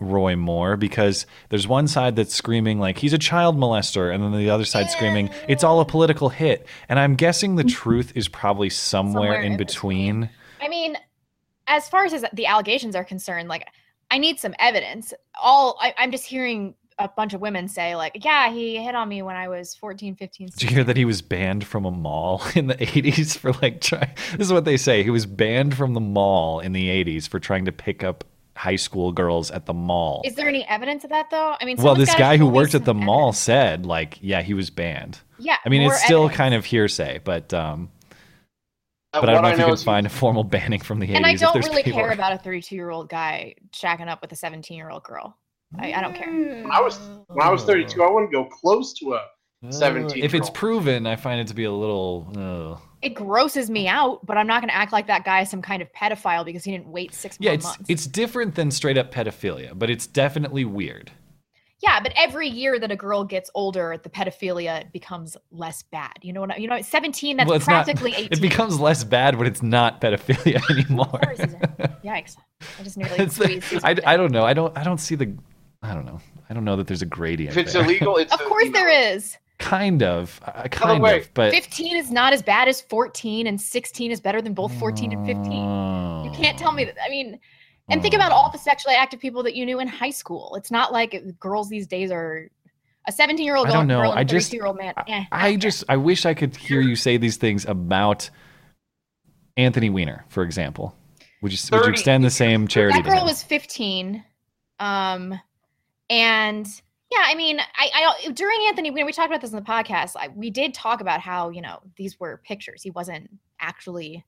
Roy 0.00 0.36
Moore 0.36 0.76
because 0.76 1.26
there's 1.48 1.66
one 1.66 1.88
side 1.88 2.16
that's 2.16 2.34
screaming 2.34 2.78
like 2.78 2.98
he's 2.98 3.12
a 3.12 3.18
child 3.18 3.56
molester, 3.56 4.12
and 4.12 4.22
then 4.22 4.32
the 4.32 4.50
other 4.50 4.64
side 4.64 4.90
screaming 4.90 5.30
it's 5.48 5.64
all 5.64 5.80
a 5.80 5.84
political 5.84 6.28
hit. 6.28 6.66
And 6.88 6.98
I'm 6.98 7.14
guessing 7.14 7.56
the 7.56 7.64
truth 7.64 8.12
is 8.14 8.28
probably 8.28 8.70
somewhere, 8.70 9.08
Somewhere 9.08 9.42
in 9.42 9.52
in 9.52 9.58
between. 9.58 10.30
I 10.60 10.68
mean, 10.68 10.96
as 11.66 11.88
far 11.88 12.04
as 12.04 12.24
the 12.32 12.46
allegations 12.46 12.96
are 12.96 13.04
concerned, 13.04 13.48
like 13.48 13.68
I 14.10 14.18
need 14.18 14.38
some 14.40 14.54
evidence. 14.58 15.12
All 15.40 15.78
I, 15.80 15.94
I'm 15.98 16.10
just 16.10 16.26
hearing 16.26 16.74
a 16.98 17.08
bunch 17.08 17.32
of 17.32 17.40
women 17.40 17.68
say 17.68 17.94
like, 17.94 18.24
yeah, 18.24 18.50
he 18.50 18.82
hit 18.82 18.94
on 18.94 19.08
me 19.08 19.22
when 19.22 19.36
I 19.36 19.48
was 19.48 19.74
14, 19.76 20.16
15, 20.16 20.48
Did 20.48 20.62
you 20.62 20.68
hear 20.68 20.84
that 20.84 20.96
he 20.96 21.04
was 21.04 21.22
banned 21.22 21.64
from 21.64 21.84
a 21.84 21.90
mall 21.90 22.42
in 22.54 22.66
the 22.66 22.74
80s 22.74 23.38
for 23.38 23.52
like 23.62 23.80
trying? 23.80 24.10
This 24.32 24.46
is 24.48 24.52
what 24.52 24.64
they 24.64 24.76
say. 24.76 25.02
He 25.02 25.10
was 25.10 25.26
banned 25.26 25.76
from 25.76 25.94
the 25.94 26.00
mall 26.00 26.60
in 26.60 26.72
the 26.72 26.88
80s 26.88 27.28
for 27.28 27.38
trying 27.38 27.66
to 27.66 27.72
pick 27.72 28.02
up 28.02 28.24
high 28.58 28.76
school 28.76 29.12
girls 29.12 29.50
at 29.50 29.66
the 29.66 29.72
mall. 29.74 30.20
Is 30.24 30.34
there 30.34 30.48
any 30.48 30.66
evidence 30.66 31.04
of 31.04 31.10
that 31.10 31.30
though? 31.30 31.54
I 31.60 31.64
mean, 31.64 31.76
well, 31.78 31.94
this 31.94 32.14
guy 32.14 32.36
who 32.36 32.46
worked 32.46 32.74
at 32.74 32.84
some 32.84 32.98
the 32.98 33.04
mall 33.06 33.32
said, 33.32 33.86
like, 33.86 34.18
yeah, 34.20 34.42
he 34.42 34.52
was 34.52 34.68
banned. 34.68 35.20
Yeah, 35.38 35.56
I 35.64 35.68
mean, 35.68 35.82
it's 35.82 36.02
still 36.04 36.24
evidence. 36.24 36.36
kind 36.36 36.54
of 36.54 36.64
hearsay, 36.64 37.20
but 37.22 37.54
um, 37.54 37.90
Uh, 39.14 39.20
but 39.20 39.28
I 39.30 39.32
don't 39.32 39.42
know 39.42 39.48
I 39.48 39.52
if 39.52 39.58
you 39.58 39.64
can 39.66 39.76
find 39.76 40.06
a 40.06 40.10
formal 40.10 40.44
banning 40.54 40.80
from 40.80 40.98
the 40.98 41.06
80s. 41.06 41.16
And 41.16 41.24
I 41.26 41.34
don't 41.36 41.54
really 41.64 41.82
people- 41.84 42.00
care 42.00 42.10
about 42.12 42.32
a 42.32 42.38
32 42.38 42.74
year 42.74 42.90
old 42.90 43.08
guy 43.08 43.54
shacking 43.72 44.08
up 44.08 44.20
with 44.20 44.32
a 44.32 44.36
17 44.36 44.76
year 44.76 44.90
old 44.90 45.04
girl. 45.04 45.36
I, 45.78 45.92
I 45.92 46.00
don't 46.00 46.14
care. 46.14 46.30
When 46.32 46.70
I 46.72 46.80
was 46.80 46.98
when 47.28 47.46
I 47.46 47.50
was 47.50 47.62
32, 47.64 48.02
I 48.02 48.10
wouldn't 48.10 48.32
go 48.32 48.44
close 48.46 48.92
to 48.94 49.14
a 49.14 49.22
17. 49.70 50.22
Uh, 50.22 50.24
If 50.24 50.34
it's 50.34 50.50
proven, 50.50 51.06
I 51.06 51.16
find 51.16 51.40
it 51.40 51.46
to 51.48 51.54
be 51.54 51.64
a 51.64 51.72
little. 51.72 52.32
Uh, 52.36 52.87
It 53.00 53.10
grosses 53.10 53.70
me 53.70 53.86
out, 53.86 54.26
but 54.26 54.36
I'm 54.36 54.46
not 54.46 54.60
going 54.60 54.70
to 54.70 54.74
act 54.74 54.92
like 54.92 55.06
that 55.06 55.24
guy 55.24 55.42
is 55.42 55.50
some 55.50 55.62
kind 55.62 55.82
of 55.82 55.92
pedophile 55.92 56.44
because 56.44 56.64
he 56.64 56.72
didn't 56.72 56.88
wait 56.88 57.14
six 57.14 57.36
yeah, 57.38 57.50
more 57.50 57.54
it's 57.54 57.64
months. 57.64 57.84
it's 57.88 58.06
different 58.06 58.54
than 58.56 58.70
straight 58.70 58.98
up 58.98 59.12
pedophilia, 59.12 59.78
but 59.78 59.88
it's 59.88 60.06
definitely 60.06 60.64
weird. 60.64 61.12
Yeah, 61.80 62.00
but 62.00 62.12
every 62.16 62.48
year 62.48 62.80
that 62.80 62.90
a 62.90 62.96
girl 62.96 63.22
gets 63.22 63.50
older, 63.54 63.96
the 64.02 64.08
pedophilia 64.10 64.90
becomes 64.92 65.36
less 65.52 65.84
bad. 65.84 66.12
You 66.22 66.32
know 66.32 66.40
what? 66.40 66.50
I, 66.50 66.56
you 66.56 66.66
know, 66.66 66.82
17. 66.82 67.36
That's 67.36 67.48
well, 67.48 67.60
practically 67.60 68.10
not, 68.10 68.20
18. 68.20 68.32
It 68.32 68.40
becomes 68.40 68.80
less 68.80 69.04
bad 69.04 69.36
when 69.36 69.46
it's 69.46 69.62
not 69.62 70.00
pedophilia 70.00 70.60
anymore. 70.70 71.06
Yikes! 72.04 72.36
I 72.80 72.82
just 72.82 72.96
nearly 72.96 73.16
the- 73.24 73.30
squeezed. 73.30 73.74
I. 73.84 73.94
I 74.04 74.16
don't 74.16 74.32
know. 74.32 74.44
I 74.44 74.54
don't 74.54 74.76
I 74.76 74.82
don't 74.82 74.98
see 74.98 75.14
the. 75.14 75.32
I 75.82 75.94
don't 75.94 76.04
know. 76.04 76.20
I 76.50 76.54
don't 76.54 76.64
know 76.64 76.74
that 76.74 76.88
there's 76.88 77.02
a 77.02 77.06
gradient. 77.06 77.56
If 77.56 77.58
it's 77.58 77.72
there. 77.74 77.84
illegal, 77.84 78.16
it's 78.16 78.32
Of 78.32 78.40
course 78.40 78.70
there 78.72 78.88
is. 78.88 79.36
Kind 79.58 80.02
of, 80.02 80.40
uh, 80.44 80.68
kind 80.68 81.02
way, 81.02 81.20
of, 81.20 81.34
but 81.34 81.52
15 81.52 81.96
is 81.96 82.10
not 82.10 82.32
as 82.32 82.42
bad 82.42 82.68
as 82.68 82.80
14, 82.80 83.46
and 83.46 83.60
16 83.60 84.10
is 84.10 84.20
better 84.20 84.40
than 84.40 84.54
both 84.54 84.72
14 84.78 85.12
and 85.12 85.26
15. 85.26 85.52
You 85.52 86.30
can't 86.32 86.58
tell 86.58 86.72
me 86.72 86.84
that. 86.84 86.96
I 87.04 87.08
mean, 87.08 87.38
and 87.88 88.02
think 88.02 88.14
about 88.14 88.32
all 88.32 88.50
the 88.50 88.58
sexually 88.58 88.94
active 88.94 89.18
people 89.20 89.42
that 89.44 89.54
you 89.54 89.64
knew 89.66 89.80
in 89.80 89.88
high 89.88 90.10
school. 90.10 90.54
It's 90.56 90.70
not 90.70 90.92
like 90.92 91.22
girls 91.40 91.68
these 91.68 91.86
days 91.86 92.10
are 92.10 92.48
a 93.06 93.12
17 93.12 93.44
year 93.44 93.56
old 93.56 93.66
I 93.66 93.70
girl, 93.70 93.80
don't 93.80 93.86
know. 93.88 94.00
girl 94.02 94.10
and 94.10 94.18
I 94.18 94.22
a 94.22 94.24
just- 94.24 94.50
32 94.50 94.56
year 94.56 94.66
old 94.66 94.76
man. 94.76 94.94
Eh. 95.06 95.24
I 95.32 95.56
just 95.56 95.84
I 95.88 95.96
wish 95.96 96.26
I 96.26 96.34
could 96.34 96.54
hear 96.54 96.80
you 96.80 96.94
say 96.96 97.16
these 97.16 97.38
things 97.38 97.64
about 97.64 98.28
Anthony 99.56 99.90
Weiner, 99.90 100.24
for 100.28 100.42
example. 100.42 100.94
Would 101.42 101.52
you 101.52 101.58
would 101.72 101.86
you 101.86 101.90
extend 101.92 102.24
the 102.24 102.30
same 102.30 102.68
charity 102.68 102.98
that 102.98 103.04
to 103.04 103.10
girl 103.10 103.24
was 103.24 103.42
15 103.42 104.24
um 104.80 105.40
and 106.10 106.66
yeah 107.10 107.22
i 107.24 107.34
mean 107.34 107.60
i 107.76 107.90
i 108.26 108.30
during 108.32 108.58
anthony 108.68 108.90
when 108.90 109.06
we 109.06 109.12
talked 109.12 109.28
about 109.30 109.40
this 109.40 109.50
in 109.50 109.56
the 109.56 109.62
podcast 109.62 110.12
I, 110.16 110.28
we 110.28 110.50
did 110.50 110.74
talk 110.74 111.00
about 111.00 111.20
how 111.20 111.50
you 111.50 111.62
know 111.62 111.80
these 111.96 112.18
were 112.20 112.40
pictures 112.44 112.82
he 112.82 112.90
wasn't 112.90 113.30
actually 113.60 114.24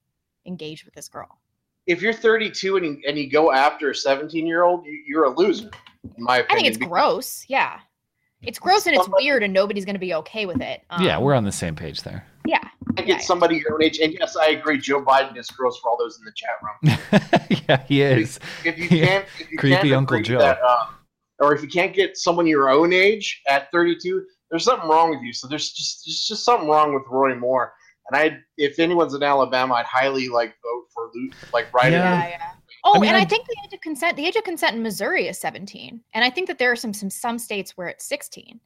engaged 0.47 0.85
with 0.85 0.95
this 0.95 1.09
girl 1.09 1.39
if 1.87 2.03
you're 2.03 2.13
32 2.13 2.77
and 2.77 2.87
you, 2.87 2.99
and 3.07 3.19
you 3.19 3.29
go 3.29 3.53
after 3.53 3.91
a 3.91 3.95
17 3.95 4.47
year 4.47 4.65
old, 4.65 4.85
you, 4.85 5.03
you're 5.07 5.25
a 5.25 5.31
loser. 5.31 5.71
In 6.05 6.23
my 6.23 6.39
opinion. 6.39 6.47
i 6.51 6.55
think 6.55 6.77
it's 6.77 6.87
gross 6.87 7.45
yeah 7.49 7.81
it's 8.43 8.59
gross 8.59 8.87
and 8.87 8.97
it's 8.97 9.09
weird 9.19 9.43
and 9.43 9.53
nobody's 9.53 9.85
going 9.85 9.95
to 9.95 10.01
be 10.01 10.15
okay 10.15 10.47
with 10.47 10.63
it 10.63 10.83
um, 10.91 11.03
yeah, 11.03 11.19
we're 11.19 11.35
on 11.35 11.45
the 11.45 11.53
same 11.53 11.75
page 11.75 12.03
there. 12.03 12.25
yeah 12.47 12.67
I 12.97 13.03
get 13.03 13.23
somebody 13.23 13.57
your 13.57 13.75
own 13.75 13.83
age, 13.83 13.99
and 14.01 14.13
yes, 14.19 14.37
I 14.37 14.49
agree. 14.51 14.79
Joe 14.79 15.03
Biden 15.03 15.37
is 15.37 15.49
gross 15.49 15.79
for 15.79 15.91
all 15.91 15.97
those 15.97 16.19
in 16.19 16.25
the 16.25 16.33
chat 16.33 16.57
room. 16.63 17.63
yeah, 17.69 17.85
he 17.87 18.03
is. 18.03 18.41
If 18.65 18.79
you 18.79 18.89
can't, 18.89 19.25
if 19.39 19.51
you 19.51 19.59
Creepy 19.59 19.77
can't 19.77 19.93
Uncle 19.93 20.21
Joe. 20.21 20.39
that, 20.39 20.59
uh, 20.67 20.87
or 21.41 21.55
if 21.55 21.63
you 21.63 21.69
can't 21.69 21.95
get 21.95 22.17
someone 22.17 22.47
your 22.47 22.69
own 22.71 22.93
age 22.93 23.41
at 23.49 23.71
32, 23.73 24.25
there's 24.51 24.65
something 24.65 24.89
wrong 24.89 25.11
with 25.11 25.21
you. 25.23 25.33
So 25.33 25.49
there's 25.49 25.71
just 25.73 26.03
there's 26.07 26.25
just 26.27 26.45
something 26.45 26.69
wrong 26.69 26.95
with 26.95 27.03
Roy 27.09 27.35
Moore. 27.35 27.73
And 28.11 28.17
I, 28.21 28.39
if 28.57 28.79
anyone's 28.79 29.15
in 29.15 29.23
Alabama, 29.23 29.75
I'd 29.75 29.87
highly 29.87 30.29
like 30.29 30.55
vote 30.63 30.85
for 30.93 31.11
Lu- 31.15 31.31
like 31.53 31.73
right. 31.73 31.93
Yeah, 31.93 32.29
yeah. 32.29 32.51
Oh, 32.85 32.99
mean, 32.99 33.09
and 33.11 33.17
I, 33.17 33.21
I- 33.21 33.25
think 33.25 33.47
the 33.47 33.57
age 33.65 33.73
of 33.75 33.81
consent, 33.81 34.17
the 34.17 34.27
age 34.27 34.37
of 34.37 34.43
consent 34.45 34.75
in 34.77 34.83
Missouri 34.83 35.29
is 35.29 35.39
17. 35.39 36.01
And 36.15 36.25
I 36.25 36.31
think 36.31 36.49
that 36.49 36.59
there 36.59 36.73
are 36.73 36.77
some 36.77 36.93
some, 36.93 37.11
some 37.11 37.39
states 37.39 37.77
where 37.77 37.89
it's 37.89 38.05
16. 38.07 38.59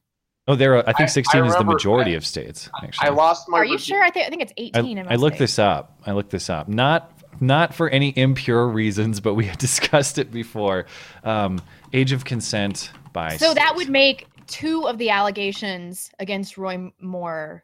Oh, 0.47 0.55
there. 0.55 0.73
Are, 0.75 0.77
I 0.77 0.91
I- 0.91 0.93
think 0.93 1.01
I 1.01 1.05
16 1.07 1.41
is 1.45 1.51
the 1.51 1.57
remember- 1.59 1.73
majority 1.73 2.13
of 2.15 2.25
states. 2.25 2.69
Actually, 2.81 3.07
I 3.07 3.11
lost 3.11 3.47
my. 3.49 3.59
Are 3.59 3.65
you 3.65 3.77
virgi- 3.77 3.85
sure? 3.87 4.03
I 4.03 4.09
think 4.09 4.25
I 4.25 4.29
think 4.29 4.41
it's 4.41 4.53
18 4.57 4.97
in 4.97 4.99
I, 4.99 5.03
my 5.09 5.11
I 5.11 5.15
looked 5.15 5.35
state. 5.35 5.43
this 5.43 5.59
up. 5.59 5.99
I 6.07 6.11
looked 6.13 6.31
this 6.31 6.49
up. 6.49 6.67
Not 6.67 7.11
not 7.39 7.73
for 7.73 7.89
any 7.89 8.13
impure 8.17 8.67
reasons, 8.67 9.19
but 9.19 9.33
we 9.35 9.45
had 9.45 9.57
discussed 9.59 10.17
it 10.17 10.31
before. 10.31 10.85
Um, 11.23 11.61
age 11.93 12.11
of 12.11 12.25
consent 12.25 12.91
by 13.13 13.37
So 13.37 13.53
that 13.53 13.75
would 13.75 13.89
make 13.89 14.27
two 14.47 14.87
of 14.87 14.97
the 14.97 15.09
allegations 15.09 16.11
against 16.19 16.57
Roy 16.57 16.91
Moore 16.99 17.63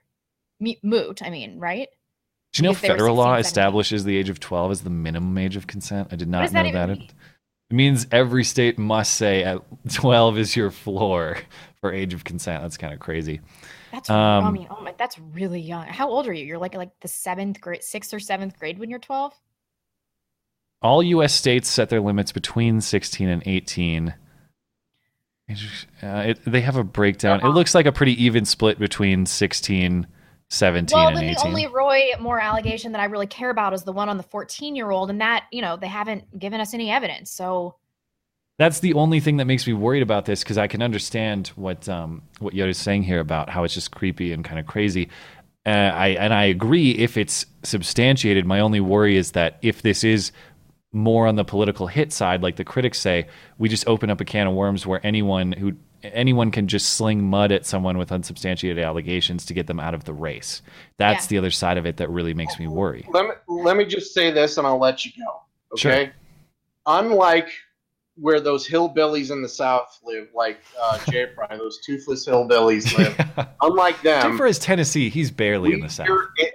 moot. 0.83 1.21
I 1.21 1.29
mean, 1.29 1.59
right? 1.59 1.89
Do 2.53 2.63
you 2.63 2.69
know 2.69 2.73
federal 2.73 3.15
law 3.15 3.35
17. 3.35 3.45
establishes 3.45 4.03
the 4.03 4.17
age 4.17 4.29
of 4.29 4.39
12 4.39 4.71
as 4.71 4.81
the 4.81 4.89
minimum 4.89 5.37
age 5.37 5.55
of 5.55 5.67
consent? 5.67 6.09
I 6.11 6.15
did 6.15 6.27
not 6.27 6.51
know 6.51 6.63
that 6.63 6.73
that. 6.73 6.89
It, 6.89 6.99
it 7.69 7.73
means 7.73 8.07
every 8.11 8.43
state 8.43 8.77
must 8.77 9.15
say 9.15 9.43
at 9.43 9.61
12 9.93 10.37
is 10.37 10.55
your 10.55 10.71
floor 10.71 11.37
for 11.79 11.93
age 11.93 12.13
of 12.13 12.25
consent. 12.25 12.61
That's 12.61 12.77
kind 12.77 12.93
of 12.93 12.99
crazy. 12.99 13.39
That's 13.93 14.09
Um, 14.09 14.45
I 14.45 14.51
mean, 14.51 14.67
oh 14.69 14.81
my, 14.81 14.93
that's 14.97 15.17
really 15.17 15.61
young. 15.61 15.87
How 15.87 16.09
old 16.09 16.27
are 16.27 16.33
you? 16.33 16.45
You're 16.45 16.57
like 16.57 16.75
like 16.75 16.91
the 16.99 17.07
seventh 17.07 17.61
grade, 17.61 17.83
sixth 17.83 18.13
or 18.13 18.19
seventh 18.19 18.57
grade 18.59 18.79
when 18.79 18.89
you're 18.89 18.99
12. 18.99 19.33
All 20.81 21.03
U.S. 21.03 21.33
states 21.33 21.69
set 21.69 21.89
their 21.89 22.01
limits 22.01 22.31
between 22.31 22.81
16 22.81 23.27
and 23.29 23.43
18. 23.45 24.15
Uh, 26.01 26.07
it, 26.27 26.39
they 26.45 26.61
have 26.61 26.77
a 26.77 26.83
breakdown. 26.83 27.41
It 27.43 27.49
looks 27.49 27.75
like 27.75 27.85
a 27.85 27.91
pretty 27.91 28.23
even 28.23 28.45
split 28.45 28.79
between 28.79 29.25
16, 29.25 30.07
17, 30.49 30.97
Well, 30.97 31.07
and 31.09 31.17
then 31.17 31.23
18. 31.25 31.35
the 31.35 31.47
only 31.47 31.67
Roy 31.67 32.11
Moore 32.19 32.39
allegation 32.39 32.93
that 32.93 33.01
I 33.01 33.05
really 33.05 33.27
care 33.27 33.49
about 33.49 33.73
is 33.73 33.83
the 33.83 33.91
one 33.91 34.07
on 34.07 34.17
the 34.17 34.23
14 34.23 34.75
year 34.75 34.89
old, 34.89 35.09
and 35.09 35.19
that 35.19 35.45
you 35.51 35.61
know 35.61 35.75
they 35.75 35.87
haven't 35.87 36.39
given 36.39 36.61
us 36.61 36.73
any 36.73 36.89
evidence. 36.89 37.31
So 37.31 37.75
That's 38.57 38.79
the 38.79 38.93
only 38.93 39.19
thing 39.19 39.37
that 39.37 39.45
makes 39.45 39.67
me 39.67 39.73
worried 39.73 40.03
about 40.03 40.25
this 40.25 40.41
because 40.41 40.57
I 40.57 40.67
can 40.67 40.81
understand 40.81 41.49
what 41.55 41.89
um, 41.89 42.21
what 42.39 42.53
Yoda's 42.53 42.77
saying 42.77 43.03
here 43.03 43.19
about 43.19 43.49
how 43.49 43.65
it's 43.65 43.73
just 43.73 43.91
creepy 43.91 44.31
and 44.31 44.45
kind 44.45 44.57
of 44.59 44.65
crazy. 44.67 45.09
Uh, 45.65 45.69
I 45.69 46.07
and 46.09 46.33
I 46.33 46.45
agree 46.45 46.91
if 46.91 47.17
it's 47.17 47.45
substantiated. 47.63 48.45
My 48.45 48.61
only 48.61 48.79
worry 48.79 49.17
is 49.17 49.31
that 49.31 49.59
if 49.61 49.81
this 49.81 50.03
is 50.05 50.31
more 50.93 51.25
on 51.27 51.35
the 51.35 51.45
political 51.45 51.87
hit 51.87 52.11
side, 52.11 52.41
like 52.43 52.57
the 52.57 52.63
critics 52.65 52.99
say, 52.99 53.27
we 53.57 53.69
just 53.69 53.87
open 53.87 54.09
up 54.09 54.19
a 54.21 54.25
can 54.25 54.47
of 54.47 54.53
worms 54.53 54.85
where 54.85 54.99
anyone 55.05 55.51
who 55.53 55.73
anyone 56.03 56.49
can 56.49 56.67
just 56.67 56.93
sling 56.93 57.23
mud 57.23 57.51
at 57.51 57.63
someone 57.65 57.95
with 57.97 58.11
unsubstantiated 58.11 58.83
allegations 58.83 59.45
to 59.45 59.53
get 59.53 59.67
them 59.67 59.79
out 59.79 59.93
of 59.93 60.03
the 60.03 60.13
race. 60.13 60.61
That's 60.97 61.25
Yeah. 61.25 61.29
the 61.29 61.37
other 61.37 61.51
side 61.51 61.77
of 61.77 61.85
it 61.85 61.97
that 61.97 62.09
really 62.09 62.33
makes 62.33 62.57
me 62.59 62.67
worry. 62.67 63.05
Let 63.09 63.25
me 63.25 63.31
let 63.47 63.77
me 63.77 63.85
just 63.85 64.13
say 64.13 64.31
this, 64.31 64.57
and 64.57 64.65
I'll 64.65 64.79
let 64.79 65.05
you 65.05 65.11
go. 65.23 65.41
Okay. 65.73 66.05
Sure. 66.05 66.13
Unlike 66.87 67.49
where 68.15 68.39
those 68.41 68.67
hillbillies 68.67 69.31
in 69.31 69.41
the 69.41 69.47
South 69.49 69.97
live, 70.03 70.27
like 70.33 70.59
uh, 70.81 70.97
Jay 71.09 71.27
Fry, 71.35 71.55
those 71.55 71.79
toothless 71.85 72.27
hillbillies 72.27 72.97
live. 72.97 73.47
Unlike 73.61 74.01
them, 74.01 74.21
Jennifer 74.23 74.47
is 74.47 74.59
Tennessee. 74.59 75.09
He's 75.09 75.31
barely 75.31 75.71
in 75.73 75.79
the 75.81 75.89
south. 75.89 76.07
here 76.07 76.27
in 76.39 76.47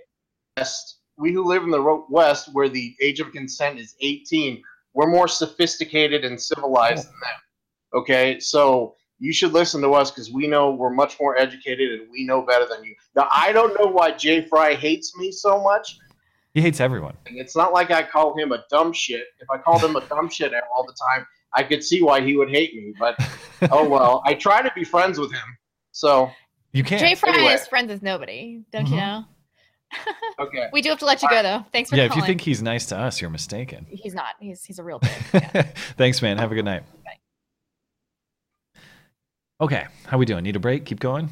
West, 0.57 0.96
we 1.19 1.33
who 1.33 1.45
live 1.45 1.63
in 1.63 1.71
the 1.71 2.05
West, 2.11 2.51
where 2.53 2.69
the 2.69 2.95
age 3.01 3.21
of 3.21 3.33
consent 3.33 3.79
is 3.79 3.95
18, 4.01 4.63
we're 4.95 5.07
more 5.09 5.29
sophisticated 5.29 6.25
and 6.25 6.41
civilized 6.41 7.07
than 7.07 7.13
them. 7.21 8.01
Okay, 8.01 8.39
so 8.41 8.95
you 9.19 9.33
should 9.33 9.53
listen 9.53 9.81
to 9.81 9.95
us 9.95 10.11
because 10.11 10.31
we 10.33 10.47
know 10.47 10.73
we're 10.73 10.91
much 10.93 11.19
more 11.21 11.37
educated 11.39 12.01
and 12.01 12.11
we 12.11 12.25
know 12.27 12.43
better 12.43 12.67
than 12.67 12.85
you. 12.85 12.95
Now, 13.15 13.29
I 13.31 13.53
don't 13.53 13.79
know 13.79 13.87
why 13.91 14.13
Jay 14.13 14.47
Fry 14.47 14.75
hates 14.75 15.17
me 15.17 15.33
so 15.33 15.63
much, 15.63 15.99
He 16.53 16.61
hates 16.61 16.81
everyone. 16.81 17.17
and 17.27 17.39
it's 17.39 17.57
not 17.57 17.73
like 17.73 17.91
I 17.91 18.03
call 18.03 18.37
him 18.39 18.53
a 18.53 18.63
dumb 18.71 18.93
shit. 18.93 19.25
If 19.41 19.49
I 19.51 19.57
called 19.59 19.85
him 19.85 19.97
a 19.97 20.07
dumb 20.09 20.29
shit 20.29 20.53
all 20.77 20.85
the 20.87 20.95
time, 21.11 21.27
I 21.55 21.63
could 21.63 21.83
see 21.83 22.03
why 22.03 22.21
he 22.21 22.37
would 22.37 22.51
hate 22.51 22.75
me. 22.75 22.93
But 22.99 23.17
oh 23.71 23.89
well, 23.89 24.23
I 24.27 24.35
try 24.35 24.61
to 24.61 24.71
be 24.75 24.85
friends 24.85 25.19
with 25.19 25.33
him. 25.33 25.57
So 25.93 26.31
you 26.73 26.85
can't. 26.85 27.01
Jay 27.01 27.15
Fry 27.15 27.33
Anyway. 27.35 27.55
is 27.55 27.67
friends 27.67 27.89
with 27.89 28.03
nobody, 28.03 28.61
don't 28.71 28.87
you 28.89 28.95
Mhm. 28.95 28.99
know? 28.99 29.25
Okay. 30.39 30.69
We 30.73 30.83
do 30.83 30.91
have 30.91 30.99
to 30.99 31.07
let 31.07 31.23
you 31.23 31.29
go 31.31 31.43
though. 31.43 31.65
Thanks 31.73 31.91
for 31.91 31.97
Yeah, 31.97 32.05
if 32.05 32.17
you 32.17 32.23
think 32.23 32.41
he's 32.41 32.61
nice 32.63 32.87
to 32.87 32.97
us, 32.99 33.21
you're 33.21 33.31
mistaken. 33.31 33.87
he's 33.89 34.15
not. 34.15 34.35
He's 34.41 34.63
he's 34.65 34.79
a 34.79 34.83
real 34.85 34.99
dick. 35.33 35.67
Thanks, 35.97 36.21
man. 36.21 36.39
Have 36.39 36.53
a 36.53 36.55
good 36.55 36.65
night. 36.65 36.83
Okay, 39.61 39.87
how 40.07 40.19
we 40.19 40.27
doing? 40.27 40.45
Need 40.45 40.57
a 40.57 40.61
break? 40.61 40.85
Keep 40.85 41.01
going. 41.01 41.31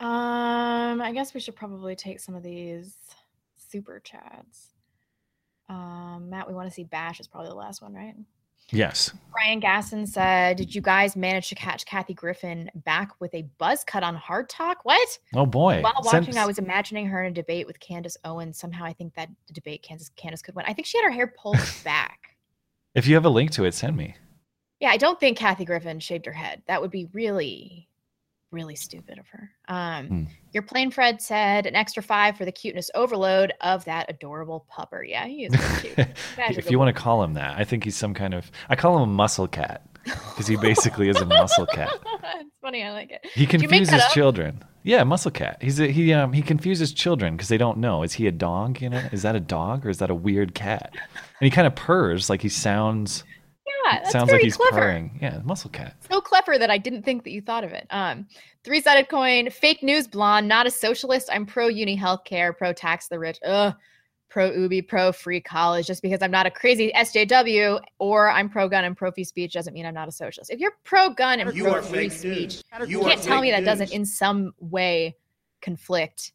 Um, 0.00 1.00
I 1.02 1.10
guess 1.12 1.34
we 1.34 1.40
should 1.40 1.54
probably 1.56 1.94
take 1.94 2.20
some 2.20 2.34
of 2.34 2.42
these 2.42 2.96
super 3.70 4.00
chats. 4.00 4.68
Um, 5.68 6.28
Matt, 6.30 6.48
we 6.48 6.54
want 6.54 6.68
to 6.68 6.74
see 6.74 6.84
Bash 6.84 7.20
is 7.20 7.26
probably 7.26 7.50
the 7.50 7.56
last 7.56 7.82
one, 7.82 7.92
right? 7.92 8.14
Yes. 8.72 9.12
Brian 9.32 9.60
Gasson 9.60 10.08
said, 10.08 10.56
"Did 10.56 10.74
you 10.74 10.80
guys 10.80 11.14
manage 11.14 11.48
to 11.50 11.54
catch 11.54 11.84
Kathy 11.84 12.14
Griffin 12.14 12.70
back 12.74 13.12
with 13.20 13.32
a 13.34 13.42
buzz 13.58 13.84
cut 13.84 14.02
on 14.02 14.16
Hard 14.16 14.48
Talk? 14.48 14.78
What? 14.82 15.18
Oh 15.34 15.46
boy. 15.46 15.82
While 15.82 16.00
watching, 16.02 16.36
I 16.36 16.46
was 16.46 16.58
imagining 16.58 17.06
her 17.06 17.22
in 17.22 17.32
a 17.32 17.34
debate 17.34 17.66
with 17.66 17.78
Candace 17.78 18.16
Owens. 18.24 18.58
Somehow, 18.58 18.84
I 18.84 18.92
think 18.92 19.14
that 19.14 19.28
debate 19.52 19.82
Candace 19.82 20.10
Candace 20.16 20.42
could 20.42 20.54
win. 20.54 20.64
I 20.66 20.72
think 20.72 20.86
she 20.86 20.98
had 20.98 21.04
her 21.04 21.10
hair 21.10 21.26
pulled 21.26 21.58
back. 21.84 22.36
If 22.94 23.06
you 23.06 23.14
have 23.14 23.26
a 23.26 23.30
link 23.30 23.50
to 23.52 23.64
it, 23.64 23.74
send 23.74 23.96
me. 23.96 24.16
Yeah, 24.80 24.90
I 24.90 24.96
don't 24.96 25.20
think 25.20 25.38
Kathy 25.38 25.64
Griffin 25.64 26.00
shaved 26.00 26.26
her 26.26 26.32
head. 26.32 26.62
That 26.66 26.80
would 26.82 26.90
be 26.90 27.06
really, 27.12 27.88
really 28.50 28.76
stupid 28.76 29.18
of 29.18 29.26
her. 29.28 29.50
Um, 29.68 30.06
Hmm. 30.06 30.24
Your 30.52 30.62
plain 30.62 30.90
Fred 30.90 31.20
said 31.20 31.66
an 31.66 31.74
extra 31.74 32.02
five 32.02 32.36
for 32.36 32.44
the 32.44 32.52
cuteness 32.52 32.90
overload 32.94 33.52
of 33.60 33.84
that 33.84 34.06
adorable 34.08 34.66
pupper. 34.74 35.02
Yeah, 35.06 35.26
he 35.26 35.44
is 35.44 35.80
cute. 35.80 35.98
If 36.38 36.70
you 36.70 36.78
want 36.78 36.94
to 36.94 37.00
call 37.02 37.22
him 37.22 37.34
that, 37.34 37.58
I 37.58 37.64
think 37.64 37.84
he's 37.84 37.96
some 37.96 38.14
kind 38.14 38.32
of. 38.34 38.50
I 38.68 38.76
call 38.76 38.96
him 38.96 39.02
a 39.02 39.12
muscle 39.12 39.48
cat 39.48 39.82
because 40.04 40.46
he 40.46 40.56
basically 40.56 41.08
is 41.08 41.16
a 41.16 41.26
muscle 41.26 41.66
cat. 41.66 41.90
it's 42.36 42.50
funny. 42.62 42.82
I 42.84 42.92
like 42.92 43.10
it. 43.10 43.26
He 43.34 43.44
Did 43.46 43.62
you 43.62 43.68
make 43.68 43.86
confuses 43.86 44.06
children. 44.12 44.62
Yeah, 44.82 45.02
muscle 45.02 45.32
cat. 45.32 45.58
He's 45.60 45.80
a, 45.80 45.88
he 45.88 46.12
um 46.12 46.32
he 46.32 46.42
confuses 46.42 46.92
children 46.92 47.34
because 47.36 47.48
they 47.48 47.58
don't 47.58 47.78
know. 47.78 48.02
Is 48.04 48.14
he 48.14 48.26
a 48.28 48.32
dog? 48.32 48.80
You 48.80 48.90
know, 48.90 49.02
is 49.12 49.22
that 49.22 49.34
a 49.34 49.40
dog 49.40 49.84
or 49.84 49.90
is 49.90 49.98
that 49.98 50.10
a 50.10 50.14
weird 50.14 50.54
cat? 50.54 50.90
And 50.94 51.44
he 51.44 51.50
kind 51.50 51.66
of 51.66 51.74
purrs 51.74 52.30
like 52.30 52.40
he 52.42 52.48
sounds. 52.48 53.24
Yeah, 53.92 53.98
that's 54.00 54.12
sounds 54.12 54.26
very 54.26 54.38
like 54.38 54.44
he's 54.44 54.56
clever. 54.56 54.76
purring. 54.76 55.18
Yeah, 55.20 55.40
muscle 55.44 55.70
cat. 55.70 55.96
So 56.10 56.20
clever 56.20 56.58
that 56.58 56.70
I 56.70 56.78
didn't 56.78 57.02
think 57.02 57.24
that 57.24 57.30
you 57.30 57.40
thought 57.40 57.64
of 57.64 57.72
it. 57.72 57.86
Um, 57.90 58.26
three 58.64 58.80
sided 58.80 59.08
coin, 59.08 59.50
fake 59.50 59.82
news 59.82 60.06
blonde, 60.08 60.48
not 60.48 60.66
a 60.66 60.70
socialist. 60.70 61.28
I'm 61.32 61.46
pro 61.46 61.68
uni 61.68 61.96
healthcare, 61.96 62.56
pro 62.56 62.72
tax 62.72 63.08
the 63.08 63.18
rich. 63.18 63.38
Ugh. 63.44 63.74
Pro 64.28 64.50
UBI, 64.52 64.82
pro 64.82 65.12
free 65.12 65.40
college. 65.40 65.86
Just 65.86 66.02
because 66.02 66.20
I'm 66.20 66.32
not 66.32 66.46
a 66.46 66.50
crazy 66.50 66.92
SJW 66.96 67.80
or 68.00 68.28
I'm 68.28 68.50
pro 68.50 68.68
gun 68.68 68.84
and 68.84 68.96
pro 68.96 69.12
free 69.12 69.22
speech 69.24 69.52
doesn't 69.52 69.72
mean 69.72 69.86
I'm 69.86 69.94
not 69.94 70.08
a 70.08 70.12
socialist. 70.12 70.50
If 70.50 70.58
you're 70.58 70.72
pro 70.82 71.10
gun 71.10 71.38
and 71.40 71.54
You 71.54 71.62
pro 71.62 71.74
are 71.74 71.82
free 71.82 72.08
fake 72.08 72.24
news. 72.24 72.58
speech, 72.58 72.64
You 72.80 72.98
you 72.98 73.00
can't 73.02 73.22
tell 73.22 73.40
me 73.40 73.50
fake 73.52 73.64
that 73.64 73.70
doesn't 73.70 73.92
in 73.92 74.04
some 74.04 74.52
way 74.58 75.16
conflict 75.62 76.32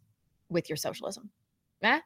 with 0.49 0.69
your 0.69 0.77
socialism. 0.77 1.29
Eh? 1.83 1.99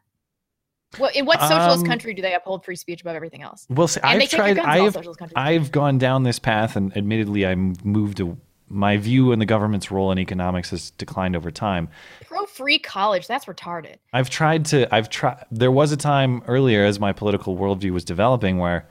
Well, 0.99 1.11
in 1.13 1.25
what 1.25 1.39
socialist 1.41 1.81
Um, 1.81 1.85
country 1.85 2.13
do 2.13 2.21
they 2.21 2.33
uphold 2.33 2.63
free 2.65 2.75
speech 2.75 3.01
above 3.01 3.15
everything 3.15 3.41
else? 3.41 3.65
Well, 3.69 3.87
see, 3.87 3.99
I've 4.03 4.29
tried. 4.29 4.55
guns 4.57 4.95
in 4.95 5.07
all 5.07 5.15
I've. 5.21 5.33
I've 5.35 5.71
gone 5.71 5.97
down 5.97 6.23
this 6.23 6.39
path, 6.39 6.75
and 6.75 6.95
admittedly, 6.95 7.45
I 7.45 7.55
moved. 7.55 8.17
To, 8.17 8.37
my 8.67 8.97
view 8.97 9.31
on 9.31 9.39
the 9.39 9.45
government's 9.45 9.91
role 9.91 10.11
in 10.11 10.17
economics 10.17 10.71
has 10.71 10.89
declined 10.91 11.35
over 11.35 11.51
time. 11.51 11.87
Pro 12.25 12.45
free 12.45 12.79
college, 12.79 13.27
that's 13.27 13.45
retarded. 13.45 13.97
I've 14.11 14.29
tried 14.29 14.65
to. 14.65 14.93
I've 14.93 15.09
tried. 15.09 15.45
There 15.51 15.71
was 15.71 15.91
a 15.91 15.97
time 15.97 16.41
earlier, 16.47 16.83
as 16.83 16.99
my 16.99 17.13
political 17.13 17.57
worldview 17.57 17.91
was 17.91 18.03
developing, 18.03 18.57
where, 18.57 18.87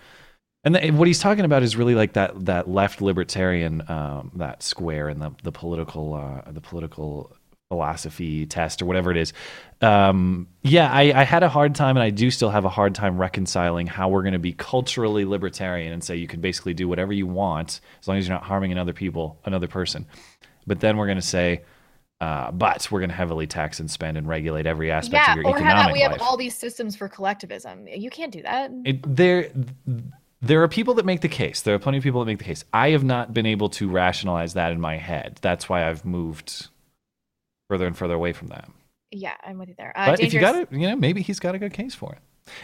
and 0.63 0.75
the, 0.75 0.91
what 0.93 1.09
he's 1.09 1.19
talking 1.19 1.45
about 1.45 1.63
is 1.63 1.77
really 1.77 1.95
like 1.95 2.13
that 2.13 2.45
that 2.45 2.69
left 2.69 3.03
libertarian 3.03 3.83
um, 3.91 4.31
that 4.37 4.63
square 4.63 5.09
in 5.09 5.19
the 5.19 5.33
the 5.43 5.53
political 5.53 6.15
uh, 6.15 6.51
the 6.53 6.61
political 6.61 7.35
philosophy 7.75 8.47
test 8.47 8.81
or 8.81 8.87
whatever 8.87 9.11
it 9.11 9.17
is. 9.17 9.33
Um, 9.81 10.47
yeah, 10.63 10.89
I, 10.93 11.23
I 11.23 11.25
had 11.25 11.43
a 11.43 11.49
hard 11.49 11.75
time, 11.75 11.97
and 11.97 12.05
I 12.05 12.11
do 12.11 12.31
still 12.31 12.51
have 12.51 12.65
a 12.65 12.69
hard 12.69 12.95
time 12.95 13.19
reconciling 13.19 13.89
how 13.89 14.11
we're 14.11 14.23
going 14.23 14.35
to 14.35 14.39
be 14.39 14.53
culturally 14.53 15.25
libertarian 15.25 15.93
and 15.93 16.05
say 16.05 16.15
you 16.15 16.29
can 16.29 16.41
basically 16.41 16.73
do 16.73 16.87
whatever 16.87 17.13
you 17.13 17.27
want 17.27 17.81
as 18.01 18.07
long 18.07 18.17
as 18.17 18.29
you're 18.29 18.37
not 18.37 18.45
harming 18.45 18.71
another 18.71 18.93
people, 18.93 19.41
another 19.45 19.67
person. 19.67 20.07
But 20.69 20.79
then 20.79 20.97
we're 20.97 21.07
going 21.07 21.19
to 21.19 21.23
say. 21.23 21.63
Uh, 22.21 22.53
but 22.53 22.91
we're 22.91 23.01
going 23.01 23.11
to 23.11 23.17
heavily 23.17 23.47
tax 23.47 23.81
and 23.81 23.91
spend 23.91 24.17
and 24.17 24.27
regulate 24.29 24.67
every 24.67 24.91
aspect 24.91 25.27
yeah, 25.27 25.33
of 25.33 25.39
your 25.39 25.47
or 25.47 25.51
how 25.51 25.57
economic 25.57 25.85
about 25.85 25.93
we 25.93 26.01
have 26.01 26.23
all 26.23 26.37
these 26.37 26.57
systems 26.57 26.97
for 26.97 27.09
collectivism? 27.09 27.87
You 27.89 28.09
can't 28.09 28.33
do 28.33 28.41
that. 28.43 28.71
It, 28.85 29.17
there, 29.17 29.51
there 30.41 30.63
are 30.63 30.69
people 30.69 30.95
that 30.95 31.05
make 31.05 31.21
the 31.21 31.29
case. 31.29 31.63
There 31.63 31.75
are 31.75 31.79
plenty 31.79 31.99
of 31.99 32.05
people 32.05 32.21
that 32.21 32.27
make 32.27 32.39
the 32.39 32.45
case. 32.45 32.65
I 32.73 32.91
have 32.91 33.05
not 33.05 33.35
been 33.35 33.47
able 33.47 33.69
to 33.71 33.91
rationalize 33.91 34.55
that 34.55 34.73
in 34.73 34.81
my 34.81 34.97
head. 34.97 35.39
That's 35.43 35.69
why 35.69 35.87
I've 35.87 36.05
moved 36.05 36.69
further 37.69 37.87
and 37.87 37.97
further 37.97 38.15
away 38.15 38.33
from 38.33 38.49
that. 38.49 38.69
yeah, 39.11 39.35
I'm 39.45 39.59
with 39.59 39.69
you 39.69 39.75
there. 39.79 39.93
Uh, 39.97 40.07
but 40.11 40.21
if 40.21 40.33
you 40.33 40.41
got 40.41 40.55
it, 40.55 40.73
you 40.73 40.89
know, 40.89 40.97
maybe 40.97 41.23
he's 41.23 41.41
got 41.41 41.55
a 41.55 41.59
good 41.59 41.73
case 41.73 41.95
for 41.95 42.13
it. 42.13 42.19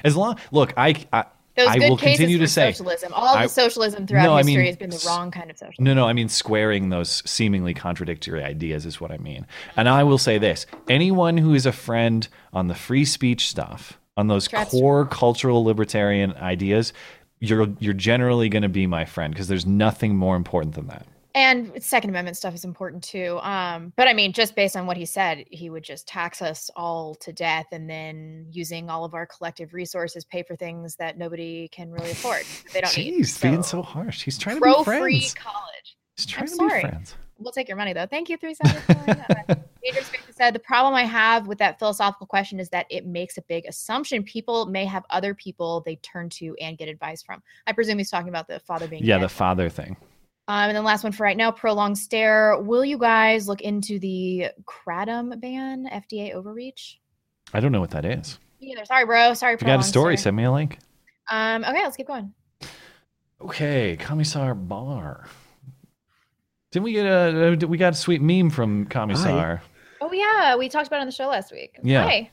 As 0.04 0.16
long, 0.16 0.36
look, 0.52 0.74
I, 0.76 1.06
I, 1.12 1.24
those 1.56 1.68
I 1.68 1.78
will 1.78 1.96
continue 1.96 2.38
to 2.38 2.46
say 2.48 2.72
socialism. 2.72 3.12
All 3.14 3.36
I- 3.36 3.44
the 3.44 3.48
socialism 3.48 4.06
throughout 4.06 4.24
No, 4.24 4.34
I 4.34 4.38
history 4.38 4.56
mean, 4.56 4.66
has 4.66 4.76
been 4.76 4.90
the 4.90 5.02
wrong 5.06 5.30
kind 5.30 5.50
of 5.50 5.56
socialism. 5.58 5.84
No, 5.84 5.94
no, 5.94 6.06
I 6.06 6.12
mean 6.12 6.28
squaring 6.28 6.90
those 6.90 7.22
seemingly 7.28 7.72
contradictory 7.74 8.42
ideas 8.44 8.84
is 8.86 9.00
what 9.00 9.10
I 9.10 9.16
mean. 9.18 9.46
And 9.76 9.88
I 9.88 10.04
will 10.04 10.18
say 10.18 10.38
this 10.38 10.66
anyone 10.88 11.38
who 11.38 11.54
is 11.54 11.66
a 11.66 11.72
friend 11.72 12.26
on 12.52 12.68
the 12.68 12.74
free 12.74 13.04
speech 13.04 13.48
stuff, 13.48 13.98
on 14.16 14.26
those 14.28 14.46
That's 14.48 14.70
core 14.70 15.06
cultural 15.06 15.64
libertarian 15.64 16.34
ideas, 16.34 16.92
you're 17.40 17.68
you're 17.78 17.94
generally 17.94 18.48
going 18.50 18.62
to 18.62 18.68
be 18.68 18.86
my 18.86 19.04
friend 19.06 19.32
because 19.32 19.48
there's 19.48 19.64
nothing 19.66 20.14
more 20.16 20.36
important 20.36 20.74
than 20.74 20.88
that. 20.88 21.06
And 21.34 21.82
Second 21.82 22.10
Amendment 22.10 22.36
stuff 22.36 22.54
is 22.54 22.64
important 22.64 23.04
too. 23.04 23.38
Um, 23.42 23.92
but 23.96 24.08
I 24.08 24.12
mean, 24.12 24.32
just 24.32 24.56
based 24.56 24.76
on 24.76 24.86
what 24.86 24.96
he 24.96 25.04
said, 25.04 25.44
he 25.50 25.70
would 25.70 25.84
just 25.84 26.08
tax 26.08 26.42
us 26.42 26.70
all 26.74 27.14
to 27.16 27.32
death, 27.32 27.66
and 27.72 27.88
then 27.88 28.46
using 28.50 28.90
all 28.90 29.04
of 29.04 29.14
our 29.14 29.26
collective 29.26 29.72
resources, 29.72 30.24
pay 30.24 30.42
for 30.42 30.56
things 30.56 30.96
that 30.96 31.16
nobody 31.18 31.68
can 31.68 31.90
really 31.90 32.10
afford. 32.10 32.42
They 32.72 32.80
don't 32.80 32.96
need. 32.96 33.22
Jeez, 33.24 33.40
being 33.40 33.62
so 33.62 33.82
harsh. 33.82 34.22
He's 34.22 34.38
trying 34.38 34.56
to 34.56 34.60
be 34.62 34.84
free 34.84 35.20
friends. 35.20 35.34
college. 35.34 35.96
He's 36.16 36.26
I'm 36.26 36.30
trying 36.30 36.46
to 36.48 36.54
sorry. 36.54 36.82
be 36.82 36.88
friends. 36.88 37.14
We'll 37.38 37.52
take 37.52 37.68
your 37.68 37.76
money 37.78 37.92
though. 37.94 38.06
Thank 38.06 38.28
you, 38.28 38.36
three 38.36 38.54
seven. 38.54 38.82
Dangerous 39.82 40.10
said 40.36 40.54
the 40.54 40.58
problem 40.58 40.94
I 40.94 41.04
have 41.04 41.46
with 41.46 41.58
that 41.58 41.78
philosophical 41.78 42.26
question 42.26 42.60
is 42.60 42.68
that 42.70 42.86
it 42.90 43.06
makes 43.06 43.38
a 43.38 43.42
big 43.42 43.64
assumption. 43.66 44.22
People 44.22 44.66
may 44.66 44.84
have 44.84 45.04
other 45.10 45.32
people 45.34 45.82
they 45.86 45.96
turn 45.96 46.28
to 46.30 46.54
and 46.60 46.76
get 46.76 46.88
advice 46.88 47.22
from. 47.22 47.42
I 47.66 47.72
presume 47.72 47.96
he's 47.98 48.10
talking 48.10 48.28
about 48.28 48.46
the 48.46 48.60
father 48.60 48.86
being 48.88 49.04
Yeah, 49.04 49.16
dead. 49.16 49.24
the 49.24 49.28
father 49.30 49.68
thing. 49.70 49.96
Um, 50.50 50.68
and 50.70 50.76
then 50.76 50.82
last 50.82 51.04
one 51.04 51.12
for 51.12 51.22
right 51.22 51.36
now, 51.36 51.52
prolonged 51.52 51.96
stare. 51.96 52.58
Will 52.60 52.84
you 52.84 52.98
guys 52.98 53.46
look 53.46 53.60
into 53.60 54.00
the 54.00 54.46
kratom 54.64 55.40
ban, 55.40 55.88
FDA 55.92 56.34
overreach? 56.34 56.98
I 57.54 57.60
don't 57.60 57.70
know 57.70 57.78
what 57.80 57.90
that 57.92 58.04
is. 58.04 58.38
Me 58.60 58.72
Either. 58.72 58.84
Sorry, 58.84 59.04
bro. 59.06 59.34
Sorry. 59.34 59.54
If 59.54 59.62
you 59.62 59.66
got 59.68 59.78
a 59.78 59.84
story, 59.84 60.16
stare. 60.16 60.24
send 60.24 60.36
me 60.36 60.44
a 60.44 60.50
link. 60.52 60.78
Um, 61.30 61.62
okay, 61.64 61.84
let's 61.84 61.96
keep 61.96 62.08
going. 62.08 62.32
Okay, 63.40 63.96
Commissar 63.96 64.54
Bar. 64.56 65.26
Didn't 66.72 66.82
we 66.84 66.92
get 66.94 67.06
a? 67.06 67.52
uh, 67.52 67.66
We 67.68 67.78
got 67.78 67.92
a 67.92 67.96
sweet 67.96 68.20
meme 68.20 68.50
from 68.50 68.86
Commissar. 68.86 69.62
Oh 70.00 70.12
yeah, 70.12 70.56
we 70.56 70.68
talked 70.68 70.88
about 70.88 70.96
it 70.96 71.02
on 71.02 71.06
the 71.06 71.12
show 71.12 71.28
last 71.28 71.52
week. 71.52 71.78
Yeah. 71.82 72.02
Hi. 72.02 72.30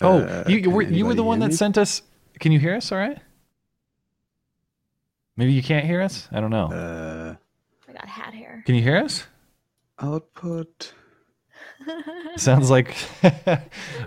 Oh, 0.00 0.18
Uh, 0.18 0.44
you, 0.48 0.56
you 0.58 0.70
were 0.70 0.82
you 0.82 1.06
were 1.06 1.14
the 1.14 1.22
one 1.22 1.38
that 1.38 1.48
me? 1.50 1.54
sent 1.54 1.78
us. 1.78 2.02
Can 2.40 2.50
you 2.50 2.58
hear 2.58 2.74
us? 2.74 2.90
All 2.90 2.98
right. 2.98 3.18
Maybe 5.36 5.52
you 5.52 5.62
can't 5.62 5.84
hear 5.84 6.00
us. 6.00 6.28
I 6.32 6.40
don't 6.40 6.50
know. 6.50 6.66
Uh, 6.66 7.34
I 7.88 7.92
got 7.92 8.08
hat 8.08 8.34
hair. 8.34 8.62
Can 8.66 8.74
you 8.74 8.82
hear 8.82 8.96
us? 8.96 9.24
output. 9.98 10.92
Sounds 12.36 12.70
like. 12.70 12.94
All 13.24 13.58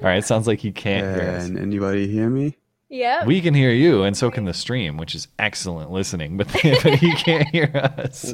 right. 0.02 0.24
Sounds 0.24 0.48
like 0.48 0.64
you 0.64 0.72
can't 0.72 1.16
hear 1.16 1.30
us. 1.32 1.48
Can 1.48 1.58
anybody 1.58 2.08
hear 2.08 2.30
me? 2.30 2.58
Yeah. 2.90 3.26
We 3.26 3.42
can 3.42 3.54
hear 3.54 3.72
you, 3.72 4.04
and 4.04 4.18
so 4.18 4.32
can 4.32 4.46
the 4.46 4.54
stream, 4.54 4.98
which 4.98 5.14
is 5.14 5.28
excellent 5.38 5.92
listening. 5.92 6.38
But, 6.38 6.48
but 6.64 6.96
he 6.96 7.14
can't 7.16 7.48
hear 7.50 7.72
us. 7.76 8.34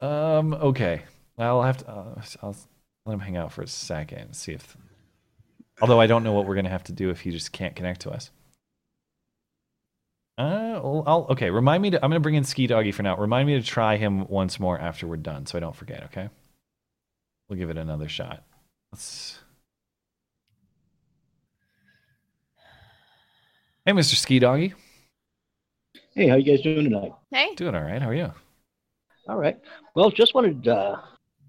Um. 0.00 0.54
Okay. 0.54 1.02
I'll 1.38 1.62
have 1.62 1.78
to. 1.78 1.90
Uh, 1.90 2.22
I'll 2.42 2.56
let 3.04 3.14
him 3.14 3.20
hang 3.20 3.36
out 3.36 3.52
for 3.52 3.62
a 3.62 3.68
second 3.68 4.18
and 4.18 4.36
see 4.36 4.52
if. 4.52 4.76
Although 5.80 6.00
I 6.00 6.08
don't 6.08 6.24
know 6.24 6.32
what 6.32 6.46
we're 6.46 6.56
gonna 6.56 6.68
have 6.68 6.84
to 6.84 6.92
do 6.92 7.10
if 7.10 7.20
he 7.20 7.30
just 7.30 7.52
can't 7.52 7.76
connect 7.76 8.00
to 8.02 8.10
us. 8.10 8.30
Uh, 10.38 10.78
well, 10.84 11.02
I'll, 11.04 11.26
okay. 11.30 11.50
Remind 11.50 11.82
me 11.82 11.90
to. 11.90 11.96
I'm 11.96 12.10
gonna 12.10 12.20
bring 12.20 12.36
in 12.36 12.44
Ski 12.44 12.68
Doggy 12.68 12.92
for 12.92 13.02
now. 13.02 13.16
Remind 13.16 13.48
me 13.48 13.60
to 13.60 13.66
try 13.66 13.96
him 13.96 14.28
once 14.28 14.60
more 14.60 14.78
after 14.78 15.08
we're 15.08 15.16
done, 15.16 15.46
so 15.46 15.58
I 15.58 15.60
don't 15.60 15.74
forget. 15.74 16.04
Okay. 16.04 16.28
We'll 17.48 17.58
give 17.58 17.70
it 17.70 17.76
another 17.76 18.08
shot. 18.08 18.44
Let's. 18.92 19.40
Hey, 23.84 23.92
Mr. 23.92 24.14
Ski 24.14 24.38
Doggy. 24.38 24.74
Hey, 26.14 26.28
how 26.28 26.36
you 26.36 26.44
guys 26.44 26.62
doing 26.62 26.84
tonight? 26.84 27.12
Hey. 27.32 27.54
Doing 27.56 27.74
all 27.74 27.82
right. 27.82 28.00
How 28.00 28.10
are 28.10 28.14
you? 28.14 28.32
All 29.28 29.38
right. 29.38 29.58
Well, 29.94 30.10
just 30.10 30.34
wanted 30.34 30.62
to 30.64 30.74
uh, 30.74 31.00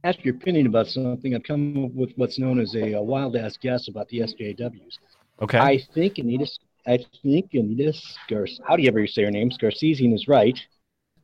ask 0.04 0.24
your 0.24 0.36
opinion 0.36 0.66
about 0.66 0.88
something. 0.88 1.36
I've 1.36 1.44
come 1.44 1.86
up 1.86 1.92
with 1.92 2.12
what's 2.16 2.40
known 2.40 2.60
as 2.60 2.74
a, 2.76 2.96
uh 2.96 3.02
wild 3.02 3.36
ass 3.36 3.58
guess 3.62 3.88
about 3.88 4.08
the 4.08 4.22
SJWs. 4.22 4.98
Okay. 5.42 5.58
I 5.60 5.80
think 5.94 6.18
Anita, 6.18 6.48
I 6.88 7.00
think 7.24 7.54
Anita 7.54 7.94
Scar, 7.94 8.48
how 8.68 8.76
do 8.76 8.84
you 8.84 8.88
ever 8.90 9.06
say 9.08 9.24
her 9.24 9.32
name? 9.32 9.50
Scarcesian 9.52 10.14
is 10.14 10.28
right. 10.28 10.58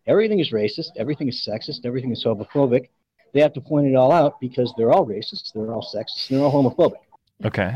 Everything 0.08 0.40
is 0.40 0.52
racist. 0.52 0.90
Everything 0.98 1.28
is 1.28 1.48
sexist. 1.48 1.86
Everything 1.86 2.12
is 2.12 2.24
homophobic. 2.24 2.90
They 3.34 3.42
have 3.42 3.54
to 3.54 3.62
point 3.62 3.88
it 3.88 3.96
all 3.96 4.12
out 4.12 4.40
because 4.40 4.74
they're 4.78 4.92
all 4.92 5.06
racist. 5.06 5.52
They're 5.54 5.74
all 5.74 5.82
sexist. 5.82 6.28
They're 6.30 6.40
all 6.40 6.52
homophobic. 6.52 7.00
Okay. 7.44 7.76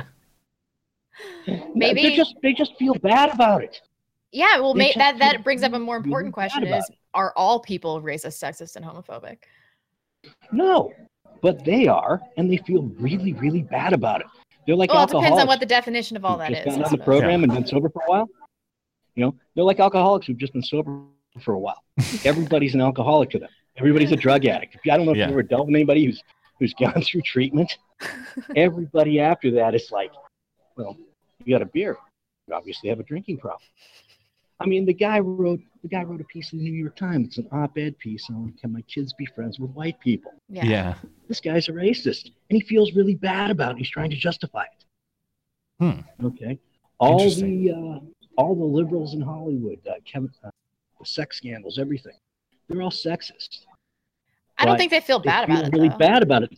Maybe- 1.76 2.04
they 2.04 2.16
just 2.16 2.36
they 2.42 2.54
just 2.54 2.76
feel 2.78 2.94
bad 2.96 3.34
about 3.34 3.64
it. 3.64 3.82
Yeah, 4.32 4.60
well, 4.60 4.74
They 4.74 4.80
ma- 4.80 4.86
just 4.86 4.98
that 5.00 5.20
that 5.20 5.44
brings 5.44 5.64
up 5.64 5.74
a 5.74 5.80
more 5.80 5.98
important 5.98 6.34
question: 6.34 6.64
about 6.64 6.80
is 6.80 6.92
are 7.16 7.34
all 7.36 7.60
people 7.60 8.00
racist, 8.02 8.42
sexist, 8.42 8.76
and 8.76 8.86
homophobic? 8.86 9.38
No, 10.52 10.94
but 11.42 11.66
they 11.66 11.88
are, 11.88 12.22
and 12.38 12.52
they 12.52 12.58
feel 12.58 12.84
really, 13.00 13.34
really 13.34 13.64
bad 13.64 13.92
about 13.94 14.22
it. 14.22 14.28
They're 14.70 14.76
like 14.76 14.94
well, 14.94 15.04
it 15.06 15.10
depends 15.10 15.40
on 15.40 15.48
what 15.48 15.60
the 15.60 15.66
definition 15.66 16.16
of 16.16 16.24
all 16.24 16.34
who've 16.38 16.42
that 16.42 16.50
just 16.52 16.60
is. 16.60 16.66
gotten 16.66 16.82
I 16.84 16.86
on 16.86 16.92
the 16.92 16.98
suppose. 16.98 17.06
program 17.06 17.44
and 17.44 17.52
been 17.52 17.66
sober 17.66 17.90
for 17.90 18.04
a 18.04 18.08
while. 18.08 18.30
You 19.16 19.26
know, 19.26 19.36
they're 19.56 19.64
like 19.64 19.80
alcoholics 19.80 20.28
who've 20.28 20.38
just 20.38 20.54
been 20.54 20.62
sober 20.62 21.02
for 21.42 21.56
a 21.56 21.60
while. 21.60 21.84
Everybody's 22.24 22.76
an 22.76 22.82
alcoholic 22.82 23.32
to 23.32 23.40
them. 23.40 23.50
Everybody's 23.78 24.12
a 24.12 24.16
drug 24.16 24.46
addict. 24.46 24.78
I 24.86 24.96
don't 24.96 25.08
know 25.08 25.14
if 25.14 25.18
Yeah. 25.18 25.24
you've 25.26 25.32
ever 25.32 25.42
dealt 25.42 25.66
with 25.66 25.76
anybody 25.76 26.06
who's 26.06 26.22
who's 26.60 26.76
gone 26.76 27.02
through 27.02 27.22
treatment. 27.22 27.80
Everybody 28.56 29.20
after 29.20 29.50
that 29.50 29.74
is 29.74 29.90
like, 29.90 30.12
well, 30.78 30.96
you 31.44 31.56
got 31.56 31.64
a 31.64 31.66
beer. 31.66 31.98
You 32.48 32.54
obviously 32.54 32.90
have 32.90 33.00
a 33.00 33.04
drinking 33.04 33.40
problem. 33.40 33.64
I 34.60 34.68
mean, 34.68 34.86
the 34.86 34.94
guy 34.94 35.18
wrote 35.18 35.62
the 35.82 35.88
guy 35.88 36.04
wrote 36.04 36.22
a 36.22 36.26
piece 36.26 36.52
in 36.54 36.60
the 36.60 36.66
New 36.66 36.74
York 36.74 36.96
Times. 36.96 37.28
It's 37.28 37.38
an 37.38 37.48
op-ed 37.52 37.98
piece 38.00 38.30
on 38.30 38.54
can 38.60 38.74
my 38.74 38.82
kids 38.82 39.14
be 39.14 39.26
friends 39.26 39.60
with 39.60 39.72
white 39.72 40.00
people? 40.00 40.34
Yeah. 40.50 40.66
Yeah. 40.66 40.94
This 41.28 41.40
guy's 41.40 41.70
a 41.70 41.72
racist, 41.72 42.26
and 42.26 42.62
he 42.62 42.62
feels 42.62 42.94
really 42.94 43.16
bad 43.16 43.52
about 43.52 43.74
it. 43.74 43.78
He's 43.78 43.90
trying 43.90 44.10
to 44.10 44.18
justify 44.18 44.64
it. 44.64 44.86
Hmm. 45.80 46.26
Okay. 46.26 46.60
All 47.00 47.30
the 47.30 47.72
uh, 47.72 48.00
all 48.38 48.56
the 48.56 48.66
liberals 48.66 49.14
in 49.14 49.22
Hollywood, 49.22 49.80
uh, 49.88 49.94
Kevin, 50.06 50.30
uh, 50.44 50.50
the 51.00 51.06
sex 51.06 51.38
scandals, 51.38 51.80
everything. 51.80 52.16
They're 52.68 52.82
all 52.82 52.92
sexist. 52.92 53.66
I 54.58 54.66
don't 54.66 54.74
But 54.74 54.80
think 54.80 54.92
they 54.92 55.00
feel 55.00 55.20
bad 55.20 55.48
feel 55.48 55.58
about 55.58 55.68
it. 55.68 55.74
Really 55.74 55.90
bad 55.90 56.22
about 56.22 56.44
it. 56.44 56.52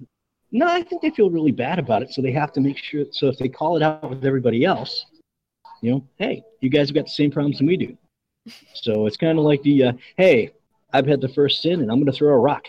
No, 0.51 0.67
I 0.67 0.81
think 0.81 1.01
they 1.01 1.11
feel 1.11 1.29
really 1.29 1.51
bad 1.51 1.79
about 1.79 2.01
it, 2.01 2.11
so 2.11 2.21
they 2.21 2.31
have 2.31 2.51
to 2.53 2.59
make 2.59 2.77
sure. 2.77 3.05
So 3.11 3.27
if 3.27 3.37
they 3.37 3.47
call 3.47 3.77
it 3.77 3.83
out 3.83 4.09
with 4.09 4.25
everybody 4.25 4.65
else, 4.65 5.05
you 5.81 5.91
know, 5.91 6.07
hey, 6.17 6.43
you 6.59 6.69
guys 6.69 6.89
have 6.89 6.95
got 6.95 7.05
the 7.05 7.11
same 7.11 7.31
problems 7.31 7.59
than 7.59 7.67
we 7.67 7.77
do. 7.77 7.97
So 8.73 9.05
it's 9.05 9.17
kind 9.17 9.37
of 9.37 9.45
like 9.45 9.61
the, 9.63 9.83
uh, 9.83 9.93
hey, 10.17 10.51
I've 10.93 11.07
had 11.07 11.21
the 11.21 11.29
first 11.29 11.61
sin, 11.61 11.81
and 11.81 11.91
I'm 11.91 11.97
going 11.97 12.11
to 12.11 12.11
throw 12.11 12.33
a 12.33 12.39
rock. 12.39 12.65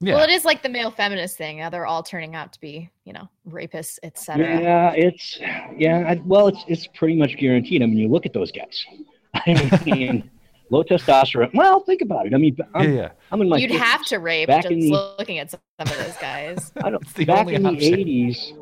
Well, 0.00 0.22
it 0.22 0.30
is 0.30 0.44
like 0.44 0.62
the 0.62 0.68
male 0.68 0.92
feminist 0.92 1.36
thing. 1.36 1.60
Uh, 1.60 1.70
they're 1.70 1.86
all 1.86 2.04
turning 2.04 2.36
out 2.36 2.52
to 2.52 2.60
be, 2.60 2.88
you 3.04 3.12
know, 3.12 3.28
rapists, 3.50 3.98
etc. 4.04 4.46
Yeah, 4.46 4.92
it's 4.92 5.40
yeah. 5.76 6.04
I, 6.06 6.22
well, 6.24 6.46
it's 6.46 6.64
it's 6.68 6.86
pretty 6.86 7.16
much 7.16 7.36
guaranteed. 7.36 7.82
I 7.82 7.86
mean, 7.86 7.98
you 7.98 8.08
look 8.08 8.24
at 8.24 8.32
those 8.32 8.52
guys. 8.52 8.86
I 9.34 9.80
mean, 9.84 10.30
low 10.70 10.84
testosterone. 10.84 11.52
Well, 11.52 11.80
think 11.80 12.00
about 12.00 12.26
it. 12.26 12.34
I 12.34 12.36
mean, 12.36 12.56
I'm, 12.74 12.94
yeah. 12.94 13.10
I'm 13.32 13.42
in 13.42 13.48
my. 13.48 13.58
You'd 13.58 13.72
50s. 13.72 13.78
have 13.78 14.06
to 14.06 14.18
rape 14.18 14.46
Back 14.46 14.62
just 14.62 14.72
in 14.72 14.80
the- 14.80 15.14
looking 15.18 15.38
at 15.38 15.50
some 15.50 15.60
of 15.80 15.88
those 15.88 16.16
guys. 16.18 16.72
I 16.84 16.90
don't. 16.90 17.14
the 17.14 17.24
back 17.24 17.40
only 17.40 17.56
in 17.56 17.64
the 17.64 17.84
eighties, 17.84 18.52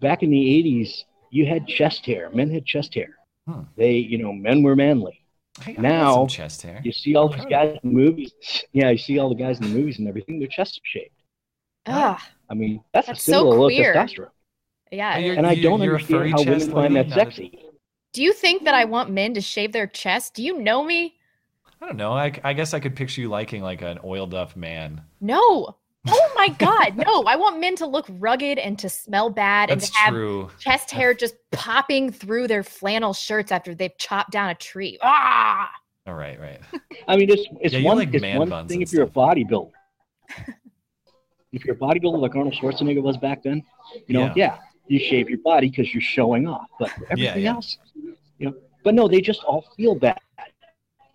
back 0.00 0.24
in 0.24 0.30
the 0.30 0.56
eighties, 0.58 1.04
you 1.30 1.46
had 1.46 1.68
chest 1.68 2.04
hair. 2.04 2.30
Men 2.34 2.50
had 2.50 2.66
chest 2.66 2.94
hair. 2.94 3.16
Hmm. 3.46 3.60
They, 3.76 3.92
you 3.92 4.18
know, 4.18 4.32
men 4.32 4.64
were 4.64 4.74
manly. 4.74 5.23
I 5.66 5.72
got 5.72 5.82
now 5.82 6.14
some 6.14 6.26
chest 6.28 6.62
hair. 6.62 6.80
you 6.84 6.92
see 6.92 7.14
all 7.14 7.28
these 7.28 7.44
guys 7.46 7.78
in 7.82 7.90
the 7.90 7.94
movies. 7.94 8.32
Yeah, 8.72 8.90
you 8.90 8.98
see 8.98 9.18
all 9.18 9.28
the 9.28 9.34
guys 9.36 9.58
in 9.60 9.64
the 9.72 9.78
movies 9.78 9.98
and 9.98 10.08
everything. 10.08 10.38
Their 10.40 10.48
chests 10.48 10.78
are 10.78 10.80
shaved. 10.84 11.10
Ah, 11.86 12.28
I 12.50 12.54
mean, 12.54 12.82
that's, 12.92 13.06
That's 13.06 13.20
a 13.20 13.22
symbol 13.22 13.42
so 13.42 13.52
of 13.52 13.58
low 13.60 13.66
queer. 13.68 13.94
testosterone. 13.94 14.30
yeah. 14.90 15.18
You're- 15.18 15.36
And 15.36 15.46
I 15.46 15.54
don't 15.54 15.80
understand 15.80 16.30
how 16.32 16.38
women 16.42 16.70
find 16.70 16.96
that 16.96 17.10
sexy. 17.10 17.58
Do 18.12 18.22
you 18.22 18.32
think 18.32 18.64
that 18.64 18.74
I 18.74 18.84
want 18.84 19.10
men 19.10 19.34
to 19.34 19.40
shave 19.40 19.72
their 19.72 19.86
chest? 19.86 20.34
Do 20.34 20.42
you 20.42 20.58
know 20.58 20.82
me? 20.84 21.14
I 21.80 21.86
don't 21.86 21.96
know. 21.96 22.12
I, 22.12 22.32
I 22.42 22.52
guess 22.52 22.72
I 22.72 22.80
could 22.80 22.96
picture 22.96 23.20
you 23.20 23.28
liking 23.28 23.62
like 23.62 23.82
an 23.82 23.98
oiled 24.04 24.34
up 24.34 24.56
man. 24.56 25.02
No. 25.20 25.76
Oh 26.06 26.32
my 26.36 26.48
god, 26.48 26.96
no! 26.96 27.22
I 27.24 27.36
want 27.36 27.60
men 27.60 27.76
to 27.76 27.86
look 27.86 28.06
rugged 28.18 28.58
and 28.58 28.78
to 28.80 28.88
smell 28.88 29.30
bad 29.30 29.70
and 29.70 29.80
to 29.80 29.92
have 29.94 30.12
true. 30.12 30.50
chest 30.58 30.90
hair 30.90 31.14
just 31.14 31.34
popping 31.50 32.12
through 32.12 32.46
their 32.48 32.62
flannel 32.62 33.14
shirts 33.14 33.50
after 33.50 33.74
they've 33.74 33.96
chopped 33.96 34.30
down 34.30 34.50
a 34.50 34.54
tree. 34.54 34.98
Ah! 35.02 35.70
All 36.06 36.14
right, 36.14 36.38
right. 36.38 36.60
I 37.08 37.16
mean, 37.16 37.30
it's 37.30 37.46
it's 37.62 37.74
Yeah, 37.74 37.84
one 37.84 37.96
like 37.96 38.12
it's 38.12 38.20
man 38.20 38.38
one 38.38 38.50
buns 38.50 38.68
thing 38.70 38.82
if 38.82 38.92
you're 38.92 39.04
a 39.04 39.08
bodybuilder. 39.08 39.70
if 41.52 41.64
you're 41.64 41.74
a 41.76 41.78
bodybuilder 41.78 42.18
like 42.20 42.34
Arnold 42.34 42.54
Schwarzenegger 42.54 43.02
was 43.02 43.16
back 43.16 43.42
then, 43.42 43.62
you 44.06 44.12
know, 44.14 44.24
Yeah. 44.26 44.32
yeah, 44.36 44.58
you 44.88 44.98
shave 44.98 45.30
your 45.30 45.38
body 45.38 45.70
because 45.70 45.94
you're 45.94 46.02
showing 46.02 46.46
off. 46.46 46.66
But 46.78 46.90
everything 47.10 47.44
yeah. 47.44 47.52
else, 47.54 47.78
you 48.38 48.46
know, 48.50 48.54
but 48.82 48.94
no, 48.94 49.08
they 49.08 49.22
just 49.22 49.42
all 49.44 49.64
feel 49.76 49.94
bad. 49.94 50.20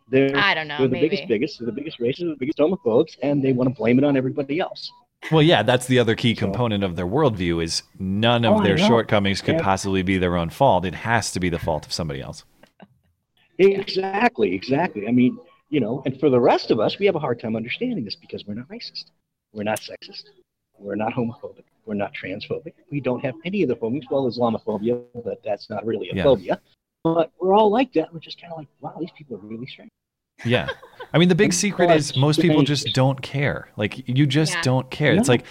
They're 0.10 0.36
I 0.36 0.54
don't 0.54 0.68
know, 0.68 0.78
they're 0.80 0.88
the 0.88 0.94
maybe. 0.94 1.10
biggest, 1.10 1.28
biggest, 1.28 1.60
they're 1.60 1.66
the 1.68 1.72
biggest 1.72 2.00
racists, 2.00 2.20
the 2.30 2.36
biggest 2.40 2.58
homophobes, 2.58 3.18
and 3.22 3.44
they 3.44 3.54
want 3.54 3.70
to 3.70 3.76
blame 3.76 3.98
it 4.00 4.04
on 4.04 4.18
everybody 4.18 4.60
else. 4.60 4.92
Well, 5.32 5.42
yeah, 5.44 5.64
that's 5.64 5.86
the 5.86 6.00
other 6.00 6.16
key 6.16 6.34
component 6.34 6.84
of 6.84 6.96
their 6.96 7.06
worldview 7.06 7.62
is 7.64 7.84
none 8.00 8.46
oh, 8.46 8.54
of 8.54 8.60
Oh, 8.62 8.64
their 8.64 8.78
shortcomings 8.78 9.42
could 9.42 9.56
Yeah. 9.56 9.62
possibly 9.64 10.02
be 10.02 10.18
their 10.18 10.38
own 10.38 10.50
fault. 10.50 10.86
It 10.86 10.96
has 10.96 11.32
to 11.34 11.40
be 11.40 11.50
the 11.50 11.60
fault 11.60 11.86
of 11.86 11.92
somebody 11.92 12.22
else. 12.22 12.46
Exactly, 13.58 14.54
exactly. 14.56 15.08
I 15.08 15.12
mean, 15.12 15.38
you 15.70 15.80
know, 15.80 16.02
and 16.06 16.20
for 16.20 16.30
the 16.30 16.40
rest 16.40 16.72
of 16.72 16.80
us, 16.80 16.98
we 16.98 17.06
have 17.06 17.16
a 17.16 17.20
hard 17.20 17.40
time 17.40 17.56
understanding 17.56 18.06
this 18.06 18.16
because 18.16 18.46
we're 18.48 18.54
not 18.56 18.70
racist, 18.70 19.12
we're 19.54 19.64
not 19.64 19.80
sexist, 19.80 20.24
we're 20.78 20.96
not 20.96 21.14
homophobic, 21.14 21.66
we're 21.86 21.96
not 21.96 22.14
transphobic. 22.14 22.74
We 22.90 23.02
don't 23.02 23.20
have 23.24 23.36
any 23.44 23.62
of 23.64 23.70
the 23.70 23.76
phobias. 23.76 24.06
Well, 24.10 24.30
Islamophobia, 24.30 25.04
but 25.26 25.44
that's 25.44 25.70
not 25.70 25.86
really 25.86 26.10
a 26.10 26.16
Yeah. 26.16 26.24
phobia. 26.24 26.62
But 27.04 27.32
we're 27.40 27.54
all 27.54 27.70
like 27.70 27.94
that. 27.94 28.14
We're 28.14 28.20
just 28.20 28.40
kind 28.40 28.52
of 28.54 28.60
like, 28.60 28.68
wow, 28.82 28.96
these 29.00 29.12
people 29.18 29.36
are 29.38 29.40
really 29.40 29.66
strange. 29.68 29.90
Yeah. 30.46 30.68
I 31.14 31.18
mean, 31.18 31.30
the 31.30 31.36
big 31.36 31.54
secret 31.54 31.90
is 31.92 32.16
most 32.16 32.40
people 32.40 32.62
just 32.64 32.94
don't 32.94 33.22
care. 33.22 33.68
Like, 33.78 34.08
you 34.08 34.26
just 34.28 34.54
Yeah. 34.54 34.62
don't 34.62 34.90
care. 34.92 35.14
It's 35.14 35.30
like, 35.30 35.44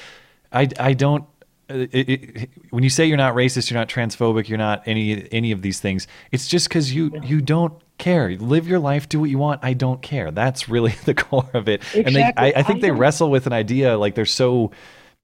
I, 0.53 0.69
I 0.79 0.93
don't. 0.95 1.25
uh, 1.69 1.87
It, 1.91 2.09
it, 2.09 2.51
when 2.71 2.83
you 2.85 2.91
say 2.91 3.05
you're 3.07 3.17
not 3.17 3.35
racist, 3.35 3.69
you're 3.71 3.79
not 3.79 3.89
transphobic, 3.89 4.49
you're 4.49 4.57
not 4.59 4.83
any 4.87 5.29
any 5.33 5.51
of 5.53 5.61
these 5.63 5.81
things. 5.81 6.07
It's 6.33 6.47
just 6.49 6.69
because 6.69 6.95
you 6.95 7.11
you 7.25 7.41
don't 7.41 7.75
care. 7.99 8.31
Live 8.37 8.69
your 8.69 8.79
life, 8.79 9.09
do 9.09 9.19
what 9.21 9.29
you 9.31 9.39
want. 9.39 9.61
I 9.65 9.73
don't 9.75 10.01
care. 10.01 10.31
That's 10.31 10.69
really 10.69 10.95
the 11.05 11.15
core 11.15 11.51
of 11.55 11.69
it. 11.69 11.83
And 11.95 12.07
they, 12.15 12.21
Exactly. 12.21 12.55
I, 12.55 12.61
I 12.61 12.63
think 12.63 12.79
I 12.79 12.81
they 12.83 12.89
know. 12.93 12.95
wrestle 12.99 13.31
with 13.31 13.47
an 13.47 13.53
idea 13.53 13.99
like 13.99 14.15
they're 14.15 14.25
so 14.25 14.71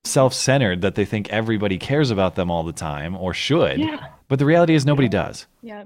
self-centered 0.04 0.82
that 0.82 0.96
they 0.96 1.04
think 1.04 1.30
everybody 1.30 1.78
cares 1.78 2.10
about 2.10 2.34
them 2.34 2.50
all 2.50 2.62
the 2.62 2.72
time 2.72 3.16
or 3.16 3.32
should. 3.32 3.78
Yeah. 3.78 4.08
But 4.28 4.38
the 4.38 4.44
reality 4.46 4.74
is 4.74 4.84
nobody 4.84 5.08
does. 5.08 5.46
Yeah. 5.62 5.84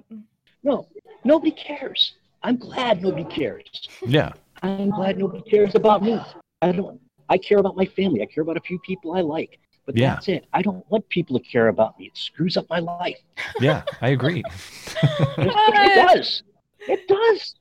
No, 0.65 0.87
nobody 1.25 1.53
cares. 1.53 2.15
I'm 2.43 2.57
glad 2.57 3.03
nobody 3.03 3.25
cares. 3.25 3.89
Yeah. 4.07 4.33
I'm 4.63 4.91
glad 4.91 5.19
nobody 5.19 5.43
cares 5.51 5.75
about 5.75 6.03
me. 6.03 6.19
I 6.63 6.73
don't. 6.73 7.01
I 7.29 7.37
care 7.39 7.59
about 7.59 7.77
my 7.77 7.85
family. 7.85 8.23
I 8.23 8.27
care 8.27 8.43
about 8.43 8.57
a 8.57 8.61
few 8.61 8.79
people 8.81 9.13
I 9.15 9.21
like. 9.21 9.59
But 9.87 9.97
Yeah. 9.97 10.15
that's 10.15 10.29
it. 10.29 10.47
I 10.53 10.63
don't 10.63 10.85
want 10.91 11.09
people 11.09 11.39
to 11.39 11.45
care 11.45 11.69
about 11.69 11.99
me. 11.99 12.07
It 12.07 12.17
screws 12.17 12.57
up 12.57 12.67
my 12.69 12.79
life. 12.79 13.19
Yeah, 13.61 13.83
I 14.01 14.11
agree. 14.11 14.43
it 15.03 15.95
does. 16.15 16.43
It 16.81 17.07
does. 17.09 17.55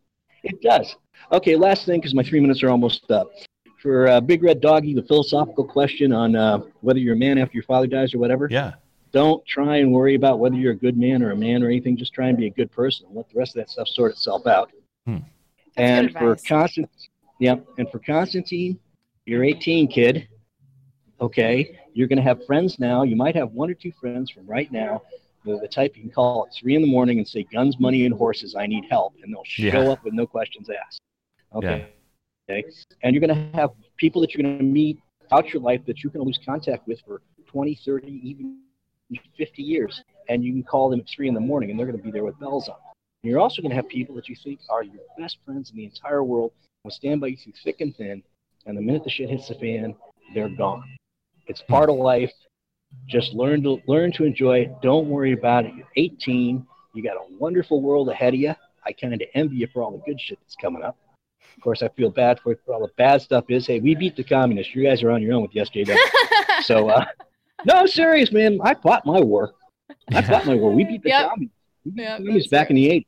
It 0.44 0.62
does. 0.62 0.96
Okay, 1.32 1.56
last 1.56 1.86
thing, 1.86 2.00
because 2.00 2.14
my 2.14 2.24
three 2.24 2.40
minutes 2.40 2.64
are 2.64 2.70
almost 2.70 3.10
up. 3.12 3.30
For 3.82 4.08
uh, 4.08 4.22
Big 4.22 4.44
Red 4.44 4.62
Doggy, 4.62 4.94
the 4.94 5.04
philosophical 5.04 5.66
question 5.66 6.12
on 6.12 6.36
uh, 6.36 6.60
whether 6.82 7.00
you're 7.00 7.14
a 7.16 7.18
man 7.18 7.38
after 7.38 7.54
your 7.54 7.64
father 7.64 7.88
dies 7.88 8.14
or 8.14 8.20
whatever. 8.20 8.48
Yeah. 8.50 8.74
Don't 9.12 9.46
try 9.46 9.78
and 9.78 9.92
worry 9.92 10.16
about 10.16 10.40
whether 10.40 10.56
you're 10.56 10.74
a 10.74 10.76
good 10.78 10.98
man 10.98 11.24
or 11.24 11.32
a 11.32 11.36
man 11.36 11.64
or 11.64 11.68
anything. 11.68 11.98
Just 11.98 12.14
try 12.14 12.28
and 12.28 12.38
be 12.38 12.48
a 12.48 12.52
good 12.52 12.72
person. 12.72 13.08
and 13.08 13.16
Let 13.16 13.30
the 13.30 13.38
rest 13.40 13.56
of 13.56 13.62
that 13.62 13.70
stuff 13.70 13.88
sort 13.88 14.12
itself 14.12 14.46
out. 14.48 14.72
Hmm. 15.06 15.18
and 15.78 16.12
for 16.12 16.32
advice. 16.34 16.48
Constant, 16.48 16.90
yep, 17.40 17.66
and 17.78 17.90
for 17.90 18.00
Constantine, 18.00 18.78
you're 19.26 19.44
18, 19.44 19.88
kid. 19.88 20.28
Okay, 21.22 21.80
you're 21.94 22.08
gonna 22.08 22.22
have 22.22 22.46
friends 22.46 22.78
now. 22.80 23.04
You 23.04 23.16
might 23.16 23.36
have 23.36 23.52
one 23.52 23.70
or 23.70 23.74
two 23.74 23.92
friends 24.00 24.30
from 24.30 24.46
right 24.46 24.72
now. 24.72 25.02
The, 25.46 25.58
the 25.60 25.68
type 25.68 25.96
you 25.96 26.02
can 26.04 26.12
call 26.12 26.46
at 26.48 26.54
three 26.54 26.76
in 26.76 26.82
the 26.82 26.88
morning 26.88 27.20
and 27.20 27.28
say, 27.28 27.44
"Guns, 27.44 27.80
money, 27.80 28.06
and 28.06 28.14
horses. 28.14 28.56
I 28.56 28.68
need 28.68 28.86
help," 28.90 29.14
and 29.24 29.34
they'll 29.34 29.44
show 29.46 29.64
Yeah. 29.64 29.92
up 29.92 30.04
with 30.04 30.14
no 30.14 30.28
questions 30.28 30.70
asked. 30.70 31.00
Okay. 31.56 31.88
Okay. 32.50 32.64
And 33.04 33.16
you're 33.16 33.26
going 33.26 33.52
to 33.52 33.58
have 33.58 33.72
people 33.98 34.22
that 34.22 34.34
you're 34.34 34.42
going 34.44 34.58
to 34.58 34.64
meet 34.64 35.00
out 35.32 35.52
your 35.54 35.62
life 35.62 35.82
that 35.86 36.04
you're 36.04 36.12
going 36.12 36.24
to 36.24 36.28
lose 36.28 36.40
contact 36.46 36.88
with 36.88 37.02
for 37.02 37.22
20, 37.46 37.76
30, 37.76 38.08
even 38.24 38.60
50 39.38 39.62
years. 39.62 40.04
And 40.30 40.44
you 40.44 40.52
can 40.52 40.64
call 40.64 40.90
them 40.90 41.00
at 41.00 41.08
three 41.08 41.28
in 41.28 41.34
the 41.34 41.40
morning 41.40 41.70
and 41.70 41.80
they're 41.80 41.86
going 41.86 41.98
to 41.98 42.04
be 42.04 42.12
there 42.12 42.24
with 42.24 42.40
bells 42.40 42.68
on. 42.68 42.76
And 43.24 43.32
you're 43.32 43.40
also 43.40 43.62
going 43.62 43.72
to 43.72 43.76
have 43.76 43.88
people 43.88 44.16
that 44.16 44.28
you 44.28 44.36
think 44.44 44.60
are 44.70 44.84
your 44.84 45.02
best 45.18 45.38
friends 45.46 45.72
in 45.72 45.78
the 45.78 45.86
entire 45.86 46.24
world, 46.24 46.52
will 46.84 46.92
stand 46.92 47.22
by 47.22 47.28
you 47.28 47.38
through 47.38 47.54
thick 47.64 47.82
and 47.82 47.96
thin. 47.96 48.24
And 48.66 48.78
the 48.78 48.82
minute 48.82 49.04
the 49.04 49.10
shit 49.10 49.30
hits 49.30 49.48
the 49.48 49.56
fan, 49.56 49.96
they're 50.34 50.50
gone. 50.50 50.84
It's 51.48 51.62
part 51.62 51.90
of 51.90 51.96
life. 51.96 52.32
Just 53.08 53.34
learn 53.34 53.64
to 53.64 53.82
learn 53.88 54.12
to 54.14 54.24
enjoy 54.24 54.60
it. 54.60 54.82
Don't 54.82 55.10
worry 55.10 55.34
about 55.34 55.66
it. 55.66 55.74
You're 55.76 55.88
18. 55.96 56.66
You 56.94 57.04
got 57.04 57.16
a 57.16 57.38
wonderful 57.38 57.82
world 57.82 58.10
ahead 58.10 58.34
of 58.34 58.40
you. 58.40 58.54
I 58.86 58.92
kind 58.94 59.14
of 59.14 59.22
envy 59.34 59.58
you 59.58 59.68
for 59.74 59.84
all 59.84 59.92
the 59.92 60.04
good 60.06 60.20
shit 60.20 60.40
that's 60.42 60.56
coming 60.56 60.84
up. 60.84 60.98
Of 61.56 61.64
course, 61.64 61.82
I 61.82 61.90
feel 61.90 62.10
bad 62.10 62.40
for, 62.40 62.56
for 62.66 62.74
all 62.74 62.82
the 62.82 62.92
bad 62.98 63.22
stuff. 63.22 63.46
Is 63.50 63.68
hey, 63.68 63.80
we 63.80 63.96
beat 63.96 64.16
the 64.16 64.24
communists. 64.24 64.76
You 64.76 64.84
guys 64.84 65.04
are 65.04 65.12
on 65.12 65.22
your 65.22 65.34
own 65.34 65.42
with 65.42 65.52
the 65.52 65.60
SJW. 65.62 65.98
so, 66.64 66.90
uh, 66.90 67.06
no, 67.66 67.74
I'm 67.76 67.88
serious, 67.88 68.32
man. 68.32 68.60
I 68.64 68.74
fought 68.76 69.06
my 69.06 69.20
war. 69.20 69.54
I 70.14 70.22
fought 70.22 70.46
my 70.46 70.56
war. 70.56 70.72
We 70.72 70.84
beat 70.86 71.04
the 71.04 71.10
Yep. 71.16 71.30
communists. 71.30 71.56
We 71.86 71.92
beat 71.92 72.02
the 72.04 72.08
communists 72.18 72.50
back 72.50 72.70
in 72.70 72.76
the 72.76 72.88
80s. 72.90 73.06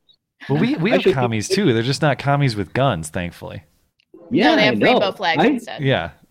Well, 0.48 0.60
we, 0.60 0.76
we 0.76 0.90
I 0.90 0.94
have 0.94 1.02
should- 1.02 1.14
commies 1.14 1.48
too. 1.48 1.72
They're 1.72 1.82
just 1.82 2.02
not 2.02 2.18
commies 2.18 2.56
with 2.56 2.72
guns, 2.72 3.08
thankfully. 3.10 3.64
Yeah, 4.30 4.50
no, 4.50 4.56
they 4.56 4.62
I 4.62 4.64
have 4.66 4.78
know. 4.78 4.86
rainbow 4.86 5.12
flags 5.12 5.42
I- 5.44 5.46
instead. 5.48 5.82
Yeah. 5.82 6.10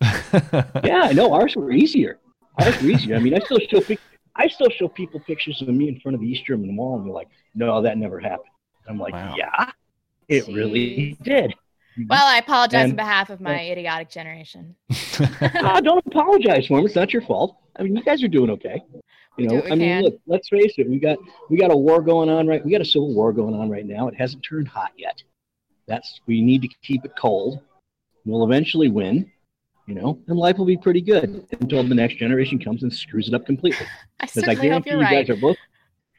yeah, 0.84 1.02
I 1.04 1.12
know. 1.12 1.32
Ours 1.32 1.54
were 1.56 1.70
easier. 1.70 2.18
Ours 2.58 2.80
were 2.82 2.88
easier. 2.90 3.16
I 3.16 3.18
mean, 3.20 3.34
I 3.34 3.38
still 3.40 3.58
show 3.68 3.80
pic- 3.80 4.00
I 4.36 4.48
still 4.48 4.70
show 4.70 4.88
people 4.88 5.20
pictures 5.20 5.60
of 5.60 5.68
me 5.68 5.88
in 5.88 6.00
front 6.00 6.14
of 6.14 6.20
the 6.20 6.26
East 6.28 6.44
German 6.46 6.76
Wall, 6.76 6.96
and 6.96 7.04
they're 7.06 7.12
like, 7.12 7.28
"No, 7.54 7.82
that 7.82 7.98
never 7.98 8.18
happened." 8.20 8.48
I'm 8.88 8.98
like, 8.98 9.12
"Yeah, 9.36 9.70
it 10.28 10.46
really 10.48 11.16
did." 11.22 11.52
Well, 12.08 12.24
I 12.26 12.38
apologize 12.38 12.88
on 12.90 12.96
behalf 12.96 13.28
of 13.30 13.40
my 13.40 13.60
idiotic 13.60 14.08
generation. 14.10 14.76
Ah, 15.42 15.80
don't 15.80 16.04
apologize 16.06 16.66
for 16.66 16.78
them. 16.78 16.86
It's 16.86 16.94
not 16.94 17.12
your 17.12 17.20
fault. 17.22 17.56
I 17.76 17.82
mean, 17.82 17.96
you 17.96 18.02
guys 18.02 18.22
are 18.22 18.28
doing 18.28 18.50
okay. 18.50 18.82
You 19.38 19.46
know, 19.48 19.62
I 19.66 19.70
mean, 19.70 19.78
can. 19.78 20.02
look, 20.04 20.20
let's 20.26 20.48
face 20.48 20.74
it. 20.76 20.88
We 20.88 20.98
got 20.98 21.18
we 21.48 21.56
got 21.56 21.70
a 21.70 21.76
war 21.76 22.02
going 22.02 22.28
on 22.28 22.46
right. 22.46 22.64
We 22.64 22.70
got 22.70 22.80
a 22.80 22.84
civil 22.84 23.14
war 23.14 23.32
going 23.32 23.54
on 23.54 23.70
right 23.70 23.86
now. 23.86 24.08
It 24.08 24.14
hasn't 24.14 24.42
turned 24.42 24.68
hot 24.68 24.92
yet. 24.96 25.22
That's 25.86 26.20
we 26.26 26.42
need 26.42 26.62
to 26.62 26.68
keep 26.82 27.04
it 27.04 27.12
cold. 27.18 27.60
We'll 28.24 28.44
eventually 28.44 28.88
win. 28.88 29.30
You 29.86 29.94
know, 29.96 30.18
and 30.28 30.38
life 30.38 30.56
will 30.58 30.66
be 30.66 30.76
pretty 30.76 31.00
good 31.00 31.44
until 31.60 31.82
the 31.82 31.94
next 31.96 32.16
generation 32.18 32.58
comes 32.60 32.82
and 32.84 32.92
screws 32.92 33.26
it 33.28 33.34
up 33.34 33.44
completely. 33.46 33.86
I 34.20 34.26
Because 34.26 34.34
certainly 34.44 34.68
hope 34.68 34.84
guarantee 34.84 34.90
you're 34.90 34.98
you 35.00 35.04
right. 35.04 35.26
guys 35.26 35.36
are 35.36 35.40
both 35.40 35.56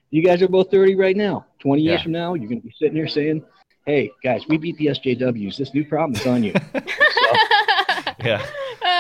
you 0.10 0.22
guys 0.24 0.42
are 0.42 0.50
both 0.50 0.70
30 0.72 0.96
right 0.96 1.16
now. 1.16 1.46
20 1.60 1.82
years 1.82 2.00
Yeah. 2.00 2.04
from 2.04 2.12
now, 2.12 2.34
you're 2.34 2.50
going 2.50 2.60
to 2.62 2.68
be 2.68 2.74
sitting 2.78 2.96
here 2.98 3.08
saying, 3.08 3.44
"Hey, 3.86 4.12
guys, 4.24 4.44
we 4.50 4.58
beat 4.58 4.76
the 4.78 4.88
SJWs. 4.88 5.56
This 5.58 5.74
new 5.74 5.86
problem 5.86 6.20
is 6.20 6.26
on 6.28 6.44
you." 6.44 6.54
Yeah. 8.24 8.46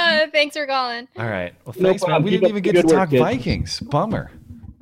Uh, 0.01 0.27
thanks 0.31 0.55
for 0.55 0.65
calling. 0.65 1.07
All 1.17 1.25
right. 1.27 1.53
Well, 1.65 1.75
No 1.77 1.89
thanks, 1.89 2.05
man. 2.07 2.23
We 2.23 2.31
Keep 2.31 2.39
didn't 2.41 2.49
even 2.49 2.63
get 2.63 2.71
to 2.75 2.81
good 2.81 2.85
work, 2.87 2.95
talk 2.95 3.09
kid. 3.11 3.19
Vikings. 3.19 3.79
Bummer. 3.81 4.31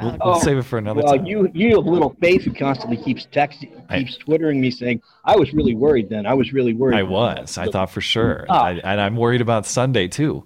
We'll, 0.01 0.11
we'll 0.11 0.19
Oh, 0.35 0.39
save 0.39 0.57
it 0.57 0.63
for 0.63 0.77
another 0.77 1.01
well, 1.03 1.17
time. 1.17 1.25
you 1.25 1.49
you 1.53 1.75
have 1.75 1.85
little 1.85 2.15
faith 2.21 2.43
who 2.43 2.53
constantly 2.53 2.95
keeps 3.03 3.25
texting, 3.27 3.69
keeps 3.89 4.15
twittering 4.15 4.61
me 4.61 4.71
saying, 4.71 5.01
"I 5.25 5.35
was 5.35 5.53
really 5.53 5.75
worried 5.75 6.07
then. 6.09 6.25
I 6.25 6.33
was 6.35 6.53
really 6.53 6.73
worried." 6.73 6.95
I 6.97 7.03
was. 7.03 7.57
I 7.57 7.65
thought 7.69 7.91
for 7.91 7.99
sure. 7.99 8.45
Ah. 8.47 8.63
I, 8.67 8.71
and 8.75 9.01
I'm 9.01 9.17
worried 9.17 9.41
about 9.41 9.65
Sunday 9.65 10.07
too. 10.07 10.45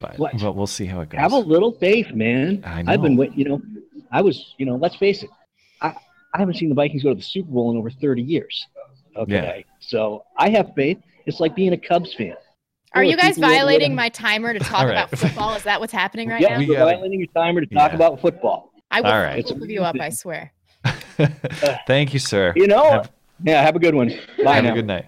But, 0.00 0.18
What? 0.18 0.38
but 0.40 0.56
we'll 0.56 0.66
see 0.66 0.86
how 0.86 1.00
it 1.02 1.10
goes. 1.10 1.20
Have 1.20 1.32
a 1.32 1.38
little 1.38 1.72
faith, 1.72 2.12
man. 2.12 2.62
I 2.64 2.84
I've 2.86 3.02
been 3.02 3.14
know. 3.16 3.20
wait. 3.20 3.34
You 3.36 3.44
know, 3.44 3.62
I 4.10 4.22
was. 4.22 4.54
You 4.56 4.64
know, 4.64 4.76
let's 4.76 4.96
face 4.96 5.22
it. 5.22 5.28
I 5.82 5.88
I 6.32 6.38
haven't 6.38 6.54
seen 6.54 6.70
the 6.70 6.74
Vikings 6.74 7.02
go 7.02 7.10
to 7.10 7.14
the 7.16 7.22
Super 7.22 7.50
Bowl 7.52 7.70
in 7.70 7.76
over 7.76 7.90
30 7.90 8.22
years. 8.22 8.66
Okay, 9.16 9.64
so 9.78 10.24
I 10.38 10.48
have 10.50 10.72
faith. 10.74 10.98
It's 11.26 11.38
like 11.38 11.54
being 11.54 11.74
a 11.74 11.78
Cubs 11.78 12.12
fan. 12.14 12.34
Are 12.94 13.04
you 13.04 13.16
guys 13.16 13.34
people 13.36 13.48
that- 13.50 13.56
violating 13.56 13.94
my 13.94 14.08
timer 14.08 14.52
to 14.52 14.58
talk 14.60 14.80
All 14.80 14.86
right. 14.86 14.92
about 14.92 15.10
football? 15.18 15.54
Is 15.54 15.64
that 15.64 15.80
what's 15.80 15.92
happening 15.92 16.28
right 16.28 16.40
Yep, 16.40 16.50
now? 16.50 16.58
we're 16.58 16.76
violating 16.76 17.18
your 17.20 17.28
timer 17.34 17.60
to 17.60 17.66
talk 17.66 17.90
Yeah. 17.90 17.96
about 17.96 18.20
football. 18.20 18.70
I 18.90 19.00
will 19.00 19.08
All 19.10 19.20
right. 19.20 19.44
flip 19.44 19.56
both 19.58 19.64
of 19.64 19.70
you 19.70 19.82
up. 19.82 19.96
I 20.00 20.10
swear. 20.10 20.52
Thank 21.86 22.12
you, 22.12 22.18
sir. 22.20 22.52
You 22.56 22.66
know, 22.66 22.90
Have- 22.90 23.10
yeah. 23.42 23.62
Have 23.62 23.76
a 23.76 23.78
good 23.80 23.94
one. 23.94 24.08
Bye 24.44 24.54
Have 24.56 24.64
now. 24.64 24.72
a 24.72 24.74
good 24.74 24.86
night. 24.86 25.06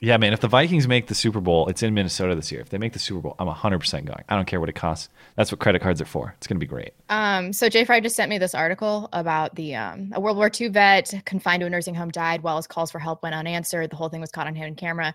Yeah, 0.00 0.18
man. 0.18 0.34
If 0.34 0.40
the 0.40 0.48
Vikings 0.48 0.86
make 0.86 1.06
the 1.06 1.14
Super 1.14 1.40
Bowl, 1.40 1.66
it's 1.68 1.82
in 1.82 1.94
Minnesota 1.94 2.34
this 2.34 2.52
year. 2.52 2.60
If 2.60 2.68
they 2.68 2.76
make 2.76 2.92
the 2.92 2.98
Super 2.98 3.20
Bowl, 3.22 3.36
I'm 3.38 3.46
100% 3.48 4.04
going. 4.04 4.22
I 4.28 4.36
don't 4.36 4.44
care 4.44 4.60
what 4.60 4.68
it 4.68 4.74
costs. 4.74 5.08
That's 5.36 5.50
what 5.50 5.60
credit 5.60 5.80
cards 5.80 6.02
are 6.02 6.04
for. 6.06 6.34
It's 6.36 6.46
going 6.46 6.56
to 6.56 6.60
be 6.60 6.66
great. 6.66 6.92
Um, 7.08 7.54
so 7.54 7.70
Jay 7.70 7.84
Fry 7.84 8.00
just 8.00 8.14
sent 8.14 8.28
me 8.28 8.36
this 8.36 8.54
article 8.54 9.08
about 9.14 9.54
the 9.54 9.76
um, 9.76 10.12
a 10.14 10.20
World 10.20 10.36
War 10.36 10.50
II 10.60 10.68
vet 10.68 11.14
confined 11.24 11.60
to 11.60 11.66
a 11.66 11.70
nursing 11.70 11.94
home 11.94 12.10
died 12.10 12.42
while 12.42 12.56
his 12.56 12.66
calls 12.66 12.90
for 12.90 12.98
help 12.98 13.22
went 13.22 13.34
unanswered. 13.34 13.88
The 13.90 13.96
whole 13.96 14.10
thing 14.10 14.20
was 14.20 14.30
caught 14.30 14.46
on 14.46 14.54
hidden 14.54 14.74
camera. 14.74 15.14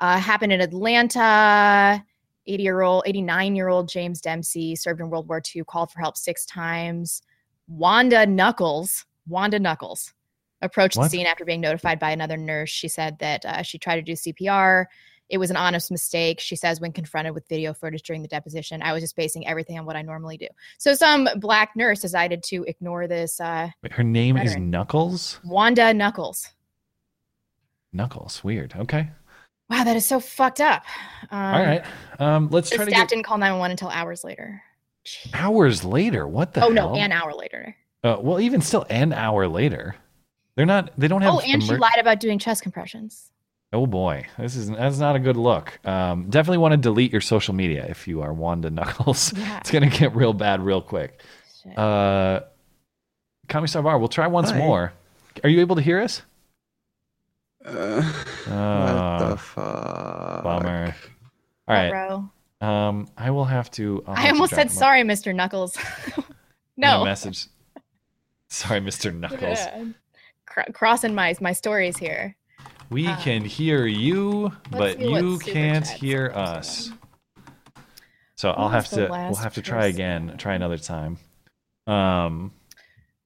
Uh, 0.00 0.18
happened 0.18 0.52
in 0.52 0.60
Atlanta. 0.60 2.04
80 2.46 2.62
year 2.62 2.80
old, 2.80 3.02
89 3.06 3.56
year 3.56 3.68
old 3.68 3.88
James 3.88 4.20
Dempsey 4.20 4.74
served 4.74 5.00
in 5.00 5.10
World 5.10 5.28
War 5.28 5.42
II, 5.54 5.64
called 5.64 5.90
for 5.90 6.00
help 6.00 6.16
six 6.16 6.46
times. 6.46 7.22
Wanda 7.68 8.26
Nuckles, 8.26 9.04
Wanda 9.26 9.60
Nuckles, 9.60 10.12
approached 10.62 10.96
What? 10.96 11.04
the 11.04 11.10
scene 11.10 11.26
after 11.26 11.44
being 11.44 11.60
notified 11.60 11.98
by 11.98 12.10
another 12.10 12.36
nurse. 12.38 12.70
She 12.70 12.88
said 12.88 13.18
that 13.18 13.44
uh, 13.44 13.62
she 13.62 13.78
tried 13.78 13.96
to 13.96 14.02
do 14.02 14.12
CPR. 14.12 14.86
It 15.28 15.36
was 15.36 15.50
an 15.50 15.56
honest 15.56 15.90
mistake. 15.90 16.40
She 16.40 16.56
says 16.56 16.80
when 16.80 16.90
confronted 16.90 17.34
with 17.34 17.46
video 17.48 17.74
footage 17.74 18.02
during 18.02 18.22
the 18.22 18.28
deposition, 18.28 18.80
I 18.80 18.94
was 18.94 19.02
just 19.02 19.14
basing 19.14 19.46
everything 19.46 19.78
on 19.78 19.84
what 19.84 19.94
I 19.94 20.00
normally 20.00 20.38
do. 20.38 20.48
So 20.78 20.94
some 20.94 21.28
black 21.36 21.76
nurse 21.76 22.00
decided 22.00 22.42
to 22.44 22.64
ignore 22.66 23.06
this. 23.06 23.38
Uh, 23.38 23.68
Wait, 23.82 23.92
her 23.92 24.02
name 24.02 24.38
is 24.38 24.56
Nuckles? 24.56 25.38
Wanda 25.44 25.92
Nuckles. 25.92 26.48
Nuckles. 27.94 28.42
Weird. 28.42 28.74
Okay. 28.76 29.10
Wow, 29.70 29.84
that 29.84 29.96
is 29.96 30.06
so 30.06 30.18
fucked 30.20 30.60
up. 30.60 30.84
Um, 31.30 31.38
All 31.38 31.62
right. 31.62 31.84
Um, 32.18 32.48
let's 32.50 32.70
try 32.70 32.84
to 32.84 32.90
staff 32.90 33.02
get 33.02 33.08
didn't 33.10 33.24
call 33.24 33.38
911 33.38 33.72
until 33.72 33.88
hours 33.90 34.24
later. 34.24 34.62
hours 35.34 35.84
later. 35.84 36.26
What 36.26 36.54
the 36.54 36.60
oh 36.64 36.72
hell? 36.72 36.94
no, 36.94 36.94
an 36.94 37.12
hour 37.12 37.34
later. 37.34 37.76
Uh, 38.02 38.16
well, 38.20 38.40
even 38.40 38.60
still, 38.60 38.86
an 38.88 39.12
hour 39.12 39.46
later. 39.48 39.94
They're 40.56 40.66
not. 40.66 40.90
They 40.98 41.06
don't 41.08 41.22
have. 41.22 41.34
Oh, 41.34 41.40
and 41.40 41.62
she 41.62 41.76
lied 41.76 41.98
about 41.98 42.18
doing 42.20 42.38
chest 42.38 42.62
compressions. 42.62 43.30
Oh 43.72 43.86
boy, 43.86 44.26
this 44.38 44.56
is 44.56 44.70
that's 44.70 44.98
not 44.98 45.14
a 45.14 45.18
good 45.18 45.36
look. 45.36 45.78
Um, 45.86 46.30
definitely 46.30 46.58
want 46.58 46.72
to 46.72 46.78
delete 46.78 47.12
your 47.12 47.20
social 47.20 47.54
media 47.54 47.84
if 47.88 48.08
you 48.08 48.22
are 48.22 48.32
Wanda 48.32 48.70
Nuckles. 48.70 49.36
Yeah. 49.38 49.58
it's 49.58 49.70
gonna 49.70 49.90
get 49.90 50.16
real 50.16 50.32
bad 50.32 50.62
real 50.62 50.80
quick. 50.80 51.20
Uh, 51.76 52.40
Commissar 53.48 53.82
Bar, 53.82 53.98
we'll 53.98 54.08
try 54.08 54.26
once 54.26 54.50
Hi. 54.50 54.58
more. 54.58 54.92
Are 55.44 55.50
you 55.50 55.60
able 55.60 55.76
to 55.76 55.82
hear 55.82 56.00
us? 56.00 56.22
Uh, 57.64 58.02
what 58.46 59.30
the 59.30 59.36
fuck? 59.36 60.44
Bummer. 60.44 60.94
All 61.66 61.74
right. 61.74 61.90
Bro. 61.90 62.30
Um, 62.60 63.08
I 63.16 63.30
will 63.30 63.44
have 63.44 63.70
to. 63.72 64.02
I'll 64.06 64.14
have 64.14 64.24
I 64.24 64.28
to 64.28 64.32
almost 64.34 64.50
drop 64.52 64.68
said 64.68 64.70
sorry, 64.70 65.02
Mr. 65.02 65.34
Knuckles. 65.34 65.76
no. 66.76 67.04
message. 67.04 67.46
Sorry, 68.48 68.80
Mr. 68.80 69.14
Knuckles. 69.14 69.58
Yeah. 69.58 69.84
Cr- 70.46 70.72
crossing 70.72 71.14
my 71.14 71.34
my 71.40 71.52
stories 71.52 71.96
here. 71.96 72.36
We 72.90 73.04
can 73.16 73.44
hear 73.44 73.84
you, 73.86 74.50
but 74.70 74.98
you 74.98 75.38
can't 75.38 75.86
hear 75.86 76.32
us. 76.34 76.90
So 78.36 78.50
I'll 78.50 78.64
What 78.66 78.72
have 78.72 78.88
to. 78.90 79.08
We'll 79.10 79.34
have 79.34 79.54
to 79.54 79.62
try 79.62 79.82
person? 79.82 79.94
again. 79.94 80.34
Try 80.38 80.54
another 80.54 80.78
time. 80.78 81.18
Um. 81.86 82.52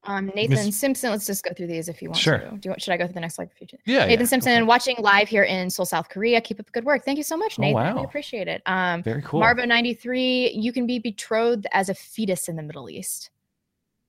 Um, 0.05 0.33
Nathan 0.35 0.67
Miss- 0.67 0.77
Simpson. 0.77 1.11
Let's 1.11 1.27
just 1.27 1.45
go 1.45 1.53
through 1.55 1.69
these 1.69 1.89
if 1.89 2.03
you 2.03 2.09
want 2.09 2.19
Sure. 2.19 2.39
to. 2.39 2.51
Do 2.51 2.59
you 2.65 2.71
want, 2.71 2.83
should 2.83 2.93
I 2.93 2.97
go 2.97 3.07
through 3.07 3.15
the 3.15 3.21
next 3.21 3.37
slide? 3.37 3.53
Future? 3.53 3.79
Yeah, 3.87 4.07
Nathan 4.07 4.21
yeah, 4.21 4.27
Simpson 4.27 4.67
watching 4.67 4.97
live 4.99 5.29
here 5.29 5.45
in 5.45 5.71
Seoul, 5.71 5.87
South 5.87 6.09
Korea. 6.09 6.41
Keep 6.41 6.59
up 6.61 6.67
the 6.67 6.73
good 6.73 6.85
work. 6.85 7.05
Thank 7.05 7.19
you 7.19 7.23
so 7.25 7.37
much, 7.37 7.59
Oh, 7.59 7.63
Nathan. 7.63 7.77
We 7.95 8.01
wow. 8.01 8.05
appreciate 8.05 8.49
it. 8.49 8.63
Um, 8.67 9.03
Very 9.05 9.23
cool. 9.23 9.41
Marvo 9.41 9.67
ninety 9.67 9.95
three. 9.95 10.51
You 10.51 10.73
can 10.73 10.87
be 10.87 10.99
betrothed 10.99 11.67
as 11.73 11.89
a 11.89 11.95
fetus 11.95 12.49
in 12.49 12.57
the 12.57 12.63
Middle 12.63 12.91
East, 12.91 13.31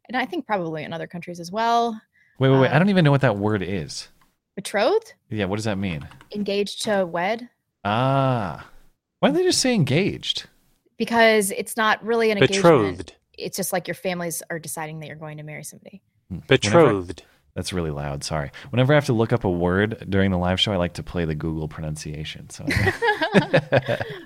and 0.07 0.17
I 0.17 0.25
think 0.25 0.47
probably 0.47 0.83
in 0.83 0.93
other 0.93 1.05
countries 1.07 1.39
as 1.39 1.51
well. 1.51 2.01
Wait, 2.39 2.49
wait, 2.49 2.59
wait. 2.59 2.69
I 2.69 2.73
Um, 2.73 2.79
don't 2.79 2.89
even 2.89 3.05
know 3.05 3.11
what 3.11 3.21
that 3.21 3.37
word 3.37 3.61
is. 3.61 4.07
Betrothed, 4.55 5.13
Yeah, 5.29 5.45
what 5.45 5.57
does 5.57 5.65
that 5.65 5.77
mean? 5.77 6.07
engaged 6.33 6.83
to 6.83 7.05
wed, 7.05 7.49
Ah. 7.83 8.67
Why 9.19 9.29
don't 9.29 9.35
they 9.37 9.43
just 9.43 9.59
say 9.61 9.73
engaged? 9.75 10.45
because 10.97 11.51
it's 11.51 11.75
not 11.75 12.03
really 12.03 12.29
an 12.31 12.37
engagement. 12.37 12.63
Betrothed. 12.63 13.15
It's 13.37 13.57
just 13.57 13.73
like 13.73 13.87
your 13.87 13.95
families 13.95 14.43
are 14.49 14.59
deciding 14.59 14.99
that 14.99 15.07
you're 15.07 15.15
going 15.15 15.37
to 15.37 15.43
marry 15.43 15.63
somebody. 15.63 16.01
Whenever- 16.29 16.47
Betrothed. 16.47 17.23
that's 17.55 17.73
really 17.73 17.91
loud. 17.91 18.23
Sorry. 18.23 18.51
Whenever 18.71 18.93
I 18.93 18.95
have 18.95 19.05
to 19.05 19.13
look 19.13 19.33
up 19.33 19.43
a 19.43 19.49
word 19.49 20.05
during 20.09 20.31
the 20.31 20.37
live 20.37 20.59
show, 20.59 20.71
I 20.71 20.77
like 20.77 20.93
to 20.93 21.03
play 21.03 21.25
the 21.25 21.35
Google 21.35 21.67
pronunciation. 21.67 22.49
So 22.49 22.65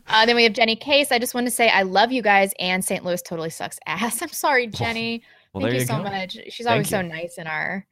Uh, 0.10 0.26
then 0.26 0.36
we 0.36 0.44
have 0.44 0.54
Jenny 0.54 0.76
Case. 0.76 1.12
I 1.12 1.20
just 1.20 1.34
want 1.34 1.48
to 1.48 1.52
say 1.52 1.70
I 1.70 1.84
love 1.84 2.12
you 2.12 2.22
guys, 2.22 2.54
and 2.60 2.84
St. 2.84 3.04
Louis 3.04 3.22
totally 3.22 3.50
sucks 3.50 3.80
ass. 3.86 4.22
I'm 4.22 4.30
sorry, 4.30 4.68
Jenny. 4.68 5.24
well, 5.54 5.62
Thank 5.62 5.74
you, 5.74 5.80
you 5.82 5.86
so 5.86 5.98
go. 5.98 6.04
much. 6.04 6.38
She's 6.50 6.66
Thank 6.66 6.70
always 6.74 6.90
so 6.90 7.02
nice 7.02 7.38
in 7.38 7.48
our 7.48 7.86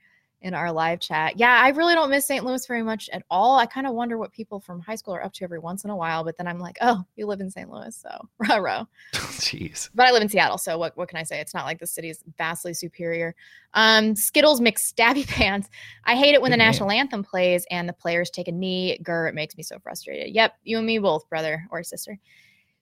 in 0.45 0.53
our 0.53 0.71
live 0.71 0.99
chat. 0.99 1.37
Yeah, 1.39 1.59
I 1.59 1.69
really 1.69 1.95
don't 1.95 2.11
miss 2.11 2.27
St. 2.27 2.45
Louis 2.45 2.65
very 2.67 2.83
much 2.83 3.09
at 3.09 3.23
all. 3.31 3.57
I 3.57 3.65
kind 3.65 3.87
of 3.87 3.93
wonder 3.95 4.17
what 4.19 4.31
people 4.31 4.59
from 4.59 4.79
high 4.79 4.93
school 4.95 5.15
are 5.15 5.23
up 5.23 5.33
to 5.33 5.43
every 5.43 5.57
once 5.57 5.83
in 5.83 5.89
a 5.89 5.95
while, 5.95 6.23
but 6.23 6.37
then 6.37 6.47
I'm 6.47 6.59
like, 6.59 6.77
oh, 6.81 7.03
you 7.15 7.25
live 7.25 7.41
in 7.41 7.49
St. 7.49 7.67
Louis, 7.69 7.95
so 7.95 8.09
row 8.49 8.59
row. 8.59 8.87
Jeez. 9.13 9.89
But 9.95 10.05
I 10.05 10.11
live 10.11 10.21
in 10.21 10.29
Seattle, 10.29 10.59
so 10.59 10.77
what, 10.77 10.95
what 10.97 11.09
can 11.09 11.17
I 11.17 11.23
say? 11.23 11.39
It's 11.41 11.55
not 11.55 11.65
like 11.65 11.79
the 11.79 11.87
city 11.87 12.09
is 12.11 12.23
vastly 12.37 12.75
superior. 12.75 13.33
Um, 13.73 14.15
Skittles 14.15 14.61
McStabby 14.61 15.27
Pants. 15.27 15.67
I 16.05 16.15
hate 16.15 16.35
it 16.35 16.41
when 16.41 16.51
Good 16.51 16.53
the 16.53 16.57
name. 16.57 16.67
national 16.67 16.91
anthem 16.91 17.23
plays 17.23 17.65
and 17.71 17.89
the 17.89 17.93
players 17.93 18.29
take 18.29 18.47
a 18.47 18.51
knee. 18.51 18.99
Grr, 19.03 19.27
it 19.27 19.33
makes 19.35 19.57
me 19.57 19.63
so 19.63 19.79
frustrated. 19.79 20.33
Yep, 20.35 20.53
you 20.63 20.77
and 20.77 20.85
me 20.85 20.99
both, 20.99 21.27
brother 21.27 21.65
or 21.71 21.81
sister. 21.83 22.19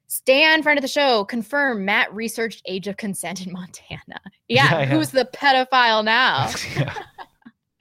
Stan, 0.08 0.62
friend 0.62 0.78
of 0.78 0.82
the 0.84 0.88
show, 0.88 1.24
confirm 1.24 1.86
Matt 1.86 2.14
researched 2.14 2.62
age 2.68 2.88
of 2.88 2.98
consent 2.98 3.48
in 3.48 3.52
Montana. 3.54 4.02
Yeah, 4.48 4.66
Yeah, 4.66 4.80
yeah. 4.82 4.86
who's 4.86 5.10
the 5.10 5.28
pedophile 5.34 6.04
now? 6.04 6.52
Yeah. 6.76 6.94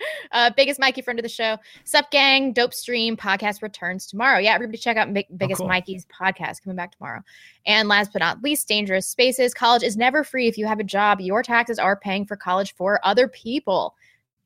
uh, 0.33 0.51
biggest 0.57 0.81
Mikey 0.81 1.03
friend 1.03 1.19
of 1.19 1.23
the 1.23 1.29
show. 1.29 1.57
Sup, 1.85 2.11
gang. 2.11 2.53
Dope 2.53 2.75
stream 2.75 3.17
podcast 3.17 3.63
returns 3.63 4.07
tomorrow. 4.07 4.39
Yeah, 4.39 4.55
everybody 4.55 4.79
check 4.79 4.97
out 4.97 5.13
Big, 5.13 5.27
biggest 5.37 5.59
cool. 5.59 5.69
Mikey's 5.69 6.07
podcast 6.07 6.63
coming 6.63 6.77
back 6.77 6.97
tomorrow. 6.97 7.23
And 7.67 7.89
last 7.89 8.13
but 8.13 8.21
not 8.21 8.43
least, 8.43 8.69
dangerous 8.69 9.07
spaces. 9.07 9.55
College 9.55 9.83
is 9.83 9.97
never 9.97 10.25
free. 10.25 10.49
If 10.49 10.59
you 10.59 10.67
have 10.67 10.81
a 10.81 10.85
job, 10.85 11.21
your 11.21 11.43
taxes 11.43 11.79
are 11.79 11.97
paying 11.97 12.27
for 12.27 12.37
college 12.37 12.75
for 12.75 13.01
other 13.05 13.29
people. 13.29 13.95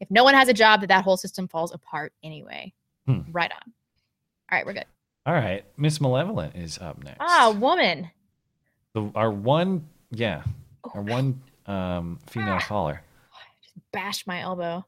If 0.00 0.10
no 0.10 0.24
one 0.24 0.34
has 0.34 0.48
a 0.48 0.54
job, 0.54 0.80
that 0.80 0.88
that 0.88 1.04
whole 1.04 1.16
system 1.16 1.48
falls 1.48 1.72
apart 1.72 2.12
anyway. 2.22 2.72
Hmm. 3.06 3.20
Right 3.32 3.50
on. 3.50 3.72
All 4.50 4.58
right, 4.58 4.66
we're 4.66 4.74
good. 4.74 4.86
All 5.24 5.34
right, 5.34 5.64
Miss 5.76 6.00
Malevolent 6.00 6.54
is 6.54 6.78
up 6.78 7.02
next. 7.02 7.16
Ah, 7.20 7.54
woman. 7.58 8.10
The, 8.92 9.10
our 9.14 9.30
one, 9.30 9.88
yeah, 10.10 10.44
our 10.94 11.02
one 11.02 11.42
um, 11.66 12.18
female 12.26 12.60
caller, 12.60 13.02
Bash 13.92 14.26
my 14.26 14.40
elbow. 14.40 14.86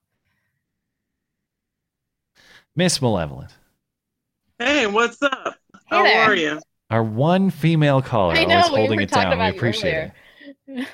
Miss 2.79 3.03
Malevolent. 3.03 3.51
Hey, 4.61 4.87
what's 4.87 5.21
up? 5.21 5.33
Hey 5.45 5.97
How 5.97 6.03
there. 6.05 6.21
are 6.31 6.37
you? 6.37 6.61
Our 6.91 7.03
one 7.03 7.51
female 7.51 8.01
caller, 8.01 8.35
I 8.35 8.45
always 8.45 8.49
know, 8.49 8.73
we 8.73 8.79
holding 8.79 8.97
were 8.99 9.03
it 9.03 9.11
down. 9.11 9.37
We 9.37 9.49
appreciate 9.49 10.13
it. 10.69 10.87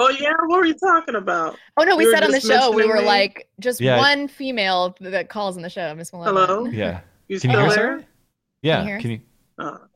Oh 0.00 0.08
yeah, 0.08 0.32
what 0.46 0.60
were 0.60 0.64
you 0.64 0.72
talking 0.72 1.16
about? 1.16 1.58
Oh 1.76 1.84
no, 1.84 1.96
we 1.96 2.04
You 2.04 2.14
said 2.14 2.24
on 2.24 2.30
the 2.30 2.40
show 2.40 2.70
we 2.70 2.86
were 2.86 3.00
me? 3.00 3.04
like 3.04 3.46
just 3.60 3.78
Yeah. 3.78 3.98
one 3.98 4.26
female 4.26 4.96
that 5.00 5.28
calls 5.28 5.58
in 5.58 5.62
the 5.62 5.68
show, 5.68 5.94
Miss 5.94 6.14
Malevolent. 6.14 6.48
Hello. 6.48 6.64
Yeah. 6.64 7.00
You 7.28 7.38
Can 7.38 7.50
you 7.50 7.58
hear 7.58 7.66
us? 7.66 7.74
there? 7.74 8.04
Yeah. 8.62 8.84
hear 8.84 8.96
us? 8.96 9.02
Can 9.02 9.10
you? 9.10 9.20
Uh, 9.58 9.70
Can 9.72 9.78
you 9.82 9.87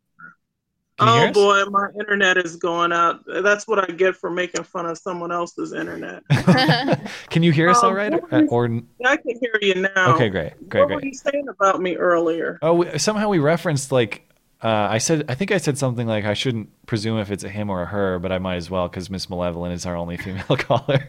oh 1.08 1.32
boy, 1.32 1.64
my 1.70 1.88
internet 1.98 2.36
is 2.38 2.56
going 2.56 2.92
out. 2.92 3.20
That's 3.26 3.66
what 3.68 3.78
I 3.78 3.92
get 3.92 4.16
for 4.16 4.30
making 4.30 4.64
fun 4.64 4.86
of 4.86 4.98
someone 4.98 5.30
else's 5.32 5.72
internet. 5.72 6.22
Can 7.30 7.42
you 7.42 7.52
hear 7.52 7.68
us 7.70 7.78
Um, 7.82 7.90
all 7.90 7.94
right? 7.94 8.12
what 8.12 8.32
Uh, 8.32 8.42
Or 8.48 8.64
I 8.66 9.16
can 9.16 9.38
hear 9.40 9.58
you 9.60 9.74
now. 9.74 10.14
okay, 10.14 10.28
great, 10.28 10.68
great, 10.68 10.80
what 10.80 10.86
great. 10.88 10.96
were 10.96 11.04
you 11.06 11.14
saying 11.14 11.48
about 11.48 11.80
me 11.80 11.96
earlier? 11.96 12.58
Oh, 12.62 12.74
we, 12.74 12.98
somehow 12.98 13.28
we 13.28 13.38
referenced 13.38 13.92
like 13.92 14.28
uh, 14.62 14.86
I 14.90 14.98
said. 14.98 15.24
I 15.28 15.34
think 15.34 15.50
I 15.50 15.58
said 15.58 15.76
something 15.76 16.06
like 16.06 16.24
I 16.24 16.34
shouldn't 16.34 16.68
presume 16.86 17.18
if 17.18 17.30
it's 17.32 17.42
a 17.42 17.48
him 17.48 17.68
or 17.68 17.82
a 17.82 17.86
her, 17.86 18.18
but 18.20 18.30
I 18.30 18.38
might 18.38 18.56
as 18.56 18.70
well 18.70 18.88
because 18.88 19.10
Miss 19.10 19.28
Malevolent 19.28 19.74
is 19.74 19.84
our 19.86 19.96
only 19.96 20.16
female 20.16 20.44
caller. 20.56 21.04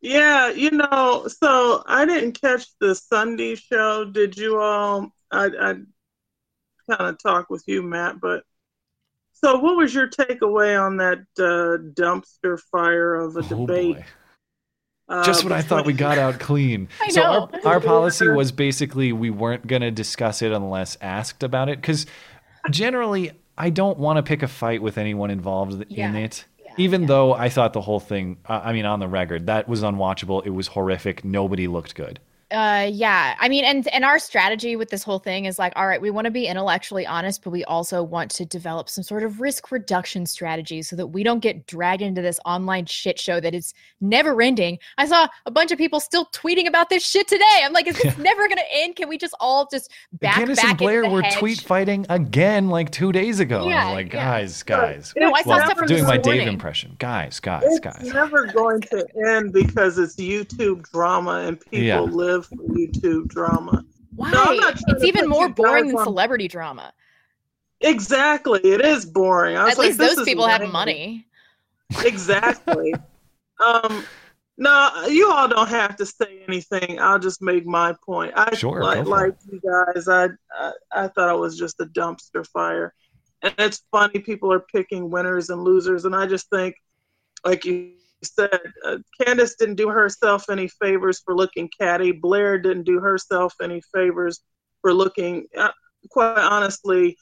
Yeah, 0.00 0.48
you 0.50 0.72
know, 0.72 1.28
so 1.28 1.84
I 1.86 2.04
didn't 2.04 2.40
catch 2.40 2.66
the 2.80 2.92
Sunday 2.94 3.54
show. 3.54 4.04
Did 4.04 4.36
you 4.36 4.60
all? 4.60 5.14
I, 5.30 5.46
I 5.60 5.74
kind 6.90 7.08
of 7.08 7.18
talk 7.22 7.50
with 7.50 7.64
you, 7.66 7.82
Matt, 7.82 8.20
but 8.20 8.44
so 9.32 9.58
what 9.58 9.76
was 9.76 9.92
your 9.94 10.08
takeaway 10.08 10.80
on 10.80 10.96
that 10.98 11.18
uh, 11.38 11.82
dumpster 12.00 12.60
fire 12.70 13.14
of 13.14 13.36
a 13.36 13.40
Oh, 13.40 13.66
debate? 13.66 13.98
Uh, 15.08 15.24
Just 15.24 15.42
when 15.44 15.52
I 15.52 15.60
thought 15.62 15.84
we 15.84 15.92
got 15.92 16.16
out 16.16 16.38
clean. 16.38 16.88
I 17.02 17.08
so 17.08 17.20
know. 17.20 17.50
our, 17.64 17.74
our 17.74 17.80
policy 17.80 18.28
was 18.28 18.52
basically 18.52 19.12
we 19.12 19.30
weren't 19.30 19.66
going 19.66 19.82
to 19.82 19.90
discuss 19.90 20.42
it 20.42 20.52
unless 20.52 20.96
asked 21.00 21.42
about 21.42 21.68
it 21.68 21.80
because 21.80 22.06
generally 22.70 23.32
I 23.58 23.70
don't 23.70 23.98
want 23.98 24.18
to 24.18 24.22
pick 24.22 24.42
a 24.42 24.48
fight 24.48 24.80
with 24.80 24.96
anyone 24.98 25.30
involved 25.30 25.72
in 25.82 25.86
Yeah. 25.88 26.14
it. 26.14 26.44
Even 26.78 27.04
though 27.04 27.34
I 27.34 27.50
thought 27.50 27.74
the 27.74 27.82
whole 27.82 28.00
thing, 28.00 28.38
uh, 28.48 28.60
I 28.64 28.72
mean, 28.72 28.86
on 28.86 28.98
the 28.98 29.08
record, 29.08 29.46
that 29.46 29.68
was 29.68 29.82
unwatchable. 29.82 30.46
It 30.46 30.50
was 30.50 30.68
horrific. 30.68 31.22
Nobody 31.22 31.66
looked 31.66 31.94
good. 31.94 32.18
Uh, 32.52 32.88
yeah. 32.92 33.34
I 33.40 33.48
mean, 33.48 33.64
and 33.64 33.88
and 33.88 34.04
our 34.04 34.18
strategy 34.18 34.76
with 34.76 34.90
this 34.90 35.02
whole 35.02 35.18
thing 35.18 35.46
is 35.46 35.58
like, 35.58 35.72
all 35.74 35.86
right, 35.86 36.00
we 36.00 36.10
want 36.10 36.26
to 36.26 36.30
be 36.30 36.46
intellectually 36.46 37.06
honest, 37.06 37.42
but 37.42 37.50
we 37.50 37.64
also 37.64 38.02
want 38.02 38.30
to 38.32 38.44
develop 38.44 38.88
some 38.88 39.02
sort 39.02 39.22
of 39.22 39.40
risk 39.40 39.72
reduction 39.72 40.26
strategy 40.26 40.82
so 40.82 40.94
that 40.96 41.06
we 41.06 41.22
don't 41.22 41.40
get 41.40 41.66
dragged 41.66 42.02
into 42.02 42.20
this 42.20 42.38
online 42.44 42.84
shit 42.86 43.18
show 43.18 43.40
that 43.40 43.54
is 43.54 43.72
never 44.00 44.40
ending. 44.42 44.78
I 44.98 45.06
saw 45.06 45.26
a 45.46 45.50
bunch 45.50 45.72
of 45.72 45.78
people 45.78 45.98
still 46.00 46.26
tweeting 46.26 46.66
about 46.66 46.90
this 46.90 47.06
shit 47.06 47.26
today. 47.26 47.44
I'm 47.64 47.72
like, 47.72 47.86
is 47.86 47.96
this 48.00 48.18
never 48.18 48.48
gonna 48.48 48.60
end? 48.72 48.96
Can 48.96 49.08
we 49.08 49.16
just 49.18 49.34
all 49.40 49.66
just 49.70 49.90
back 50.14 50.34
Candace 50.36 50.60
back 50.60 50.70
and 50.72 50.78
Blaire 50.80 50.98
into 50.98 51.08
the 51.08 51.14
were 51.14 51.22
hedge? 51.22 51.38
tweet 51.38 51.60
fighting 51.60 52.04
again 52.10 52.68
like 52.68 52.90
two 52.90 53.12
days 53.12 53.40
ago. 53.40 53.66
Yeah, 53.68 53.86
I'm 53.86 53.94
like, 53.94 54.12
yeah. 54.12 54.40
guys, 54.40 54.62
guys. 54.62 55.14
No, 55.16 55.32
I 55.32 55.42
saw 55.42 55.50
Well, 55.50 55.64
stuff 55.66 55.78
from 55.78 55.86
doing 55.88 56.00
this 56.00 56.08
my 56.08 56.18
Dave 56.18 56.46
impression. 56.48 56.96
Guys, 56.98 57.40
guys, 57.40 57.62
It's 57.64 57.80
guys. 57.80 58.02
never 58.12 58.46
going 58.46 58.80
to 58.82 59.06
end 59.26 59.52
because 59.52 59.98
it's 59.98 60.16
YouTube 60.16 60.88
drama 60.90 61.44
and 61.46 61.60
people 61.60 61.84
Yeah. 61.86 62.00
Live 62.42 62.46
for 62.60 62.74
YouTube 62.74 63.28
drama. 63.28 63.84
Why? 64.14 64.30
No, 64.30 64.44
I'm 64.44 64.56
not 64.56 64.76
trying 64.76 64.96
it's 64.96 65.04
even 65.04 65.28
more 65.28 65.48
boring 65.48 65.88
than 65.88 65.98
celebrity 65.98 66.48
drama. 66.48 66.92
Exactly, 67.80 68.60
it 68.64 68.80
is 68.80 69.04
boring. 69.04 69.56
I 69.56 69.64
was 69.64 69.72
At 69.72 69.78
like, 69.78 69.86
least 69.88 69.98
this 69.98 70.10
those 70.10 70.18
is 70.20 70.24
people 70.28 70.46
have 70.46 70.70
money. 70.70 71.26
Exactly. 72.04 72.94
um, 73.64 74.04
no, 74.56 75.06
you 75.08 75.30
all 75.30 75.48
don't 75.48 75.68
have 75.68 75.96
to 75.96 76.06
say 76.06 76.42
anything. 76.46 77.00
I'll 77.00 77.18
just 77.18 77.42
make 77.42 77.66
my 77.66 77.94
point. 78.04 78.32
I 78.36 78.54
Sure, 78.54 78.80
go 78.80 78.86
like, 78.86 79.06
like 79.06 79.34
you 79.50 79.60
guys. 79.60 80.08
I, 80.08 80.28
I 80.56 80.72
I 80.92 81.08
thought 81.08 81.34
it 81.34 81.38
was 81.38 81.58
just 81.58 81.80
a 81.80 81.86
dumpster 81.86 82.46
fire, 82.46 82.94
and 83.42 83.54
it's 83.58 83.82
funny. 83.90 84.20
People 84.20 84.52
are 84.52 84.60
picking 84.60 85.10
winners 85.10 85.50
and 85.50 85.64
losers, 85.64 86.04
and 86.04 86.14
I 86.14 86.26
just 86.26 86.48
think, 86.50 86.76
like 87.44 87.64
you 87.64 87.94
said, 88.24 88.58
uh, 88.86 88.98
Candace 89.20 89.54
didn't 89.56 89.76
do 89.76 89.88
herself 89.88 90.48
any 90.50 90.68
favors 90.68 91.20
for 91.20 91.34
looking 91.34 91.68
catty. 91.78 92.12
Blaire 92.12 92.62
didn't 92.62 92.84
do 92.84 93.00
herself 93.00 93.54
any 93.62 93.80
favors 93.94 94.40
for 94.80 94.92
looking. 94.94 95.46
Uh, 95.56 95.70
quite 96.10 96.38
honestly, 96.38 97.16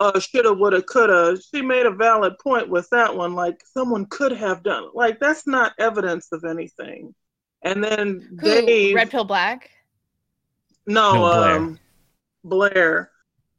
uh, 0.00 0.18
shoulda, 0.20 0.52
woulda, 0.52 0.82
coulda. 0.82 1.38
She 1.54 1.62
made 1.62 1.86
a 1.86 1.90
valid 1.90 2.34
point 2.38 2.68
with 2.68 2.88
that 2.90 3.14
one. 3.14 3.34
Like 3.34 3.60
someone 3.64 4.06
could 4.06 4.32
have 4.32 4.62
done. 4.62 4.84
it. 4.84 4.90
Like 4.94 5.18
that's 5.20 5.46
not 5.46 5.72
evidence 5.78 6.28
of 6.32 6.44
anything. 6.44 7.14
And 7.62 7.82
then 7.82 8.38
Who? 8.40 8.66
Dave, 8.66 8.94
Red 8.94 9.10
Pill 9.10 9.24
Black? 9.24 9.70
no, 10.86 11.12
No, 11.14 11.20
Blaire. 11.22 11.56
um, 11.56 11.78
Blaire, 12.44 13.06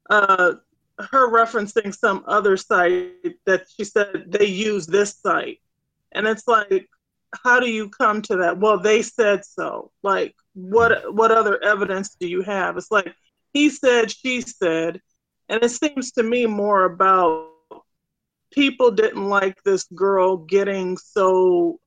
uh, 0.10 0.53
her 0.99 1.30
referencing 1.30 1.94
some 1.95 2.24
other 2.28 2.56
site 2.57 3.36
that 3.45 3.65
she 3.76 3.84
said 3.84 4.26
they 4.28 4.45
use 4.45 4.88
this 4.88 5.15
site, 5.19 5.60
and 6.13 6.27
it's 6.27 6.47
like, 6.47 6.88
how 7.43 7.59
do 7.59 7.69
you 7.69 7.89
come 7.89 8.21
to 8.23 8.38
that? 8.38 8.59
Well, 8.59 8.79
they 8.79 9.01
said 9.01 9.43
so. 9.45 9.91
Like, 10.03 10.35
what 10.53 11.13
what 11.13 11.31
other 11.31 11.61
evidence 11.63 12.15
do 12.19 12.27
you 12.27 12.41
have? 12.41 12.77
It's 12.77 12.91
like 12.91 13.13
he 13.53 13.69
said, 13.69 14.11
she 14.11 14.41
said, 14.41 15.01
and 15.49 15.63
it 15.63 15.69
seems 15.69 16.11
to 16.13 16.23
me 16.23 16.45
more 16.45 16.85
about 16.85 17.49
people 18.51 18.91
didn't 18.91 19.27
like 19.27 19.61
this 19.63 19.84
girl 19.95 20.38
getting 20.38 20.97
so 20.97 21.79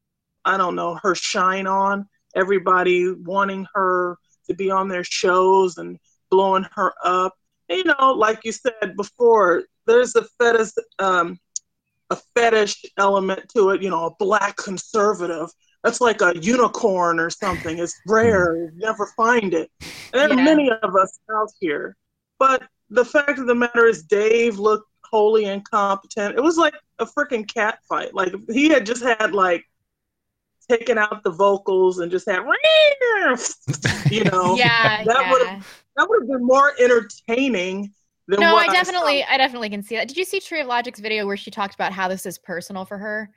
I 0.44 0.56
don't 0.56 0.76
know 0.76 0.98
her 1.02 1.14
shine 1.14 1.66
on 1.66 2.06
everybody 2.34 3.12
wanting 3.12 3.66
her 3.74 4.18
to 4.46 4.54
be 4.54 4.70
on 4.70 4.88
their 4.88 5.04
shows 5.04 5.78
and 5.78 5.98
blowing 6.30 6.66
her 6.74 6.92
up. 7.04 7.34
And, 7.68 7.78
you 7.78 7.84
know, 7.84 8.12
like 8.12 8.40
you 8.44 8.52
said 8.52 8.96
before, 8.96 9.64
there's 9.86 10.14
a 10.16 10.24
fetish, 10.38 10.70
um, 10.98 11.38
a 12.10 12.16
fetish 12.34 12.84
element 12.98 13.48
to 13.56 13.70
it. 13.70 13.82
You 13.82 13.90
know, 13.90 14.06
a 14.06 14.14
black 14.18 14.56
conservative. 14.56 15.50
That's 15.82 16.00
like 16.00 16.20
a 16.20 16.34
unicorn 16.40 17.18
or 17.18 17.30
something. 17.30 17.78
It's 17.78 17.98
rare. 18.06 18.54
Hmm. 18.54 18.78
You 18.78 18.86
never 18.86 19.06
find 19.16 19.54
it. 19.54 19.70
And 20.12 20.20
there 20.20 20.30
are 20.30 20.34
many 20.36 20.70
of 20.70 20.94
us 20.94 21.18
out 21.34 21.50
here. 21.58 21.96
But 22.38 22.64
the 22.90 23.04
fact 23.04 23.38
of 23.38 23.46
the 23.46 23.54
matter 23.54 23.86
is, 23.86 24.02
Dave 24.02 24.58
looked 24.58 24.88
wholly 25.04 25.46
incompetent. 25.46 26.36
It 26.36 26.42
was 26.42 26.56
like 26.56 26.74
a 26.98 27.06
freaking 27.06 27.48
cat 27.52 27.78
fight. 27.88 28.14
Like 28.14 28.34
he 28.50 28.68
had 28.68 28.86
just 28.86 29.02
had 29.02 29.32
like 29.32 29.64
taken 30.70 30.98
out 30.98 31.22
the 31.24 31.30
vocals 31.30 31.98
and 31.98 32.10
just 32.10 32.28
had, 32.28 32.40
you 34.10 34.24
know, 34.24 34.54
Yeah, 34.56 35.04
that 35.04 35.06
yeah. 35.06 35.32
would 35.32 35.46
have 35.46 35.84
that 35.96 36.08
would 36.08 36.22
have 36.22 36.28
been 36.28 36.46
more 36.46 36.72
entertaining 36.80 37.92
no, 38.38 38.54
what 38.54 38.68
I 38.68 38.72
definitely, 38.72 39.24
I 39.24 39.36
definitely 39.36 39.70
can 39.70 39.82
see 39.82 39.96
that. 39.96 40.08
Did 40.08 40.16
you 40.16 40.24
see 40.24 40.40
Tree 40.40 40.60
of 40.60 40.66
Logic's 40.66 41.00
video 41.00 41.26
where 41.26 41.36
she 41.36 41.50
talked 41.50 41.74
about 41.74 41.92
how 41.92 42.06
this 42.08 42.26
is 42.26 42.38
personal 42.38 42.84
for 42.84 42.98
her? 42.98 43.30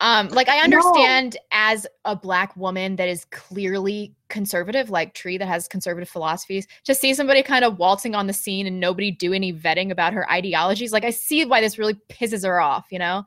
Um, 0.00 0.28
like 0.28 0.48
I 0.48 0.56
No. 0.58 0.64
understand 0.64 1.36
as 1.52 1.86
a 2.04 2.14
black 2.14 2.56
woman 2.56 2.96
that 2.96 3.08
is 3.08 3.24
clearly 3.26 4.14
conservative, 4.28 4.90
like 4.90 5.14
Tree 5.14 5.38
that 5.38 5.46
has 5.46 5.68
conservative 5.68 6.08
philosophies, 6.08 6.66
to 6.84 6.94
see 6.94 7.14
somebody 7.14 7.42
kind 7.42 7.64
of 7.64 7.78
waltzing 7.78 8.14
on 8.14 8.26
the 8.26 8.32
scene 8.32 8.66
and 8.66 8.78
nobody 8.78 9.10
do 9.10 9.32
any 9.32 9.52
vetting 9.52 9.90
about 9.90 10.12
her 10.12 10.30
ideologies. 10.30 10.92
Like 10.92 11.04
I 11.04 11.10
see 11.10 11.44
why 11.44 11.60
this 11.60 11.78
really 11.78 11.94
pisses 12.10 12.44
her 12.44 12.60
off, 12.60 12.86
you 12.90 12.98
know. 12.98 13.24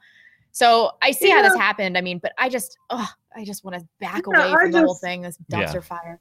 So 0.52 0.92
I 1.02 1.12
see 1.12 1.30
how 1.30 1.42
this 1.42 1.56
happened. 1.56 1.98
I 1.98 2.02
mean, 2.02 2.20
but 2.20 2.34
I 2.38 2.50
just, 2.50 2.78
oh, 2.90 3.10
I 3.36 3.46
just 3.46 3.64
want 3.64 3.78
to 3.80 3.88
back 4.00 4.28
Yeah, 4.28 4.40
away 4.40 4.54
I 4.54 4.58
from 4.58 4.72
the 4.72 4.80
whole 4.80 4.96
thing. 4.96 5.22
This 5.22 5.38
Yeah. 5.50 5.64
dumpster 5.64 5.84
fire. 5.84 6.20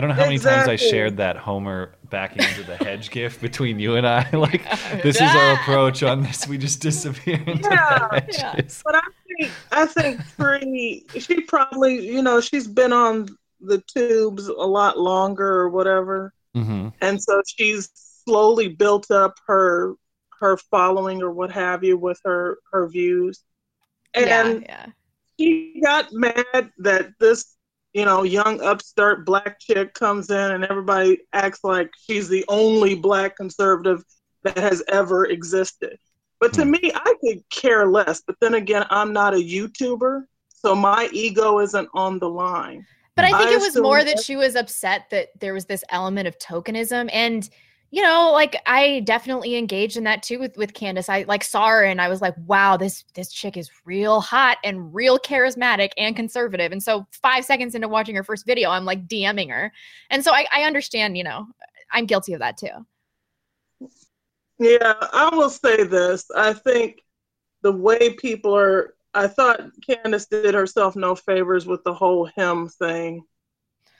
I 0.00 0.02
don't 0.02 0.16
know 0.16 0.22
how 0.22 0.24
many 0.24 0.38
times 0.38 0.66
I 0.66 0.76
shared 0.76 1.18
that 1.18 1.36
Homer 1.36 1.94
backing 2.08 2.42
into 2.42 2.62
the 2.62 2.74
hedge 2.76 3.10
gif 3.10 3.38
between 3.38 3.78
you 3.78 3.96
and 3.96 4.06
I. 4.06 4.26
Like, 4.32 4.62
this 5.02 5.16
is 5.16 5.20
our 5.20 5.52
approach 5.56 6.02
on 6.02 6.22
this. 6.22 6.48
We 6.48 6.56
just 6.56 6.80
disappear 6.80 7.34
into 7.46 7.68
Yeah, 7.70 8.08
the 8.08 8.24
yeah. 8.32 8.54
But 8.82 8.94
I 8.94 9.02
think 9.28 9.50
I 9.70 9.84
think 9.84 10.20
Tree, 10.36 11.04
she 11.18 11.42
probably, 11.42 12.06
you 12.06 12.22
know, 12.22 12.40
she's 12.40 12.66
been 12.66 12.94
on 12.94 13.28
the 13.60 13.82
tubes 13.94 14.48
a 14.48 14.52
lot 14.52 14.98
longer 14.98 15.46
or 15.46 15.68
whatever, 15.68 16.32
Mm-hmm. 16.56 16.88
and 17.02 17.22
so 17.22 17.42
she's 17.46 17.90
slowly 18.24 18.68
built 18.68 19.10
up 19.10 19.34
her 19.46 19.96
her 20.40 20.56
following 20.56 21.22
or 21.22 21.30
what 21.30 21.52
have 21.52 21.84
you 21.84 21.98
with 21.98 22.18
her 22.24 22.56
her 22.72 22.88
views, 22.88 23.44
and 24.14 24.62
yeah. 24.62 24.86
she 25.38 25.78
got 25.84 26.10
mad 26.10 26.70
that 26.78 27.10
this 27.20 27.54
you 27.92 28.04
know 28.04 28.22
young 28.22 28.60
upstart 28.60 29.26
black 29.26 29.58
chick 29.60 29.94
comes 29.94 30.30
in 30.30 30.52
and 30.52 30.64
everybody 30.64 31.18
acts 31.32 31.60
like 31.64 31.90
she's 32.06 32.28
the 32.28 32.44
only 32.48 32.94
black 32.94 33.36
conservative 33.36 34.04
that 34.42 34.56
has 34.56 34.82
ever 34.88 35.26
existed. 35.26 35.98
But 36.38 36.52
to 36.54 36.62
hmm. 36.62 36.70
me 36.72 36.92
i 36.94 37.14
could 37.20 37.42
care 37.50 37.86
less. 37.86 38.22
But 38.26 38.36
then 38.40 38.54
again 38.54 38.86
i'm 38.90 39.12
not 39.12 39.34
a 39.34 39.38
youtuber 39.38 40.24
so 40.62 40.74
my 40.74 41.08
ego 41.12 41.58
isn't 41.60 41.88
on 41.94 42.18
the 42.18 42.28
line. 42.28 42.86
But 43.16 43.24
I 43.24 43.38
think 43.38 43.50
it 43.50 43.60
was 43.60 43.76
more 43.76 44.04
that 44.04 44.20
she 44.20 44.36
was 44.36 44.56
upset 44.56 45.06
that 45.10 45.28
there 45.40 45.52
was 45.52 45.66
this 45.66 45.84
element 45.90 46.28
of 46.28 46.38
tokenism. 46.38 47.10
And, 47.12 47.48
you 47.92 48.02
know, 48.02 48.30
like 48.32 48.56
I 48.66 49.00
definitely 49.00 49.56
engaged 49.56 49.96
in 49.96 50.04
that 50.04 50.22
too 50.22 50.38
with, 50.38 50.56
with 50.56 50.74
Candace. 50.74 51.08
I 51.08 51.24
like 51.26 51.42
saw 51.42 51.66
her 51.66 51.84
and 51.84 52.00
I 52.00 52.08
was 52.08 52.20
like, 52.20 52.34
wow, 52.46 52.76
this 52.76 53.04
this 53.14 53.32
chick 53.32 53.56
is 53.56 53.70
real 53.84 54.20
hot 54.20 54.58
and 54.62 54.94
real 54.94 55.18
charismatic 55.18 55.90
and 55.96 56.14
conservative. 56.14 56.70
And 56.70 56.82
so 56.82 57.06
five 57.10 57.44
seconds 57.44 57.74
into 57.74 57.88
watching 57.88 58.14
her 58.14 58.22
first 58.22 58.46
video, 58.46 58.70
I'm 58.70 58.84
like 58.84 59.08
DMing 59.08 59.50
her. 59.50 59.72
And 60.10 60.24
so 60.24 60.32
I, 60.32 60.46
I 60.52 60.62
understand, 60.62 61.18
you 61.18 61.24
know, 61.24 61.48
I'm 61.92 62.06
guilty 62.06 62.32
of 62.32 62.40
that 62.40 62.56
too. 62.56 62.86
Yeah, 64.60 64.94
I 65.12 65.30
will 65.32 65.50
say 65.50 65.84
this. 65.84 66.30
I 66.36 66.52
think 66.52 67.02
the 67.62 67.72
way 67.72 68.14
people 68.14 68.56
are, 68.56 68.94
I 69.14 69.26
thought 69.26 69.62
Candace 69.84 70.26
did 70.26 70.54
herself 70.54 70.94
no 70.94 71.16
favors 71.16 71.66
with 71.66 71.82
the 71.82 71.94
whole 71.94 72.26
him 72.26 72.68
thing. 72.68 73.24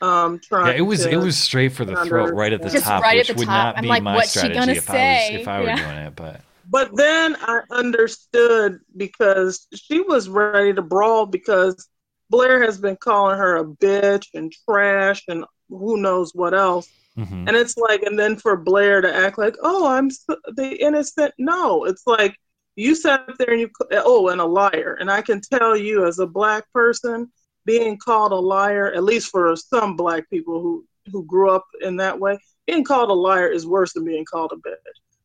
Um, 0.02 0.40
trying 0.43 0.72
Yeah, 0.72 0.78
it 0.78 0.82
was 0.82 1.05
to 1.05 1.12
it 1.12 1.16
was 1.16 1.36
straight 1.39 1.72
for 1.72 1.85
the 1.85 1.97
throat, 1.97 2.32
right 2.35 2.52
at 2.52 2.62
the 2.62 2.70
Just 2.70 2.85
top, 2.85 3.02
right 3.02 3.18
at 3.18 3.27
which 3.27 3.28
the 3.28 3.35
would 3.40 3.47
top. 3.47 3.74
not 3.74 3.77
I'm 3.77 3.82
be 3.82 3.89
like, 3.89 4.02
my 4.02 4.16
what's 4.16 4.32
she 4.32 4.39
strategy 4.40 4.59
gonna 4.59 4.74
if 4.74 4.89
I 4.90 4.93
say? 4.94 5.32
was 5.35 5.43
if 5.43 5.48
I 5.48 5.60
were 5.60 5.66
Yeah. 5.66 5.77
doing 5.77 6.06
it. 6.06 6.16
But 6.16 6.40
But 6.70 6.97
then 6.97 7.36
I 7.40 7.60
understood 7.70 8.81
because 8.97 9.66
she 9.74 10.01
was 10.01 10.28
ready 10.28 10.72
to 10.72 10.82
brawl 10.82 11.27
because 11.27 11.89
Blaire 12.32 12.64
has 12.64 12.78
been 12.78 12.97
calling 12.97 13.36
her 13.39 13.56
a 13.56 13.64
bitch 13.64 14.27
and 14.35 14.52
trash 14.68 15.22
and 15.28 15.44
who 15.68 15.97
knows 15.97 16.32
what 16.35 16.55
else. 16.55 16.89
Mhm. 17.18 17.48
And 17.48 17.56
it's 17.56 17.77
like, 17.77 18.02
and 18.02 18.18
then 18.18 18.36
for 18.36 18.62
Blaire 18.62 19.02
to 19.02 19.12
act 19.14 19.36
like, 19.39 19.56
oh, 19.62 19.86
I'm 19.86 20.06
s- 20.06 20.24
the 20.55 20.77
innocent. 20.81 21.35
No, 21.39 21.85
it's 21.85 22.06
like 22.06 22.36
you 22.77 22.94
sat 22.94 23.27
there 23.39 23.51
and 23.51 23.60
you, 23.60 23.70
oh, 23.93 24.28
and 24.28 24.40
a 24.40 24.44
liar. 24.44 24.97
And 25.01 25.10
I 25.10 25.22
can 25.22 25.40
tell 25.40 25.77
you 25.77 26.06
as 26.06 26.18
a 26.20 26.27
black 26.27 26.64
person, 26.72 27.32
being 27.65 27.99
called 27.99 28.32
a 28.32 28.37
liar, 28.37 28.93
at 28.93 29.05
least 29.05 29.31
for 29.31 29.55
some 29.57 29.97
black 29.97 30.28
people 30.31 30.61
who, 30.61 30.85
who 31.12 31.24
grew 31.24 31.51
up 31.51 31.65
in 31.81 31.97
that 31.97 32.19
way, 32.19 32.39
being 32.66 32.85
called 32.85 33.11
a 33.11 33.15
liar 33.15 33.49
is 33.49 33.66
worse 33.66 33.93
than 33.93 34.05
being 34.05 34.24
called 34.24 34.53
a 34.53 34.57
bitch. 34.57 34.74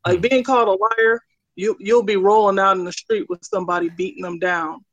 Like 0.05 0.21
being 0.21 0.43
called 0.43 0.67
a 0.67 1.01
liar, 1.01 1.21
you 1.55 1.75
you'll 1.79 2.03
be 2.03 2.17
rolling 2.17 2.59
out 2.59 2.77
in 2.77 2.83
the 2.83 2.91
street 2.91 3.25
with 3.29 3.43
somebody 3.43 3.89
beating 3.89 4.21
them 4.21 4.39
down. 4.39 4.83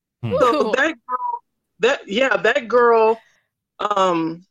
So 0.40 0.72
that 0.76 0.94
girl, 1.08 1.42
that 1.80 2.08
yeah, 2.08 2.36
that 2.36 2.68
girl, 2.68 3.20
um, 3.78 4.46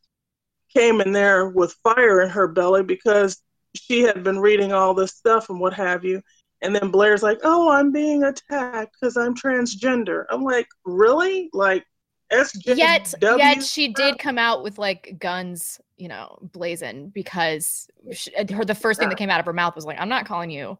came 0.72 1.00
in 1.00 1.12
there 1.12 1.48
with 1.48 1.76
fire 1.82 2.22
in 2.22 2.30
her 2.30 2.48
belly 2.48 2.82
because 2.82 3.42
she 3.74 4.02
had 4.02 4.22
been 4.22 4.38
reading 4.38 4.72
all 4.72 4.94
this 4.94 5.12
stuff 5.12 5.48
and 5.50 5.60
what 5.60 5.74
have 5.74 6.04
you. 6.04 6.22
And 6.60 6.74
then 6.74 6.90
Blaire's 6.90 7.22
like, 7.22 7.40
"Oh, 7.42 7.70
I'm 7.70 7.90
being 7.90 8.22
attacked 8.22 8.96
because 9.00 9.16
I'm 9.16 9.34
transgender." 9.34 10.24
I'm 10.30 10.44
like, 10.44 10.68
"Really? 10.84 11.50
Like, 11.52 11.84
SJW?" 12.32 12.76
Yet, 12.76 13.14
yet 13.38 13.62
she 13.62 13.88
did 13.88 14.18
come 14.18 14.38
out 14.38 14.62
with 14.62 14.78
like 14.78 15.16
guns, 15.18 15.80
you 15.96 16.08
know, 16.08 16.38
blazing 16.52 17.08
because 17.10 17.88
she, 18.12 18.30
her 18.52 18.64
the 18.64 18.74
first 18.74 18.98
thing 18.98 19.08
that 19.08 19.18
came 19.18 19.30
out 19.30 19.40
of 19.40 19.46
her 19.46 19.52
mouth 19.52 19.74
was 19.76 19.84
like, 19.84 20.00
"I'm 20.00 20.08
not 20.08 20.26
calling 20.26 20.50
you, 20.50 20.78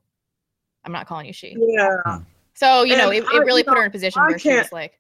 I'm 0.85 0.93
not 0.93 1.07
calling 1.07 1.27
you 1.27 1.33
she." 1.33 1.57
Yeah. 1.59 1.97
Hmm. 2.05 2.23
So 2.55 2.83
you 2.83 2.97
know, 2.97 3.11
it, 3.11 3.25
I- 3.33 3.37
it 3.37 3.41
really 3.41 3.61
you 3.61 3.65
put 3.65 3.77
her 3.77 3.83
in 3.83 3.89
a 3.89 3.91
position 3.91 4.23
I 4.23 4.29
where 4.29 4.39
she 4.39 4.49
was 4.55 4.73
like, 4.73 4.99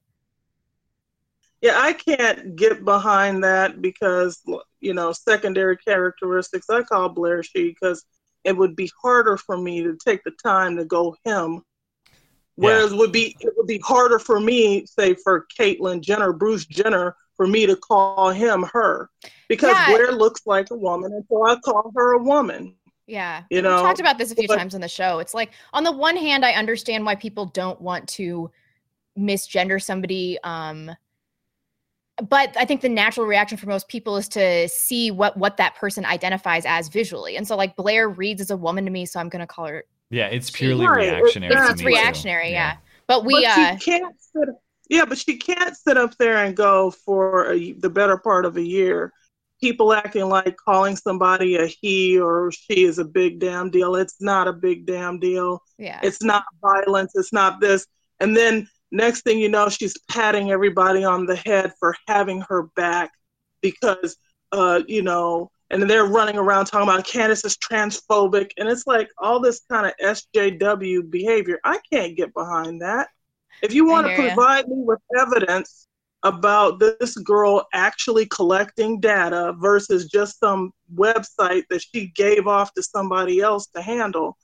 Yeah, 1.60 1.74
I 1.76 1.92
can't 1.92 2.56
get 2.56 2.84
behind 2.84 3.44
that 3.44 3.80
because 3.82 4.42
you 4.80 4.94
know 4.94 5.12
secondary 5.12 5.76
characteristics. 5.76 6.68
I 6.70 6.82
call 6.82 7.14
Blaire 7.14 7.44
she 7.44 7.68
because 7.70 8.04
it 8.44 8.56
would 8.56 8.74
be 8.74 8.90
harder 9.00 9.36
for 9.36 9.56
me 9.56 9.82
to 9.82 9.96
take 10.04 10.24
the 10.24 10.32
time 10.42 10.76
to 10.76 10.84
go 10.84 11.14
him. 11.24 11.62
Whereas 12.56 12.92
would 12.94 13.12
be 13.12 13.36
it 13.40 13.52
would 13.56 13.66
be 13.66 13.78
harder 13.78 14.18
for 14.18 14.38
me, 14.38 14.84
say 14.86 15.14
for 15.14 15.46
Caitlyn 15.58 16.00
Jenner, 16.00 16.32
Bruce 16.32 16.66
Jenner, 16.66 17.16
for 17.36 17.46
me 17.46 17.66
to 17.66 17.76
call 17.76 18.30
him 18.30 18.62
her 18.72 19.10
because 19.48 19.70
Yeah. 19.70 19.86
Blaire 19.86 20.16
looks 20.16 20.42
like 20.46 20.70
a 20.70 20.76
woman, 20.76 21.12
and 21.12 21.24
so 21.28 21.46
I 21.46 21.56
call 21.56 21.90
her 21.96 22.12
a 22.12 22.22
woman. 22.22 22.74
Yeah. 23.06 23.42
You 23.50 23.62
know, 23.62 23.82
talked 23.82 24.00
about 24.00 24.18
this 24.18 24.30
a 24.32 24.34
few 24.34 24.48
but- 24.48 24.56
times 24.56 24.74
on 24.74 24.80
the 24.80 24.88
show. 24.88 25.18
It's 25.18 25.34
like 25.34 25.52
on 25.72 25.82
the 25.82 25.92
one 25.92 26.16
hand, 26.16 26.44
I 26.44 26.52
understand 26.52 27.04
why 27.06 27.14
people 27.14 27.46
don't 27.46 27.80
want 27.80 28.08
to 28.10 28.50
misgender 29.18 29.82
somebody. 29.82 30.38
Um, 30.44 30.90
but 32.28 32.54
I 32.56 32.64
think 32.64 32.82
the 32.82 32.88
natural 32.88 33.26
reaction 33.26 33.56
for 33.58 33.66
most 33.66 33.88
people 33.88 34.16
is 34.16 34.28
to 34.28 34.68
see 34.68 35.10
what 35.10 35.36
what 35.36 35.56
that 35.56 35.74
person 35.74 36.04
identifies 36.04 36.64
as 36.66 36.88
visually. 36.88 37.36
And 37.36 37.48
so 37.48 37.56
like 37.56 37.76
Blaire 37.76 38.14
reads 38.16 38.40
as 38.40 38.50
a 38.50 38.56
woman 38.56 38.84
to 38.84 38.90
me, 38.90 39.06
so 39.06 39.18
I'm 39.18 39.28
gonna 39.30 39.46
call 39.46 39.66
her 39.66 39.84
yeah, 40.12 40.26
it's 40.26 40.50
purely 40.50 40.86
Right, 40.86 41.20
reactionary. 41.20 41.54
it's, 41.54 41.70
it's 41.70 41.82
reactionary, 41.82 42.50
yeah. 42.52 42.76
But 43.08 43.24
we 43.24 43.34
but 43.34 43.44
uh 43.44 43.76
she 43.78 43.90
can't 43.90 44.14
sit, 44.20 44.48
yeah, 44.88 45.04
but 45.06 45.18
she 45.18 45.36
can't 45.38 45.76
sit 45.76 45.96
up 45.96 46.16
there 46.18 46.44
and 46.44 46.56
go 46.56 46.90
for 46.90 47.50
a, 47.52 47.72
the 47.72 47.90
better 47.90 48.18
part 48.18 48.44
of 48.44 48.56
a 48.56 48.62
year. 48.62 49.12
People 49.60 49.92
acting 49.92 50.28
like 50.28 50.56
calling 50.56 50.96
somebody 50.96 51.56
a 51.56 51.66
he 51.66 52.18
or 52.18 52.50
she 52.52 52.84
is 52.84 52.98
a 52.98 53.04
big 53.04 53.38
damn 53.38 53.70
deal. 53.70 53.94
It's 53.94 54.20
not 54.20 54.48
a 54.48 54.52
big 54.52 54.86
damn 54.86 55.18
deal. 55.20 55.62
Yeah. 55.78 56.00
It's 56.02 56.22
not 56.22 56.44
violence. 56.60 57.12
It's 57.14 57.32
not 57.32 57.60
this. 57.60 57.86
And 58.20 58.36
then 58.36 58.68
next 58.90 59.22
thing 59.22 59.38
you 59.38 59.48
know, 59.48 59.68
she's 59.68 59.96
patting 60.10 60.50
everybody 60.50 61.04
on 61.04 61.26
the 61.26 61.36
head 61.36 61.72
for 61.78 61.94
having 62.08 62.40
her 62.48 62.64
back 62.74 63.12
because, 63.62 64.16
uh, 64.50 64.82
you 64.88 65.02
know, 65.02 65.51
and 65.72 65.88
they're 65.88 66.04
running 66.04 66.36
around 66.36 66.66
talking 66.66 66.86
about 66.88 67.06
Candace 67.06 67.44
is 67.44 67.56
transphobic. 67.56 68.50
And 68.58 68.68
it's 68.68 68.86
like 68.86 69.08
all 69.18 69.40
this 69.40 69.62
kind 69.70 69.86
of 69.86 69.94
SJW 70.02 71.10
behavior. 71.10 71.58
I 71.64 71.78
can't 71.90 72.14
get 72.14 72.32
behind 72.34 72.82
that. 72.82 73.08
If 73.62 73.72
you 73.72 73.86
want 73.86 74.06
to 74.06 74.14
provide 74.14 74.68
me 74.68 74.76
with 74.76 74.98
evidence 75.18 75.88
about 76.24 76.78
this 76.78 77.16
girl 77.16 77.66
actually 77.72 78.26
collecting 78.26 79.00
data 79.00 79.54
versus 79.58 80.08
just 80.08 80.38
some 80.38 80.72
website 80.94 81.64
that 81.70 81.82
she 81.82 82.12
gave 82.14 82.46
off 82.46 82.72
to 82.74 82.82
somebody 82.82 83.40
else 83.40 83.66
to 83.68 83.80
handle, 83.80 84.36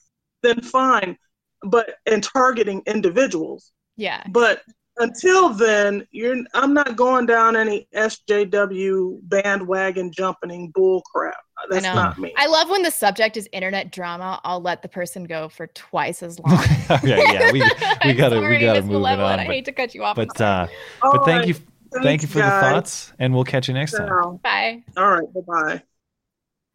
then 0.42 0.60
fine. 0.60 1.16
But 1.62 1.96
and 2.06 2.22
targeting 2.22 2.82
individuals. 2.86 3.72
yeah. 3.96 4.24
But 4.30 4.62
until 4.98 5.50
then, 5.50 6.06
you're 6.10 6.36
I'm 6.54 6.74
not 6.74 6.96
going 6.96 7.26
down 7.26 7.56
any 7.56 7.88
SJW 7.94 9.20
bandwagon 9.22 10.12
jumping 10.12 10.70
bull 10.70 11.02
crap. 11.02 11.36
That's 11.70 11.84
I 11.84 11.94
not 11.94 12.18
me. 12.18 12.32
I 12.36 12.46
love 12.46 12.70
when 12.70 12.82
the 12.82 12.90
subject 12.90 13.36
is 13.36 13.48
internet 13.52 13.90
drama. 13.90 14.40
I'll 14.44 14.60
let 14.60 14.82
the 14.82 14.88
person 14.88 15.24
go 15.24 15.48
for 15.48 15.66
twice 15.68 16.22
as 16.22 16.38
long. 16.38 16.58
okay, 16.90 17.22
yeah, 17.32 17.52
we 17.52 17.60
we 17.60 17.70
I'm 18.02 18.16
gotta 18.16 18.40
we 18.40 18.58
gotta 18.58 18.80
Miss 18.80 18.84
move 18.84 18.96
it 18.96 19.00
Malevolent. 19.00 19.40
on. 19.40 19.40
I 19.40 19.44
hate 19.44 19.64
to 19.64 19.72
cut 19.72 19.94
you 19.94 20.04
off. 20.04 20.16
But 20.16 20.40
uh, 20.40 20.68
All 21.02 21.12
but 21.12 21.24
thank 21.24 21.38
right. 21.40 21.48
you, 21.48 21.54
thank 22.02 22.22
you 22.22 22.28
for 22.28 22.38
the 22.38 22.42
thoughts, 22.42 23.12
and 23.18 23.34
we'll 23.34 23.44
catch 23.44 23.68
you 23.68 23.74
next 23.74 23.92
time. 23.92 24.36
Bye. 24.42 24.84
All 24.96 25.10
right. 25.10 25.32
Bye 25.34 25.40
bye. 25.46 25.82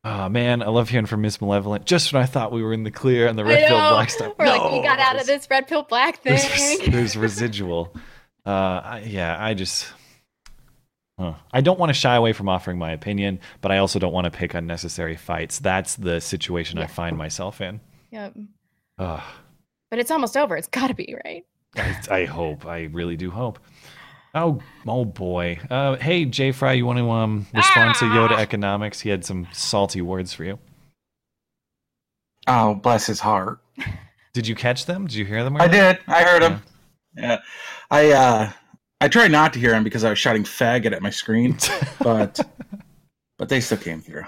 Oh 0.05 0.27
man, 0.27 0.61
I 0.61 0.67
love 0.67 0.89
hearing 0.89 1.05
from 1.05 1.21
Miss 1.21 1.39
Malevolent. 1.39 1.85
Just 1.85 2.11
when 2.11 2.21
I 2.21 2.25
thought 2.25 2.51
we 2.51 2.61
were 2.61 2.73
in 2.73 2.83
the 2.83 2.91
clear 2.91 3.27
and 3.27 3.39
the 3.39 3.45
red 3.45 3.69
pill 3.69 3.77
black 3.77 4.09
stuff. 4.09 4.33
We're 4.37 4.47
like, 4.47 4.69
we 4.69 4.81
got 4.81 4.99
out 4.99 5.17
of 5.17 5.25
this 5.25 5.47
red 5.49 5.65
pill 5.65 5.83
black 5.83 6.17
thing. 6.17 6.37
there's, 6.37 6.79
there's 6.89 7.17
residual. 7.17 7.95
Uh, 8.45 8.81
I, 8.83 9.03
yeah, 9.05 9.37
I 9.39 9.53
just. 9.53 9.87
Huh. 11.19 11.35
I 11.51 11.61
don't 11.61 11.79
want 11.79 11.91
to 11.91 11.93
shy 11.93 12.15
away 12.15 12.33
from 12.33 12.49
offering 12.49 12.79
my 12.79 12.91
opinion, 12.91 13.39
but 13.61 13.71
I 13.71 13.77
also 13.77 13.99
don't 13.99 14.13
want 14.13 14.25
to 14.25 14.31
pick 14.31 14.55
unnecessary 14.55 15.15
fights. 15.15 15.59
That's 15.59 15.95
the 15.95 16.19
situation 16.19 16.79
I 16.79 16.87
find 16.87 17.17
myself 17.17 17.61
in. 17.61 17.79
Yep. 18.11 18.35
Ugh. 18.97 19.21
But 19.91 19.99
it's 19.99 20.09
almost 20.09 20.35
over. 20.35 20.57
It's 20.57 20.67
got 20.67 20.87
to 20.87 20.95
be, 20.95 21.15
right? 21.23 21.45
I, 21.75 21.97
I 22.09 22.25
hope. 22.25 22.65
I 22.65 22.85
really 22.85 23.15
do 23.15 23.29
hope. 23.29 23.59
Oh, 24.35 24.59
oh 24.87 25.05
boy. 25.05 25.59
Uh, 25.69 25.95
hey, 25.97 26.25
Jay 26.25 26.51
Fry, 26.51 26.73
you 26.73 26.87
want 26.87 26.97
to 26.97 27.09
um 27.11 27.45
respond 27.53 27.95
to 27.95 28.05
Yoda 28.05 28.39
Economics? 28.39 28.99
He 28.99 29.09
had 29.09 29.23
some 29.23 29.47
salty 29.51 30.01
words 30.01 30.33
for 30.33 30.43
you. 30.43 30.57
Oh, 32.47 32.73
bless 32.73 33.05
his 33.05 33.19
heart. 33.19 33.59
Did 34.33 34.47
you 34.47 34.55
catch 34.55 34.87
them? 34.87 35.05
Did 35.05 35.15
you 35.15 35.25
hear 35.25 35.43
them? 35.43 35.57
I 35.57 35.67
did. 35.67 35.99
I 36.07 36.23
heard 36.23 36.41
him. 36.41 36.63
Yeah. 37.15 37.37
I 37.93 38.11
uh 38.11 38.51
I 39.01 39.07
tried 39.07 39.31
not 39.31 39.53
to 39.53 39.59
hear 39.59 39.75
him 39.75 39.83
because 39.83 40.03
I 40.03 40.09
was 40.09 40.17
shouting 40.17 40.43
faggot 40.43 40.93
at 40.93 41.01
my 41.03 41.11
screen, 41.11 41.57
but 42.01 42.39
but 43.37 43.49
they 43.49 43.61
still 43.61 43.77
came 43.77 44.01
through. 44.01 44.23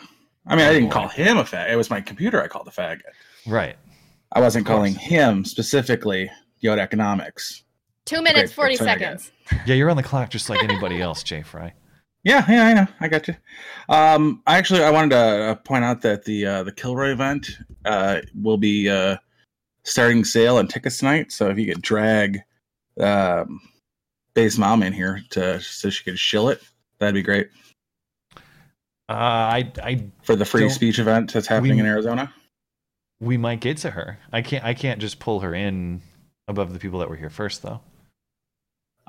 I 0.46 0.56
mean, 0.56 0.66
I 0.66 0.72
didn't 0.74 0.92
call 0.92 1.08
him 1.08 1.38
a 1.40 1.44
fag. 1.44 1.72
It 1.72 1.76
was 1.76 1.90
my 1.90 2.00
computer 2.00 2.44
I 2.44 2.48
called 2.48 2.68
a 2.68 2.72
faggot. 2.72 3.02
Right. 3.48 3.76
I 4.34 4.40
wasn't 4.40 4.68
calling 4.68 4.94
him 4.94 5.44
specifically 5.44 6.30
Yoda 6.64 6.78
Economics. 6.78 7.64
Two 8.06 8.22
minutes, 8.22 8.54
Great, 8.54 8.78
40 8.78 8.78
that's 8.78 8.82
what 8.82 8.90
I 8.90 8.94
got. 8.94 9.22
seconds. 9.22 9.32
Yeah, 9.66 9.76
you're 9.76 9.90
on 9.90 9.98
the 9.98 10.04
clock 10.04 10.30
just 10.30 10.50
like 10.50 10.64
anybody 10.64 11.02
else, 11.02 11.24
Jay 11.24 11.42
Fry. 11.42 11.74
Yeah, 12.24 12.46
yeah, 12.48 12.68
I 12.68 12.74
know. 12.74 12.88
I 13.00 13.08
got 13.08 13.28
you. 13.28 13.36
Um, 13.90 14.44
I 14.46 14.58
actually 14.58 14.84
I 14.84 14.92
wanted 14.92 15.12
to 15.12 15.18
uh, 15.18 15.56
point 15.56 15.84
out 15.84 16.02
that 16.02 16.26
the 16.26 16.46
uh, 16.46 16.64
the 16.64 16.72
Kilroy 16.72 17.12
event 17.12 17.50
uh, 17.86 18.22
will 18.40 18.58
be 18.58 18.90
uh, 18.90 19.18
starting 19.84 20.24
sale 20.24 20.58
on 20.58 20.68
tickets 20.68 21.00
tonight. 21.00 21.32
So 21.32 21.50
if 21.50 21.58
you 21.58 21.66
could 21.72 21.82
drag 21.82 22.42
um, 23.02 23.62
Bay's 24.34 24.58
mom 24.58 24.84
in 24.84 24.94
here 24.94 25.22
to 25.32 25.60
so 25.62 25.90
she 25.90 26.04
could 26.04 26.20
shill 26.20 26.50
it, 26.50 26.62
that'd 27.00 27.14
be 27.16 27.22
great 27.24 27.50
Uh, 29.10 29.14
I 29.14 29.72
I 29.84 30.04
for 30.24 30.36
the 30.36 30.46
free 30.46 30.70
speech 30.70 31.00
event 31.00 31.32
that's 31.34 31.48
happening 31.48 31.76
we- 31.76 31.80
in 31.82 31.86
Arizona. 31.86 32.34
we 33.20 33.38
might 33.38 33.60
get 33.62 33.78
to 33.78 33.92
her. 33.92 34.18
I 34.34 34.42
can't 34.42 34.64
I 34.64 34.74
can't 34.74 35.00
just 35.00 35.20
pull 35.20 35.40
her 35.42 35.54
in 35.54 36.02
above 36.48 36.74
the 36.74 36.80
people 36.80 37.00
that 37.00 37.10
were 37.10 37.16
here 37.16 37.30
first 37.30 37.62
though. 37.62 37.82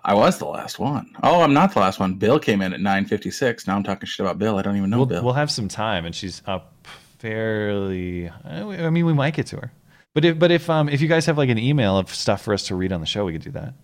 I 0.05 0.15
was 0.15 0.39
the 0.39 0.45
last 0.47 0.79
one. 0.79 1.11
Oh, 1.23 1.41
I'm 1.41 1.53
not 1.55 1.73
the 1.75 1.81
last 1.81 1.99
one. 1.99 2.15
Bill 2.15 2.39
came 2.39 2.63
in 2.63 2.73
at 2.73 2.81
9:56. 2.81 3.67
Now 3.67 3.75
I'm 3.75 3.83
talking 3.83 4.07
shit 4.07 4.25
about 4.25 4.39
Bill. 4.39 4.57
I 4.59 4.63
don't 4.63 4.77
even 4.77 4.91
know 4.91 4.99
We'll, 4.99 5.07
Bill. 5.07 5.25
we'll 5.25 5.33
have 5.35 5.51
some 5.51 5.67
time, 5.69 6.05
and 6.05 6.15
she's 6.15 6.43
up 6.47 6.87
fairly. 7.19 8.31
I 8.45 8.91
mean, 8.91 9.05
we 9.07 9.13
might 9.15 9.35
get 9.35 9.47
to 9.49 9.57
her, 9.57 9.73
but 10.17 10.25
if 10.25 10.39
but 10.39 10.51
if 10.51 10.71
um 10.71 10.89
if 10.89 11.03
you 11.03 11.09
guys 11.09 11.27
have 11.27 11.37
like 11.37 11.51
an 11.51 11.59
email 11.59 11.99
of 11.99 12.09
stuff 12.15 12.41
for 12.41 12.55
us 12.55 12.63
to 12.69 12.75
read 12.75 12.91
on 12.91 13.01
the 13.01 13.07
show, 13.07 13.27
we 13.27 13.33
could 13.33 13.43
do 13.43 13.51
that. 13.51 13.75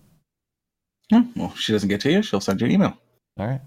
Yeah, 1.11 1.23
well, 1.35 1.51
if 1.53 1.59
she 1.59 1.73
doesn't 1.73 1.89
get 1.89 2.01
to 2.01 2.11
you, 2.11 2.23
she'll 2.23 2.39
send 2.39 2.59
you 2.59 2.65
an 2.65 2.71
email. 2.71 2.97
All 3.37 3.45
right. 3.45 3.61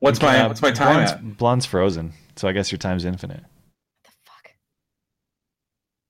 What's 0.00 0.20
my 0.20 0.40
Uh, 0.40 0.48
what's 0.48 0.60
my 0.60 0.72
time 0.72 0.94
Blonde's, 0.96 1.12
at? 1.12 1.36
Blonde's 1.38 1.66
frozen, 1.66 2.14
so 2.34 2.48
I 2.48 2.52
guess 2.52 2.72
your 2.72 2.80
time's 2.80 3.04
infinite. 3.04 3.44
What 3.44 4.12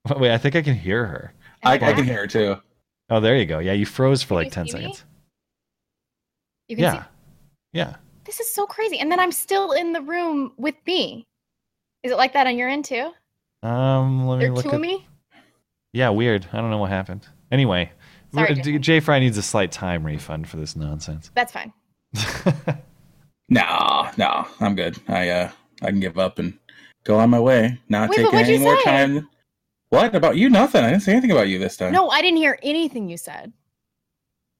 the 0.07 0.09
fuck? 0.09 0.19
Wait, 0.21 0.33
I 0.33 0.39
think 0.39 0.57
I 0.57 0.63
can 0.63 0.75
hear 0.75 1.05
her. 1.05 1.35
I, 1.63 1.75
I 1.75 1.93
can 1.93 2.05
hear 2.05 2.21
her 2.21 2.27
too. 2.27 2.57
Oh, 3.11 3.21
there 3.21 3.37
you 3.37 3.45
go. 3.45 3.59
Yeah, 3.59 3.75
you 3.75 3.85
froze 3.85 4.23
for 4.23 4.37
like 4.37 4.47
you 4.47 4.51
ten 4.53 4.67
see 4.69 4.79
me? 4.79 4.81
seconds. 4.85 5.05
You 6.69 6.77
can 6.77 6.83
Yeah, 6.83 7.03
see 7.03 7.09
yeah. 7.75 7.97
this 8.25 8.41
is 8.41 8.55
so 8.55 8.67
crazy. 8.67 8.99
And 9.01 9.13
then 9.13 9.21
I'm 9.21 9.33
still 9.33 9.73
in 9.73 9.93
the 9.93 10.01
room 10.01 10.55
with 10.57 10.77
me. 10.87 11.27
Is 12.03 12.11
it 12.11 12.17
like 12.17 12.33
that 12.33 12.47
on 12.47 12.57
your 12.57 12.71
end 12.71 12.87
too? 12.87 13.13
Um, 13.65 14.27
let 14.27 14.39
me 14.39 14.45
There 14.45 14.53
are 14.53 14.57
look 14.57 14.67
at. 14.67 14.81
me? 14.81 15.07
Yeah, 15.93 16.11
weird. 16.11 16.47
I 16.53 16.59
don't 16.59 16.71
know 16.71 16.79
what 16.79 16.91
happened. 16.91 17.27
Anyway, 17.51 17.91
Sorry, 18.35 18.49
r- 18.49 18.55
Jay. 18.55 18.63
D- 18.63 18.79
Jay 18.79 19.01
Fry 19.01 19.19
needs 19.21 19.39
a 19.39 19.43
slight 19.43 19.73
time 19.73 20.05
refund 20.05 20.49
for 20.49 20.57
this 20.57 20.77
nonsense. 20.77 21.31
That's 21.35 21.53
fine. 21.53 21.73
No, 23.51 24.09
no, 24.17 24.47
I'm 24.61 24.75
good. 24.75 24.97
I 25.07 25.29
uh 25.29 25.51
I 25.83 25.87
can 25.91 26.01
give 26.01 26.19
up 26.19 26.39
and 26.39 26.59
go 27.05 27.19
on 27.19 27.29
my 27.29 27.39
way. 27.39 27.79
Not 27.91 28.09
Wait, 28.09 28.17
taking 28.17 28.39
any 28.39 28.59
more 28.59 28.75
say? 28.79 28.85
time. 28.85 29.29
What 29.91 30.15
about 30.15 30.39
you? 30.39 30.49
Nothing. 30.49 30.83
I 30.83 30.89
didn't 30.91 31.03
say 31.03 31.13
anything 31.13 31.31
about 31.31 31.49
you 31.49 31.59
this 31.59 31.77
time. 31.77 31.93
No, 31.93 32.09
I 32.09 32.23
didn't 32.23 32.39
hear 32.39 32.59
anything 32.63 33.09
you 33.11 33.19
said. 33.19 33.53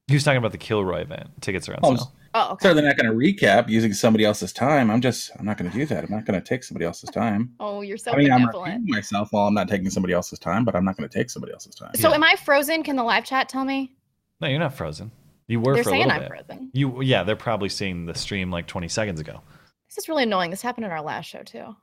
He 0.07 0.13
was 0.13 0.23
talking 0.23 0.37
about 0.37 0.51
the 0.51 0.57
Kilroy 0.57 1.01
event. 1.01 1.29
Tickets 1.41 1.67
are 1.67 1.73
on 1.73 1.79
Oh, 1.83 1.95
sale. 1.95 2.13
Oh, 2.37 2.51
okay. 2.51 2.63
Certainly 2.67 2.83
not 2.87 2.97
going 2.97 3.09
to 3.09 3.15
recap 3.17 3.69
using 3.69 3.93
somebody 3.93 4.25
else's 4.25 4.51
time. 4.53 4.91
I'm 4.91 4.99
just 5.01 5.31
I'm 5.39 5.45
not 5.45 5.57
going 5.57 5.71
to 5.71 5.75
do 5.77 5.85
that. 5.85 6.03
I'm 6.03 6.11
not 6.11 6.25
going 6.25 6.39
to 6.39 6.45
take 6.45 6.63
somebody 6.63 6.85
else's 6.85 7.09
time. 7.09 7.51
Oh, 7.59 7.81
you're 7.81 7.97
so 7.97 8.11
I 8.11 8.17
mean, 8.17 8.31
I'm 8.31 8.41
benevolent. 8.41 8.73
repeating 8.73 8.93
myself 8.95 9.29
while 9.31 9.47
I'm 9.47 9.53
not 9.53 9.67
taking 9.69 9.89
somebody 9.89 10.13
else's 10.13 10.37
time, 10.37 10.63
but 10.65 10.75
I'm 10.75 10.83
not 10.85 10.97
going 10.97 11.09
to 11.09 11.17
take 11.17 11.29
somebody 11.29 11.53
else's 11.53 11.75
time. 11.75 11.91
So 11.95 12.13
am 12.13 12.23
I 12.23 12.35
frozen? 12.35 12.83
Can 12.83 12.95
the 12.97 13.03
live 13.03 13.23
chat 13.23 13.47
tell 13.49 13.63
me? 13.65 13.95
No, 14.41 14.47
you're 14.47 14.59
not 14.59 14.73
frozen. 14.73 15.11
You 15.47 15.59
were 15.61 15.73
They're 15.75 15.83
for 15.83 15.89
a 15.89 15.93
saying 15.93 16.07
little 16.07 16.23
I'm 16.23 16.29
bit. 16.29 16.45
frozen. 16.47 16.69
You 16.73 17.01
yeah, 17.01 17.23
they're 17.23 17.35
probably 17.35 17.69
seeing 17.69 18.05
the 18.05 18.15
stream 18.15 18.51
like 18.51 18.67
20 18.67 18.89
seconds 18.89 19.19
ago. 19.21 19.41
This 19.89 19.97
is 20.03 20.09
really 20.09 20.23
annoying. 20.23 20.49
This 20.51 20.61
happened 20.61 20.85
in 20.85 20.91
our 20.91 21.01
last 21.01 21.25
show 21.27 21.41
too. 21.43 21.75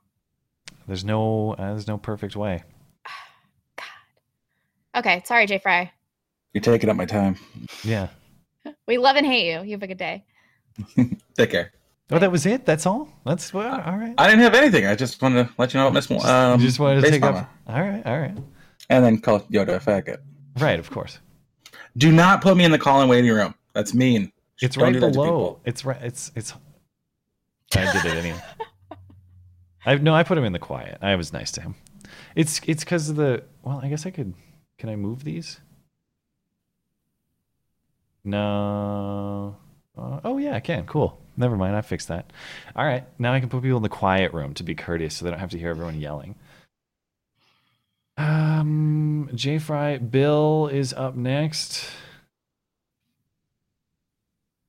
There's 0.87 1.03
no 1.03 1.53
uh, 1.53 1.69
there's 1.69 1.87
no 1.87 1.97
perfect 1.97 2.35
way. 2.35 2.63
God. 3.77 4.99
Okay, 4.99 5.23
sorry, 5.25 5.47
Jay 5.47 5.57
Fry. 5.57 5.91
You're 6.53 6.61
taking 6.61 6.89
up 6.89 6.95
my 6.95 7.05
time. 7.05 7.37
Yeah. 7.83 8.07
We 8.87 8.97
love 8.97 9.15
and 9.15 9.25
hate 9.25 9.51
you. 9.51 9.63
You 9.63 9.71
have 9.71 9.83
a 9.83 9.87
good 9.87 9.97
day. 9.97 10.23
Take 11.37 11.51
care. 11.51 11.71
Oh, 12.11 12.19
that 12.19 12.31
was 12.31 12.45
it. 12.45 12.65
That's 12.65 12.85
all. 12.85 13.09
That's 13.25 13.53
well, 13.53 13.81
all 13.81 13.97
right. 13.97 14.13
I 14.17 14.27
didn't 14.27 14.41
have 14.41 14.53
anything. 14.53 14.85
I 14.85 14.95
just 14.95 15.21
wanted 15.21 15.47
to 15.47 15.53
let 15.57 15.73
you 15.73 15.79
know 15.79 15.85
what 15.85 15.93
Miss 15.93 16.09
Mo- 16.09 16.19
um, 16.19 16.59
you 16.59 16.67
just 16.67 16.79
wanted 16.79 17.01
to 17.03 17.09
take 17.09 17.21
Mama. 17.21 17.39
up. 17.39 17.49
All 17.67 17.81
right, 17.81 18.05
all 18.05 18.19
right. 18.19 18.37
and 18.89 19.03
then 19.03 19.19
call 19.19 19.39
Yoda 19.41 19.75
a 19.75 19.79
faggot. 19.79 20.17
Right, 20.59 20.79
of 20.79 20.91
course. 20.91 21.19
Do 21.97 22.11
not 22.11 22.41
put 22.41 22.57
me 22.57 22.65
in 22.65 22.71
the 22.71 22.77
call 22.77 23.01
and 23.01 23.09
waiting 23.09 23.31
room. 23.31 23.55
That's 23.73 23.93
mean. 23.93 24.31
It's 24.61 24.75
Don't 24.75 24.83
right 24.83 24.93
do 24.93 24.99
that 24.99 25.07
to 25.07 25.13
below. 25.13 25.59
It's 25.65 25.85
right. 25.85 26.01
It's 26.01 26.31
it's. 26.35 26.53
I 27.75 27.91
did 27.91 28.05
it 28.05 28.17
anyway. 28.17 28.41
I 29.85 29.95
no, 29.95 30.13
I 30.13 30.23
put 30.23 30.37
him 30.37 30.43
in 30.43 30.53
the 30.53 30.59
quiet. 30.59 30.99
I 31.01 31.15
was 31.15 31.33
nice 31.33 31.51
to 31.53 31.61
him. 31.61 31.75
It's 32.35 32.61
it's 32.67 32.83
because 32.83 33.09
of 33.09 33.15
the. 33.15 33.43
Well, 33.63 33.79
I 33.81 33.87
guess 33.87 34.05
I 34.05 34.11
could. 34.11 34.33
Can 34.77 34.89
I 34.89 34.95
move 34.95 35.23
these? 35.23 35.59
No. 38.23 39.57
Uh, 39.97 40.19
oh 40.23 40.37
yeah, 40.37 40.55
I 40.55 40.59
can. 40.59 40.85
Cool. 40.85 41.19
Never 41.35 41.55
mind. 41.55 41.75
I 41.75 41.81
fixed 41.81 42.07
that. 42.07 42.31
All 42.75 42.85
right. 42.85 43.05
Now 43.19 43.33
I 43.33 43.39
can 43.39 43.49
put 43.49 43.63
people 43.63 43.77
in 43.77 43.83
the 43.83 43.89
quiet 43.89 44.33
room 44.33 44.53
to 44.55 44.63
be 44.63 44.75
courteous, 44.75 45.15
so 45.15 45.25
they 45.25 45.31
don't 45.31 45.39
have 45.39 45.51
to 45.51 45.59
hear 45.59 45.69
everyone 45.69 45.99
yelling. 45.99 46.35
Um, 48.17 49.29
J 49.33 49.57
Fry, 49.57 49.97
Bill 49.97 50.67
is 50.71 50.93
up 50.93 51.15
next. 51.15 51.89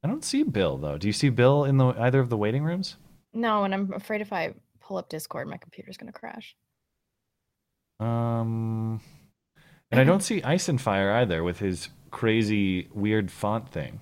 I 0.02 0.09
don't 0.09 0.24
see 0.24 0.43
Bill 0.43 0.76
though. 0.76 0.98
Do 0.98 1.06
you 1.06 1.12
see 1.12 1.28
Bill 1.28 1.64
in 1.64 1.76
the 1.78 1.89
either 1.89 2.20
of 2.20 2.31
the 2.31 2.36
waiting 2.36 2.64
rooms? 2.64 2.97
No, 3.32 3.64
and 3.64 3.74
I'm 3.74 3.93
afraid 3.93 4.20
if 4.20 4.32
I 4.32 4.55
pull 4.81 4.97
up 4.97 5.09
Discord, 5.09 5.48
my 5.48 5.56
computer's 5.56 5.97
gonna 5.97 6.12
crash. 6.12 6.56
Um, 8.01 9.01
and 9.90 10.01
I 10.01 10.05
don't 10.05 10.22
see 10.22 10.43
Ice 10.43 10.68
and 10.68 10.81
Fire 10.81 11.12
either 11.12 11.43
with 11.43 11.59
his 11.59 11.89
crazy 12.14 12.88
weird 12.94 13.30
font 13.30 13.68
thing. 13.70 14.00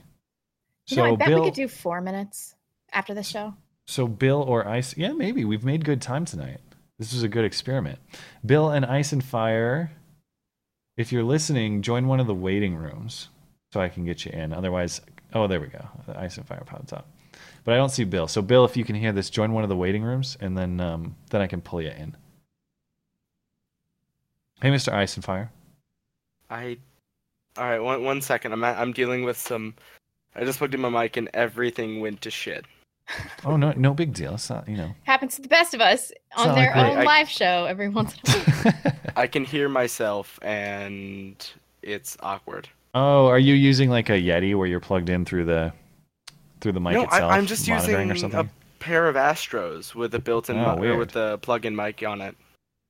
You 0.88 0.96
So 0.96 1.02
know, 1.04 1.12
I 1.14 1.16
bet 1.16 1.28
Bill, 1.28 1.40
we 1.40 1.46
could 1.48 1.54
do 1.54 1.68
four 1.68 2.00
minutes 2.00 2.54
after 2.92 3.14
the 3.14 3.22
show. 3.22 3.54
so 3.86 4.06
Bill 4.06 4.42
or 4.42 4.68
Ice, 4.68 4.96
yeah, 4.96 5.12
maybe 5.12 5.44
we've 5.44 5.64
made 5.64 5.84
good 5.84 6.02
time 6.02 6.24
tonight. 6.24 6.60
This 6.98 7.12
was 7.12 7.22
a 7.24 7.28
good 7.28 7.44
experiment. 7.44 7.98
Bill 8.44 8.70
and 8.70 8.84
Ice 8.84 9.12
and 9.12 9.24
Fire, 9.24 9.90
if 10.96 11.10
you're 11.10 11.24
listening, 11.24 11.82
join 11.82 12.06
one 12.06 12.20
of 12.20 12.26
the 12.26 12.34
waiting 12.34 12.76
rooms 12.76 13.28
so 13.72 13.80
I 13.80 13.88
can 13.88 14.04
get 14.04 14.24
you 14.24 14.32
in. 14.32 14.52
Otherwise, 14.52 15.00
oh, 15.34 15.46
there 15.46 15.60
we 15.60 15.68
go. 15.68 15.84
The 16.06 16.18
Ice 16.20 16.36
and 16.36 16.46
Fire 16.46 16.62
pops 16.66 16.92
up. 16.92 17.08
But 17.64 17.74
I 17.74 17.76
don't 17.78 17.88
see 17.90 18.04
Bill. 18.04 18.28
So 18.28 18.42
Bill, 18.42 18.64
if 18.66 18.76
you 18.76 18.84
can 18.84 18.94
hear 18.96 19.12
this, 19.12 19.30
join 19.30 19.52
one 19.52 19.62
of 19.62 19.68
the 19.70 19.76
waiting 19.76 20.02
rooms, 20.02 20.36
and 20.40 20.56
then 20.58 20.80
um, 20.80 21.16
then 21.30 21.40
I 21.40 21.46
can 21.46 21.60
pull 21.62 21.80
you 21.80 21.90
in. 21.90 22.16
Hey, 24.60 24.70
Mr. 24.70 24.92
Ice 24.92 25.16
and 25.16 25.24
Fire. 25.24 25.50
I. 26.50 26.78
All 27.56 27.64
right, 27.64 27.80
one 27.80 28.02
one 28.04 28.20
second. 28.20 28.52
I'm 28.52 28.64
I'm 28.64 28.92
dealing 28.92 29.24
with 29.24 29.38
some. 29.38 29.74
I 30.34 30.44
just 30.44 30.58
plugged 30.58 30.74
in 30.74 30.80
my 30.80 30.88
mic 30.88 31.16
and 31.18 31.28
everything 31.34 32.00
went 32.00 32.22
to 32.22 32.30
shit. 32.30 32.64
Oh 33.44 33.56
no, 33.56 33.72
no 33.76 33.92
big 33.92 34.14
deal. 34.14 34.34
It's 34.34 34.48
not, 34.48 34.68
you 34.68 34.76
know. 34.76 34.94
Happens 35.02 35.34
to 35.36 35.42
the 35.42 35.48
best 35.48 35.74
of 35.74 35.80
us 35.80 36.12
on 36.36 36.48
not 36.48 36.54
their 36.54 36.72
like- 36.74 36.92
own 36.92 36.98
I- 36.98 37.02
live 37.02 37.28
show 37.28 37.64
every 37.66 37.88
once 37.88 38.14
in 38.14 38.20
a 38.30 38.44
while. 38.44 38.92
I 39.16 39.26
can 39.26 39.44
hear 39.44 39.68
myself 39.68 40.38
and 40.40 41.34
it's 41.82 42.16
awkward. 42.20 42.68
Oh, 42.94 43.26
are 43.26 43.38
you 43.40 43.54
using 43.54 43.90
like 43.90 44.08
a 44.08 44.12
Yeti 44.12 44.54
where 44.54 44.66
you're 44.68 44.80
plugged 44.80 45.10
in 45.10 45.24
through 45.24 45.44
the 45.46 45.72
through 46.60 46.72
the 46.72 46.80
mic 46.80 46.94
no, 46.94 47.02
itself? 47.02 47.32
I, 47.32 47.36
I'm 47.36 47.46
just 47.46 47.66
using 47.66 48.10
or 48.10 48.16
something. 48.16 48.40
a 48.40 48.48
pair 48.78 49.08
of 49.08 49.16
Astros 49.16 49.94
with 49.94 50.14
a 50.14 50.18
built-in 50.20 50.56
Oh, 50.58 50.76
mi- 50.76 50.96
with 50.96 51.10
the 51.10 51.38
plug-in 51.38 51.74
mic 51.74 52.02
on 52.06 52.20
it. 52.20 52.36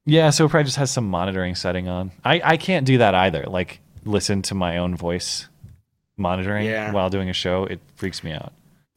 Yeah, 0.04 0.30
so 0.30 0.44
it 0.44 0.50
probably 0.50 0.64
just 0.64 0.76
has 0.76 0.90
some 0.90 1.08
monitoring 1.08 1.54
setting 1.54 1.88
on. 1.88 2.12
I 2.24 2.40
I 2.44 2.56
can't 2.58 2.84
do 2.86 2.98
that 2.98 3.14
either. 3.14 3.44
Like 3.48 3.80
listen 4.04 4.42
to 4.42 4.54
my 4.54 4.78
own 4.78 4.94
voice 4.96 5.48
monitoring 6.16 6.66
Yeah. 6.66 6.92
while 6.92 7.10
doing 7.10 7.28
a 7.28 7.32
show. 7.32 7.64
It 7.64 7.80
freaks 7.96 8.22
me 8.22 8.32
out. 8.32 8.52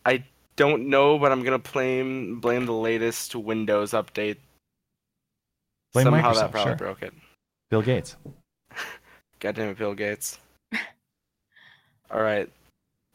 I 0.06 0.24
don't 0.56 0.90
know, 0.90 1.18
but 1.18 1.32
I'm 1.32 1.44
gonna 1.44 1.60
blame 1.60 2.40
blame 2.40 2.66
the 2.66 2.74
latest 2.74 3.36
Windows 3.36 3.92
update. 3.92 4.38
Blame 5.94 6.06
Somehow 6.06 6.32
Microsoft, 6.32 6.36
that 6.36 6.52
probably 6.52 6.70
sure. 6.72 6.76
broke 6.78 7.02
it. 7.04 7.14
Bill 7.70 7.82
Gates. 7.82 8.16
Goddamn 9.40 9.70
it, 9.70 9.78
Bill 9.78 9.94
Gates. 9.94 10.40
All 12.12 12.22
right. 12.22 12.50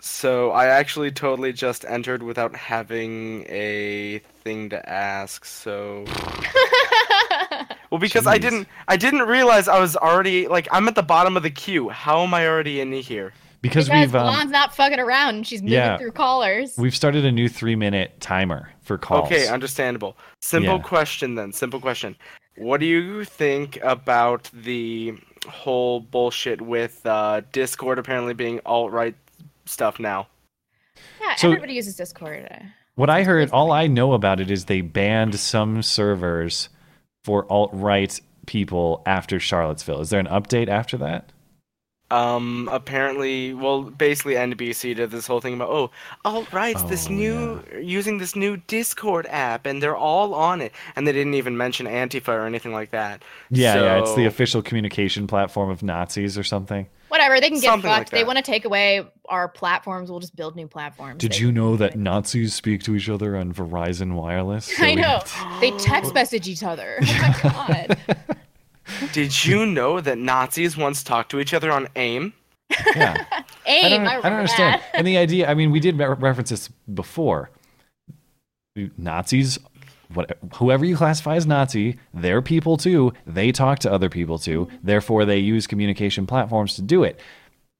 So 0.00 0.50
I 0.50 0.66
actually 0.66 1.10
totally 1.10 1.52
just 1.52 1.84
entered 1.84 2.22
without 2.22 2.56
having 2.56 3.44
a 3.48 4.20
thing 4.42 4.70
to 4.70 4.88
ask. 4.88 5.44
So 5.44 6.04
Well, 7.90 7.98
because 7.98 8.26
I 8.26 8.38
didn't 8.38 8.68
I 8.88 8.96
didn't 8.96 9.22
realize 9.22 9.66
I 9.68 9.78
was 9.80 9.96
already 9.96 10.46
like 10.48 10.68
I'm 10.70 10.86
at 10.88 10.94
the 10.94 11.02
bottom 11.02 11.36
of 11.36 11.42
the 11.42 11.50
queue. 11.50 11.88
How 11.88 12.22
am 12.22 12.34
I 12.34 12.46
already 12.46 12.80
in 12.80 12.92
here? 12.92 13.32
Because 13.62 13.88
because 13.88 14.06
we've 14.06 14.14
um, 14.14 14.50
not 14.50 14.74
fucking 14.74 14.98
around. 15.00 15.34
and 15.34 15.46
She's 15.46 15.60
moving 15.60 15.74
yeah. 15.74 15.98
through 15.98 16.12
callers. 16.12 16.74
we've 16.78 16.96
started 16.96 17.24
a 17.26 17.32
new 17.32 17.48
three 17.48 17.76
minute 17.76 18.18
timer 18.20 18.70
for 18.80 18.96
calls. 18.96 19.26
Okay, 19.26 19.48
understandable. 19.48 20.16
Simple 20.40 20.76
Yeah. 20.76 20.82
question 20.82 21.34
then. 21.34 21.52
Simple 21.52 21.80
question. 21.80 22.16
What 22.56 22.80
do 22.80 22.86
you 22.86 23.24
think 23.24 23.78
about 23.82 24.50
the 24.54 25.14
whole 25.48 26.00
bullshit 26.00 26.60
with 26.60 27.04
uh, 27.06 27.42
Discord 27.52 27.98
apparently 27.98 28.34
being 28.34 28.60
alt 28.66 28.92
right 28.92 29.14
stuff 29.66 29.98
now. 29.98 30.28
Yeah, 31.20 31.34
So- 31.36 31.48
everybody 31.48 31.74
uses 31.74 31.96
Discord. 31.96 32.48
What 32.96 33.08
I 33.08 33.22
heard, 33.22 33.50
all 33.50 33.72
I 33.72 33.86
know 33.86 34.12
about 34.12 34.40
it 34.40 34.50
is 34.50 34.66
they 34.66 34.82
banned 34.82 35.34
some 35.36 35.82
servers 35.82 36.68
for 37.24 37.50
alt 37.50 37.70
right 37.72 38.20
people 38.46 39.02
after 39.06 39.38
Charlottesville. 39.38 40.00
Is 40.00 40.10
there 40.10 40.20
an 40.20 40.26
update 40.26 40.68
after 40.68 40.96
that? 40.98 41.32
Um, 42.10 42.68
apparently, 42.72 43.54
well, 43.54 43.82
basically 43.82 44.34
NBC 44.34 44.96
did 44.96 45.12
this 45.12 45.28
whole 45.28 45.40
thing 45.40 45.54
about 45.54 45.70
oh, 45.70 45.90
alt 46.24 46.52
right's 46.52 46.82
this 46.84 47.06
Oh, 47.08 47.12
new 47.12 47.62
using 47.80 48.18
this 48.18 48.34
new 48.34 48.56
Discord 48.56 49.26
app, 49.30 49.64
and 49.64 49.80
they're 49.80 49.96
all 49.96 50.34
on 50.34 50.60
it, 50.60 50.72
and 50.96 51.06
they 51.06 51.12
didn't 51.12 51.34
even 51.34 51.56
mention 51.56 51.86
Antifa 51.86 52.28
or 52.28 52.46
anything 52.46 52.72
like 52.72 52.90
that. 52.90 53.22
Yeah, 53.50 53.76
yeah, 53.76 54.00
it's 54.00 54.14
the 54.14 54.26
official 54.26 54.60
communication 54.60 55.28
platform 55.28 55.70
of 55.70 55.84
Nazis 55.84 56.36
or 56.36 56.42
something. 56.42 56.88
Whatever, 57.20 57.38
they 57.40 57.48
can 57.50 57.60
get 57.60 57.64
Something 57.68 57.90
fucked. 57.90 57.98
like 57.98 58.10
they 58.18 58.24
want 58.24 58.38
to 58.38 58.42
take 58.42 58.64
away 58.64 59.02
our 59.28 59.46
platforms. 59.46 60.10
We'll 60.10 60.20
just 60.20 60.34
build 60.34 60.56
new 60.56 60.66
platforms. 60.66 61.18
Did 61.18 61.32
They- 61.32 61.36
you 61.38 61.52
know 61.52 61.76
that 61.76 61.96
Nazis 61.98 62.54
speak 62.54 62.82
to 62.84 62.96
each 62.96 63.10
other 63.10 63.36
on 63.36 63.52
Verizon 63.52 64.14
Wireless? 64.14 64.64
So 64.74 64.82
I 64.86 64.88
we- 64.88 64.94
know. 64.96 65.20
they 65.60 65.70
text 65.78 66.14
message 66.14 66.48
each 66.48 66.62
other. 66.62 66.98
Oh 67.44 67.66
my 67.68 67.86
god. 68.06 68.18
Did 69.12 69.44
you 69.44 69.66
know 69.66 70.00
that 70.00 70.16
Nazis 70.18 70.76
once 70.78 71.02
talked 71.04 71.30
to 71.32 71.40
each 71.40 71.52
other 71.54 71.70
on 71.70 71.88
AIM? 71.94 72.32
Yeah. 72.96 73.22
Aim. 73.66 73.84
I 73.84 73.88
don't, 73.90 74.06
I, 74.06 74.10
I 74.18 74.22
don't 74.22 74.32
understand. 74.38 74.80
that. 74.80 74.90
And 74.94 75.06
the 75.06 75.16
idea, 75.18 75.48
I 75.48 75.54
mean, 75.54 75.70
we 75.70 75.78
did 75.78 75.98
re- 75.98 76.06
reference 76.06 76.48
this 76.50 76.68
before. 76.92 77.50
Nazis, 78.96 79.58
what, 80.14 80.38
whoever 80.54 80.84
you 80.84 80.96
classify 80.96 81.36
as 81.36 81.46
Nazi, 81.46 81.98
they're 82.12 82.42
people 82.42 82.76
too. 82.76 83.12
They 83.26 83.52
talk 83.52 83.78
to 83.80 83.92
other 83.92 84.08
people 84.08 84.38
too. 84.38 84.68
Therefore, 84.82 85.24
they 85.24 85.38
use 85.38 85.66
communication 85.66 86.26
platforms 86.26 86.74
to 86.76 86.82
do 86.82 87.04
it. 87.04 87.20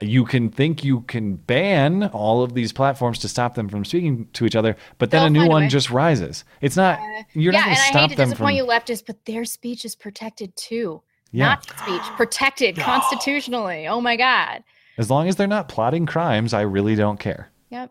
You 0.02 0.24
can 0.24 0.48
think 0.48 0.82
you 0.82 1.02
can 1.02 1.36
ban 1.36 2.04
all 2.04 2.42
of 2.42 2.54
these 2.54 2.72
platforms 2.72 3.18
to 3.18 3.28
stop 3.28 3.54
them 3.54 3.68
from 3.68 3.84
speaking 3.84 4.28
to 4.32 4.46
each 4.46 4.56
other, 4.56 4.76
but 4.96 5.10
then 5.10 5.20
They'll 5.20 5.26
a 5.26 5.30
new 5.30 5.40
find 5.40 5.50
a 5.50 5.52
one 5.52 5.68
just 5.68 5.90
rises. 5.90 6.44
It's 6.62 6.76
not. 6.76 6.98
You're 7.34 7.52
yeah, 7.52 7.58
not 7.58 7.64
going 7.66 7.76
to 7.76 7.76
and 7.76 7.76
to 7.76 7.82
I 7.82 7.90
stop 7.90 8.00
hate 8.00 8.10
to 8.10 8.16
them 8.16 8.30
disappoint 8.30 8.58
from. 8.58 8.66
you, 8.66 8.72
leftists, 8.72 9.04
but 9.06 9.24
their 9.26 9.44
speech 9.44 9.84
is 9.84 9.94
protected 9.94 10.56
too. 10.56 11.02
Yeah. 11.32 11.46
Not 11.46 11.64
speech, 11.64 12.02
protected 12.16 12.76
constitutionally. 12.78 13.86
Oh 13.88 14.00
my 14.00 14.16
god. 14.16 14.64
As 14.96 15.10
long 15.10 15.28
as 15.28 15.36
they're 15.36 15.46
not 15.46 15.68
plotting 15.68 16.06
crimes, 16.06 16.54
I 16.54 16.62
really 16.62 16.94
don't 16.94 17.20
care. 17.20 17.50
Yep. 17.70 17.90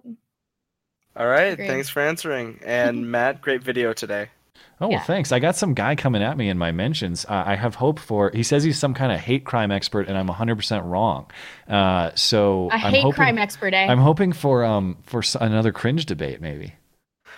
All 1.20 1.28
right, 1.28 1.54
Agreed. 1.54 1.68
thanks 1.68 1.90
for 1.90 2.00
answering. 2.02 2.60
And 2.66 3.12
Matt, 3.12 3.42
great 3.42 3.62
video 3.62 3.94
today. 3.94 4.30
Oh, 4.82 4.88
well, 4.88 5.02
thanks. 5.02 5.34
I 5.34 5.40
got 5.40 5.58
some 5.58 5.74
guy 5.74 5.96
coming 5.96 6.24
at 6.24 6.38
me 6.38 6.48
in 6.48 6.58
my 6.58 6.72
mentions. 6.72 7.26
Uh, 7.26 7.44
I 7.46 7.56
have 7.56 7.76
hope 7.76 8.00
for. 8.00 8.32
He 8.34 8.44
says 8.44 8.64
he's 8.64 8.80
some 8.80 8.94
kind 8.94 9.12
of 9.12 9.20
hate 9.20 9.44
crime 9.44 9.72
expert, 9.72 10.08
and 10.08 10.18
I'm 10.18 10.30
100% 10.30 10.90
wrong. 10.90 11.30
Uh, 11.68 12.12
so 12.16 12.70
A 12.72 12.76
I'm 12.76 12.80
hate 12.94 13.02
hoping, 13.02 13.12
crime 13.16 13.38
expert, 13.38 13.74
eh? 13.74 13.88
I'm 13.88 13.98
hoping 14.00 14.32
for 14.32 14.64
um 14.64 14.98
for 15.04 15.22
another 15.42 15.74
cringe 15.74 16.06
debate, 16.06 16.40
maybe. 16.40 16.76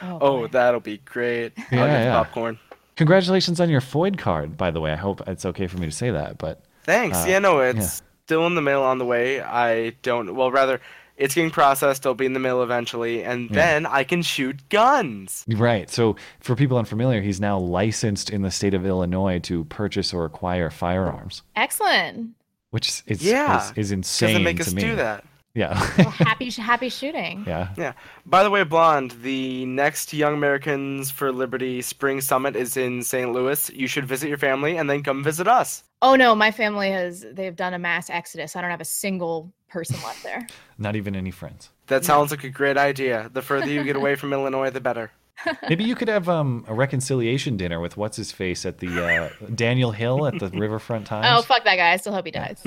Oh, 0.04 0.46
that'll 0.48 0.80
be 0.80 0.98
great. 1.00 1.54
I'll 1.58 1.64
Yeah, 1.80 1.88
get 1.88 2.04
yeah. 2.06 2.24
popcorn. 2.24 2.60
Congratulations 2.96 3.60
on 3.60 3.70
your 3.70 3.82
FOID 3.82 4.20
card, 4.20 4.56
by 4.58 4.70
the 4.70 4.80
way. 4.80 4.92
I 4.92 4.96
hope 4.96 5.22
it's 5.28 5.46
okay 5.46 5.66
for 5.66 5.78
me 5.80 5.88
to 5.88 5.92
say 5.92 6.12
that, 6.12 6.38
but 6.38 6.64
Thanks. 6.84 7.18
uh, 7.18 7.26
yeah, 7.28 7.40
no, 7.40 7.60
it's 7.62 7.78
yeah. 7.78 8.06
still 8.26 8.46
in 8.46 8.54
the 8.54 8.62
mail 8.62 8.84
on 8.84 9.00
the 9.00 9.06
way. 9.06 9.42
I 9.42 9.92
don't. 10.04 10.36
Well, 10.36 10.52
rather, 10.52 10.80
it's 11.22 11.36
getting 11.36 11.52
processed. 11.52 12.06
It'll 12.06 12.16
be 12.16 12.26
in 12.26 12.34
the 12.34 12.40
mail 12.40 12.62
eventually, 12.64 13.24
and 13.24 13.50
Yeah. 13.50 13.56
then 13.56 13.86
I 13.86 14.04
can 14.04 14.22
shoot 14.22 14.68
guns. 14.70 15.46
Right. 15.48 15.90
So 15.90 16.16
for 16.40 16.56
people 16.56 16.78
unfamiliar, 16.78 17.22
he's 17.22 17.40
now 17.40 17.58
licensed 17.58 18.30
in 18.30 18.42
the 18.42 18.52
state 18.52 18.74
of 18.74 18.86
Illinois 18.86 19.40
to 19.40 19.64
purchase 19.66 20.14
or 20.14 20.26
acquire 20.26 20.70
firearms, 20.70 21.44
Excellent. 21.56 22.32
which 22.72 22.90
is 22.90 23.04
is, 23.08 23.24
Yeah, 23.24 23.70
is, 23.72 23.78
is 23.78 23.92
insane 23.92 24.30
Doesn't 24.30 24.44
make 24.44 24.58
to 24.58 24.64
us 24.64 24.74
me. 24.74 24.82
do 24.82 24.96
that. 24.98 25.24
Yeah. 25.54 25.74
Well, 25.98 26.10
happy 26.30 26.50
happy 26.50 26.88
shooting. 26.88 27.44
yeah. 27.46 27.68
Yeah. 27.78 27.92
By 28.26 28.44
the 28.44 28.50
way, 28.50 28.64
Blonde, 28.64 29.12
the 29.22 29.66
next 29.66 30.14
Young 30.14 30.34
Americans 30.34 31.12
for 31.12 31.32
Liberty 31.34 31.82
Spring 31.82 32.22
Summit 32.22 32.56
is 32.56 32.78
in 32.78 33.04
St. 33.04 33.34
Louis. 33.34 33.70
You 33.74 33.88
should 33.88 34.06
visit 34.06 34.30
your 34.30 34.38
family 34.38 34.78
and 34.78 34.90
then 34.90 35.04
come 35.04 35.22
visit 35.24 35.50
us. 35.50 35.84
Oh 36.02 36.16
no, 36.16 36.36
my 36.36 36.52
family 36.52 36.90
has 36.92 37.26
they've 37.34 37.56
done 37.56 37.74
a 37.74 37.80
mass 37.80 38.10
exodus. 38.10 38.56
I 38.56 38.62
don't 38.62 38.72
have 38.72 38.80
a 38.80 38.86
single 38.86 39.52
person 39.72 39.96
left 40.04 40.24
there. 40.24 40.48
Not 40.78 40.96
even 40.96 41.16
any 41.16 41.32
friends. 41.32 41.70
That 41.88 42.06
sounds 42.06 42.32
like 42.32 42.44
a 42.44 42.50
great 42.50 42.78
idea. 42.78 43.30
The 43.34 43.42
further 43.42 43.68
you 43.68 43.84
get 43.84 43.96
away 43.96 44.16
from 44.16 44.34
Illinois, 44.34 44.70
the 44.70 44.82
better. 44.82 45.12
Maybe 45.70 45.84
you 45.84 45.96
could 45.96 46.08
have 46.08 46.30
um, 46.30 46.64
a 46.68 46.74
reconciliation 46.74 47.58
dinner 47.58 47.80
with 47.80 47.98
what's 47.98 48.16
his 48.18 48.32
face 48.32 48.66
at 48.66 48.78
the 48.78 48.88
uh, 49.04 49.30
Daniel 49.56 49.92
Hill 49.92 50.28
at 50.28 50.38
the 50.40 50.50
Riverfront 50.50 51.06
Times. 51.08 51.26
Oh 51.30 51.42
fuck 51.42 51.64
that 51.64 51.78
guy. 51.78 51.92
I 51.92 51.98
still 51.98 52.14
hope 52.14 52.26
he 52.26 52.32
dies. 52.32 52.62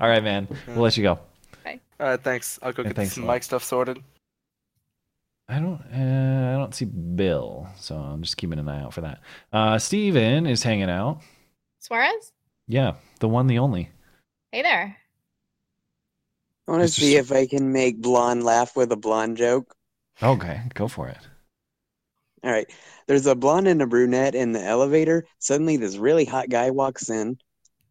All 0.00 0.08
right, 0.08 0.22
man. 0.24 0.48
We'll 0.68 0.78
let 0.80 0.96
you 0.96 1.02
go. 1.04 1.20
Bye. 1.64 1.80
All 2.00 2.08
right, 2.08 2.20
thanks. 2.22 2.58
I'll 2.62 2.72
go 2.72 2.82
Yeah, 2.82 2.88
get 2.88 2.96
thanks 2.96 3.14
some 3.14 3.24
a 3.24 3.26
mic 3.32 3.42
stuff 3.44 3.62
sorted. 3.62 3.98
I 5.48 5.60
don't. 5.60 5.80
Uh, 5.92 6.54
I 6.54 6.58
don't 6.58 6.74
see 6.74 6.86
Bill, 6.86 7.68
so 7.76 7.96
I'm 7.96 8.22
just 8.22 8.36
keeping 8.36 8.58
an 8.58 8.68
eye 8.68 8.82
out 8.82 8.94
for 8.94 9.02
that. 9.02 9.20
Uh, 9.52 9.78
Steven 9.78 10.46
is 10.46 10.62
hanging 10.62 10.90
out. 10.90 11.20
Suarez? 11.80 12.32
Yeah, 12.66 12.94
the 13.20 13.28
one, 13.28 13.46
the 13.46 13.58
only. 13.58 13.90
Hey 14.52 14.62
there. 14.62 14.96
I 16.66 16.72
want 16.72 16.82
to 16.82 16.88
Mr. 16.88 17.00
see 17.00 17.16
if 17.16 17.32
I 17.32 17.46
can 17.46 17.72
make 17.72 18.00
blonde 18.00 18.42
laugh 18.42 18.76
with 18.76 18.92
a 18.92 18.96
blonde 18.96 19.36
joke. 19.36 19.74
Okay, 20.22 20.62
go 20.74 20.88
for 20.88 21.08
it. 21.08 21.18
All 22.42 22.50
right. 22.50 22.70
There's 23.06 23.26
a 23.26 23.34
blonde 23.34 23.68
and 23.68 23.82
a 23.82 23.86
brunette 23.86 24.34
in 24.34 24.52
the 24.52 24.62
elevator. 24.62 25.24
Suddenly, 25.38 25.76
this 25.78 25.96
really 25.96 26.24
hot 26.24 26.48
guy 26.48 26.70
walks 26.70 27.08
in, 27.10 27.38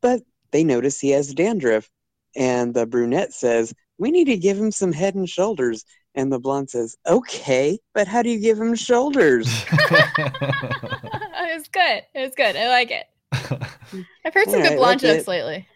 but 0.02 0.22
they 0.52 0.64
notice 0.64 1.00
he 1.00 1.12
has 1.12 1.34
dandruff. 1.34 1.90
And 2.36 2.74
the 2.74 2.86
brunette 2.86 3.34
says, 3.34 3.74
We 3.98 4.12
need 4.12 4.26
to 4.26 4.38
give 4.38 4.58
him 4.58 4.72
some 4.72 4.92
head 4.92 5.16
and 5.16 5.30
shoulders. 5.30 5.86
And 6.16 6.32
the 6.32 6.40
blonde 6.40 6.70
says, 6.70 6.96
Okay, 7.08 7.80
but 7.94 8.08
how 8.08 8.22
do 8.22 8.30
you 8.30 8.40
give 8.40 8.60
him 8.60 8.76
shoulders? 8.76 9.48
it 10.18 11.58
was 11.58 11.68
good. 11.68 12.04
It 12.14 12.22
was 12.22 12.34
good. 12.36 12.56
I 12.56 12.68
like 12.70 12.92
it. 12.92 13.06
I've 14.26 14.34
heard 14.34 14.50
some 14.50 14.60
Alright, 14.60 14.72
good 14.72 14.78
blonde 14.78 15.00
jokes 15.00 15.28
it. 15.28 15.28
lately. 15.28 15.68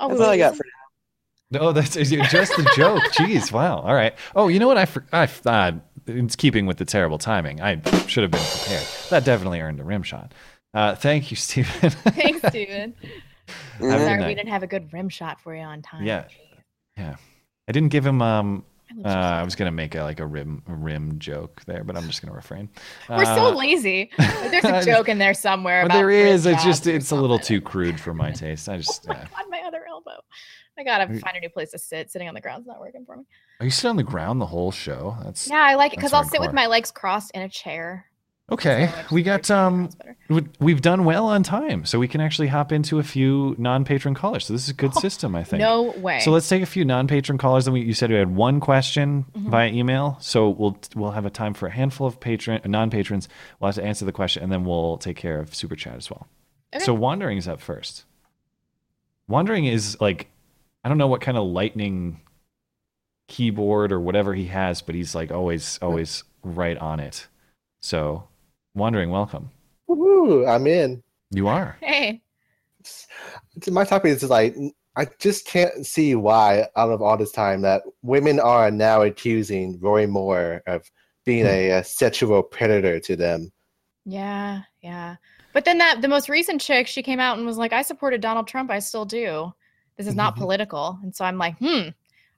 Oh, 0.00 0.08
That's 0.08 0.20
all 0.20 0.30
I 0.30 0.38
got 0.38 0.52
is- 0.52 0.58
for 0.58 0.66
No, 1.50 1.72
that's 1.72 1.94
just 1.94 2.10
the 2.10 2.72
joke. 2.76 3.02
Jeez, 3.12 3.52
wow. 3.52 3.78
All 3.80 3.94
right. 3.94 4.14
Oh, 4.34 4.48
you 4.48 4.58
know 4.58 4.68
what? 4.68 4.78
I 4.78 4.84
for, 4.86 5.04
I 5.12 5.28
uh, 5.46 5.72
it's 6.06 6.36
keeping 6.36 6.66
with 6.66 6.78
the 6.78 6.84
terrible 6.84 7.18
timing. 7.18 7.60
I 7.60 7.80
should 8.06 8.22
have 8.22 8.30
been 8.30 8.40
prepared. 8.40 8.86
That 9.10 9.24
definitely 9.24 9.60
earned 9.60 9.80
a 9.80 9.84
rim 9.84 10.02
shot. 10.02 10.32
Uh, 10.72 10.94
thank 10.94 11.30
you, 11.30 11.36
Steven. 11.48 11.90
Thanks, 11.90 12.46
Steven. 12.48 12.94
Have 13.80 13.80
a 13.80 13.88
good 13.88 13.98
Sorry 13.98 14.26
we 14.26 14.34
didn't 14.34 14.48
have 14.50 14.62
a 14.62 14.66
good 14.68 14.92
rim 14.92 15.08
shot 15.08 15.40
for 15.40 15.54
you 15.54 15.62
on 15.62 15.82
time. 15.82 16.04
Yeah, 16.04 16.24
yeah. 16.96 17.16
I 17.68 17.72
didn't 17.72 17.88
give 17.88 18.06
him. 18.06 18.22
Um, 18.22 18.64
uh, 19.04 19.08
I 19.08 19.42
was 19.42 19.54
gonna 19.56 19.70
make 19.72 19.94
a, 19.96 20.02
like 20.02 20.20
a 20.20 20.26
rim 20.26 20.62
a 20.68 20.74
rim 20.74 21.18
joke 21.18 21.62
there, 21.66 21.82
but 21.84 21.96
I'm 21.96 22.06
just 22.06 22.22
gonna 22.22 22.34
refrain. 22.34 22.68
We're 23.08 23.24
so 23.24 23.46
Uh, 23.46 23.50
lazy. 23.54 24.10
There's 24.18 24.64
a 24.64 24.84
joke 24.84 25.08
in 25.08 25.18
there 25.18 25.34
somewhere 25.34 25.82
But 25.82 25.86
about 25.92 25.98
there. 25.98 26.10
It's 26.10 26.44
just 26.64 26.86
or 26.86 26.90
it's 26.90 27.10
a 27.10 27.16
little 27.16 27.38
too 27.40 27.60
crude 27.60 27.98
for 28.00 28.14
my 28.14 28.30
taste. 28.30 28.68
I 28.68 28.76
just. 28.76 29.08
uh, 29.08 29.14
on 29.14 29.18
my 29.18 29.24
other 29.24 29.34
elbow. 29.38 29.49
I 30.80 30.84
gotta 30.84 31.06
find 31.20 31.36
a 31.36 31.40
new 31.40 31.50
place 31.50 31.70
to 31.72 31.78
sit. 31.78 32.10
Sitting 32.10 32.26
on 32.28 32.34
the 32.34 32.40
ground's 32.40 32.66
not 32.66 32.80
working 32.80 33.04
for 33.04 33.16
me. 33.16 33.24
Are 33.60 33.66
you 33.66 33.70
sit 33.70 33.88
on 33.88 33.96
the 33.96 34.02
ground 34.02 34.40
the 34.40 34.46
whole 34.46 34.72
show? 34.72 35.16
That's 35.24 35.46
Yeah, 35.48 35.58
I 35.58 35.74
like 35.74 35.92
it 35.92 35.96
because 35.96 36.12
I'll 36.14 36.24
sit 36.24 36.40
with 36.40 36.52
my 36.54 36.66
legs 36.66 36.90
crossed 36.90 37.30
in 37.32 37.42
a 37.42 37.48
chair. 37.48 38.06
Okay, 38.50 38.90
we 39.12 39.22
got 39.22 39.48
um, 39.48 39.90
we- 40.28 40.48
we've 40.58 40.80
done 40.82 41.04
well 41.04 41.26
on 41.26 41.44
time, 41.44 41.84
so 41.84 42.00
we 42.00 42.08
can 42.08 42.20
actually 42.20 42.48
hop 42.48 42.72
into 42.72 42.98
a 42.98 43.02
few 43.04 43.54
non-patron 43.58 44.12
callers. 44.14 44.46
So 44.46 44.52
this 44.54 44.64
is 44.64 44.70
a 44.70 44.74
good 44.74 44.92
system, 44.94 45.36
I 45.36 45.44
think. 45.44 45.60
no 45.60 45.92
way. 45.92 46.18
So 46.18 46.32
let's 46.32 46.48
take 46.48 46.60
a 46.60 46.66
few 46.66 46.84
non-patron 46.84 47.38
callers. 47.38 47.66
Then 47.66 47.74
we, 47.74 47.82
you 47.82 47.94
said 47.94 48.10
we 48.10 48.16
had 48.16 48.34
one 48.34 48.58
question 48.58 49.24
Mhm. 49.36 49.50
via 49.50 49.68
email, 49.70 50.16
so 50.20 50.48
we'll 50.48 50.76
we'll 50.96 51.12
have 51.12 51.26
a 51.26 51.30
time 51.30 51.54
for 51.54 51.68
a 51.68 51.70
handful 51.70 52.08
of 52.08 52.18
patron 52.18 52.60
non-patrons. 52.64 53.28
We'll 53.60 53.68
have 53.68 53.76
to 53.76 53.84
answer 53.84 54.04
the 54.04 54.10
question, 54.12 54.42
and 54.42 54.50
then 54.50 54.64
we'll 54.64 54.96
take 54.98 55.16
care 55.16 55.38
of 55.38 55.54
super 55.54 55.76
chat 55.76 55.94
as 55.94 56.10
well. 56.10 56.26
Okay. 56.74 56.84
So 56.84 56.92
wandering 56.92 57.38
is 57.38 57.46
up 57.46 57.60
first. 57.60 58.04
Wandering 59.28 59.66
is 59.66 59.96
like, 60.00 60.28
I 60.84 60.88
don't 60.88 60.98
know 60.98 61.08
what 61.08 61.20
kind 61.20 61.36
of 61.36 61.46
lightning 61.46 62.20
keyboard 63.28 63.92
or 63.92 64.00
whatever 64.00 64.34
he 64.34 64.46
has, 64.46 64.82
but 64.82 64.94
he's 64.94 65.14
like 65.14 65.30
always 65.30 65.78
always 65.82 66.24
right 66.42 66.76
on 66.78 67.00
it. 67.00 67.26
So 67.80 68.24
wandering, 68.74 69.10
welcome. 69.10 69.50
Woohoo! 69.88 70.48
I'm 70.48 70.66
in. 70.66 71.02
You 71.30 71.48
are. 71.48 71.76
Hey. 71.80 72.22
My 73.70 73.84
topic 73.84 74.12
is 74.12 74.28
like 74.28 74.56
I 74.96 75.06
just 75.20 75.46
can't 75.46 75.86
see 75.86 76.14
why, 76.14 76.66
out 76.76 76.90
of 76.90 77.02
all 77.02 77.16
this 77.16 77.32
time, 77.32 77.62
that 77.62 77.82
women 78.02 78.40
are 78.40 78.70
now 78.70 79.02
accusing 79.02 79.78
Roy 79.80 80.06
Moore 80.06 80.62
of 80.66 80.90
being 81.24 81.46
a, 81.46 81.72
uh 81.72 81.82
sexual 81.82 82.42
predator 82.42 82.98
to 83.00 83.16
them. 83.16 83.52
Yeah, 84.04 84.62
yeah. 84.82 85.16
But 85.52 85.64
then 85.64 85.78
that 85.78 86.00
the 86.00 86.08
most 86.08 86.28
recent 86.28 86.60
chick, 86.60 86.86
she 86.86 87.02
came 87.02 87.20
out 87.20 87.36
and 87.36 87.46
was 87.46 87.58
like, 87.58 87.72
"I 87.72 87.82
supported 87.82 88.20
Donald 88.20 88.48
Trump. 88.48 88.70
I 88.70 88.78
still 88.78 89.04
do. 89.04 89.52
This 90.00 90.08
is 90.08 90.16
not 90.16 90.36
political." 90.36 90.98
And 91.02 91.14
so 91.14 91.24
I'm 91.24 91.38
like, 91.38 91.58
hmm. 91.58 91.88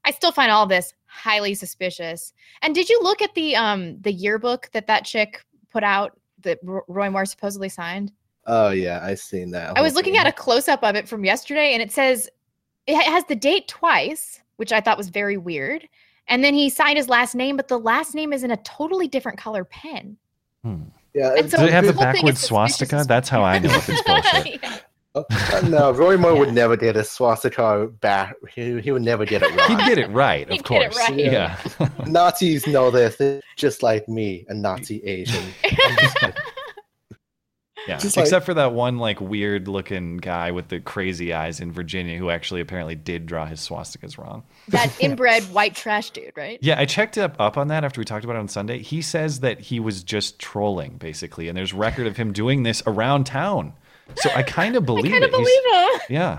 I 0.05 0.11
still 0.11 0.33
find 0.33 0.51
all 0.51 0.67
this 0.67 0.93
highly 1.07 1.55
suspicious. 1.55 2.33
And 2.63 2.75
did 2.75 2.89
you 2.89 3.01
look 3.03 3.23
at 3.23 3.35
the 3.35 3.55
um 3.57 4.01
the 4.01 4.13
yearbook 4.13 4.69
that 4.73 4.87
that 4.87 5.05
chick 5.05 5.45
put 5.71 5.85
out 5.85 6.19
that 6.43 6.59
R- 6.67 6.85
Roy 6.89 7.11
Moore 7.11 7.25
supposedly 7.25 7.69
signed? 7.69 8.13
Oh 8.47 8.71
yeah, 8.71 9.01
I 9.03 9.15
seen 9.15 9.51
that. 9.53 9.79
I 9.79 9.83
was 9.83 9.95
looking 9.95 10.17
at 10.17 10.27
a 10.27 10.33
close 10.33 10.69
up 10.69 10.83
of 10.83 10.97
it 10.97 11.09
from 11.09 11.25
yesterday, 11.25 11.73
and 11.75 11.83
it 11.83 11.93
says 11.93 12.29
it 12.87 12.97
has 12.97 13.25
the 13.27 13.37
date 13.37 13.69
twice, 13.69 14.41
which 14.57 14.73
I 14.73 14.81
thought 14.81 14.99
was 14.99 15.09
very 15.09 15.37
weird. 15.37 15.89
And 16.29 16.43
then 16.43 16.55
he 16.55 16.71
signed 16.71 16.99
his 16.99 17.09
last 17.09 17.35
name, 17.35 17.57
but 17.57 17.69
the 17.69 17.79
last 17.79 18.15
name 18.15 18.33
is 18.33 18.43
in 18.45 18.51
a 18.51 18.57
totally 18.59 19.09
different 19.09 19.39
color 19.39 19.65
pen. 19.65 20.17
Yeah, 21.15 21.35
And 21.37 21.51
so 21.51 21.59
Does 21.59 21.67
it 21.67 21.73
have 21.73 21.87
the 21.87 21.93
the 21.93 21.99
whole 21.99 22.13
thing 22.13 22.23
backwards 22.23 22.41
swastika? 22.41 23.05
That's 23.07 23.29
how 23.29 23.43
I 23.43 23.59
know 23.59 23.71
if 23.71 23.89
it's 23.89 24.03
bullshit. 24.07 24.65
Uh, 24.65 24.79
Uh, 25.15 25.61
no, 25.69 25.91
Roy 25.93 26.17
Moore 26.17 26.35
would 26.37 26.55
never 26.55 26.77
get 26.77 26.97
a 26.97 27.05
swastika 27.05 27.87
back. 28.01 28.35
He, 28.55 28.81
he 28.81 28.93
would 28.93 29.03
never 29.03 29.27
get 29.27 29.43
it 29.43 29.55
right. 29.55 29.69
He'd 29.79 29.79
get 29.87 29.99
it 29.99 30.11
right, 30.11 30.45
of 30.49 30.53
He'd 30.53 30.65
get 30.65 30.83
it 30.83 30.93
course. 30.93 31.09
right. 31.11 31.17
Yeah. 31.19 31.59
Nazis 32.07 32.67
know 32.67 32.91
this, 32.91 33.17
They're 33.17 33.43
just 33.57 33.83
like 33.83 34.09
me, 34.09 34.47
a 34.49 34.55
Nazi 34.55 35.03
Asian. 35.05 35.45
Yeah, 37.89 37.99
Just 37.99 38.17
like- 38.17 38.27
except 38.27 38.47
for 38.47 38.55
that 38.55 38.73
one 38.75 38.99
like 38.99 39.21
weird 39.21 39.67
looking 39.67 40.19
guy 40.19 40.53
with 40.53 40.69
the 40.69 40.79
crazy 40.79 41.33
eyes 41.33 41.59
in 41.59 41.73
Virginia 41.73 42.17
who 42.17 42.31
actually 42.31 42.61
apparently 42.61 42.95
did 42.95 43.27
draw 43.27 43.45
his 43.45 43.59
swastikas 43.59 44.17
wrong. 44.17 44.45
That 44.69 44.93
inbred 45.01 45.43
white 45.53 45.75
trash 45.75 46.11
dude, 46.11 46.33
right? 46.37 46.61
Yeah, 46.63 46.79
I 46.79 46.85
checked 46.85 47.19
up, 47.19 47.35
up 47.41 47.57
on 47.59 47.67
that 47.69 47.83
after 47.83 48.01
we 48.01 48.05
talked 48.05 48.25
about 48.25 48.37
it 48.37 48.39
on 48.39 48.47
Sunday. 48.47 48.79
He 48.83 49.03
says 49.03 49.41
that 49.41 49.59
he 49.59 49.81
was 49.81 50.05
just 50.05 50.39
trolling 50.39 50.97
basically, 50.99 51.49
and 51.49 51.59
there's 51.59 51.75
record 51.75 52.07
of 52.07 52.17
him 52.17 52.33
doing 52.33 52.63
this 52.63 52.85
around 52.87 53.25
town. 53.27 53.73
So 54.17 54.31
I 54.35 54.43
kind 54.43 54.77
of 54.77 54.85
believe 54.87 55.13
kind 55.13 55.25
it. 55.25 55.27
of 55.27 55.31
believe 55.31 55.65
him. 55.73 56.01
Yeah. 56.09 56.39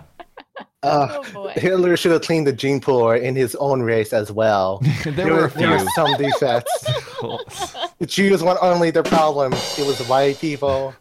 Uh, 0.83 1.23
boy. 1.31 1.53
Hitler 1.55 1.95
should 1.95 2.11
have 2.11 2.21
cleaned 2.21 2.45
the 2.45 2.53
gene 2.53 2.79
pool 2.81 3.11
in 3.11 3.35
his 3.35 3.55
own 3.55 3.81
race 3.81 4.11
as 4.13 4.31
well. 4.31 4.81
There 5.05 5.33
were 5.33 5.45
a 5.45 5.49
there 5.51 5.69
were 5.71 5.85
some 5.95 6.15
defects. 6.17 6.83
the 7.99 8.05
Jews 8.05 8.43
weren't 8.43 8.59
only 8.61 8.91
the 8.91 9.03
problem; 9.03 9.53
it 9.53 9.85
was 9.87 9.97
the 9.97 10.03
white 10.05 10.39
people. 10.39 10.93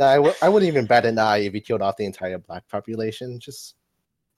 I 0.00 0.16
w- 0.16 0.34
I 0.42 0.48
wouldn't 0.48 0.66
even 0.68 0.86
bat 0.86 1.04
an 1.04 1.18
eye 1.18 1.38
if 1.38 1.52
he 1.52 1.60
killed 1.60 1.82
off 1.82 1.96
the 1.96 2.04
entire 2.06 2.38
black 2.38 2.66
population. 2.68 3.38
Just, 3.38 3.76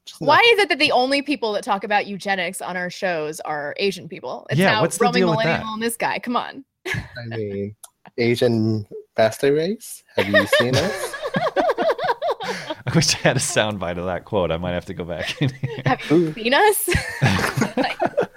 just 0.04 0.20
Why 0.20 0.40
is 0.52 0.58
it 0.58 0.68
that 0.68 0.78
the 0.78 0.92
only 0.92 1.22
people 1.22 1.52
that 1.52 1.64
talk 1.64 1.84
about 1.84 2.06
eugenics 2.06 2.60
on 2.60 2.76
our 2.76 2.90
shows 2.90 3.40
are 3.40 3.74
Asian 3.78 4.08
people? 4.08 4.46
It's 4.50 4.58
Yeah, 4.58 4.72
now 4.72 4.82
what's 4.82 4.98
the 4.98 5.04
roaming 5.04 5.20
deal 5.22 5.30
with 5.30 5.38
millennial 5.38 5.66
that? 5.66 5.72
and 5.74 5.82
this 5.82 5.96
guy. 5.96 6.18
Come 6.18 6.36
on. 6.36 6.64
I 6.86 7.04
mean, 7.28 7.74
Asian 8.18 8.86
master 9.16 9.54
race. 9.54 10.02
Have 10.16 10.28
you 10.28 10.46
seen 10.58 10.74
us? 10.76 11.14
I 12.86 12.92
wish 12.94 13.14
I 13.14 13.18
had 13.18 13.36
a 13.36 13.40
soundbite 13.40 13.98
of 13.98 14.04
that 14.06 14.24
quote. 14.24 14.50
I 14.50 14.56
might 14.56 14.72
have 14.72 14.84
to 14.86 14.94
go 14.94 15.04
back 15.04 15.40
in 15.40 15.50
here. 15.60 15.82
Have 15.86 16.00
you 16.10 16.32
seen 16.32 16.54
us? 16.54 16.88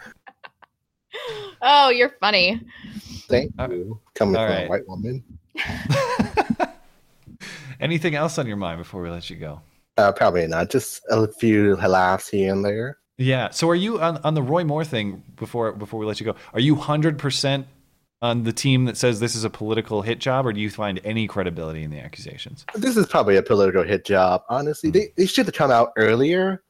oh, 1.62 1.90
you're 1.90 2.14
funny. 2.20 2.62
Thank 3.28 3.54
you. 3.70 4.00
Coming 4.16 4.36
all 4.36 4.48
from 4.48 4.56
right. 4.56 4.66
a 4.66 4.70
white 4.70 4.88
woman. 4.88 5.24
Anything 7.80 8.16
else 8.16 8.38
on 8.40 8.48
your 8.48 8.58
mind 8.58 8.80
before 8.80 9.02
we 9.02 9.10
let 9.10 9.30
you 9.30 9.36
go? 9.36 9.62
Uh, 9.98 10.12
probably 10.12 10.48
not. 10.48 10.70
Just 10.70 11.02
a 11.10 11.28
few 11.28 11.76
laughs 11.76 12.30
here 12.30 12.52
and 12.52 12.64
there. 12.64 12.98
Yeah. 13.18 13.50
So 13.50 13.70
are 13.70 13.76
you 13.76 14.00
on, 14.00 14.18
on 14.18 14.34
the 14.34 14.42
Roy 14.42 14.64
Moore 14.64 14.86
thing 14.86 15.24
before 15.36 15.72
before 15.74 16.00
we 16.00 16.06
let 16.06 16.20
you 16.20 16.26
go? 16.26 16.36
Are 16.54 16.60
you 16.60 16.76
hundred 16.76 17.18
percent 17.18 17.68
on 18.22 18.44
the 18.44 18.54
team 18.54 18.86
that 18.86 18.98
says 18.98 19.20
this 19.20 19.36
is 19.36 19.44
a 19.44 19.50
political 19.50 20.02
hit 20.02 20.20
job, 20.20 20.46
or 20.46 20.54
do 20.54 20.60
you 20.60 20.70
find 20.70 21.00
any 21.04 21.28
credibility 21.28 21.84
in 21.84 21.92
the 21.92 22.00
accusations? 22.00 22.66
This 22.74 22.98
is 22.98 23.06
probably 23.06 23.36
a 23.36 23.44
political 23.44 23.84
hit 23.84 24.06
job. 24.06 24.44
Honestly, 24.50 24.90
they, 24.90 25.14
they 25.16 25.26
should 25.26 25.46
have 25.46 25.56
come 25.56 25.72
out 25.72 25.92
earlier. 25.98 26.64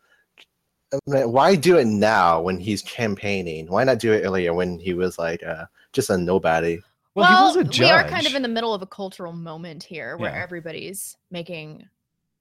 I 0.94 0.98
mean, 1.06 1.32
why 1.32 1.56
do 1.56 1.78
it 1.78 1.86
now 1.86 2.42
when 2.42 2.60
he's 2.60 2.82
campaigning? 2.82 3.68
Why 3.68 3.84
not 3.84 4.00
do 4.00 4.14
it 4.14 4.24
earlier 4.24 4.54
when 4.54 4.80
he 4.80 4.94
was 4.94 5.18
like 5.18 5.44
uh, 5.44 5.66
just 5.94 6.10
a 6.10 6.18
nobody? 6.18 6.80
Well, 7.16 7.56
we 7.56 7.90
are 7.90 8.04
kind 8.04 8.28
of 8.28 8.36
in 8.36 8.44
the 8.44 8.48
middle 8.48 8.74
of 8.74 8.82
a 8.82 8.86
cultural 8.86 9.34
moment 9.34 9.84
here 9.84 10.18
where 10.18 10.32
Yeah. 10.32 10.42
everybody's 10.44 11.18
making 11.32 11.88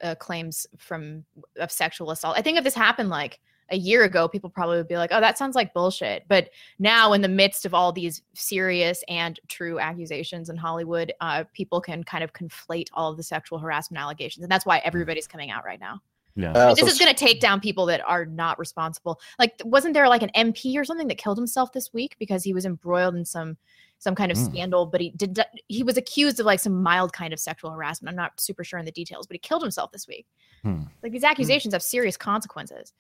uh, 0.03 0.15
claims 0.17 0.67
from 0.77 1.25
of 1.59 1.73
sexual 1.73 2.11
assault. 2.11 2.37
I 2.37 2.43
think 2.43 2.59
if 2.59 2.65
this 2.65 2.75
happened 2.75 3.09
like 3.09 3.41
a 3.71 3.77
year 3.77 4.05
ago, 4.05 4.29
people 4.29 4.51
probably 4.51 4.77
would 4.77 4.89
be 4.89 4.97
like, 4.97 5.11
"Oh, 5.13 5.21
that 5.21 5.39
sounds 5.39 5.55
like 5.55 5.75
bullshit." 5.75 6.25
But 6.29 6.51
now, 6.79 7.13
in 7.13 7.21
the 7.21 7.29
midst 7.29 7.67
of 7.67 7.75
all 7.75 7.93
these 7.93 8.23
serious 8.35 9.03
and 9.09 9.39
true 9.49 9.79
accusations 9.79 10.51
in 10.51 10.57
Hollywood, 10.57 11.13
uh, 11.21 11.45
people 11.53 11.81
can 11.81 12.05
kind 12.05 12.23
of 12.23 12.33
conflate 12.33 12.89
all 12.93 13.11
of 13.11 13.17
the 13.17 13.23
sexual 13.23 13.59
harassment 13.59 14.01
allegations, 14.01 14.43
and 14.45 14.51
that's 14.53 14.67
why 14.67 14.79
everybody's 14.79 15.27
coming 15.27 15.51
out 15.51 15.65
right 15.65 15.81
now. 15.81 16.01
Yeah. 16.37 16.53
Uh, 16.53 16.75
this 16.75 16.87
is 16.87 16.99
going 16.99 17.13
to 17.13 17.19
take 17.19 17.41
down 17.41 17.61
people 17.61 17.87
that 17.87 18.03
are 18.07 18.27
not 18.27 18.59
responsible. 18.59 19.19
Like, 19.39 19.55
wasn't 19.65 19.95
there 19.95 20.07
like 20.07 20.23
an 20.23 20.31
MP 20.37 20.77
or 20.77 20.85
something 20.85 21.09
that 21.09 21.17
killed 21.17 21.39
himself 21.39 21.73
this 21.73 21.95
week 21.95 22.15
because 22.19 22.45
he 22.45 22.53
was 22.53 22.67
embroiled 22.67 23.17
in 23.17 23.25
some 23.25 23.57
some 23.99 24.15
kind 24.15 24.31
of 24.31 24.37
Hmm. 24.37 24.45
scandal? 24.45 24.85
But 24.85 25.01
he 25.01 25.11
did 25.11 25.41
he 25.69 25.83
was 25.83 25.97
accused 25.97 26.39
of 26.39 26.45
like 26.45 26.61
some 26.61 26.83
mild 26.83 27.15
kind 27.15 27.33
of 27.33 27.41
sexual 27.41 27.71
harassment. 27.71 28.11
I'm 28.13 28.17
not 28.17 28.39
super 28.39 28.65
sure 28.65 28.79
in 28.79 28.85
the 28.85 28.93
details, 28.93 29.27
but 29.27 29.35
he 29.35 29.39
killed 29.39 29.63
himself 29.63 29.93
this 29.93 30.07
week. 30.07 30.27
Hmm. 30.63 30.83
Like 31.03 31.13
these 31.13 31.25
accusations 31.25 31.73
have 31.73 31.83
serious 31.83 32.19
consequences. 32.19 32.93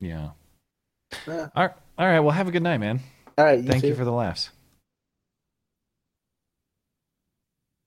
Yeah. 0.00 0.30
All 1.28 1.50
right. 1.56 1.72
All 1.98 2.06
right. 2.06 2.20
Well, 2.20 2.30
have 2.32 2.48
a 2.48 2.50
good 2.50 2.62
night, 2.62 2.78
man. 2.78 3.00
All 3.38 3.44
right. 3.44 3.64
Thank 3.64 3.84
you 3.84 3.94
for 3.94 4.04
the 4.04 4.12
laughs. 4.12 4.50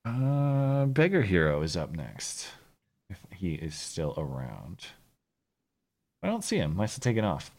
Uh, 0.06 0.86
Beggar 0.86 1.22
Hero 1.22 1.62
is 1.62 1.76
up 1.76 1.92
next. 1.96 2.48
If 3.10 3.20
he 3.36 3.54
is 3.56 3.76
still 3.76 4.14
around. 4.18 4.88
I 6.24 6.28
don't 6.28 6.44
see 6.44 6.58
him. 6.58 6.76
Must 6.76 6.96
have 6.96 7.04
taken 7.04 7.24
off. 7.24 7.52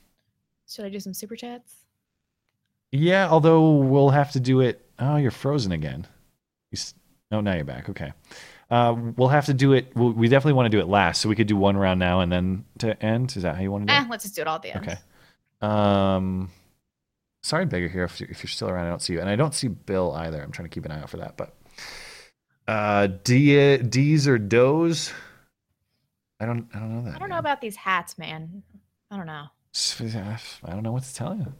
Should 0.68 0.84
I 0.84 0.88
do 0.90 1.00
some 1.00 1.14
super 1.14 1.36
chats? 1.36 1.74
Yeah, 2.92 3.28
although 3.30 3.76
we'll 3.76 4.10
have 4.10 4.32
to 4.32 4.40
do 4.40 4.60
it. 4.60 4.84
Oh, 4.98 5.16
you're 5.16 5.30
frozen 5.30 5.72
again. 5.72 6.06
You 6.70 6.76
s- 6.76 6.94
oh, 7.32 7.40
now 7.40 7.54
you're 7.54 7.64
back. 7.64 7.88
Okay. 7.88 8.12
Uh, 8.70 8.94
we'll 9.16 9.28
have 9.28 9.46
to 9.46 9.54
do 9.54 9.72
it. 9.72 9.92
we'll- 9.96 10.12
We 10.12 10.28
definitely 10.28 10.52
want 10.54 10.66
to 10.66 10.76
do 10.76 10.80
it 10.80 10.88
last, 10.88 11.20
so 11.22 11.28
we 11.28 11.34
could 11.36 11.46
do 11.46 11.56
one 11.56 11.76
round 11.76 11.98
now 12.00 12.20
and 12.20 12.30
then 12.30 12.64
to 12.78 13.02
end. 13.02 13.34
Is 13.36 13.42
that 13.44 13.56
how 13.56 13.62
you 13.62 13.70
want 13.72 13.86
to 13.88 13.92
do 13.94 13.98
Eh, 13.98 14.02
it? 14.04 14.10
let's 14.10 14.24
just 14.24 14.36
do 14.36 14.42
it 14.42 14.46
all 14.48 14.56
at 14.56 14.62
the 14.62 14.74
end. 14.76 14.86
Okay. 14.88 14.98
Um, 15.60 16.50
sorry, 17.42 17.64
Beggar 17.66 17.88
Hero. 17.88 18.04
If, 18.04 18.20
if 18.20 18.42
you're 18.42 18.48
still 18.50 18.68
around, 18.68 18.86
I 18.86 18.90
don't 18.90 19.00
see 19.02 19.14
you, 19.14 19.20
and 19.20 19.28
I 19.30 19.36
don't 19.36 19.54
see 19.54 19.68
Bill 19.68 20.12
either. 20.12 20.42
I'm 20.42 20.52
trying 20.52 20.68
to 20.68 20.74
keep 20.74 20.84
an 20.84 20.90
eye 20.92 21.00
out 21.00 21.08
for 21.10 21.16
that. 21.16 21.36
But 21.38 21.54
uh, 22.68 23.06
D 23.24 23.78
D's 23.78 24.28
or 24.28 24.38
Does? 24.38 25.12
I 26.40 26.46
don't. 26.46 26.68
I 26.74 26.78
don't 26.78 26.94
know 26.94 27.02
that. 27.10 27.16
I 27.16 27.18
don't 27.18 27.30
know 27.30 27.38
about 27.38 27.60
these 27.60 27.74
hats, 27.76 28.18
man. 28.18 28.62
I 29.10 29.16
don't 29.16 29.26
know. 29.26 29.46
I 29.90 30.70
don't 30.70 30.82
know 30.82 30.92
what 30.92 31.02
to 31.04 31.14
tell 31.14 31.34
you. 31.34 31.52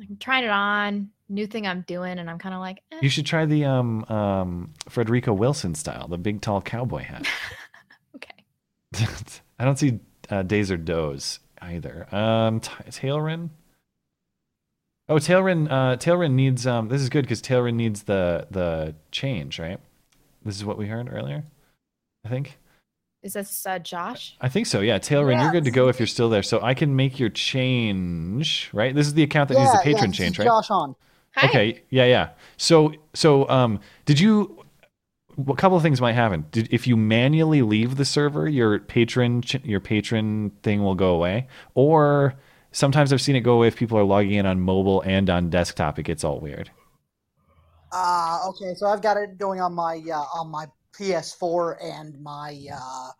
I'm 0.00 0.16
trying 0.18 0.44
it 0.44 0.50
on, 0.50 1.10
new 1.28 1.46
thing 1.46 1.66
I'm 1.66 1.82
doing, 1.82 2.18
and 2.18 2.28
I'm 2.28 2.38
kind 2.38 2.54
of 2.54 2.60
like, 2.60 2.82
eh. 2.92 2.98
You 3.02 3.08
should 3.08 3.26
try 3.26 3.44
the 3.44 3.64
um 3.64 4.04
um 4.04 4.74
Frederico 4.88 5.36
Wilson 5.36 5.74
style, 5.74 6.08
the 6.08 6.18
big 6.18 6.40
tall 6.40 6.60
cowboy 6.60 7.02
hat. 7.02 7.26
okay. 8.16 8.44
I 9.58 9.64
don't 9.64 9.78
see 9.78 10.00
uh, 10.30 10.42
Days 10.42 10.70
or 10.70 10.76
Does 10.76 11.40
either. 11.60 12.12
Um, 12.14 12.60
T- 12.60 12.70
Tailrin. 12.88 13.50
Oh, 15.08 15.16
Tailrin. 15.16 15.70
Uh, 15.70 15.96
Tailrin 15.96 16.32
needs. 16.32 16.66
Um, 16.66 16.88
this 16.88 17.02
is 17.02 17.08
good 17.08 17.22
because 17.22 17.42
Tailrin 17.42 17.74
needs 17.74 18.04
the 18.04 18.46
the 18.50 18.94
change, 19.10 19.58
right? 19.58 19.80
This 20.44 20.56
is 20.56 20.64
what 20.64 20.78
we 20.78 20.86
heard 20.86 21.08
earlier. 21.12 21.44
I 22.24 22.28
think. 22.28 22.58
Is 23.22 23.32
this 23.32 23.64
uh, 23.64 23.78
Josh? 23.78 24.36
I 24.38 24.50
think 24.50 24.66
so. 24.66 24.80
Yeah, 24.80 24.98
Tailrin, 24.98 25.40
you're 25.40 25.50
good 25.50 25.64
to 25.64 25.70
go 25.70 25.88
if 25.88 25.98
you're 25.98 26.06
still 26.06 26.28
there. 26.28 26.42
So 26.42 26.60
I 26.62 26.74
can 26.74 26.94
make 26.94 27.18
your 27.18 27.30
change, 27.30 28.68
right? 28.74 28.94
This 28.94 29.06
is 29.06 29.14
the 29.14 29.22
account 29.22 29.48
that 29.48 29.58
needs 29.58 29.72
the 29.72 29.78
patron 29.78 30.10
this 30.10 30.18
change, 30.18 30.38
right? 30.38 30.44
Josh 30.44 30.70
on. 30.70 30.94
Okay. 31.42 31.82
Yeah, 31.90 32.04
yeah. 32.04 32.28
So, 32.56 32.94
so, 33.14 33.48
um, 33.48 33.80
did 34.04 34.20
you? 34.20 34.60
A 35.48 35.54
couple 35.54 35.76
of 35.76 35.82
things 35.82 36.00
might 36.00 36.12
happen. 36.12 36.46
Did, 36.52 36.68
if 36.70 36.86
you 36.86 36.96
manually 36.96 37.62
leave 37.62 37.96
the 37.96 38.04
server, 38.04 38.48
your 38.48 38.78
patron, 38.78 39.42
your 39.64 39.80
patron 39.80 40.52
thing 40.62 40.84
will 40.84 40.94
go 40.94 41.12
away. 41.12 41.48
Or 41.74 42.34
sometimes 42.70 43.12
I've 43.12 43.20
seen 43.20 43.34
it 43.34 43.40
go 43.40 43.54
away 43.54 43.66
if 43.66 43.74
people 43.74 43.98
are 43.98 44.04
logging 44.04 44.34
in 44.34 44.46
on 44.46 44.60
mobile 44.60 45.00
and 45.02 45.28
on 45.28 45.50
desktop. 45.50 45.98
It 45.98 46.04
gets 46.04 46.22
all 46.22 46.38
weird. 46.38 46.70
Uh, 47.90 48.48
okay, 48.48 48.74
so 48.74 48.86
I've 48.86 49.02
got 49.02 49.16
it 49.16 49.36
going 49.36 49.60
on 49.60 49.72
my 49.72 50.00
uh, 50.12 50.38
on 50.38 50.50
my 50.50 50.66
PS4 50.98 51.76
and 51.82 52.20
my 52.20 52.66
uh, 52.72 53.10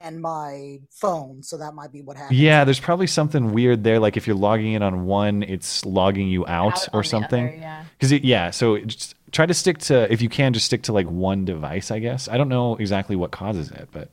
and 0.00 0.20
my 0.20 0.78
phone, 0.90 1.42
so 1.42 1.56
that 1.58 1.74
might 1.74 1.92
be 1.92 2.02
what 2.02 2.16
happened. 2.16 2.38
Yeah, 2.38 2.64
there's 2.64 2.78
probably 2.80 3.06
something 3.08 3.52
weird 3.52 3.82
there. 3.84 3.98
Like 3.98 4.16
if 4.16 4.26
you're 4.26 4.36
logging 4.36 4.72
in 4.74 4.82
on 4.82 5.06
one, 5.06 5.42
it's 5.42 5.84
logging 5.84 6.28
you 6.28 6.46
out, 6.46 6.74
Out 6.82 6.88
or 6.92 7.02
something. 7.02 7.48
other, 7.48 7.56
yeah. 7.56 7.84
Because 7.98 8.12
it, 8.12 8.24
yeah, 8.24 8.50
so 8.50 8.78
just 8.78 9.14
try 9.32 9.44
to 9.46 9.54
stick 9.54 9.78
to 9.78 10.10
if 10.12 10.22
you 10.22 10.28
can, 10.28 10.52
just 10.52 10.66
stick 10.66 10.82
to 10.84 10.92
like 10.92 11.06
one 11.08 11.44
device. 11.44 11.90
I 11.90 11.98
guess 11.98 12.28
I 12.28 12.36
don't 12.36 12.48
know 12.48 12.76
exactly 12.76 13.16
what 13.16 13.30
causes 13.32 13.70
it, 13.70 13.88
but 13.92 14.10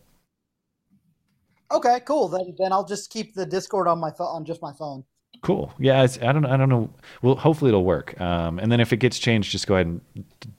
Okay, 1.71 1.99
cool. 2.05 2.27
Then 2.29 2.55
then 2.57 2.71
I'll 2.71 2.85
just 2.85 3.09
keep 3.11 3.33
the 3.33 3.45
Discord 3.45 3.87
on 3.87 3.99
my 3.99 4.11
phone 4.11 4.27
on 4.27 4.45
just 4.45 4.61
my 4.61 4.73
phone. 4.73 5.03
Cool. 5.41 5.73
Yeah, 5.79 6.03
it's, 6.03 6.17
I 6.19 6.31
don't. 6.31 6.45
I 6.45 6.57
don't 6.57 6.69
know. 6.69 6.89
Well, 7.21 7.35
hopefully 7.35 7.69
it'll 7.69 7.83
work. 7.83 8.19
Um, 8.21 8.57
and 8.59 8.71
then 8.71 8.79
if 8.79 8.93
it 8.93 8.97
gets 8.97 9.19
changed, 9.19 9.51
just 9.51 9.67
go 9.67 9.75
ahead 9.75 9.87
and 9.87 10.01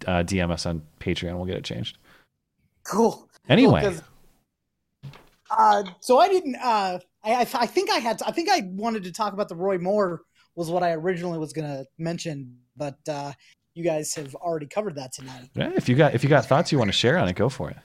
uh, 0.07 0.23
DM 0.23 0.51
us 0.51 0.67
on 0.67 0.83
Patreon. 1.01 1.35
We'll 1.37 1.47
get 1.47 1.57
it 1.57 1.65
changed. 1.65 1.97
Cool. 2.85 3.29
Anyway, 3.49 3.81
Cool, 3.83 3.91
'cause, 3.93 4.03
uh, 5.51 5.85
so 6.01 6.19
I 6.19 6.29
didn't. 6.29 6.57
Uh, 6.57 6.99
I, 7.25 7.35
I 7.35 7.41
I 7.55 7.67
think 7.67 7.91
I 7.91 7.99
had. 7.99 8.21
I 8.27 8.33
think 8.33 8.49
I 8.51 8.63
wanted 8.67 9.05
to 9.05 9.13
talk 9.13 9.33
about 9.33 9.49
the 9.49 9.57
Roy 9.57 9.79
Moore 9.79 10.23
was 10.55 10.71
what 10.71 10.83
I 10.83 10.93
originally 10.93 11.39
was 11.39 11.53
going 11.53 11.69
to 11.69 11.85
mention, 11.99 12.57
but 12.77 12.97
uh, 13.09 13.33
you 13.75 13.85
guys 13.85 14.15
have 14.15 14.35
already 14.37 14.67
covered 14.67 14.95
that 14.97 15.13
tonight. 15.13 15.51
yeah, 15.55 15.71
if 15.77 15.89
you 15.89 15.95
got 15.97 16.15
if 16.15 16.23
you 16.23 16.31
got 16.31 16.47
thoughts 16.47 16.73
you 16.73 16.79
want 16.79 16.89
to 16.89 16.97
share 16.97 17.19
on 17.19 17.29
it, 17.29 17.35
go 17.37 17.49
for 17.49 17.71
it. 17.71 17.77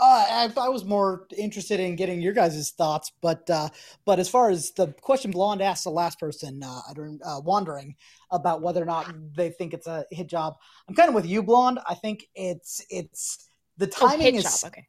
Uh, 0.00 0.26
I, 0.28 0.52
I 0.60 0.68
was 0.70 0.84
more 0.84 1.28
interested 1.38 1.78
in 1.78 1.94
getting 1.94 2.20
your 2.20 2.32
guys' 2.32 2.72
thoughts, 2.72 3.12
but 3.22 3.48
uh, 3.48 3.68
but 4.04 4.18
as 4.18 4.28
far 4.28 4.50
as 4.50 4.72
the 4.72 4.88
question 5.00 5.30
Blonde 5.30 5.62
asked 5.62 5.84
the 5.84 5.90
last 5.90 6.18
person, 6.18 6.62
uh, 6.64 6.80
I 6.90 6.92
don't 6.94 7.20
uh, 7.24 7.40
wondering 7.44 7.94
about 8.32 8.60
whether 8.60 8.82
or 8.82 8.86
not 8.86 9.12
they 9.36 9.50
think 9.50 9.72
it's 9.72 9.86
a 9.86 10.04
hit 10.10 10.26
job. 10.26 10.54
I'm 10.88 10.96
kind 10.96 11.08
of 11.08 11.14
with 11.14 11.26
you, 11.26 11.44
Blonde. 11.44 11.78
I 11.86 11.94
think 11.94 12.24
it's 12.34 12.84
it's 12.90 13.48
the 13.76 13.86
Oh, 14.00 14.08
timing 14.08 14.34
hit 14.34 14.44
is 14.44 14.60
job, 14.60 14.72
okay. 14.72 14.86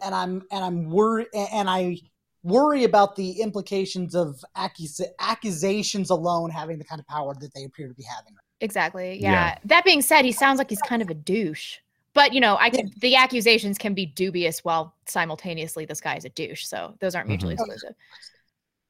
And 0.00 0.14
I'm 0.14 0.42
and 0.50 0.64
I'm 0.64 0.90
worried 0.90 1.28
and 1.34 1.68
I 1.68 1.96
worry 2.42 2.84
about 2.84 3.16
the 3.16 3.40
implications 3.40 4.14
of 4.14 4.44
accus- 4.56 5.00
accusations 5.18 6.10
alone 6.10 6.50
having 6.50 6.78
the 6.78 6.84
kind 6.84 7.00
of 7.00 7.06
power 7.06 7.34
that 7.40 7.54
they 7.54 7.64
appear 7.64 7.88
to 7.88 7.94
be 7.94 8.02
having. 8.02 8.34
Exactly. 8.60 9.18
Yeah. 9.20 9.32
Yeah. 9.32 9.58
That 9.64 9.84
being 9.84 10.02
said, 10.02 10.24
he 10.24 10.32
sounds 10.32 10.58
like 10.58 10.70
he's 10.70 10.82
kind 10.82 11.02
of 11.02 11.10
a 11.10 11.14
douche. 11.14 11.78
But 12.12 12.32
you 12.32 12.40
know, 12.40 12.56
I 12.60 12.70
can, 12.70 12.90
the 12.98 13.16
accusations 13.16 13.76
can 13.76 13.92
be 13.94 14.06
dubious 14.06 14.64
while 14.64 14.94
simultaneously 15.06 15.84
this 15.84 16.00
guy 16.00 16.16
is 16.16 16.24
a 16.24 16.28
douche. 16.28 16.64
So 16.64 16.94
those 17.00 17.14
aren't 17.14 17.28
mutually 17.28 17.56
Mhm. 17.56 17.60
exclusive. 17.60 17.94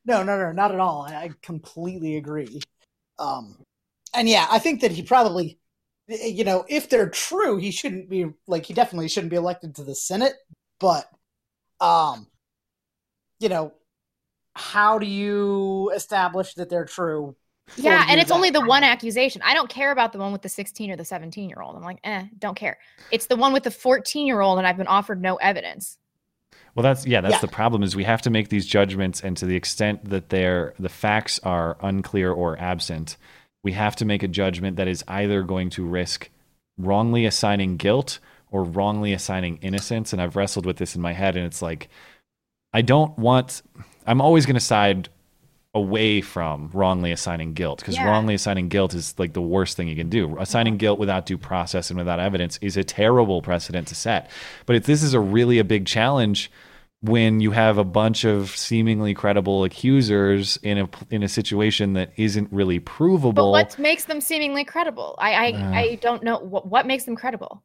No, 0.05 0.22
no, 0.22 0.36
no, 0.36 0.52
not 0.52 0.72
at 0.72 0.81
all. 0.81 1.06
I, 1.09 1.14
I 1.14 1.31
completely 1.40 2.16
agree. 2.16 2.60
Um, 3.18 3.56
and 4.12 4.28
yeah, 4.28 4.47
I 4.51 4.59
think 4.59 4.82
that 4.82 4.90
he 4.90 5.02
probably, 5.02 5.59
you 6.09 6.44
know, 6.44 6.64
if 6.68 6.90
they're 6.90 7.09
true, 7.09 7.56
he 7.56 7.70
shouldn't 7.70 8.10
be 8.10 8.26
like 8.47 8.66
he 8.66 8.74
definitely 8.74 9.09
shouldn't 9.09 9.31
be 9.31 9.36
elected 9.36 9.74
to 9.76 9.85
the 9.85 9.94
Senate. 9.94 10.35
But, 10.80 11.09
um, 11.80 12.26
you 13.40 13.48
know, 13.48 13.72
how 14.55 14.98
do 14.98 15.06
you 15.06 15.90
establish 15.94 16.55
that 16.55 16.70
they're 16.70 16.84
true? 16.84 17.36
Yeah, 17.76 18.06
and 18.09 18.20
it's 18.20 18.30
only 18.30 18.51
the 18.51 18.60
one 18.60 18.84
accusation. 18.84 19.42
I 19.44 19.55
don't 19.55 19.68
care 19.68 19.90
about 19.90 20.12
the 20.12 20.18
one 20.18 20.32
with 20.32 20.42
the 20.42 20.48
16 20.48 20.90
or 20.90 20.96
the 20.96 21.05
17 21.05 21.48
year 21.48 21.60
old. 21.60 21.76
I'm 21.76 21.82
like, 21.82 21.98
eh, 22.05 22.26
don't 22.38 22.55
care. 22.55 22.78
It's 23.10 23.26
the 23.26 23.36
one 23.36 23.52
with 23.52 23.64
the 23.64 23.70
14 23.70 24.26
year 24.26 24.40
old, 24.40 24.59
and 24.59 24.66
I've 24.66 24.76
been 24.76 24.86
offered 24.86 25.20
no 25.20 25.36
evidence. 25.36 25.98
Well, 26.74 26.82
that's 26.82 27.06
yeah, 27.06 27.20
that's 27.20 27.34
Yeah. 27.34 27.40
the 27.40 27.48
problem 27.48 27.82
is 27.82 27.96
we 27.96 28.05
have 28.05 28.22
to 28.22 28.30
make 28.30 28.48
these 28.48 28.66
judgments, 28.66 29.20
and 29.22 29.36
to 29.36 29.46
the 29.46 29.56
extent 29.56 30.09
that 30.10 30.28
they're 30.28 30.74
the 30.78 30.88
facts 30.88 31.38
are 31.42 31.76
unclear 31.80 32.32
or 32.32 32.59
absent, 32.59 33.16
we 33.62 33.72
have 33.72 33.96
to 33.96 34.05
make 34.05 34.22
a 34.22 34.28
judgment 34.28 34.76
that 34.76 34.88
is 34.88 35.05
either 35.09 35.42
going 35.42 35.70
to 35.70 35.84
risk 35.86 36.30
wrongly 36.76 37.24
assigning 37.26 37.76
guilt 37.76 38.18
or 38.55 38.62
wrongly 38.62 39.12
assigning 39.12 39.59
innocence. 39.62 40.12
And 40.12 40.22
I've 40.22 40.36
wrestled 40.36 40.64
with 40.64 40.76
this 40.76 40.94
in 40.94 41.02
my 41.02 41.12
head, 41.12 41.36
and 41.36 41.44
it's 41.44 41.60
like 41.60 41.89
I 42.72 42.82
don't 42.82 43.18
want. 43.18 43.62
I'm 44.06 44.20
always 44.20 44.47
going 44.47 44.55
to 44.55 44.60
side 44.60 45.09
away 45.76 46.20
from 46.20 46.70
wrongly 46.72 47.10
assigning 47.10 47.52
guilt 47.52 47.81
because 47.81 47.97
Yeah. 47.97 48.06
wrongly 48.09 48.35
assigning 48.35 48.68
guilt 48.68 48.94
is 48.94 49.12
like 49.18 49.32
the 49.32 49.43
worst 49.43 49.76
thing 49.76 49.89
you 49.89 49.97
can 49.97 50.09
do. 50.09 50.36
Assigning 50.39 50.76
guilt 50.76 51.01
without 51.01 51.26
due 51.26 51.36
process 51.36 51.90
and 51.90 51.98
without 51.98 52.20
evidence 52.20 52.59
is 52.62 52.76
a 52.76 52.85
terrible 52.85 53.43
precedent 53.43 53.89
to 53.89 53.97
set. 53.97 54.31
But 54.66 54.76
if 54.76 54.85
this 54.86 55.02
is 55.02 55.14
a 55.14 55.20
really 55.20 55.59
a 55.59 55.64
big 55.64 55.85
challenge 55.86 56.48
when 57.01 57.40
you 57.40 57.51
have 57.51 57.76
a 57.76 57.85
bunch 57.85 58.24
of 58.24 58.51
seemingly 58.56 59.14
credible 59.14 59.64
accusers 59.64 60.59
in 60.62 60.78
a 60.78 60.89
in 61.10 61.22
a 61.24 61.28
situation 61.28 61.94
that 61.94 62.12
isn't 62.16 62.48
really 62.52 62.78
provable. 62.78 63.32
But 63.32 63.51
what 63.51 63.78
makes 63.78 64.05
them 64.05 64.20
seemingly 64.20 64.64
credible? 64.64 65.16
I 65.18 65.31
I, 65.35 65.52
Uh. 65.52 65.70
I 65.82 65.94
don't 65.97 66.22
know 66.22 66.39
what 66.39 66.66
what 66.68 66.86
makes 66.86 67.05
them 67.05 67.16
credible. 67.16 67.62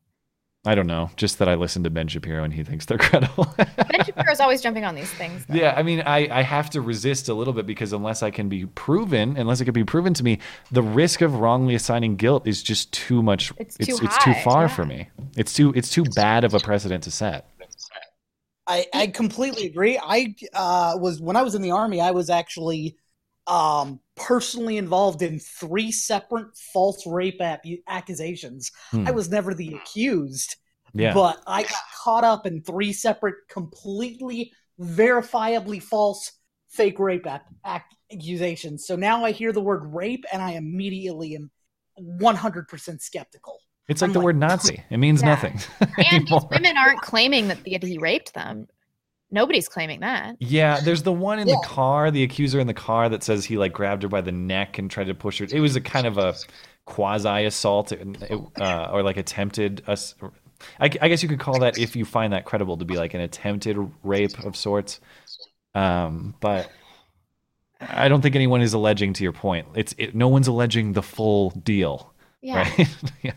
I 0.66 0.76
don't 0.76 0.88
know. 0.88 1.10
Just 1.16 1.40
that 1.40 1.48
I 1.48 1.56
listen 1.56 1.84
to 1.86 1.90
Ben 1.90 2.10
Shapiro 2.10 2.44
and 2.44 2.54
he 2.54 2.64
thinks 2.64 2.86
they're 2.86 2.98
credible. 3.00 3.48
Ben 3.58 4.04
Shapiro's 4.06 4.42
always 4.42 4.62
jumping 4.62 4.84
on 4.84 4.94
these 4.94 5.10
things. 5.12 5.46
though. 5.46 5.56
Yeah, 5.56 5.74
I 5.76 5.84
mean, 5.84 6.02
I, 6.02 6.40
I 6.40 6.42
have 6.42 6.70
to 6.72 6.82
resist 6.82 7.30
a 7.30 7.34
little 7.34 7.54
bit 7.54 7.66
because 7.66 7.94
unless 7.94 8.24
I 8.24 8.32
can 8.32 8.50
be 8.50 8.66
proven, 8.66 9.38
unless 9.38 9.62
it 9.62 9.66
can 9.66 9.74
be 9.74 9.86
proven 9.86 10.14
to 10.16 10.24
me, 10.24 10.40
the 10.72 10.84
risk 10.84 11.22
of 11.22 11.40
wrongly 11.40 11.76
assigning 11.76 12.18
guilt 12.18 12.46
is 12.46 12.62
just 12.62 12.92
too 12.92 13.24
much. 13.24 13.54
It's 13.58 13.78
it's, 13.78 13.88
too 13.88 14.06
it's 14.06 14.24
too 14.24 14.34
far 14.44 14.64
yeah. 14.64 14.68
for 14.68 14.86
me. 14.86 15.10
It's 15.38 15.54
too 15.54 15.72
it's 15.76 15.90
too 15.90 16.04
bad 16.04 16.44
of 16.44 16.54
a 16.54 16.60
precedent 16.60 17.04
to 17.06 17.12
set. 17.12 17.50
I, 18.68 18.86
I 18.94 19.08
completely 19.08 19.66
agree. 19.66 19.98
I 19.98 20.36
uh, 20.54 20.98
was 21.00 21.20
when 21.20 21.36
I 21.36 21.42
was 21.42 21.56
in 21.56 21.62
the 21.62 21.72
army, 21.72 22.02
I 22.02 22.12
was 22.12 22.30
actually 22.30 22.98
um, 23.48 24.00
personally 24.20 24.78
involved 24.78 25.22
in 25.22 25.40
three 25.40 25.92
separate 25.92 26.56
false 26.74 27.06
rape 27.08 27.42
ap- 27.42 27.64
accusations. 27.88 28.72
Hmm. 28.92 29.08
I 29.08 29.12
was 29.12 29.30
never 29.30 29.54
the 29.54 29.74
accused, 29.76 30.56
Yeah. 30.94 31.14
but 31.14 31.42
I 31.48 31.64
got 31.64 31.82
caught 32.04 32.24
up 32.24 32.46
in 32.46 32.62
three 32.62 32.94
separate, 32.94 33.36
completely 33.50 34.52
verifiably 34.80 35.82
false 35.82 36.32
fake 36.70 37.00
rape 37.00 37.26
ap- 37.26 37.46
ac- 37.66 37.84
accusations. 38.12 38.86
So 38.86 38.96
now 38.96 39.24
I 39.26 39.32
hear 39.32 39.52
the 39.52 39.62
word 39.62 39.94
rape, 39.94 40.26
and 40.32 40.42
I 40.42 40.52
immediately 40.52 41.36
am 41.36 41.50
one 41.96 42.36
hundred 42.36 42.68
percent 42.68 43.02
skeptical. 43.02 43.60
It's 43.88 44.02
like 44.02 44.10
I'm 44.10 44.14
the 44.14 44.20
like, 44.20 44.26
word 44.26 44.38
Nazi. 44.38 44.84
It 44.90 44.98
means 44.98 45.22
Yeah. 45.22 45.30
nothing. 45.30 45.60
And 46.12 46.28
these 46.28 46.44
women 46.52 46.78
aren't 46.78 47.02
claiming 47.02 47.48
that 47.48 47.64
that 47.66 47.84
he 47.84 47.98
raped 47.98 48.34
them. 48.34 48.68
Nobody's 49.32 49.70
claiming 49.70 50.00
that. 50.00 50.36
Yeah, 50.40 50.80
there's 50.80 51.04
the 51.04 51.12
one 51.12 51.40
in 51.40 51.48
Yeah. 51.48 51.56
the 51.62 51.68
car, 51.68 52.10
the 52.12 52.24
accuser 52.24 52.60
in 52.60 52.68
the 52.68 52.74
car 52.74 53.10
that 53.10 53.24
says 53.24 53.46
he 53.46 53.58
like 53.58 53.74
grabbed 53.74 54.04
her 54.04 54.10
by 54.10 54.22
the 54.22 54.32
neck 54.32 54.78
and 54.80 54.90
tried 54.90 55.08
to 55.08 55.14
push 55.14 55.40
her. 55.40 55.48
It 55.52 55.60
was 55.60 55.76
a 55.76 55.82
kind 55.82 56.08
of 56.08 56.18
a 56.18 56.34
quasi 56.86 57.46
assault 57.46 57.92
uh, 57.92 58.90
or 58.92 59.04
like 59.04 59.18
attempted. 59.18 59.84
Ass- 59.88 60.16
I, 60.80 60.86
I 60.86 61.08
guess 61.08 61.22
you 61.22 61.30
could 61.30 61.40
call 61.40 61.60
that 61.60 61.78
if 61.78 61.96
you 61.96 62.06
find 62.06 62.34
that 62.34 62.46
credible 62.46 62.78
to 62.78 62.86
be 62.86 62.98
like 62.98 63.14
an 63.14 63.22
attempted 63.22 63.78
rape 64.04 64.38
of 64.44 64.56
sorts. 64.56 65.00
Um, 65.76 66.34
but 66.42 66.70
I 67.80 68.10
don't 68.10 68.22
think 68.22 68.36
anyone 68.36 68.62
is 68.62 68.74
alleging 68.74 69.14
to 69.14 69.24
your 69.24 69.32
point. 69.32 69.68
It's 69.76 69.94
it, 69.98 70.16
no 70.16 70.28
one's 70.28 70.48
alleging 70.48 70.94
the 70.94 71.04
full 71.04 71.52
deal. 71.52 72.14
Yeah. 72.42 72.68
Right? 72.78 72.88
yeah. 73.22 73.32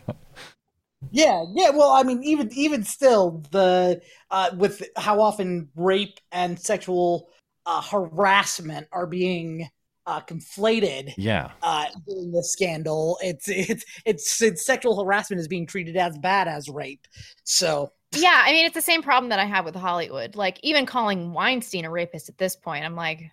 Yeah, 1.11 1.43
yeah. 1.53 1.69
Well, 1.69 1.91
I 1.91 2.03
mean, 2.03 2.23
even 2.23 2.49
even 2.53 2.83
still, 2.83 3.43
the 3.51 4.01
uh, 4.31 4.51
with 4.57 4.83
how 4.97 5.21
often 5.21 5.69
rape 5.75 6.19
and 6.31 6.59
sexual 6.59 7.29
uh, 7.65 7.81
harassment 7.81 8.87
are 8.91 9.07
being 9.07 9.67
uh, 10.05 10.21
conflated. 10.21 11.13
Yeah. 11.15 11.51
Uh, 11.61 11.85
during 12.07 12.31
the 12.31 12.43
scandal, 12.43 13.17
it's 13.21 13.47
it's 13.47 13.85
it's 14.05 14.41
it's 14.41 14.65
sexual 14.65 15.01
harassment 15.03 15.39
is 15.39 15.47
being 15.47 15.67
treated 15.67 15.95
as 15.97 16.17
bad 16.17 16.47
as 16.47 16.67
rape. 16.69 17.05
So 17.43 17.91
Yeah, 18.11 18.43
I 18.45 18.51
mean 18.51 18.65
it's 18.65 18.75
the 18.75 18.81
same 18.81 19.01
problem 19.01 19.29
that 19.29 19.39
I 19.39 19.45
have 19.45 19.65
with 19.65 19.75
Hollywood. 19.75 20.35
Like 20.35 20.59
even 20.61 20.85
calling 20.85 21.33
Weinstein 21.33 21.85
a 21.85 21.89
rapist 21.89 22.29
at 22.29 22.37
this 22.37 22.55
point, 22.55 22.85
I'm 22.85 22.95
like, 22.95 23.23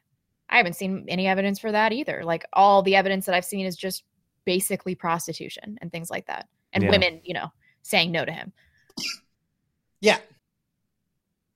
I 0.48 0.56
haven't 0.56 0.76
seen 0.76 1.04
any 1.08 1.26
evidence 1.26 1.58
for 1.58 1.70
that 1.70 1.92
either. 1.92 2.22
Like 2.24 2.44
all 2.54 2.82
the 2.82 2.96
evidence 2.96 3.26
that 3.26 3.34
I've 3.34 3.44
seen 3.44 3.66
is 3.66 3.76
just 3.76 4.04
basically 4.46 4.94
prostitution 4.94 5.76
and 5.82 5.92
things 5.92 6.10
like 6.10 6.26
that, 6.26 6.48
and 6.72 6.84
Yeah. 6.84 6.90
women, 6.90 7.20
you 7.24 7.34
know, 7.34 7.52
saying 7.82 8.12
no 8.12 8.24
to 8.24 8.32
him. 8.32 8.52
yeah, 10.00 10.18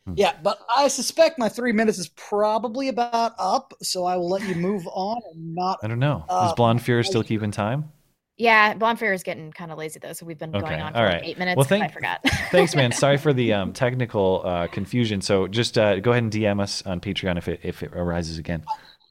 Hmm. 0.06 0.14
yeah. 0.16 0.34
But 0.42 0.58
I 0.74 0.88
suspect 0.88 1.38
my 1.38 1.48
three 1.48 1.72
minutes 1.72 1.98
is 1.98 2.08
probably 2.10 2.88
about 2.88 3.32
up, 3.38 3.72
so 3.82 4.04
I 4.04 4.16
will 4.16 4.28
let 4.28 4.42
you 4.42 4.54
move 4.56 4.86
on 4.92 5.20
and 5.32 5.54
not. 5.54 5.78
I 5.82 5.86
don't 5.88 5.98
know. 5.98 6.24
Uh, 6.28 6.46
is 6.48 6.54
Blonde 6.54 6.80
Fuhrer 6.80 7.04
still 7.04 7.22
keeping 7.22 7.50
time? 7.50 7.90
Yeah, 8.36 8.74
Bonfire 8.74 9.12
is 9.12 9.22
getting 9.22 9.52
kind 9.52 9.70
of 9.70 9.78
lazy 9.78 10.00
though, 10.00 10.12
so 10.12 10.26
we've 10.26 10.38
been 10.38 10.50
going 10.50 10.64
Okay, 10.64 10.80
on 10.80 10.92
for 10.92 10.98
all 10.98 11.04
like 11.04 11.22
eight 11.24 11.38
minutes. 11.38 11.56
Well, 11.56 11.62
'cause 11.64 11.68
thank- 11.68 11.84
I 11.84 11.88
forgot. 11.88 12.20
Thanks, 12.50 12.74
man. 12.74 12.90
Sorry 13.04 13.16
for 13.16 13.32
the 13.32 13.52
um, 13.52 13.72
technical 13.72 14.42
uh, 14.44 14.66
confusion. 14.66 15.20
So 15.20 15.46
just 15.46 15.78
uh, 15.78 16.00
go 16.00 16.10
ahead 16.10 16.24
and 16.24 16.32
DM 16.32 16.60
us 16.60 16.82
on 16.84 17.00
Patreon 17.00 17.38
if 17.38 17.46
it 17.46 17.60
if 17.62 17.84
it 17.84 17.92
arises 17.94 18.38
again. 18.38 18.64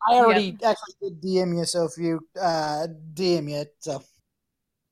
I 0.10 0.16
already 0.16 0.58
actually 0.62 0.96
did 1.02 1.22
DM 1.22 1.58
you, 1.58 1.64
so 1.64 1.86
if 1.86 1.94
you 1.98 2.20
uh, 2.40 2.88
DM 3.14 3.50
you, 3.50 3.64
so 3.80 4.04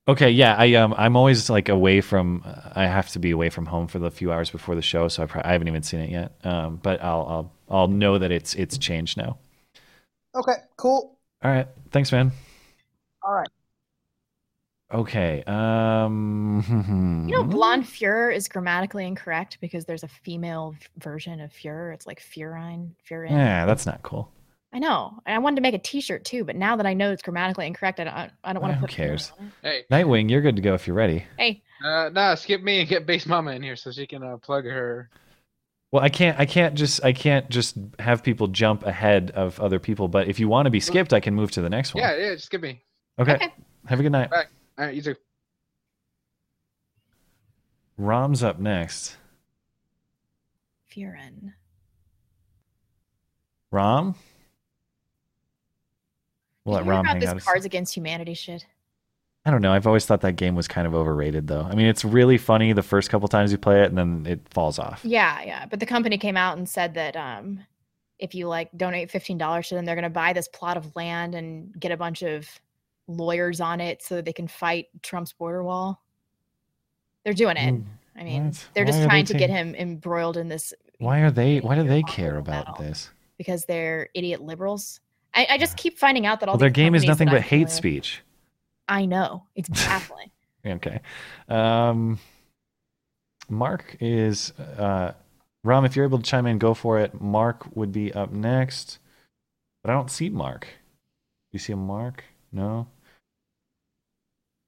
Okay, 0.08 0.32
yeah, 0.32 0.56
I 0.58 0.74
um 0.76 0.94
I'm 0.98 1.16
always 1.16 1.50
like 1.50 1.70
away 1.70 2.02
from 2.02 2.42
uh, 2.46 2.72
I 2.76 2.86
have 2.88 3.10
to 3.12 3.20
be 3.20 3.32
away 3.32 3.50
from 3.50 3.68
home 3.68 3.88
for 3.88 4.00
the 4.00 4.10
few 4.12 4.32
hours 4.32 4.50
before 4.50 4.76
the 4.76 4.82
show, 4.82 5.08
so 5.08 5.24
I, 5.24 5.26
pro- 5.28 5.42
I 5.46 5.52
haven't 5.54 5.68
even 5.68 5.84
seen 5.84 6.00
it 6.00 6.10
yet. 6.10 6.34
Um, 6.44 6.78
but 6.78 7.02
I'll 7.04 7.26
I'll 7.28 7.52
I'll 7.70 7.88
know 7.88 8.18
that 8.18 8.32
it's 8.32 8.56
it's 8.56 8.78
changed 8.78 9.18
now. 9.18 9.38
okay, 10.36 10.56
cool. 10.78 11.18
All 11.44 11.52
right, 11.52 11.68
thanks, 11.92 12.12
man. 12.12 12.32
All 13.24 13.34
right. 13.34 13.48
Okay, 14.94 15.42
um, 15.48 17.26
You 17.30 17.36
know, 17.38 17.44
blonde 17.44 17.86
Fuhrer 17.86 18.36
is 18.36 18.50
grammatically 18.50 19.08
incorrect 19.08 19.58
because 19.62 19.86
there's 19.86 20.04
a 20.04 20.08
female 20.10 20.76
version 20.98 21.40
of 21.40 21.52
Fuhrer. 21.54 21.94
It's 21.94 22.06
like 22.06 22.20
Furine, 22.22 22.92
Furin. 23.10 23.30
yeah, 23.30 23.66
that's 23.66 23.86
not 23.86 24.02
cool. 24.04 24.30
I 24.74 24.80
know. 24.80 25.20
And 25.26 25.36
I 25.36 25.40
wanted 25.40 25.58
to 25.58 25.62
make 25.62 25.74
a 25.74 25.80
T-shirt 25.80 26.24
too, 26.24 26.44
but 26.44 26.56
now 26.56 26.78
that 26.78 26.86
I 26.86 26.94
know 26.94 27.12
it's 27.12 27.22
grammatically 27.22 27.68
incorrect, 27.68 28.00
I 28.00 28.04
don't. 28.06 28.32
I 28.44 28.54
don't 28.54 28.62
want 28.62 28.74
to 28.74 28.80
Who 28.80 28.88
put. 28.88 28.96
cares? 28.96 29.32
Hey, 29.62 29.84
Nightwing, 29.92 30.30
you're 30.30 30.42
good 30.42 30.56
to 30.56 30.62
go 30.62 30.74
if 30.74 30.88
you're 30.88 30.96
ready. 30.96 31.26
Hey, 31.38 31.62
uh, 31.84 32.10
nah, 32.14 32.36
skip 32.36 32.62
me 32.62 32.80
and 32.80 32.90
get 32.90 33.06
Base 33.06 33.26
Mama 33.26 33.52
in 33.52 33.64
here 33.64 33.76
so 33.76 33.92
she 33.92 34.08
can 34.08 34.24
uh, 34.24 34.38
plug 34.38 34.64
her. 34.66 35.10
Well, 35.92 36.02
I 36.02 36.08
can't. 36.08 36.40
I 36.40 36.46
can't 36.46 36.76
just. 36.76 37.04
I 37.04 37.12
can't 37.12 37.50
just 37.50 37.78
have 38.00 38.24
people 38.24 38.48
jump 38.48 38.86
ahead 38.86 39.32
of 39.32 39.60
other 39.60 39.78
people. 39.78 40.08
But 40.08 40.30
if 40.30 40.40
you 40.40 40.48
want 40.48 40.68
to 40.68 40.70
be 40.70 40.80
skipped, 40.80 41.12
I 41.12 41.20
can 41.20 41.36
move 41.36 41.52
to 41.52 41.62
the 41.62 41.70
next 41.70 41.94
one. 41.94 42.04
Yeah, 42.04 42.16
yeah, 42.16 42.34
just 42.34 42.46
skip 42.46 42.62
me. 42.62 42.82
Okay. 43.20 43.52
Have 43.88 44.00
a 44.00 44.04
good 44.04 44.12
night. 44.14 44.30
Back. 44.30 44.48
All 44.78 44.86
right, 44.86 44.96
you 44.96 45.02
too. 45.02 45.16
Rom's 47.98 48.42
up 48.42 48.58
next. 48.58 49.18
Furin. 50.96 51.54
Rom. 53.70 54.16
We'll 56.66 56.76
let 56.76 56.86
Rom 56.86 57.02
about 57.02 57.12
hang 57.14 57.20
this 57.20 57.30
out. 57.30 57.42
Cards 57.42 57.66
Against 57.66 57.96
Humanity 57.96 58.34
shit? 58.34 58.66
I 59.46 59.50
don't 59.50 59.64
know. 59.64 59.74
I've 59.74 59.88
always 59.88 60.06
thought 60.06 60.22
that 60.22 60.36
game 60.36 60.54
was 60.54 60.68
kind 60.68 60.86
of 60.86 60.94
overrated, 60.94 61.48
though. 61.48 61.64
I 61.64 61.74
mean, 61.74 61.88
it's 61.88 62.06
really 62.06 62.38
funny 62.38 62.74
the 62.74 62.84
first 62.84 63.10
couple 63.10 63.28
times 63.28 63.52
you 63.52 63.58
play 63.58 63.82
it, 63.82 63.88
and 63.88 63.98
then 63.98 64.26
it 64.28 64.42
falls 64.52 64.78
off. 64.78 65.02
Yeah, 65.04 65.42
yeah. 65.42 65.66
But 65.66 65.80
the 65.80 65.88
company 65.88 66.20
came 66.20 66.38
out 66.38 66.58
and 66.58 66.70
said 66.70 66.94
that 66.94 67.16
um, 67.16 67.60
if 68.20 68.36
you 68.36 68.48
like 68.48 68.70
donate 68.78 69.10
fifteen 69.10 69.40
dollars 69.40 69.70
to 69.70 69.76
them, 69.76 69.86
they're 69.86 69.96
going 69.96 70.04
to 70.04 70.10
buy 70.12 70.34
this 70.34 70.48
plot 70.48 70.78
of 70.78 70.96
land 70.96 71.34
and 71.34 71.74
get 71.80 71.92
a 71.92 71.98
bunch 71.98 72.22
of 72.22 72.48
lawyers 73.08 73.60
on 73.60 73.82
it 73.82 74.04
so 74.04 74.16
that 74.16 74.26
they 74.26 74.34
can 74.34 74.48
fight 74.48 74.90
Trump's 75.02 75.34
border 75.34 75.64
wall. 75.64 76.04
They're 77.24 77.34
doing 77.34 77.58
it. 77.58 77.74
Mm, 77.74 77.86
I 78.16 78.24
mean, 78.24 78.46
what? 78.46 78.68
they're 78.76 78.86
just 78.86 79.02
trying 79.02 79.26
to 79.26 79.34
get 79.34 79.50
him 79.50 79.74
embroiled 79.74 80.38
in 80.38 80.50
this 80.50 80.72
Why 81.00 81.22
are 81.22 81.32
they? 81.32 81.62
Why 81.62 81.74
do 81.76 81.84
they 81.84 82.04
care 82.04 82.38
about 82.38 82.78
this? 82.78 83.10
because 83.42 83.66
they're 83.66 84.08
idiot 84.14 84.40
liberals. 84.40 85.00
I, 85.34 85.48
I 85.52 85.58
just 85.58 85.78
keep 85.78 85.98
finding 85.98 86.26
out 86.26 86.40
that 86.42 86.50
all 86.50 86.54
Well, 86.56 86.60
their 86.60 86.70
game 86.70 86.96
is 86.96 87.04
nothing 87.06 87.30
but 87.30 87.42
hate 87.42 87.64
with- 87.64 87.72
speech. 87.72 88.22
I 88.88 89.06
know 89.06 89.44
it's 89.56 89.70
baffling. 89.70 90.32
Okay. 90.66 91.00
Um, 91.50 92.20
Mark 93.50 93.98
is 94.00 94.52
uh, 94.60 95.14
Rom. 95.64 95.86
If 95.86 95.96
you're 95.96 96.06
able 96.06 96.20
to 96.20 96.24
chime 96.24 96.46
in, 96.46 96.60
go 96.60 96.76
for 96.76 97.00
it. 97.00 97.20
Mark 97.20 97.66
would 97.76 97.92
be 97.92 98.14
up 98.14 98.32
next, 98.32 99.00
but 99.84 99.90
I 99.90 99.94
don't 99.96 100.12
see 100.12 100.30
Mark. 100.30 100.68
You 101.52 101.58
see 101.58 101.74
a 101.74 101.76
Mark? 101.76 102.24
No. 102.52 102.86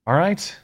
All 0.07 0.15
right. 0.15 0.57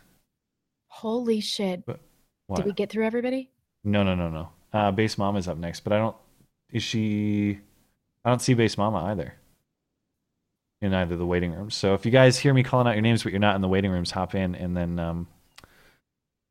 Holy 0.88 1.42
shit! 1.42 1.84
What? 1.86 2.56
Did 2.56 2.66
we 2.66 2.74
get 2.74 2.90
through 2.90 3.06
everybody? 3.06 3.52
No, 3.84 4.02
no, 4.02 4.16
no, 4.16 4.30
no. 4.30 4.50
Uh, 4.74 4.92
Base 4.92 5.16
Mama 5.18 5.38
is 5.38 5.48
up 5.48 5.58
next, 5.60 5.82
but 5.82 5.94
I 5.94 5.98
don't. 6.00 6.16
Is 6.72 6.82
she? 6.82 7.60
I 8.26 8.30
don't 8.30 8.42
see 8.42 8.56
Base 8.56 8.80
Mama 8.80 9.04
either. 9.06 9.36
In 10.82 10.94
either 10.94 11.18
the 11.18 11.26
waiting 11.26 11.52
rooms. 11.54 11.76
So 11.76 11.94
if 11.94 12.06
you 12.06 12.12
guys 12.12 12.38
hear 12.40 12.54
me 12.54 12.64
calling 12.64 12.88
out 12.88 12.94
your 12.94 13.02
names, 13.02 13.24
but 13.24 13.34
you're 13.34 13.40
not 13.42 13.56
in 13.56 13.62
the 13.62 13.68
waiting 13.68 13.92
rooms, 13.92 14.12
hop 14.12 14.34
in, 14.34 14.56
and 14.56 14.78
then 14.78 14.98
um, 14.98 15.28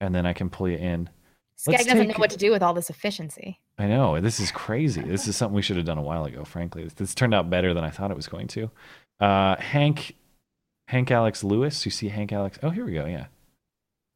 and 0.03 0.15
then 0.15 0.27
I 0.27 0.35
can 0.35 0.51
pull 0.51 0.69
you 0.69 0.77
in. 0.77 1.09
Skag 1.57 1.73
Let's 1.73 1.85
doesn't 1.87 1.99
take- 2.09 2.17
know 2.17 2.21
what 2.21 2.31
to 2.31 2.37
do 2.37 2.51
with 2.51 2.63
all 2.63 2.75
this 2.75 2.91
efficiency. 2.91 3.59
I 3.79 3.87
know 3.87 4.21
this 4.21 4.39
is 4.39 4.51
crazy. 4.53 5.01
This 5.01 5.27
is 5.29 5.37
something 5.37 5.55
we 5.57 5.63
should 5.63 5.77
have 5.77 5.87
done 5.87 5.97
a 5.99 6.03
while 6.03 6.25
ago. 6.27 6.45
Frankly, 6.45 6.85
this, 6.85 6.93
this 6.93 7.15
turned 7.15 7.33
out 7.33 7.49
better 7.49 7.73
than 7.73 7.85
I 7.85 7.91
thought 7.91 8.11
it 8.11 8.17
was 8.17 8.29
going 8.29 8.49
to. 8.49 8.71
Uh, 9.19 9.57
Hank, 9.57 10.15
Hank 10.89 11.11
Alex 11.11 11.43
Lewis. 11.43 11.85
You 11.87 11.91
see 11.91 12.09
Hank 12.09 12.31
Alex? 12.31 12.59
Oh, 12.63 12.69
here 12.71 12.85
we 12.85 12.93
go. 12.93 13.07
Yeah, 13.07 13.27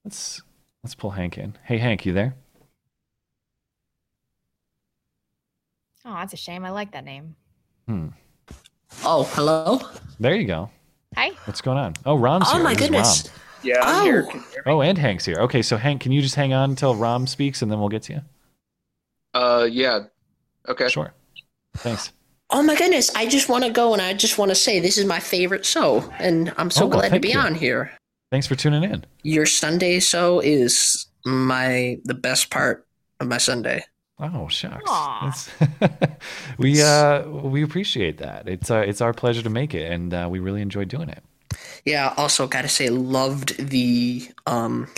let's 0.04 0.42
let's 0.84 0.94
pull 0.94 1.12
Hank 1.12 1.38
in. 1.38 1.56
Hey, 1.64 1.78
Hank, 1.78 2.04
you 2.04 2.12
there? 2.12 2.34
Oh, 6.04 6.14
that's 6.14 6.32
a 6.34 6.36
shame. 6.36 6.64
I 6.64 6.70
like 6.70 6.92
that 6.92 7.04
name. 7.04 7.36
Hmm. 7.88 8.08
Oh, 9.04 9.24
hello. 9.32 9.80
There 10.20 10.34
you 10.36 10.46
go. 10.46 10.70
Hi. 11.16 11.30
What's 11.44 11.60
going 11.60 11.78
on? 11.78 11.94
Oh, 12.06 12.16
Rom's 12.16 12.46
Oh 12.48 12.52
here. 12.52 12.60
Oh 12.60 12.64
my 12.64 12.74
goodness. 12.74 13.28
Rom. 13.28 13.36
Yeah, 13.64 13.76
I'm 13.82 14.00
Oh. 14.00 14.04
here. 14.04 14.28
Oh, 14.66 14.80
and 14.82 14.96
Hank's 14.98 15.24
here. 15.24 15.36
Okay, 15.40 15.62
so 15.62 15.76
Hank, 15.76 16.00
can 16.02 16.12
you 16.12 16.22
just 16.22 16.34
hang 16.34 16.52
on 16.52 16.70
until 16.70 16.94
Rom 16.96 17.26
speaks, 17.26 17.62
and 17.62 17.70
then 17.70 17.78
we'll 17.80 17.88
get 17.88 18.02
to 18.04 18.14
you. 18.14 18.20
Uh, 19.34 19.68
yeah. 19.70 20.00
Okay. 20.68 20.88
Sure. 20.88 21.12
Thanks. 21.76 22.12
Oh 22.50 22.62
my 22.62 22.76
goodness. 22.76 23.10
I 23.14 23.26
just 23.26 23.48
want 23.48 23.64
to 23.64 23.70
go 23.70 23.92
and 23.94 24.02
I 24.02 24.12
just 24.12 24.36
want 24.36 24.50
to 24.50 24.54
say 24.54 24.78
this 24.78 24.98
is 24.98 25.04
my 25.06 25.20
favorite 25.20 25.64
show, 25.64 26.04
and 26.18 26.52
I'm 26.58 26.70
so 26.70 26.84
Oh, 26.84 26.86
well, 26.88 27.00
glad 27.00 27.12
to 27.12 27.20
be 27.20 27.30
you. 27.30 27.38
on 27.38 27.54
here. 27.54 27.92
Thanks 28.30 28.46
for 28.46 28.54
tuning 28.56 28.84
in. 28.84 29.04
Your 29.22 29.46
Sunday 29.46 30.00
show 30.00 30.40
is 30.40 31.06
my 31.24 31.98
the 32.04 32.14
best 32.14 32.50
part 32.50 32.86
of 33.20 33.28
my 33.28 33.38
Sunday. 33.38 33.84
Oh 34.18 34.46
shucks. 34.48 35.48
It's- 35.60 36.10
we 36.58 36.80
uh 36.82 37.28
we 37.28 37.62
appreciate 37.62 38.18
that. 38.18 38.48
It's 38.48 38.70
uh, 38.70 38.78
it's 38.86 39.00
our 39.00 39.12
pleasure 39.12 39.42
to 39.42 39.50
make 39.50 39.74
it, 39.74 39.90
and 39.90 40.12
uh, 40.14 40.28
we 40.30 40.38
really 40.38 40.62
enjoy 40.62 40.84
doing 40.84 41.08
it. 41.08 41.22
Yeah. 41.84 42.14
Also, 42.16 42.46
gotta 42.46 42.68
say, 42.68 42.88
loved 42.88 43.56
the 43.58 44.28
um 44.46 44.88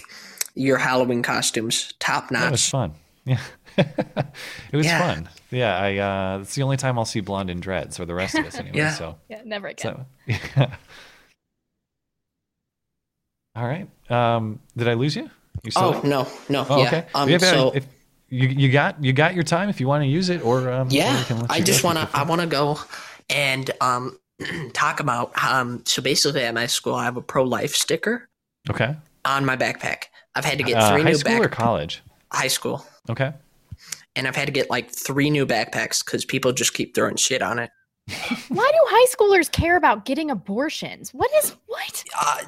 your 0.54 0.76
Halloween 0.78 1.22
costumes, 1.22 1.94
top 2.00 2.30
notch. 2.30 2.42
That 2.42 2.50
was 2.52 2.68
fun. 2.68 2.94
Yeah. 3.26 3.40
it 3.78 4.76
was 4.76 4.84
Yeah. 4.86 4.98
fun. 5.14 5.28
Yeah, 5.50 5.76
I 5.78 5.96
uh 5.96 6.38
it's 6.42 6.54
the 6.54 6.62
only 6.62 6.76
time 6.76 6.98
I'll 6.98 7.04
see 7.06 7.20
blonde 7.20 7.48
in 7.50 7.58
dreads, 7.60 7.98
or 7.98 8.04
the 8.04 8.14
rest 8.14 8.34
of 8.34 8.44
us 8.44 8.54
anyway. 8.56 8.76
Yeah. 8.78 8.90
So 8.92 9.16
Yeah, 9.30 9.40
never 9.46 9.68
again. 9.68 10.04
so 10.26 10.36
All 13.56 13.64
right. 13.66 13.88
Um 14.10 14.60
did 14.76 14.88
I 14.88 14.94
lose 14.94 15.16
you? 15.16 15.30
You 15.62 15.70
still 15.70 15.84
Oh 15.84 15.92
there? 15.92 16.02
no, 16.10 16.28
no, 16.50 16.66
Oh, 16.68 16.78
yeah. 16.82 16.86
okay. 16.88 17.06
Um, 17.14 17.28
Yeah, 17.30 17.38
so 17.38 17.70
if 17.74 17.86
you 18.34 18.48
you 18.48 18.72
got 18.72 19.02
you 19.02 19.12
got 19.12 19.34
your 19.34 19.44
time 19.44 19.68
if 19.68 19.80
you 19.80 19.86
want 19.86 20.02
to 20.02 20.08
use 20.08 20.28
it, 20.28 20.42
or 20.44 20.70
um, 20.70 20.88
yeah, 20.90 21.18
we 21.18 21.24
can 21.24 21.38
let 21.40 21.50
I 21.50 21.60
just 21.60 21.84
want 21.84 21.98
to. 21.98 22.08
I 22.12 22.24
want 22.24 22.40
to 22.40 22.46
go 22.46 22.78
and 23.30 23.70
um 23.80 24.18
talk 24.72 25.00
about 25.00 25.32
um. 25.42 25.82
So 25.86 26.02
basically, 26.02 26.42
at 26.42 26.54
my 26.54 26.66
school, 26.66 26.94
I 26.94 27.04
have 27.04 27.16
a 27.16 27.22
pro 27.22 27.44
life 27.44 27.74
sticker 27.74 28.28
Okay. 28.68 28.96
on 29.24 29.44
my 29.44 29.56
backpack. 29.56 30.04
I've 30.34 30.44
had 30.44 30.58
to 30.58 30.64
get 30.64 30.72
three 30.74 30.82
Uh, 30.82 30.88
three 30.92 31.02
high 31.02 31.10
new 31.10 31.16
school 31.16 31.42
or 31.42 31.48
college? 31.48 32.02
high 32.32 32.48
school, 32.48 32.84
Okay. 33.08 33.32
and 34.16 34.26
I've 34.26 34.34
had 34.36 34.46
to 34.46 34.52
get 34.52 34.68
like 34.70 34.90
three 34.90 35.30
new 35.30 35.46
backpacks 35.46 36.04
because 36.04 36.24
people 36.24 36.52
just 36.52 36.74
keep 36.74 36.94
throwing 36.94 37.16
shit 37.16 37.40
on 37.42 37.58
it. 37.60 37.70
Why 38.48 38.70
do 38.70 38.78
high 38.88 39.06
schoolers 39.14 39.50
care 39.50 39.76
about 39.76 40.04
getting 40.04 40.30
abortions? 40.30 41.14
What 41.14 41.30
is 41.42 41.54
what? 41.66 42.04
Uh, 42.20 42.38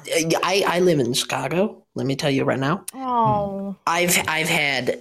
I 0.43 0.63
I 0.67 0.79
live 0.81 0.99
in 0.99 1.13
Chicago. 1.13 1.83
Let 1.95 2.05
me 2.05 2.15
tell 2.15 2.29
you 2.29 2.43
right 2.43 2.59
now. 2.59 2.83
Oh, 2.93 3.75
I've 3.87 4.15
I've 4.27 4.49
had 4.49 4.99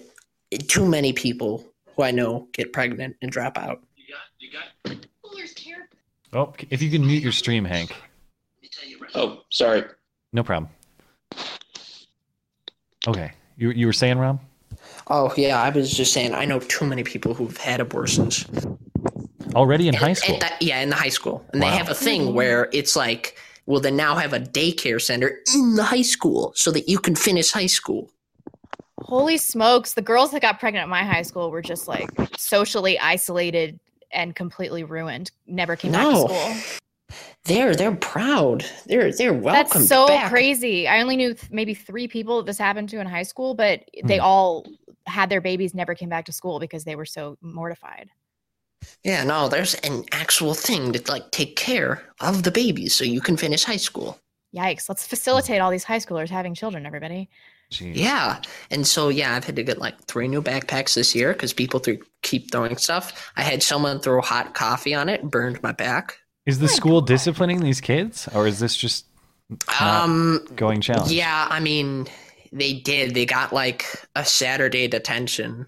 too 0.56 0.86
many 0.86 1.12
people 1.12 1.64
who 1.94 2.02
I 2.02 2.10
know 2.10 2.48
get 2.52 2.72
pregnant 2.72 3.16
and 3.22 3.30
drop 3.30 3.56
out. 3.58 3.82
Oh, 6.32 6.52
if 6.70 6.82
you 6.82 6.90
can 6.90 7.06
mute 7.06 7.22
your 7.22 7.32
stream, 7.32 7.64
Hank. 7.64 7.92
Oh, 9.14 9.42
sorry. 9.50 9.84
No 10.32 10.42
problem. 10.42 10.70
Okay. 13.06 13.32
You 13.56 13.70
you 13.70 13.86
were 13.86 13.92
saying, 13.92 14.18
Rom? 14.18 14.40
Oh 15.08 15.32
yeah, 15.36 15.60
I 15.62 15.70
was 15.70 15.90
just 15.92 16.12
saying. 16.12 16.34
I 16.34 16.44
know 16.44 16.58
too 16.58 16.84
many 16.84 17.04
people 17.04 17.32
who've 17.32 17.56
had 17.56 17.80
abortions. 17.80 18.44
Already 19.54 19.88
in 19.88 19.94
high 19.94 20.12
school. 20.12 20.34
At 20.34 20.40
that- 20.42 20.60
yeah, 20.60 20.80
in 20.80 20.90
the 20.90 20.96
high 20.96 21.08
school, 21.08 21.46
and 21.52 21.62
Wow. 21.62 21.70
they 21.70 21.76
have 21.76 21.88
a 21.88 21.94
thing 21.94 22.34
where 22.34 22.68
it's 22.72 22.96
like, 22.96 23.38
well, 23.64 23.80
they 23.80 23.90
now 23.92 24.16
have 24.16 24.32
a 24.34 24.40
daycare 24.40 25.00
center 25.00 25.38
in 25.54 25.76
the 25.76 25.84
high 25.84 26.02
school 26.02 26.52
so 26.56 26.70
that 26.72 26.88
you 26.88 26.98
can 26.98 27.14
finish 27.14 27.52
high 27.52 27.66
school. 27.68 28.10
Holy 29.00 29.36
smokes! 29.36 29.94
The 29.94 30.02
girls 30.02 30.30
that 30.32 30.42
got 30.42 30.58
pregnant 30.60 30.84
at 30.84 30.88
my 30.88 31.02
high 31.04 31.22
school 31.22 31.50
were 31.50 31.62
just 31.62 31.88
like 31.88 32.08
socially 32.38 32.98
isolated 32.98 33.78
and 34.12 34.34
completely 34.34 34.84
ruined. 34.84 35.30
Never 35.46 35.76
came 35.76 35.92
No. 35.92 36.26
back 36.26 36.28
to 36.28 36.58
school. 36.60 36.80
They're 37.44 37.76
they're 37.76 37.94
proud. 37.94 38.64
They're 38.86 39.12
they're 39.12 39.32
welcome. 39.32 39.70
That's 39.80 39.88
so 39.88 40.08
back. 40.08 40.30
crazy. 40.30 40.88
I 40.88 41.00
only 41.00 41.16
knew 41.16 41.34
th- 41.34 41.50
maybe 41.52 41.74
three 41.74 42.08
people 42.08 42.38
that 42.38 42.46
this 42.46 42.58
happened 42.58 42.88
to 42.90 43.00
in 43.00 43.06
high 43.06 43.22
school, 43.22 43.54
but 43.54 43.84
they 44.04 44.16
Hmm. 44.18 44.24
all 44.24 44.66
had 45.06 45.28
their 45.30 45.40
babies 45.40 45.72
never 45.72 45.94
came 45.94 46.08
back 46.08 46.24
to 46.24 46.32
school 46.32 46.58
because 46.58 46.82
they 46.84 46.96
were 46.96 47.04
so 47.06 47.36
mortified. 47.40 48.10
Yeah, 49.04 49.22
no, 49.22 49.48
there's 49.48 49.74
an 49.76 50.04
actual 50.10 50.54
thing 50.54 50.92
to 50.92 51.10
like 51.10 51.30
take 51.30 51.54
care 51.56 52.02
of 52.20 52.42
the 52.42 52.50
babies 52.50 52.94
so 52.94 53.04
you 53.04 53.20
can 53.20 53.36
finish 53.36 53.62
high 53.64 53.76
school. 53.76 54.18
Yikes! 54.54 54.88
Let's 54.88 55.06
facilitate 55.06 55.60
all 55.60 55.70
these 55.70 55.84
high 55.84 55.98
schoolers 55.98 56.28
having 56.30 56.54
children. 56.54 56.84
Everybody. 56.86 57.28
Yeah, 57.70 58.40
and 58.70 58.86
so 58.86 59.08
yeah, 59.08 59.34
I've 59.34 59.44
had 59.44 59.56
to 59.56 59.64
get 59.64 59.78
like 59.78 60.00
three 60.04 60.28
new 60.28 60.40
backpacks 60.40 60.94
this 60.94 61.14
year 61.14 61.32
because 61.32 61.52
people 61.52 61.80
threw, 61.80 61.98
keep 62.22 62.52
throwing 62.52 62.76
stuff. 62.76 63.32
I 63.36 63.42
had 63.42 63.62
someone 63.62 64.00
throw 64.00 64.20
hot 64.20 64.54
coffee 64.54 64.94
on 64.94 65.08
it, 65.08 65.22
burned 65.24 65.62
my 65.62 65.72
back. 65.72 66.18
Is 66.46 66.60
the 66.60 66.68
school 66.68 67.00
disciplining 67.00 67.60
these 67.60 67.80
kids, 67.80 68.28
or 68.32 68.46
is 68.46 68.60
this 68.60 68.76
just 68.76 69.06
Um, 69.80 70.46
going 70.54 70.80
challenge? 70.80 71.10
Yeah, 71.10 71.48
I 71.50 71.58
mean, 71.60 72.06
they 72.52 72.72
did. 72.74 73.14
They 73.14 73.26
got 73.26 73.52
like 73.52 73.84
a 74.14 74.24
Saturday 74.24 74.86
detention. 74.86 75.66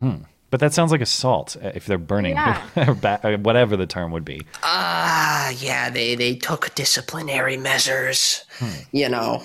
Hmm. 0.00 0.16
But 0.50 0.60
that 0.60 0.72
sounds 0.72 0.92
like 0.92 1.00
assault 1.00 1.56
uh, 1.60 1.72
if 1.74 1.86
they're 1.86 1.98
burning, 1.98 2.34
Yeah. 2.36 2.62
or 2.76 2.96
uh, 3.02 3.36
whatever 3.38 3.76
the 3.76 3.86
term 3.86 4.12
would 4.12 4.24
be. 4.24 4.42
Ah, 4.62 5.50
yeah, 5.58 5.90
they 5.90 6.14
they 6.14 6.36
took 6.36 6.72
disciplinary 6.76 7.56
measures. 7.56 8.44
You 8.92 9.08
know. 9.08 9.42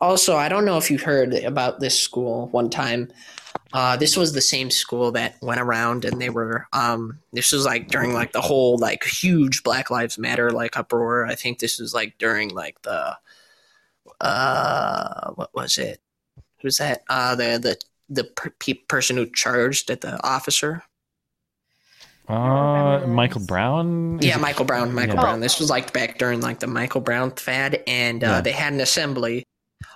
Also, 0.00 0.36
I 0.36 0.48
don't 0.48 0.64
know 0.66 0.76
if 0.76 0.90
you 0.90 0.98
heard 0.98 1.32
about 1.34 1.80
this 1.80 1.98
school 1.98 2.48
one 2.48 2.68
time. 2.70 3.10
Uh, 3.72 3.96
this 3.96 4.16
was 4.16 4.32
the 4.32 4.40
same 4.42 4.70
school 4.70 5.10
that 5.12 5.36
went 5.40 5.60
around 5.60 6.04
and 6.04 6.20
they 6.20 6.28
were 6.30 6.66
um 6.72 7.18
this 7.32 7.52
was 7.52 7.64
like 7.64 7.88
during 7.88 8.12
like 8.12 8.32
the 8.32 8.40
whole 8.40 8.76
like 8.78 9.02
huge 9.04 9.62
Black 9.62 9.90
Lives 9.90 10.18
Matter 10.18 10.50
like 10.50 10.76
uproar. 10.76 11.26
I 11.26 11.34
think 11.34 11.58
this 11.58 11.78
was 11.78 11.94
like 11.94 12.16
during 12.18 12.50
like 12.50 12.80
the 12.82 13.16
uh 14.20 15.30
what 15.32 15.54
was 15.54 15.78
it? 15.78 16.00
Who's 16.60 16.76
that? 16.78 17.02
Uh 17.08 17.34
the 17.34 17.58
the 17.58 17.76
the 18.08 18.24
per- 18.24 18.50
pe- 18.60 18.74
person 18.74 19.16
who 19.16 19.26
charged 19.26 19.90
at 19.90 20.02
the 20.02 20.22
officer. 20.26 20.82
Uh, 22.28 23.06
Michael 23.06 23.40
Brown. 23.46 24.18
Yeah, 24.20 24.36
Michael 24.36 24.64
Brown. 24.64 24.92
Michael 24.94 25.14
Yeah. 25.16 25.20
Brown. 25.22 25.40
This 25.40 25.58
was 25.60 25.70
like 25.70 25.92
back 25.92 26.18
during 26.18 26.40
like 26.40 26.60
the 26.60 26.66
Michael 26.66 27.00
Brown 27.00 27.30
fad, 27.32 27.82
and 27.86 28.22
uh, 28.22 28.26
Yeah. 28.26 28.40
they 28.40 28.52
had 28.52 28.72
an 28.72 28.80
assembly 28.80 29.44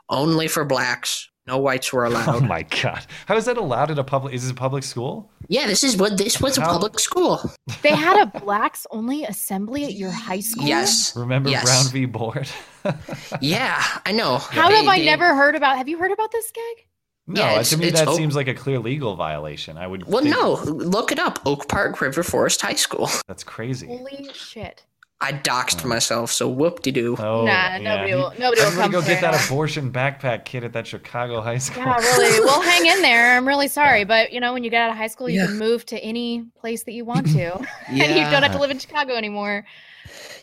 only 0.09 0.49
for 0.49 0.65
blacks, 0.65 1.29
No 1.47 1.59
whites 1.59 1.93
were 1.93 2.05
oh 2.07 2.11
allowed. 2.11 2.29
Oh 2.37 2.41
my 2.41 2.63
god. 2.63 3.05
How 3.27 3.37
is 3.37 3.45
that 3.47 3.57
allowed 3.57 3.91
at 3.91 3.99
a 3.99 4.05
public 4.05 4.35
is 4.35 4.43
this 4.43 4.51
a 4.53 4.55
public 4.55 4.85
school? 4.85 5.31
yeah, 5.49 5.67
this 5.67 5.83
is 5.83 5.97
what 5.97 6.17
this 6.19 6.41
was 6.41 6.59
a 6.59 6.61
public 6.61 6.99
school. 6.99 7.41
They 7.83 7.95
had 7.95 8.21
a 8.23 8.27
blacks 8.41 8.87
only 8.91 9.25
assembly 9.25 9.85
at 9.85 9.95
your 9.95 10.11
high 10.11 10.41
school. 10.41 10.67
Yes. 10.67 11.17
Remember 11.17 11.49
Yes. 11.51 11.65
Brown 11.65 11.93
v. 11.93 12.05
Board? 12.07 12.49
Yeah, 13.41 13.83
I 14.05 14.13
know. 14.13 14.39
How 14.39 14.69
They- 14.69 14.77
have 14.77 14.87
I 14.89 14.99
they- 14.99 15.05
never 15.07 15.35
heard 15.35 15.55
about? 15.55 15.77
Have 15.79 15.89
you 15.89 15.99
heard 15.99 16.13
about 16.13 16.31
this 16.33 16.51
gig? 16.51 16.87
No, 17.27 17.43
Yeah, 17.43 17.63
to 17.63 17.77
me 17.77 17.91
that 17.91 18.09
o- 18.09 18.17
seems 18.17 18.35
like 18.35 18.49
a 18.49 18.55
clear 18.55 18.79
legal 18.81 19.15
violation. 19.15 19.79
I 19.79 19.87
would 19.87 20.05
Well, 20.07 20.23
think 20.23 20.35
no, 20.35 20.55
look 20.65 21.13
it 21.13 21.19
up. 21.19 21.39
Oak 21.47 21.69
Park 21.69 22.01
River 22.01 22.23
Forest 22.25 22.61
High 22.61 22.75
School. 22.75 23.09
That's 23.29 23.45
crazy. 23.45 23.87
Holy 23.87 24.29
shit! 24.35 24.85
I 25.23 25.33
doxed 25.33 25.85
myself, 25.85 26.31
so 26.33 26.49
whoop 26.49 26.81
de 26.81 26.91
doo. 26.93 27.15
Oh, 27.19 27.45
Nah, 27.45 27.77
nobody 27.77 28.15
will- 28.15 28.33
nobody 28.39 28.61
will 28.61 28.67
Everybody 28.69 28.83
come 28.83 28.91
go 28.93 29.03
get 29.03 29.21
that 29.21 29.47
abortion 29.47 29.93
backpack 29.93 30.47
kid 30.47 30.65
at 30.65 30.73
that 30.73 30.87
Chicago 30.87 31.43
high 31.43 31.59
school. 31.59 31.83
Yeah, 31.85 31.97
really. 31.99 32.41
We'll 32.41 32.63
hang 32.73 32.87
in 32.87 33.03
there. 33.03 33.37
I'm 33.37 33.47
really 33.47 33.69
sorry, 33.69 34.05
but 34.05 34.33
you 34.33 34.41
know, 34.41 34.55
when 34.55 34.65
you 34.65 34.71
get 34.71 34.81
out 34.83 34.91
of 34.91 34.97
high 34.97 35.09
school, 35.09 35.29
you 35.29 35.41
Yeah. 35.41 35.47
can 35.49 35.59
move 35.59 35.85
to 35.87 35.99
any 36.03 36.47
place 36.59 36.85
that 36.85 36.93
you 36.93 37.05
want 37.05 37.27
to, 37.33 37.59
and 37.89 37.99
you 37.99 38.05
don't 38.31 38.43
have 38.43 38.53
to 38.53 38.59
live 38.59 38.71
in 38.71 38.79
Chicago 38.79 39.15
anymore. 39.15 39.67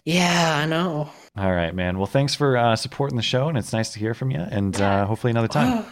Yeah, 0.06 0.60
I 0.64 0.66
know. 0.68 1.10
All 1.36 1.52
right, 1.52 1.74
man. 1.74 1.98
Well, 1.98 2.08
thanks 2.08 2.36
for 2.36 2.56
uh, 2.56 2.76
supporting 2.76 3.18
the 3.18 3.24
show, 3.24 3.50
and 3.50 3.58
it's 3.58 3.74
nice 3.74 3.90
to 3.94 4.00
hear 4.00 4.14
from 4.14 4.32
you. 4.32 4.40
And 4.40 4.80
uh, 4.80 5.06
hopefully 5.06 5.32
another 5.32 5.48
time. 5.48 5.86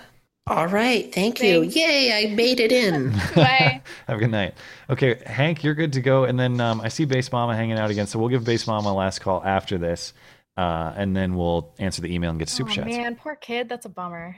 All 0.48 0.68
right, 0.68 1.12
thank 1.12 1.42
you. 1.42 1.64
Yay, 1.64 2.14
I 2.14 2.32
made 2.36 2.60
it 2.60 2.72
in. 2.72 3.10
Bye. 3.36 3.82
Have 4.08 4.18
a 4.18 4.20
good 4.20 4.30
night. 4.30 4.54
Okay, 4.92 5.20
Hank, 5.26 5.64
you're 5.64 5.74
good 5.74 5.94
to 5.94 6.02
go. 6.02 6.26
And 6.26 6.40
then 6.40 6.62
um, 6.62 6.82
I 6.82 6.90
see 6.90 7.06
Base 7.06 7.32
Mama 7.32 7.56
hanging 7.56 7.80
out 7.80 7.90
again, 7.90 8.06
so 8.06 8.20
we'll 8.20 8.30
give 8.30 8.44
Base 8.44 8.68
Mama 8.68 8.92
a 8.92 8.94
last 8.94 9.22
call 9.22 9.44
after 9.44 9.80
this, 9.80 10.14
uh, 10.56 10.94
and 10.96 11.16
then 11.16 11.36
we'll 11.36 11.74
answer 11.80 12.04
the 12.04 12.14
email 12.14 12.30
and 12.30 12.38
get 12.38 12.50
super 12.50 12.70
oh 12.70 12.74
chats. 12.74 12.88
man, 12.88 13.16
poor 13.16 13.36
kid. 13.36 13.68
That's 13.68 13.88
a 13.88 13.90
bummer. 13.90 14.38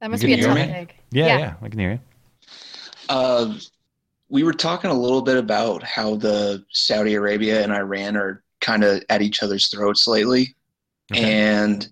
That 0.00 0.10
must 0.10 0.20
can 0.20 0.28
be 0.28 0.34
a 0.34 0.36
hear 0.36 0.46
tough 0.48 0.56
me? 0.56 0.66
gig. 0.66 0.94
Yeah, 1.10 1.38
yeah, 1.38 1.54
I 1.62 1.68
can 1.70 1.78
hear 1.78 1.92
you. 1.92 2.00
Uh, 3.08 3.54
we 4.28 4.42
were 4.42 4.52
talking 4.52 4.90
a 4.90 4.94
little 4.94 5.22
bit 5.22 5.38
about 5.38 5.82
how 5.82 6.16
the 6.16 6.62
Saudi 6.72 7.14
Arabia 7.14 7.62
and 7.62 7.72
Iran 7.72 8.18
are 8.18 8.42
kind 8.60 8.84
of 8.84 9.02
at 9.08 9.22
each 9.22 9.42
other's 9.42 9.68
throats 9.68 10.06
lately. 10.06 10.54
And 11.14 11.88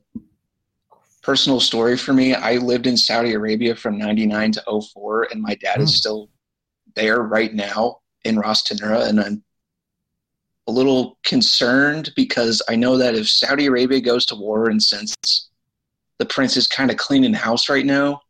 personal 1.25 1.59
story 1.59 1.97
for 1.97 2.13
me, 2.13 2.35
I 2.35 2.59
lived 2.59 2.87
in 2.87 2.97
Saudi 2.97 3.33
Arabia 3.33 3.75
from 3.75 3.99
99 3.99 4.53
to 4.53 4.81
04 4.93 5.29
and 5.33 5.41
my 5.41 5.55
dad 5.55 5.81
is 5.81 5.97
still 5.97 6.29
there 6.95 7.23
right 7.23 7.53
now 7.53 8.01
in 8.25 8.39
Ras 8.39 8.63
Tanura 8.63 9.09
and 9.09 9.19
I'm 9.19 9.43
a 10.67 10.73
little 10.73 11.19
concerned 11.25 12.13
because 12.15 12.63
I 12.69 12.77
know 12.77 12.97
that 12.99 13.15
if 13.15 13.29
Saudi 13.29 13.67
Arabia 13.67 14.01
goes 14.01 14.27
to 14.27 14.35
war 14.35 14.69
and 14.69 14.83
since 14.83 15.15
the 16.19 16.27
prince 16.27 16.57
is 16.57 16.67
kind 16.67 16.91
of 16.91 16.99
cleaning 16.99 17.35
house 17.35 17.69
right 17.69 17.87
now, 17.87 18.21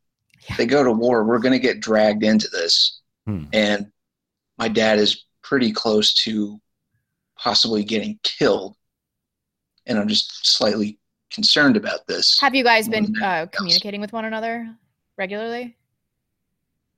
they 0.56 0.66
go 0.66 0.84
to 0.84 0.92
war, 0.92 1.24
we're 1.24 1.38
going 1.38 1.52
to 1.52 1.58
get 1.58 1.80
dragged 1.80 2.22
into 2.22 2.48
this. 2.48 3.00
Hmm. 3.26 3.44
And 3.52 3.92
my 4.56 4.68
dad 4.68 4.98
is 4.98 5.24
pretty 5.42 5.72
close 5.72 6.14
to 6.24 6.60
possibly 7.36 7.84
getting 7.84 8.18
killed. 8.22 8.76
And 9.86 9.98
I'm 9.98 10.08
just 10.08 10.46
slightly 10.46 10.98
concerned 11.34 11.76
about 11.76 12.06
this. 12.06 12.38
Have 12.40 12.54
you 12.54 12.64
guys 12.64 12.88
been 12.88 13.14
uh, 13.22 13.46
communicating 13.52 14.00
with 14.00 14.12
one 14.12 14.24
another 14.24 14.68
regularly? 15.18 15.76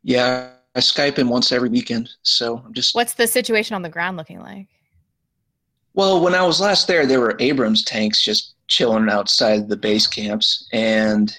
Yeah, 0.03 0.51
I 0.75 0.81
Skype 0.81 1.19
him 1.19 1.29
once 1.29 1.51
every 1.53 1.69
weekend. 1.69 2.11
So 2.23 2.63
I'm 2.65 2.73
just, 2.73 2.95
What's 2.95 3.15
the 3.15 3.27
situation 3.27 3.75
on 3.75 3.83
the 3.83 3.89
ground 3.89 4.17
looking 4.17 4.41
like? 4.41 4.69
well, 5.97 6.21
when 6.21 6.35
I 6.35 6.43
was 6.43 6.61
last 6.61 6.87
there, 6.87 7.07
there 7.07 7.21
were 7.21 7.37
Abrams 7.41 7.83
tanks 7.83 8.23
just 8.23 8.55
chilling 8.69 9.09
outside 9.09 9.67
the 9.69 9.77
base 9.77 10.07
camps. 10.07 10.69
And 10.73 11.37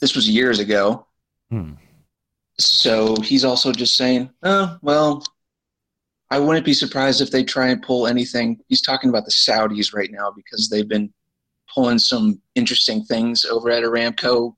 this 0.00 0.14
was 0.14 0.28
years 0.28 0.60
ago. 0.60 1.04
Hmm. 1.50 1.72
So 2.58 3.16
he's 3.22 3.44
also 3.44 3.72
just 3.72 3.96
saying, 3.96 4.30
oh, 4.44 4.78
well, 4.82 5.24
I 6.30 6.38
wouldn't 6.38 6.64
be 6.64 6.74
surprised 6.74 7.20
if 7.20 7.32
they 7.32 7.42
try 7.42 7.68
and 7.68 7.82
pull 7.82 8.06
anything. 8.06 8.60
He's 8.68 8.82
talking 8.82 9.10
about 9.10 9.24
the 9.24 9.32
Saudis 9.32 9.92
right 9.92 10.10
now 10.12 10.30
because 10.30 10.68
they've 10.68 10.88
been 10.88 11.12
pulling 11.74 11.98
some 11.98 12.40
interesting 12.54 13.04
things 13.04 13.44
over 13.44 13.70
at 13.70 13.82
Aramco, 13.82 14.54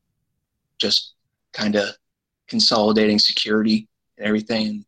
just 0.78 1.14
kind 1.52 1.76
of 1.76 1.88
consolidating 2.48 3.18
security 3.18 3.88
and 4.18 4.26
everything. 4.26 4.84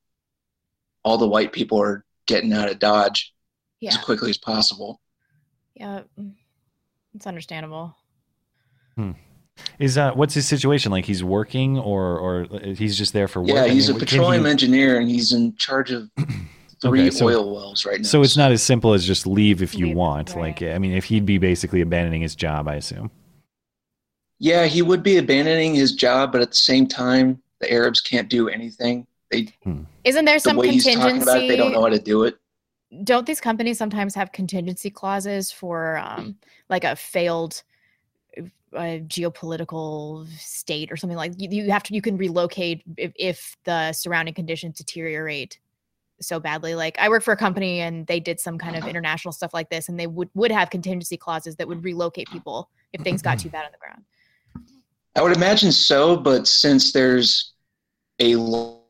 All 1.05 1.19
the 1.19 1.29
white 1.29 1.53
people 1.53 1.81
are 1.81 2.05
getting 2.27 2.53
out 2.53 2.71
of 2.71 2.79
Dodge 2.79 3.33
as 3.87 3.97
quickly 3.99 4.31
as 4.31 4.39
possible. 4.39 5.01
Yeah, 5.75 6.01
mm, 6.19 6.33
it's 7.15 7.27
understandable. 7.27 7.97
Hmm. 8.97 9.13
Is 9.79 9.97
uh, 9.97 10.13
what's 10.13 10.35
his 10.35 10.47
situation 10.47 10.91
like? 10.93 11.05
He's 11.05 11.23
working, 11.25 11.79
or 11.79 12.19
or 12.19 12.47
he's 12.75 12.97
just 12.99 13.13
there 13.13 13.29
for 13.29 13.41
work? 13.41 13.51
Yeah, 13.51 13.63
I 13.63 13.69
he's 13.69 13.89
mean, 13.89 13.97
a 13.97 14.01
petroleum 14.01 14.45
he- 14.45 14.51
engineer 14.51 14.99
and 14.99 15.09
he's 15.09 15.33
in 15.33 15.55
charge 15.57 15.93
of 15.93 16.11
three 16.81 17.03
Okay, 17.03 17.11
so- 17.11 17.27
oil 17.27 17.55
wells 17.55 17.85
right 17.87 18.01
now. 18.01 18.07
So 18.07 18.23
it's 18.23 18.37
not 18.37 18.53
as 18.53 18.63
simple 18.63 18.93
as 18.95 19.07
just 19.07 19.27
leave 19.27 19.63
if 19.63 19.75
you 19.75 19.87
Leave, 19.87 19.97
want. 19.97 20.37
Like, 20.37 20.63
I 20.63 20.79
mean, 20.79 20.93
if 20.93 21.05
he'd 21.05 21.27
be 21.27 21.39
basically 21.39 21.81
abandoning 21.81 22.23
his 22.23 22.35
job, 22.35 22.69
I 22.69 22.75
assume. 22.77 23.11
Yeah, 24.39 24.67
he 24.67 24.83
would 24.83 25.03
be 25.03 25.17
abandoning 25.17 25.75
his 25.75 25.95
job, 25.95 26.33
but 26.33 26.43
at 26.43 26.51
the 26.51 26.57
same 26.57 26.87
time, 26.87 27.41
the 27.61 27.73
Arabs 27.73 28.01
can't 28.03 28.29
do 28.29 28.49
anything. 28.51 29.07
They 29.31 29.49
Isn't 30.05 30.25
there 30.27 30.37
the 30.37 30.41
some 30.41 30.57
way 30.57 30.69
he's 30.69 30.85
talking 30.85 31.23
about 31.23 31.43
it, 31.43 31.49
they 31.49 31.57
don't 31.57 31.73
know 31.73 31.81
how 31.83 31.89
to 31.89 31.99
do 31.99 32.25
it. 32.25 32.37
don't 33.05 33.27
these 33.27 33.41
companies 33.41 33.79
sometimes 33.79 34.15
have 34.15 34.31
contingency 34.33 34.91
clauses 34.91 35.51
for 35.51 35.97
um, 35.97 36.37
like 36.69 36.85
a 36.85 36.95
failed 36.95 37.63
uh, 38.75 39.01
geopolitical 39.09 40.29
state 40.39 40.93
or 40.93 40.97
something 40.97 41.17
like 41.17 41.33
you, 41.39 41.49
you 41.51 41.71
have 41.71 41.83
to 41.85 41.95
you 41.95 42.03
can 42.03 42.17
relocate 42.19 42.83
if, 42.99 43.13
if 43.17 43.57
the 43.65 43.93
surrounding 43.93 44.35
conditions 44.35 44.77
deteriorate 44.77 45.59
so 46.21 46.41
badly 46.41 46.75
like 46.75 46.99
i 46.99 47.09
work 47.09 47.23
for 47.23 47.33
a 47.33 47.37
company 47.37 47.81
and 47.81 48.07
they 48.07 48.19
did 48.19 48.41
some 48.41 48.57
kind 48.57 48.75
of 48.75 48.83
uh-huh. 48.83 48.91
international 48.91 49.33
stuff 49.33 49.53
like 49.53 49.69
this 49.69 49.89
and 49.89 50.01
they 50.01 50.07
would 50.07 50.31
would 50.35 50.51
have 50.51 50.71
contingency 50.71 51.17
clauses 51.17 51.57
that 51.57 51.69
would 51.69 51.85
relocate 51.85 52.29
people 52.31 52.71
if 52.93 53.03
things 53.03 53.23
got 53.23 53.39
too 53.39 53.49
mm-hmm. 53.49 53.57
bad 53.57 53.67
on 53.67 53.73
the 53.73 53.79
ground. 53.79 54.03
I 55.15 55.23
would 55.23 55.37
imagine 55.37 55.73
so, 55.73 56.17
but 56.17 56.47
since 56.47 56.93
there's 56.93 57.55
a 58.19 58.37
law 58.37 58.83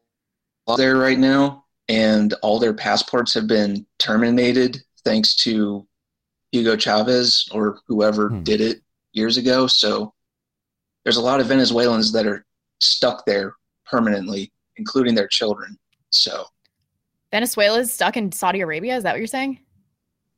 there 0.77 0.97
right 0.97 1.19
now 1.19 1.65
and 1.89 2.35
all 2.43 2.59
their 2.59 2.75
passports 2.75 3.33
have 3.35 3.47
been 3.47 3.87
terminated 3.99 4.79
thanks 5.05 5.37
to 5.37 5.87
Hugo 6.51 6.77
Chavez 6.77 7.49
or 7.53 7.81
whoever 7.87 8.29
hmm. 8.29 8.43
did 8.43 8.61
it 8.61 8.81
years 9.13 9.37
ago, 9.37 9.67
so 9.67 10.13
there's 11.05 11.17
a 11.17 11.23
lot 11.23 11.41
of 11.41 11.47
Venezuelans 11.47 12.13
that 12.13 12.27
are 12.27 12.45
stuck 12.81 13.25
there 13.25 13.55
permanently, 13.85 14.53
including 14.77 15.15
their 15.15 15.29
children. 15.29 15.79
So 16.11 16.45
venezuela's 17.33 17.93
stuck 17.93 18.17
in 18.17 18.31
saudi 18.33 18.61
arabia 18.61 18.97
is 18.97 19.03
that 19.03 19.13
what 19.13 19.19
you're 19.19 19.27
saying 19.27 19.59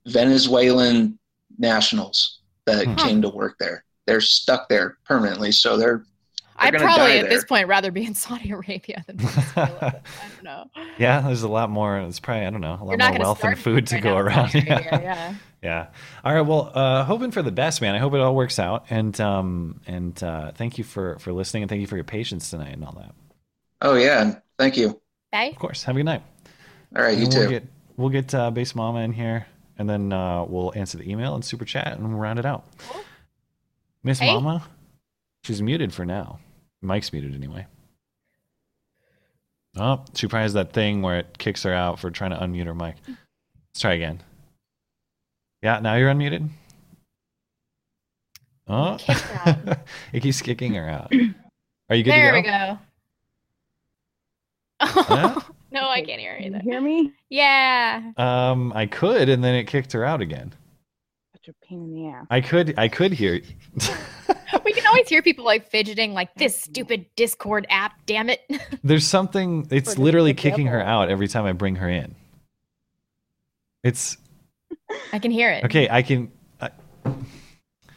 Venezuelan 0.07 1.19
nationals 1.59 2.41
that 2.67 2.87
Hmm. 2.87 2.95
came 2.97 3.23
to 3.23 3.29
work 3.29 3.57
there. 3.59 3.85
They're 4.07 4.21
stuck 4.23 4.69
there 4.69 4.97
permanently, 5.05 5.53
so 5.53 5.77
they're, 5.77 6.05
they're 6.61 6.67
i'd 6.69 6.75
probably 6.75 6.97
die 6.97 7.17
at 7.19 7.29
this 7.29 7.45
point 7.45 7.69
rather 7.69 7.91
be 7.93 8.05
in 8.05 8.15
saudi 8.25 8.51
arabia 8.51 9.05
than 9.07 9.17
venezuela 9.19 9.79
i 9.83 10.29
don't 10.35 10.45
know 10.45 10.65
Yeah, 10.99 11.21
there's 11.21 11.43
a 11.43 11.49
lot 11.49 11.69
more. 11.71 11.99
It's 12.01 12.19
probably 12.21 12.47
I 12.47 12.51
don't 12.51 12.61
know 12.63 12.79
a 12.81 12.85
lot 12.85 12.99
You're 12.99 13.11
more 13.11 13.19
wealth 13.19 13.45
and 13.45 13.59
food 13.59 13.87
to 13.89 13.97
right 13.97 14.03
go 14.03 14.17
around. 14.17 14.51
Saudi 14.51 14.67
Yeah. 14.67 15.01
Yeah. 15.01 15.35
yeah. 15.63 15.87
All 16.25 16.35
right. 16.35 16.41
Well, 16.41 16.73
uh, 16.75 17.05
hoping 17.05 17.31
for 17.31 17.43
the 17.43 17.53
best, 17.53 17.81
man. 17.81 17.95
I 17.95 17.99
hope 17.99 18.15
it 18.15 18.21
all 18.21 18.35
works 18.35 18.59
out. 18.59 18.87
And 18.91 19.21
um 19.21 19.81
and 19.87 20.21
uh, 20.23 20.53
thank 20.53 20.79
you 20.79 20.85
for 20.85 21.19
for 21.19 21.33
listening 21.33 21.63
and 21.65 21.71
thank 21.71 21.81
you 21.81 21.87
for 21.87 21.97
your 21.97 22.05
patience 22.05 22.51
tonight 22.51 22.73
and 22.73 22.85
all 22.85 22.93
that. 22.99 23.15
Oh 23.83 23.95
yeah, 23.95 24.37
thank 24.59 24.77
you. 24.77 25.01
Bye. 25.31 25.51
Of 25.53 25.59
course. 25.59 25.85
Have 25.85 25.95
a 25.97 25.99
good 25.99 26.07
night. 26.07 26.23
All 26.97 27.03
right, 27.03 27.17
you 27.17 27.25
we'll 27.25 27.33
too. 27.33 27.49
Get, 27.49 27.67
we'll 27.97 28.09
get 28.09 28.35
uh, 28.35 28.51
Base 28.51 28.75
Mama 28.75 29.01
in 29.01 29.13
here, 29.13 29.47
and 29.79 29.89
then 29.89 30.13
uh, 30.13 30.45
we'll 30.45 30.73
answer 30.75 30.99
the 30.99 31.11
email 31.11 31.35
and 31.35 31.45
super 31.45 31.65
chat, 31.65 31.89
and 31.89 32.09
we'll 32.09 32.19
round 32.19 32.39
it 32.39 32.47
out. 32.47 32.65
Miss 34.03 34.19
Hey. 34.19 34.33
Mama, 34.33 34.65
she's 35.45 35.61
muted 35.61 35.93
for 35.93 36.05
now. 36.05 36.39
Mic's 36.81 37.13
muted 37.13 37.35
anyway. 37.35 37.67
Oh, 39.77 40.05
she 40.15 40.27
probably 40.27 40.43
has 40.45 40.55
that 40.55 40.73
thing 40.73 41.03
where 41.03 41.19
it 41.19 41.39
kicks 41.39 41.63
her 41.65 41.73
out 41.73 42.01
for 42.01 42.11
trying 42.11 42.31
to 42.31 42.37
unmute 42.37 42.67
her 42.67 42.75
mic. 42.75 42.97
Let's 43.07 43.81
try 43.81 43.95
again. 43.95 44.23
Yeah, 45.63 45.81
now 45.81 45.95
you're 45.97 46.11
unmuted. 46.11 46.49
Oh, 48.67 48.97
it 50.13 50.21
keeps 50.21 50.43
kicking 50.43 50.75
her 50.75 50.89
out. 50.89 51.13
Are 51.89 51.97
you 51.97 52.03
good 52.03 52.13
there 52.13 52.33
to 52.33 52.37
we 52.39 52.43
go? 52.43 52.51
go 52.51 52.79
Huh? 54.81 55.41
no 55.71 55.89
i 55.89 56.03
can't 56.03 56.21
hear 56.21 56.35
her 56.35 56.39
either 56.41 56.59
hear 56.61 56.81
me? 56.81 57.13
yeah 57.31 58.13
Um, 58.17 58.73
I 58.75 58.87
could, 58.87 59.29
and 59.29 59.43
then 59.45 59.55
it 59.55 59.65
kicked 59.65 59.93
her 59.93 60.05
out 60.05 60.21
again. 60.21 60.53
Such 61.35 61.49
a 61.49 61.67
pain 61.67 61.83
in 61.83 61.95
the 61.95 62.09
ass. 62.09 62.27
I 62.31 62.41
could, 62.41 62.75
I 62.79 62.89
could 62.89 63.13
hear. 63.13 63.35
we 64.65 64.73
can 64.73 64.87
always 64.87 65.09
hear 65.09 65.23
people 65.23 65.45
like 65.45 65.69
fidgeting 65.71 66.15
like 66.15 66.35
this 66.35 66.59
stupid 66.61 67.07
discord 67.17 67.67
app 67.71 67.93
damn 68.07 68.29
it 68.31 68.41
There's 68.85 69.07
something. 69.07 69.67
It's 69.71 69.95
the- 69.95 70.01
literally 70.01 70.33
the 70.33 70.39
kicking 70.41 70.67
her 70.67 70.81
out 70.83 71.11
every 71.11 71.29
time 71.29 71.45
I 71.45 71.53
bring 71.53 71.77
her 71.77 71.89
in. 71.89 72.15
It's 73.85 74.17
i 75.13 75.19
can 75.19 75.31
hear 75.31 75.51
it 75.51 75.65
okay. 75.65 75.89
I 75.91 76.03
can. 76.03 76.31
I, 76.61 76.71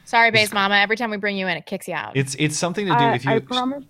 Sorry, 0.05 0.29
base 0.31 0.51
mama. 0.53 0.75
Every 0.75 0.97
time 0.97 1.09
we 1.09 1.17
bring 1.17 1.37
you 1.37 1.47
in, 1.47 1.55
it 1.57 1.65
kicks 1.65 1.87
you 1.87 1.93
out. 1.93 2.15
It's 2.15 2.35
it's 2.37 2.57
something 2.57 2.85
to 2.85 2.91
do 2.91 2.97
I, 2.97 3.15
if 3.15 3.25
you. 3.25 3.31
I 3.31 3.39
promise. 3.39 3.83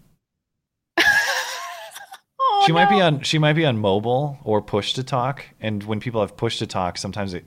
Oh, 2.61 2.65
she 2.65 2.71
might 2.73 2.89
be 2.89 3.01
on 3.01 3.21
she 3.21 3.37
might 3.39 3.53
be 3.53 3.65
on 3.65 3.77
mobile 3.79 4.37
or 4.43 4.61
push 4.61 4.93
to 4.93 5.03
talk, 5.03 5.43
and 5.59 5.83
when 5.83 5.99
people 5.99 6.21
have 6.21 6.37
push 6.37 6.59
to 6.59 6.67
talk, 6.67 6.97
sometimes 6.97 7.33
it 7.33 7.45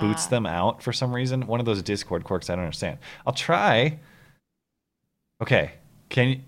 boots 0.00 0.26
Ah. 0.26 0.30
them 0.30 0.46
out 0.46 0.82
for 0.82 0.92
some 0.92 1.12
reason. 1.14 1.46
One 1.46 1.60
of 1.60 1.66
those 1.66 1.82
Discord 1.82 2.24
quirks 2.24 2.50
I 2.50 2.54
don't 2.56 2.64
understand. 2.64 2.98
I'll 3.26 3.32
try. 3.32 3.98
Okay, 5.42 5.72
can 6.08 6.28
you, 6.28 6.40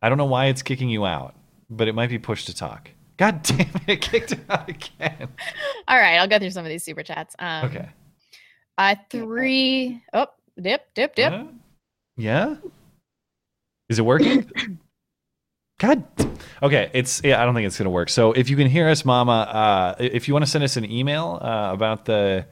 I 0.00 0.08
don't 0.08 0.16
know 0.18 0.24
why 0.24 0.46
it's 0.46 0.62
kicking 0.62 0.88
you 0.88 1.04
out, 1.04 1.34
but 1.68 1.88
it 1.88 1.94
might 1.94 2.08
be 2.10 2.18
push 2.18 2.44
to 2.46 2.54
talk. 2.54 2.90
God 3.16 3.42
damn 3.42 3.60
it! 3.60 3.82
It 3.88 4.00
kicked 4.00 4.30
her 4.32 4.40
out 4.48 4.68
again. 4.68 5.28
All 5.88 5.98
right, 5.98 6.16
I'll 6.18 6.28
go 6.28 6.38
through 6.38 6.50
some 6.52 6.64
of 6.64 6.70
these 6.70 6.84
super 6.84 7.02
chats. 7.02 7.34
Um, 7.38 7.64
Okay. 7.66 7.88
Uh, 8.78 8.94
three. 9.10 10.00
Oh, 10.12 10.28
dip, 10.60 10.82
dip, 10.94 11.16
dip. 11.16 11.32
Huh? 11.32 11.44
Yeah. 12.16 12.54
Is 13.88 13.98
it 13.98 14.02
working? 14.02 14.48
God. 15.78 16.04
Okay, 16.62 16.90
it's 16.92 17.20
yeah. 17.24 17.40
I 17.40 17.44
don't 17.44 17.54
think 17.54 17.66
it's 17.66 17.78
gonna 17.78 17.90
work. 17.90 18.08
So 18.08 18.32
if 18.32 18.50
you 18.50 18.56
can 18.56 18.68
hear 18.68 18.88
us, 18.88 19.04
Mama, 19.04 19.32
uh, 19.32 19.94
if 20.02 20.26
you 20.28 20.34
want 20.34 20.44
to 20.44 20.50
send 20.50 20.64
us 20.64 20.76
an 20.76 20.90
email 20.90 21.38
uh, 21.40 21.70
about 21.72 22.04
the 22.04 22.46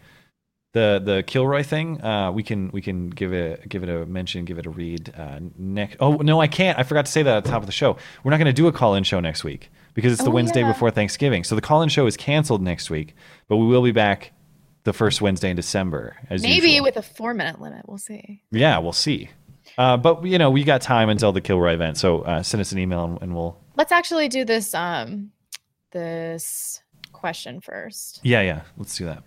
the 0.72 1.00
the 1.04 1.22
Kilroy 1.26 1.62
thing, 1.64 2.00
uh, 2.02 2.30
we 2.30 2.42
can 2.42 2.70
we 2.72 2.80
can 2.80 3.10
give 3.10 3.32
it 3.32 3.68
give 3.68 3.82
it 3.82 3.88
a 3.88 4.06
mention, 4.06 4.44
give 4.44 4.58
it 4.58 4.66
a 4.66 4.70
read. 4.70 5.12
Uh, 5.16 5.40
next. 5.58 5.96
Oh 6.00 6.16
no, 6.16 6.40
I 6.40 6.46
can't. 6.46 6.78
I 6.78 6.82
forgot 6.84 7.06
to 7.06 7.12
say 7.12 7.22
that 7.24 7.36
at 7.38 7.44
the 7.44 7.50
top 7.50 7.62
of 7.62 7.66
the 7.66 7.72
show. 7.72 7.96
We're 8.22 8.30
not 8.30 8.38
gonna 8.38 8.52
do 8.52 8.68
a 8.68 8.72
call-in 8.72 9.02
show 9.02 9.18
next 9.18 9.42
week 9.42 9.70
because 9.94 10.12
it's 10.12 10.22
the 10.22 10.30
Oh, 10.30 10.34
Wednesday 10.34 10.60
yeah. 10.60 10.72
before 10.72 10.90
Thanksgiving. 10.92 11.42
So 11.42 11.54
the 11.56 11.60
call-in 11.62 11.88
show 11.88 12.06
is 12.06 12.16
canceled 12.16 12.62
next 12.62 12.90
week, 12.90 13.14
but 13.48 13.56
we 13.56 13.66
will 13.66 13.82
be 13.82 13.92
back 13.92 14.32
the 14.84 14.92
first 14.92 15.20
Wednesday 15.20 15.50
in 15.50 15.56
December 15.56 16.16
as 16.30 16.42
Maybe 16.42 16.68
usual. 16.68 16.84
with 16.84 16.96
a 16.96 17.02
four 17.02 17.34
minute 17.34 17.60
limit. 17.60 17.88
We'll 17.88 17.98
see. 17.98 18.42
Yeah, 18.52 18.78
we'll 18.78 18.92
see. 18.92 19.30
Uh, 19.78 19.96
but 19.96 20.24
you 20.24 20.38
know, 20.38 20.50
we 20.50 20.64
got 20.64 20.80
time 20.80 21.08
until 21.08 21.32
the 21.32 21.40
Kilroy 21.40 21.74
event, 21.74 21.98
so 21.98 22.22
uh, 22.22 22.42
send 22.42 22.60
us 22.60 22.72
an 22.72 22.78
email 22.78 23.04
and, 23.04 23.22
and 23.22 23.34
we'll. 23.34 23.58
Let's 23.76 23.92
actually 23.92 24.28
do 24.28 24.44
this. 24.44 24.74
Um, 24.74 25.30
this 25.92 26.82
question 27.12 27.60
first. 27.60 28.20
Yeah, 28.22 28.40
yeah, 28.42 28.62
let's 28.76 28.96
do 28.96 29.04
that. 29.06 29.22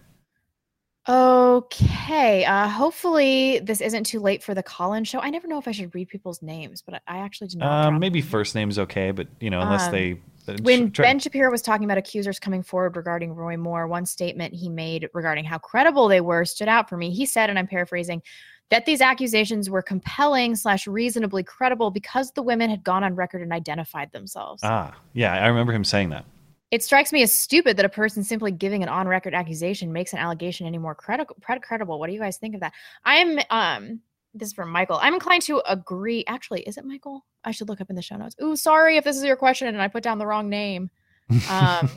Okay. 1.08 2.46
Uh, 2.46 2.68
hopefully 2.68 3.60
this 3.60 3.82
isn't 3.82 4.04
too 4.06 4.20
late 4.20 4.44
for 4.44 4.54
the 4.54 4.62
call-in 4.62 5.04
show. 5.04 5.20
I 5.20 5.32
never 5.32 5.48
know 5.48 5.58
if 5.58 5.68
I 5.68 5.72
should 5.72 5.94
read 5.96 6.08
people's 6.10 6.42
names, 6.44 6.84
but 6.84 7.02
I 7.08 7.18
actually 7.20 7.48
did 7.48 7.60
not. 7.60 7.88
Um, 7.88 8.00
maybe 8.00 8.22
first 8.22 8.54
name's 8.54 8.78
okay, 8.78 9.10
but 9.12 9.28
you 9.40 9.50
know, 9.50 9.62
unless 9.62 9.88
Um, 9.88 9.92
they. 9.92 10.22
uh, 10.48 10.58
when 10.62 10.92
try- 10.92 11.06
Ben 11.06 11.20
Shapiro 11.20 11.50
was 11.50 11.64
talking 11.64 11.86
about 11.86 11.98
accusers 11.98 12.40
coming 12.40 12.62
forward 12.62 12.96
regarding 12.96 13.34
Roy 13.34 13.58
Moore, 13.58 13.88
one 13.88 14.06
statement 14.06 14.54
he 14.54 14.70
made 14.70 15.10
regarding 15.14 15.46
how 15.46 15.58
credible 15.58 16.08
they 16.10 16.22
were 16.22 16.46
stood 16.46 16.68
out 16.68 16.90
for 16.90 16.98
me. 16.98 17.10
He 17.12 17.26
said, 17.26 17.50
and 17.50 17.58
I'm 17.58 17.68
paraphrasing, 17.68 18.22
that 18.70 18.86
these 18.86 19.02
accusations 19.02 19.70
were 19.70 19.82
compelling 19.82 20.56
slash 20.56 20.88
reasonably 20.88 21.44
credible 21.44 21.92
because 21.92 22.32
the 22.32 22.44
women 22.44 22.70
had 22.70 22.84
gone 22.84 23.04
on 23.04 23.16
record 23.16 23.42
and 23.42 23.52
identified 23.52 24.12
themselves. 24.12 24.62
ah, 24.64 24.96
yeah, 25.14 25.34
I 25.34 25.48
remember 25.48 25.74
him 25.74 25.84
saying 25.84 26.10
that. 26.10 26.26
It 26.72 26.84
strikes 26.84 27.12
me 27.12 27.24
as 27.24 27.34
stupid 27.34 27.78
that 27.78 27.86
a 27.86 27.90
person 27.90 28.24
simply 28.24 28.52
giving 28.52 28.84
an 28.84 28.90
on-record 28.90 29.34
accusation 29.34 29.92
makes 29.92 30.14
an 30.14 30.20
allegation 30.20 30.68
any 30.68 30.78
more 30.78 30.94
credible. 30.94 31.36
credible. 31.64 32.00
What 32.00 32.08
do 32.08 32.14
you 32.14 32.20
guys 32.20 32.38
think 32.38 32.54
of 32.56 32.62
that? 32.62 32.74
I'm 33.06 33.40
um. 33.50 34.02
This 34.36 34.50
is 34.50 34.54
from 34.54 34.70
Michael. 34.70 35.00
I'm 35.02 35.16
inclined 35.16 35.42
to 35.44 35.60
agree. 35.68 36.24
Actually, 36.28 36.62
is 36.62 36.78
it 36.78 36.86
Michael? 36.86 37.26
I 37.44 37.50
should 37.50 37.68
look 37.68 37.82
up 37.82 37.90
in 37.90 37.96
the 37.96 38.02
show 38.04 38.16
notes. 38.16 38.36
Ooh, 38.40 38.56
sorry 38.56 38.98
if 38.98 39.04
this 39.04 39.18
is 39.18 39.24
your 39.24 39.36
question 39.36 39.68
and 39.68 39.82
I 39.82 39.88
put 39.88 40.04
down 40.04 40.20
the 40.20 40.28
wrong 40.28 40.50
name. 40.50 40.90
Um, 41.50 41.90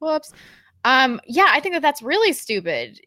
whoops. 0.00 0.32
Um, 0.84 1.20
yeah, 1.26 1.46
I 1.50 1.60
think 1.60 1.74
that 1.74 1.82
that's 1.82 2.02
really 2.02 2.32
stupid. 2.32 3.00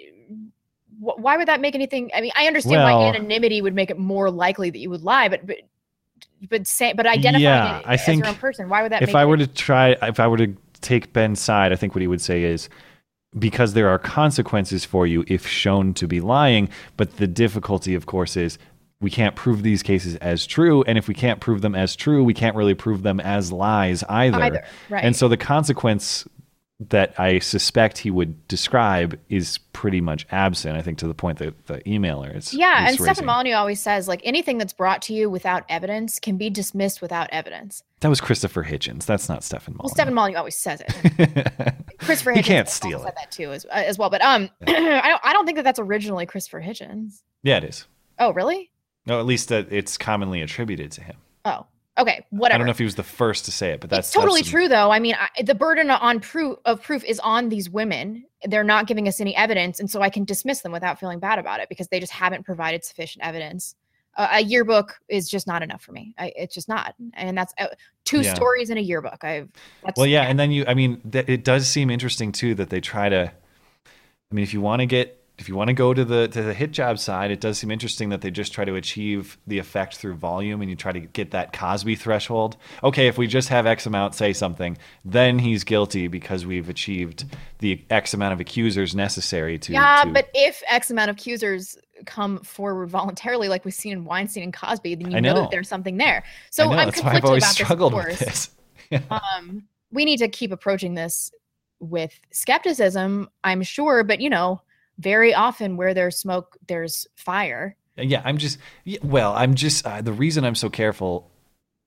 Wh- 1.00 1.18
Why 1.20 1.38
would 1.38 1.48
that 1.48 1.62
make 1.62 1.76
anything? 1.76 2.12
I 2.14 2.22
mean, 2.22 2.32
I 2.36 2.48
understand 2.48 2.84
Well- 2.84 3.00
why 3.00 3.08
anonymity 3.10 3.62
would 3.62 3.76
make 3.76 3.90
it 3.90 3.98
more 3.98 4.30
likely 4.32 4.70
that 4.70 4.80
you 4.80 4.90
would 4.90 5.04
lie, 5.04 5.30
but 5.30 5.46
but 5.46 5.58
but 6.50 6.68
say 6.68 6.94
but 6.94 7.06
identifying 7.06 7.42
Yeah, 7.42 7.80
it 7.80 7.86
I 7.88 7.94
as 7.96 8.06
think 8.06 8.20
your 8.24 8.30
own 8.30 8.36
person, 8.36 8.70
why 8.70 8.84
would 8.84 8.92
that? 8.92 9.02
if 9.02 9.10
make 9.10 9.16
I 9.16 9.26
were 9.26 9.38
to 9.38 9.48
try, 9.48 9.92
if 10.02 10.20
I 10.20 10.28
were 10.28 10.38
to 10.38 10.56
take 10.82 11.14
Ben's 11.14 11.40
side, 11.40 11.72
I 11.72 11.76
think 11.76 11.96
what 11.96 12.02
he 12.02 12.08
would 12.08 12.22
say 12.22 12.44
is 12.44 12.70
because 13.38 13.74
there 13.74 13.90
are 13.90 14.00
consequences 14.00 14.86
for 14.86 15.06
you 15.08 15.26
if 15.28 15.46
shown 15.48 15.94
to 15.96 16.08
be 16.08 16.22
lying. 16.22 16.70
But 16.98 17.18
the 17.18 17.28
difficulty, 17.28 17.94
of 17.96 18.06
course, 18.06 18.38
is 18.38 18.58
we 19.02 19.10
can't 19.10 19.36
prove 19.36 19.62
these 19.62 19.84
cases 19.84 20.16
as 20.18 20.46
true, 20.46 20.84
and 20.84 20.98
if 20.98 21.08
we 21.08 21.14
can't 21.14 21.42
prove 21.42 21.62
them 21.62 21.76
as 21.76 21.96
true, 21.96 22.24
we 22.24 22.34
can't 22.34 22.56
really 22.56 22.74
prove 22.76 23.04
them 23.04 23.20
as 23.20 23.52
lies 23.52 24.04
either. 24.08 24.42
Either, 24.42 24.64
right. 24.90 25.04
And 25.04 25.16
so 25.16 25.28
the 25.28 25.38
consequence 25.38 26.26
that 26.80 27.18
I 27.18 27.40
suspect 27.40 28.00
he 28.00 28.12
would 28.12 28.48
describe 28.50 29.18
is 29.30 29.60
pretty 29.72 30.02
much 30.02 30.28
absent. 30.32 30.76
I 30.76 30.82
think 30.82 30.98
to 30.98 31.08
the 31.08 31.14
point 31.14 31.40
that 31.40 31.68
the 31.68 31.80
emailer 31.82 32.36
is. 32.36 32.54
Yeah, 32.54 32.84
is 32.84 32.90
and 32.90 32.96
Stefan 32.96 33.08
raising. 33.08 33.26
Molyneux 33.26 33.56
always 33.56 33.80
says 33.80 34.08
like 34.10 34.20
anything 34.26 34.58
that's 34.58 34.74
brought 34.74 35.02
to 35.04 35.14
you 35.14 35.30
without 35.30 35.64
evidence 35.70 36.20
can 36.20 36.38
be 36.38 36.50
dismissed 36.50 37.02
without 37.02 37.30
evidence. 37.32 37.82
That 38.02 38.10
was 38.10 38.20
Christopher 38.20 38.66
Hitchens. 38.66 39.06
That's 39.06 39.30
not 39.30 39.44
Stefan 39.44 39.76
Well, 39.76 39.84
Molyneux. 39.84 39.94
Stefan 39.94 40.14
Molyneux 40.14 40.38
always 40.38 40.58
says 40.58 40.82
it. 40.82 41.78
Christopher 42.00 42.34
He 42.34 42.40
Hitchens 42.42 42.46
can't 42.46 42.68
also 42.68 42.88
steal 42.88 43.04
said 43.04 43.14
that 43.16 43.32
too 43.32 43.52
as, 43.54 43.66
uh, 43.66 43.70
as 43.76 43.98
well. 43.98 44.10
But 44.10 44.22
um, 44.22 44.50
I 44.68 45.08
don't 45.08 45.22
I 45.24 45.32
don't 45.34 45.46
think 45.46 45.56
that 45.58 45.64
that's 45.64 45.80
originally 45.80 46.26
Christopher 46.26 46.62
Hitchens. 46.62 47.22
yeah, 47.42 47.58
it 47.58 47.64
is. 47.64 47.86
Oh, 48.20 48.34
really? 48.34 48.70
No, 49.06 49.20
at 49.20 49.26
least 49.26 49.50
that 49.50 49.72
it's 49.72 49.98
commonly 49.98 50.42
attributed 50.42 50.92
to 50.94 51.02
him. 51.02 51.16
Oh, 51.46 51.68
okay, 51.98 52.26
whatever. 52.30 52.56
I 52.56 52.58
don't 52.60 52.68
know 52.68 52.72
if 52.72 52.78
he 52.78 52.84
was 52.84 52.96
the 52.96 53.04
first 53.04 53.46
to 53.46 53.52
say 53.52 53.72
it, 53.72 53.82
but 53.82 53.90
that's 53.90 54.08
it's 54.08 54.14
totally 54.14 54.42
that's- 54.42 54.52
true 54.52 54.68
though. 54.68 54.92
I 54.92 55.00
mean, 55.00 55.16
I, 55.18 55.42
the 55.44 55.56
burden 55.56 55.90
on 55.92 56.20
proof 56.20 56.58
of 56.66 56.82
proof 56.84 57.04
is 57.04 57.20
on 57.20 57.50
these 57.50 57.70
women. 57.70 58.26
They're 58.44 58.64
not 58.64 58.88
giving 58.88 59.08
us 59.08 59.20
any 59.20 59.36
evidence, 59.36 59.80
and 59.80 59.90
so 59.90 60.02
I 60.02 60.10
can 60.10 60.24
dismiss 60.26 60.62
them 60.62 60.72
without 60.72 61.00
feeling 61.00 61.20
bad 61.20 61.40
about 61.40 61.60
it 61.62 61.70
because 61.70 61.88
they 61.88 62.00
just 62.00 62.12
haven't 62.12 62.46
provided 62.46 62.84
sufficient 62.84 63.24
evidence. 63.26 63.76
Uh, 64.18 64.28
a 64.32 64.42
yearbook 64.42 64.96
is 65.10 65.28
just 65.30 65.46
not 65.46 65.62
enough 65.62 65.82
for 65.82 65.92
me. 65.92 66.14
I, 66.18 66.32
it's 66.38 66.54
just 66.54 66.70
not, 66.70 66.96
and 67.16 67.38
that's 67.38 67.54
uh, 67.58 67.68
two 68.06 68.22
Yeah. 68.22 68.34
stories 68.34 68.70
in 68.70 68.78
a 68.78 68.82
yearbook. 68.82 69.24
I've 69.26 69.50
that's, 69.84 69.98
Well, 69.98 70.06
yeah, 70.06 70.22
and 70.24 70.40
then 70.40 70.52
you, 70.52 70.64
I 70.68 70.74
mean, 70.74 71.02
th- 71.12 71.28
it 71.28 71.44
does 71.44 71.68
seem 71.68 71.90
interesting 71.90 72.32
too 72.32 72.56
that 72.56 72.70
they 72.70 72.80
try 72.80 73.10
to. 73.10 73.30
I 74.32 74.34
mean, 74.34 74.44
if 74.44 74.54
you 74.54 74.62
want 74.62 74.80
to 74.80 74.86
get, 74.86 75.22
if 75.38 75.50
you 75.50 75.56
want 75.56 75.68
to 75.68 75.74
go 75.74 75.94
to 75.94 76.06
the 76.06 76.28
to 76.30 76.42
the 76.42 76.54
hit 76.54 76.72
job 76.72 76.98
side, 76.98 77.30
it 77.30 77.42
does 77.42 77.58
seem 77.58 77.70
interesting 77.70 78.10
that 78.10 78.22
they 78.22 78.32
just 78.32 78.54
try 78.54 78.64
to 78.64 78.76
achieve 78.76 79.38
the 79.46 79.60
effect 79.60 79.98
through 79.98 80.16
volume, 80.16 80.62
and 80.62 80.70
you 80.70 80.76
try 80.76 80.92
to 80.92 81.00
get 81.00 81.32
that 81.32 81.52
Cosby 81.52 81.96
threshold. 81.96 82.56
Okay, 82.84 83.08
if 83.08 83.18
we 83.18 83.28
just 83.28 83.50
have 83.50 83.66
X 83.66 83.86
amount 83.86 84.16
say 84.16 84.32
something, 84.32 84.78
then 85.04 85.40
he's 85.40 85.64
guilty 85.64 86.08
because 86.08 86.46
we've 86.46 86.70
achieved 86.70 87.26
the 87.60 87.84
X 87.90 88.14
amount 88.14 88.34
of 88.34 88.40
accusers 88.40 88.96
necessary 88.96 89.60
to. 89.60 89.74
yeah, 89.74 90.04
to- 90.04 90.12
but 90.12 90.30
if 90.34 90.64
X 90.70 90.90
amount 90.90 91.10
of 91.10 91.18
accusers 91.18 91.78
come 92.06 92.40
forward 92.40 92.88
voluntarily, 92.90 93.50
like 93.50 93.66
we've 93.66 93.74
seen 93.74 93.92
in 93.92 94.06
Weinstein 94.06 94.44
and 94.44 94.54
Cosby, 94.54 94.96
then 94.96 95.12
you 95.12 95.22
know. 95.22 95.34
know. 95.34 95.42
that 95.42 95.52
there's 95.52 95.68
something 95.68 95.98
there. 95.98 96.24
So 96.50 96.72
I 96.72 96.86
that's 96.86 97.02
why 97.02 97.10
I've 97.10 97.22
conflicted 97.22 97.26
always 97.26 97.44
about 97.44 97.54
struggled 97.54 97.94
this. 97.94 98.52
With 98.92 99.02
this. 99.02 99.02
um, 99.10 99.64
we 99.92 100.06
need 100.06 100.18
to 100.18 100.28
keep 100.28 100.52
approaching 100.52 100.94
this 100.94 101.32
with 101.80 102.18
skepticism, 102.32 103.30
I'm 103.44 103.64
sure, 103.64 104.04
but 104.04 104.22
you 104.22 104.30
know, 104.30 104.62
very 105.00 105.34
often 105.34 105.78
where 105.78 105.94
there's 105.94 106.18
smoke, 106.18 106.58
there's 106.68 107.08
fire. 107.16 107.76
Yeah, 107.98 108.22
I'm 108.26 108.38
just 108.38 108.58
well, 109.02 109.34
I'm 109.34 109.56
just 109.56 109.86
uh, 109.86 110.02
the 110.02 110.14
reason 110.14 110.44
I'm 110.44 110.56
so 110.56 110.70
careful, 110.70 111.32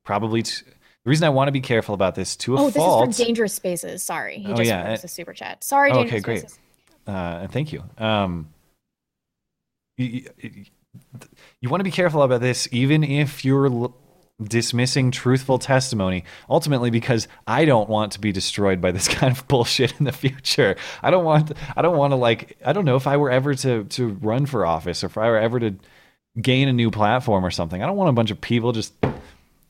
probably 0.05 0.43
t- 0.43 0.63
the 0.65 1.11
reason 1.11 1.25
I 1.25 1.31
want 1.31 1.49
to 1.49 1.53
be 1.53 1.61
careful 1.61 1.95
about 1.95 2.15
this 2.15 2.37
to 2.37 2.57
a 2.57 2.61
oh, 2.61 2.71
fault. 2.71 3.07
this 3.07 3.17
is 3.17 3.21
from 3.21 3.27
Dangerous 3.27 3.55
Spaces. 3.55 4.03
Sorry, 4.03 4.39
he 4.39 4.53
Oh, 4.53 4.57
just 4.57 4.69
yeah, 4.69 4.93
a 4.93 5.09
super 5.09 5.33
chat. 5.33 5.63
Sorry, 5.63 5.93
Oh, 5.93 6.01
okay, 6.01 6.21
great. 6.21 6.45
Uh, 7.07 7.47
thank 7.49 7.73
you. 7.73 7.83
Um, 7.97 8.49
you, 9.97 10.29
you, 11.61 11.69
want 11.69 11.81
to 11.81 11.85
be 11.85 11.91
careful 11.91 12.23
about 12.23 12.41
this, 12.41 12.69
even 12.71 13.03
if 13.03 13.45
you're 13.45 13.69
dismissing 14.43 15.11
truthful 15.11 15.59
testimony. 15.59 16.25
Ultimately, 16.49 16.91
because 16.91 17.29
I 17.47 17.65
don't 17.65 17.89
want 17.89 18.13
to 18.13 18.21
be 18.21 18.33
destroyed 18.33 18.81
by 18.81 18.93
this 18.93 19.09
kind 19.19 19.37
of 19.37 19.47
bullshit 19.49 19.99
in 19.99 20.05
the 20.05 20.13
future. 20.13 20.77
I 21.03 21.11
don't 21.11 21.25
want. 21.25 21.53
I 21.77 21.83
don't 21.83 21.97
want 21.97 22.13
to 22.13 22.17
like. 22.17 22.57
I 22.65 22.73
don't 22.73 22.85
know 22.85 22.97
if 22.97 23.07
I 23.07 23.17
were 23.17 23.31
ever 23.31 23.55
to 23.55 23.85
to 23.85 24.09
run 24.21 24.47
for 24.47 24.65
office 24.67 25.03
or 25.03 25.07
if 25.07 25.19
I 25.19 25.29
were 25.29 25.39
ever 25.39 25.61
to 25.61 25.75
gain 26.41 26.69
a 26.69 26.73
new 26.73 26.91
platform 26.91 27.45
or 27.45 27.51
something. 27.51 27.83
I 27.83 27.87
don't 27.87 27.97
want 27.97 28.11
a 28.11 28.13
bunch 28.13 28.31
of 28.31 28.41
people 28.41 28.73
just 28.73 28.95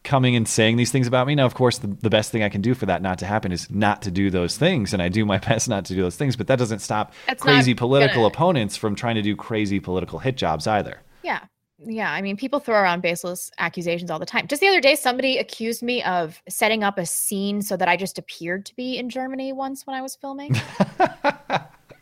coming 0.04 0.36
and 0.36 0.46
saying 0.48 0.76
these 0.76 0.92
things 0.92 1.06
about 1.06 1.26
me. 1.26 1.34
Now, 1.34 1.44
of 1.44 1.54
course, 1.54 1.78
the, 1.78 1.86
the 1.88 2.08
best 2.10 2.30
thing 2.30 2.42
I 2.42 2.48
can 2.48 2.60
do 2.62 2.72
for 2.74 2.86
that 2.86 3.02
not 3.02 3.18
to 3.18 3.26
happen 3.26 3.52
is 3.52 3.70
not 3.70 4.02
to 4.02 4.10
do 4.10 4.30
those 4.30 4.56
things. 4.56 4.92
And 4.92 5.02
I 5.02 5.08
do 5.08 5.24
my 5.26 5.38
best 5.48 5.68
not 5.68 5.84
to 5.86 5.94
do 5.94 6.02
those 6.02 6.16
things, 6.16 6.36
but 6.36 6.46
that 6.46 6.58
doesn't 6.58 6.78
stop 6.80 7.12
That's 7.26 7.42
crazy 7.42 7.74
political 7.74 8.16
gonna- 8.22 8.28
opponents 8.28 8.76
from 8.76 8.94
trying 8.94 9.16
to 9.16 9.22
do 9.22 9.34
crazy 9.36 9.80
political 9.80 10.18
hit 10.18 10.36
jobs 10.36 10.66
either. 10.66 11.00
Yeah. 11.22 11.40
Yeah. 11.84 12.12
I 12.12 12.22
mean, 12.22 12.36
people 12.36 12.58
throw 12.60 12.76
around 12.76 13.02
baseless 13.02 13.50
accusations 13.58 14.10
all 14.10 14.18
the 14.18 14.26
time. 14.26 14.46
Just 14.48 14.60
the 14.60 14.68
other 14.68 14.80
day, 14.80 14.94
somebody 14.96 15.38
accused 15.38 15.82
me 15.82 16.02
of 16.02 16.42
setting 16.48 16.82
up 16.82 16.98
a 16.98 17.06
scene 17.06 17.62
so 17.62 17.76
that 17.76 17.88
I 17.88 17.96
just 17.96 18.18
appeared 18.18 18.66
to 18.66 18.74
be 18.76 18.98
in 18.98 19.08
Germany 19.08 19.52
once 19.52 19.86
when 19.86 19.94
I 19.96 20.02
was 20.02 20.16
filming. 20.16 20.54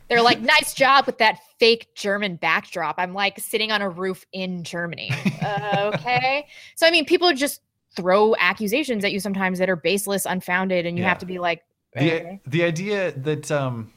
They're 0.09 0.23
like, 0.23 0.41
nice 0.41 0.73
job 0.73 1.07
with 1.07 1.19
that 1.19 1.41
fake 1.59 1.89
German 1.95 2.37
backdrop. 2.37 2.95
I'm 2.99 3.13
like 3.13 3.39
sitting 3.39 3.73
on 3.73 3.83
a 3.83 3.89
roof 3.91 4.25
in 4.33 4.63
Germany. 4.63 5.11
Uh, 5.43 5.91
okay. 5.95 6.47
So, 6.77 6.87
I 6.87 6.91
mean, 6.91 7.05
people 7.05 7.33
just 7.35 7.61
throw 7.97 8.35
accusations 8.39 9.05
at 9.05 9.13
you 9.13 9.21
sometimes 9.21 9.59
that 9.59 9.69
are 9.69 9.77
baseless, 9.77 10.27
unfounded, 10.27 10.87
and 10.87 10.97
you 10.97 11.03
Yeah. 11.03 11.09
have 11.09 11.19
to 11.19 11.27
be 11.27 11.39
like, 11.39 11.63
The, 11.95 12.39
the 12.47 12.63
idea 12.63 13.13
that, 13.13 13.51
um, 13.51 13.93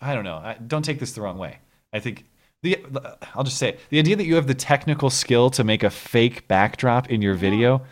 I 0.00 0.14
don't 0.14 0.24
know, 0.24 0.36
I, 0.36 0.54
don't 0.66 0.84
take 0.84 0.98
this 0.98 1.12
the 1.12 1.22
wrong 1.22 1.38
way. 1.38 1.58
I 1.92 2.00
think 2.00 2.24
The, 2.64 3.16
I'll 3.34 3.44
just 3.44 3.58
say 3.58 3.68
it. 3.70 3.80
the 3.90 3.98
idea 3.98 4.16
that 4.16 4.24
you 4.24 4.34
have 4.36 4.46
the 4.46 4.54
technical 4.54 5.10
skill 5.10 5.50
to 5.50 5.62
make 5.64 5.82
a 5.82 5.90
fake 5.90 6.48
backdrop 6.48 7.10
in 7.10 7.20
your 7.22 7.34
video, 7.34 7.82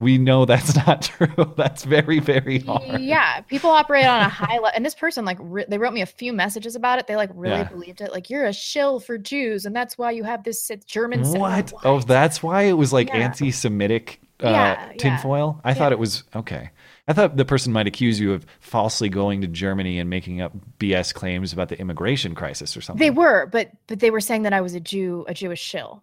we 0.00 0.18
know 0.18 0.44
that's 0.44 0.74
not 0.86 1.02
true. 1.02 1.54
That's 1.56 1.84
very 1.84 2.18
very 2.18 2.58
hard. 2.58 3.00
Yeah, 3.00 3.40
people 3.42 3.70
operate 3.70 4.04
on 4.04 4.20
a 4.20 4.28
high 4.28 4.54
level, 4.56 4.70
and 4.74 4.84
this 4.84 4.94
person 4.96 5.24
like 5.24 5.38
re- 5.40 5.64
they 5.68 5.78
wrote 5.78 5.94
me 5.94 6.02
a 6.02 6.06
few 6.06 6.32
messages 6.32 6.74
about 6.76 6.98
it. 6.98 7.06
They 7.06 7.16
like 7.16 7.30
really 7.34 7.56
Yeah. 7.58 7.64
believed 7.68 8.00
it. 8.00 8.10
Like 8.12 8.28
you're 8.28 8.44
a 8.46 8.52
shill 8.52 8.98
for 9.00 9.16
Jews, 9.16 9.64
and 9.64 9.74
that's 9.74 9.96
why 9.96 10.10
you 10.10 10.24
have 10.24 10.44
this 10.44 10.70
German. 10.86 11.24
sa-" 11.24 11.38
What? 11.38 11.72
Oh, 11.84 12.00
that's 12.00 12.42
why 12.42 12.62
it 12.64 12.74
was 12.74 12.92
like 12.92 13.08
Yeah. 13.08 13.18
anti-Semitic 13.18 14.20
uh, 14.42 14.48
yeah. 14.48 14.92
tinfoil. 14.98 15.60
I 15.64 15.72
thought 15.72 15.92
it 15.92 15.98
was 15.98 16.24
okay. 16.34 16.70
I 17.08 17.12
thought 17.12 17.36
the 17.36 17.44
person 17.44 17.72
might 17.72 17.86
accuse 17.86 18.18
you 18.18 18.32
of 18.32 18.44
falsely 18.60 19.08
going 19.08 19.40
to 19.42 19.46
Germany 19.46 20.00
and 20.00 20.10
making 20.10 20.40
up 20.40 20.52
BS 20.78 21.14
claims 21.14 21.52
about 21.52 21.68
the 21.68 21.78
immigration 21.78 22.34
crisis 22.34 22.76
or 22.76 22.80
something. 22.80 22.98
They 22.98 23.10
were, 23.10 23.46
but 23.46 23.70
but 23.86 24.00
they 24.00 24.10
were 24.10 24.20
saying 24.20 24.42
that 24.42 24.52
I 24.52 24.60
was 24.60 24.74
a 24.74 24.80
Jew, 24.80 25.24
a 25.28 25.34
Jewish 25.34 25.60
shill. 25.60 26.02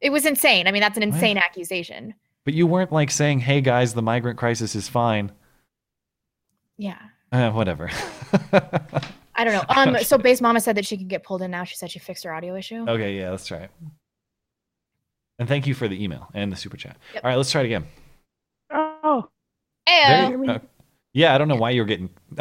It 0.00 0.10
was 0.10 0.26
insane. 0.26 0.66
I 0.66 0.72
mean, 0.72 0.82
that's 0.82 0.96
an 0.96 1.02
insane 1.02 1.38
accusation. 1.38 2.14
But 2.44 2.54
you 2.54 2.66
weren't 2.66 2.92
like 2.92 3.10
saying, 3.10 3.40
"Hey 3.40 3.60
guys, 3.60 3.94
the 3.94 4.02
migrant 4.02 4.38
crisis 4.38 4.74
is 4.74 4.88
fine." 4.88 5.32
Yeah. 6.76 6.98
Uh, 7.30 7.50
whatever. 7.52 7.88
I 9.34 9.44
don't 9.44 9.54
know. 9.54 9.64
Um, 9.68 10.04
so 10.04 10.18
base 10.18 10.40
mama 10.42 10.60
said 10.60 10.76
that 10.76 10.84
she 10.84 10.98
could 10.98 11.08
get 11.08 11.22
pulled 11.22 11.40
in 11.40 11.50
now. 11.50 11.64
She 11.64 11.76
said 11.76 11.90
she 11.90 11.98
fixed 11.98 12.24
her 12.24 12.34
audio 12.34 12.54
issue. 12.54 12.84
okay, 12.86 13.16
yeah, 13.18 13.30
let's 13.30 13.46
try 13.46 13.58
it. 13.58 13.70
And 15.38 15.48
thank 15.48 15.66
you 15.66 15.74
for 15.74 15.88
the 15.88 16.02
email 16.02 16.28
and 16.34 16.52
the 16.52 16.56
super 16.56 16.76
chat. 16.76 16.98
Yep. 17.14 17.24
All 17.24 17.30
right, 17.30 17.36
let's 17.36 17.50
try 17.50 17.62
it 17.62 17.66
again. 17.66 17.86
Oh. 19.86 20.04
There 20.08 20.30
Ew. 20.32 20.44
you- 20.44 20.50
uh, 20.50 20.58
yeah, 21.14 21.34
I 21.34 21.38
don't 21.38 21.48
know 21.48 21.56
why 21.56 21.70
you're 21.70 21.84
getting. 21.84 22.08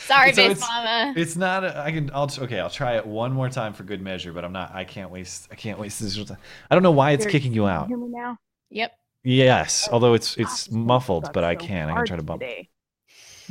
Sorry, 0.00 0.32
So 0.32 0.42
base 0.42 0.52
it's- 0.52 0.60
mama. 0.60 1.14
It's 1.16 1.36
not. 1.36 1.62
A, 1.62 1.78
I 1.78 1.92
can. 1.92 2.10
I'll. 2.12 2.28
Okay, 2.38 2.58
I'll 2.58 2.70
try 2.70 2.96
it 2.96 3.06
one 3.06 3.32
more 3.32 3.48
time 3.48 3.72
for 3.72 3.84
good 3.84 4.02
measure. 4.02 4.32
But 4.32 4.44
I'm 4.44 4.52
not. 4.52 4.74
I 4.74 4.82
can't 4.84 5.10
waste. 5.10 5.46
I 5.52 5.54
can't 5.54 5.78
waste 5.78 6.00
this. 6.00 6.18
I 6.18 6.74
don't 6.74 6.82
know 6.82 6.90
why 6.90 7.12
it's 7.12 7.24
Here, 7.24 7.30
kicking 7.30 7.52
you 7.52 7.62
can 7.62 7.70
out. 7.70 7.86
Hear 7.88 7.96
me 7.96 8.08
now. 8.08 8.36
Yep. 8.70 8.92
Yes, 9.22 9.88
although 9.92 10.14
it's 10.14 10.36
it's 10.36 10.70
muffled, 10.70 11.30
but 11.32 11.44
I 11.44 11.54
can. 11.54 11.84
I 11.84 11.86
can 11.86 11.94
hard 11.94 12.06
try 12.08 12.16
to 12.16 12.22
bump. 12.22 12.40
today. 12.40 12.68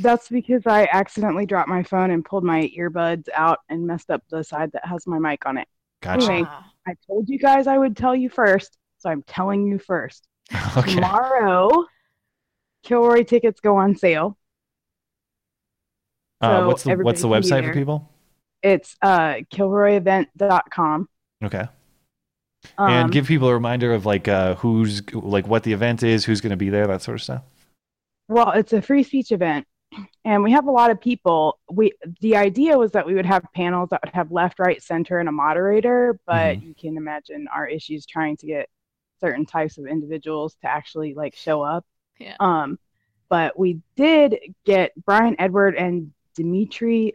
That's 0.00 0.28
because 0.28 0.66
I 0.66 0.88
accidentally 0.92 1.46
dropped 1.46 1.68
my 1.68 1.82
phone 1.82 2.10
and 2.10 2.24
pulled 2.24 2.44
my 2.44 2.70
earbuds 2.78 3.28
out 3.34 3.58
and 3.68 3.86
messed 3.86 4.10
up 4.10 4.22
the 4.30 4.42
side 4.42 4.72
that 4.72 4.84
has 4.84 5.06
my 5.06 5.18
mic 5.18 5.46
on 5.46 5.56
it. 5.58 5.68
Gotcha. 6.02 6.30
Anyway, 6.32 6.48
I 6.86 6.94
told 7.06 7.28
you 7.28 7.38
guys 7.38 7.66
I 7.66 7.78
would 7.78 7.96
tell 7.96 8.14
you 8.16 8.28
first, 8.30 8.76
so 8.98 9.08
I'm 9.10 9.22
telling 9.22 9.66
you 9.66 9.78
first. 9.78 10.26
Okay. 10.76 10.94
Tomorrow, 10.94 11.86
Kilroy 12.82 13.24
tickets 13.24 13.60
go 13.60 13.76
on 13.76 13.96
sale. 13.96 14.36
Uh, 16.40 16.60
So 16.60 16.66
what's 16.68 16.82
the 16.84 16.96
what's 16.96 17.22
the 17.22 17.28
website 17.28 17.66
for 17.66 17.72
people? 17.72 18.10
It's 18.62 18.96
uh, 19.02 19.36
kilroyevent.com. 19.52 21.08
Okay. 21.44 21.66
Um, 22.76 22.90
and 22.90 23.12
give 23.12 23.26
people 23.26 23.48
a 23.48 23.54
reminder 23.54 23.92
of 23.94 24.04
like 24.06 24.28
uh, 24.28 24.54
who's 24.56 25.02
like 25.14 25.46
what 25.46 25.62
the 25.62 25.72
event 25.72 26.02
is, 26.02 26.24
who's 26.24 26.40
going 26.40 26.50
to 26.50 26.56
be 26.56 26.68
there, 26.68 26.86
that 26.86 27.02
sort 27.02 27.16
of 27.16 27.22
stuff. 27.22 27.42
Well, 28.28 28.50
it's 28.52 28.72
a 28.72 28.82
free 28.82 29.02
speech 29.02 29.32
event, 29.32 29.66
and 30.24 30.42
we 30.42 30.52
have 30.52 30.66
a 30.66 30.70
lot 30.70 30.90
of 30.90 31.00
people. 31.00 31.58
We 31.70 31.92
the 32.20 32.36
idea 32.36 32.76
was 32.76 32.92
that 32.92 33.06
we 33.06 33.14
would 33.14 33.26
have 33.26 33.44
panels 33.54 33.88
that 33.90 34.00
would 34.04 34.14
have 34.14 34.30
left, 34.30 34.58
right, 34.58 34.82
center, 34.82 35.18
and 35.18 35.28
a 35.28 35.32
moderator. 35.32 36.18
But 36.26 36.62
you 36.62 36.74
can 36.74 36.96
imagine 36.96 37.48
our 37.52 37.66
issues 37.66 38.04
trying 38.06 38.36
to 38.38 38.46
get 38.46 38.68
certain 39.20 39.46
types 39.46 39.78
of 39.78 39.86
individuals 39.86 40.56
to 40.62 40.66
actually 40.68 41.14
like 41.14 41.34
show 41.36 41.62
up. 41.62 41.84
Yeah. 42.18 42.36
Um, 42.40 42.78
but 43.28 43.58
we 43.58 43.80
did 43.96 44.38
get 44.64 44.92
Brian 45.04 45.36
Edward 45.38 45.76
and 45.76 46.12
Dimitri 46.34 47.14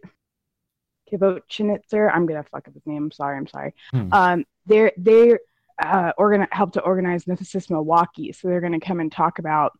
Kivochinitzer. 1.11 2.11
I'm 2.14 2.26
gonna 2.26 2.44
fuck 2.44 2.68
up 2.68 2.73
his 2.73 2.86
name. 2.86 3.03
I'm 3.06 3.11
sorry. 3.11 3.38
I'm 3.38 3.48
sorry. 3.48 3.73
Hmm. 3.91 4.14
Um, 4.14 4.45
they're 4.65 4.91
they 4.98 5.38
uh 5.84 6.11
organ 6.18 6.48
helped 6.52 6.73
to 6.73 6.82
organize 6.82 7.27
Nethesis 7.27 7.69
Milwaukee, 7.69 8.32
so 8.32 8.48
they're 8.48 8.61
gonna 8.61 8.80
come 8.80 8.99
and 8.99 9.11
talk 9.11 9.40
about 9.40 9.73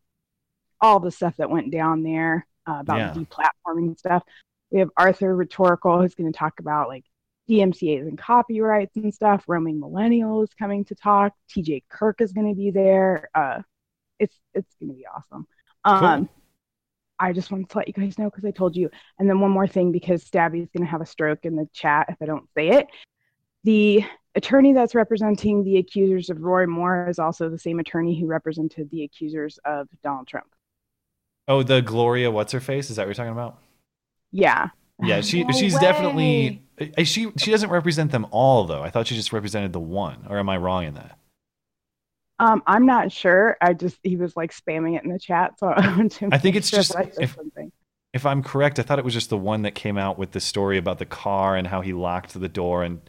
all 0.80 1.00
the 1.00 1.10
stuff 1.10 1.36
that 1.38 1.50
went 1.50 1.72
down 1.72 2.02
there 2.02 2.46
uh, 2.66 2.78
about 2.80 2.98
Yeah. 2.98 3.14
deplatforming 3.14 3.98
stuff. 3.98 4.22
We 4.70 4.80
have 4.80 4.90
Arthur 4.96 5.34
Rhetorical 5.34 6.00
who's 6.00 6.14
going 6.14 6.30
to 6.30 6.36
talk 6.38 6.60
about 6.60 6.88
like 6.88 7.04
DMCA's 7.48 8.06
and 8.06 8.18
copyrights 8.18 8.96
and 8.96 9.12
stuff. 9.14 9.44
Roaming 9.46 9.80
Millennial 9.80 10.42
is 10.42 10.50
coming 10.58 10.84
to 10.86 10.94
talk. 10.94 11.32
TJ 11.50 11.84
Kirk 11.88 12.20
is 12.20 12.32
going 12.32 12.48
to 12.48 12.56
be 12.56 12.70
there. 12.70 13.28
Uh, 13.34 13.62
it's 14.18 14.36
it's 14.54 14.74
going 14.80 14.90
to 14.90 14.96
be 14.96 15.06
awesome. 15.06 15.46
Um, 15.84 16.28
I 17.18 17.32
just 17.32 17.50
wanted 17.50 17.70
to 17.70 17.78
let 17.78 17.88
you 17.88 17.94
guys 17.94 18.18
know 18.18 18.28
because 18.28 18.44
I 18.44 18.50
told 18.50 18.76
you. 18.76 18.90
And 19.18 19.28
then 19.28 19.40
one 19.40 19.50
more 19.50 19.66
thing 19.66 19.92
because 19.92 20.24
Stabby 20.24 20.62
is 20.62 20.68
going 20.70 20.84
to 20.84 20.90
have 20.90 21.00
a 21.00 21.06
stroke 21.06 21.44
in 21.44 21.56
the 21.56 21.68
chat 21.72 22.06
if 22.08 22.16
I 22.20 22.26
don't 22.26 22.48
say 22.54 22.68
it. 22.70 22.88
The 23.64 24.04
attorney 24.34 24.72
that's 24.72 24.94
representing 24.94 25.64
the 25.64 25.78
accusers 25.78 26.30
of 26.30 26.40
Roy 26.40 26.66
Moore 26.66 27.08
is 27.08 27.18
also 27.18 27.48
the 27.48 27.58
same 27.58 27.78
attorney 27.78 28.18
who 28.18 28.26
represented 28.26 28.90
the 28.90 29.04
accusers 29.04 29.58
of 29.64 29.88
Donald 30.02 30.28
Trump. 30.28 30.48
Oh, 31.48 31.62
the 31.62 31.80
Gloria, 31.80 32.30
what's 32.30 32.52
her 32.52 32.60
face? 32.60 32.90
Is 32.90 32.96
that 32.96 33.02
what 33.02 33.08
you're 33.08 33.14
talking 33.14 33.32
about? 33.32 33.58
Yeah. 34.32 34.68
Yeah, 35.00 35.20
she 35.22 35.44
No 35.44 35.52
she's 35.52 35.74
way. 35.74 35.80
definitely 35.80 36.62
she 37.04 37.32
she 37.36 37.50
doesn't 37.50 37.70
represent 37.70 38.12
them 38.12 38.26
all 38.30 38.64
though. 38.64 38.82
I 38.82 38.90
thought 38.90 39.06
she 39.06 39.14
just 39.14 39.32
represented 39.32 39.72
the 39.72 39.80
one, 39.80 40.26
or 40.28 40.38
am 40.38 40.48
I 40.48 40.56
wrong 40.56 40.84
in 40.84 40.94
that? 40.94 41.18
Um, 42.38 42.62
I'm 42.66 42.84
not 42.86 43.12
sure. 43.12 43.56
I 43.60 43.72
just 43.72 43.98
he 44.02 44.16
was 44.16 44.36
like 44.36 44.52
spamming 44.52 44.96
it 44.96 45.04
in 45.04 45.10
the 45.10 45.18
chat, 45.18 45.58
so 45.58 45.68
I 45.76 46.08
I 46.30 46.38
think 46.38 46.56
it's 46.56 46.70
sure 46.70 46.78
just 46.78 46.92
that 46.92 46.98
I 46.98 47.10
said 47.10 47.24
if, 47.24 47.36
something. 47.36 47.72
if 48.14 48.26
I'm 48.26 48.42
correct, 48.42 48.78
I 48.78 48.82
thought 48.82 48.98
it 48.98 49.06
was 49.06 49.14
just 49.14 49.30
the 49.30 49.38
one 49.38 49.62
that 49.62 49.74
came 49.74 49.98
out 49.98 50.18
with 50.18 50.32
the 50.32 50.40
story 50.40 50.78
about 50.78 50.98
the 50.98 51.06
car 51.06 51.56
and 51.56 51.66
how 51.68 51.80
he 51.82 51.92
locked 51.92 52.34
the 52.34 52.48
door 52.48 52.84
and 52.84 53.00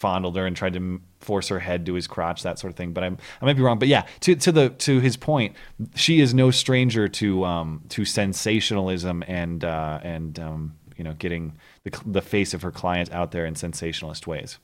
fondled 0.00 0.36
her 0.36 0.46
and 0.46 0.56
tried 0.56 0.74
to 0.74 1.00
force 1.20 1.48
her 1.48 1.60
head 1.60 1.86
to 1.86 1.94
his 1.94 2.06
crotch, 2.06 2.42
that 2.42 2.58
sort 2.58 2.72
of 2.72 2.76
thing. 2.76 2.92
But 2.92 3.04
I'm 3.04 3.18
I 3.42 3.46
might 3.46 3.56
be 3.56 3.62
wrong. 3.62 3.78
But 3.78 3.88
yeah, 3.88 4.06
to 4.20 4.36
to 4.36 4.52
the 4.52 4.70
to 4.70 5.00
his 5.00 5.16
point, 5.16 5.56
she 5.96 6.20
is 6.20 6.34
no 6.34 6.50
stranger 6.50 7.08
to 7.08 7.44
um 7.44 7.84
to 7.90 8.04
sensationalism 8.04 9.24
and 9.28 9.64
uh 9.64 10.00
and 10.02 10.38
um 10.40 10.76
you 11.00 11.04
know 11.04 11.14
getting 11.14 11.54
the 11.84 11.98
the 12.04 12.20
face 12.20 12.52
of 12.52 12.60
her 12.60 12.70
client 12.70 13.10
out 13.10 13.30
there 13.30 13.46
in 13.46 13.54
sensationalist 13.54 14.26
ways. 14.26 14.58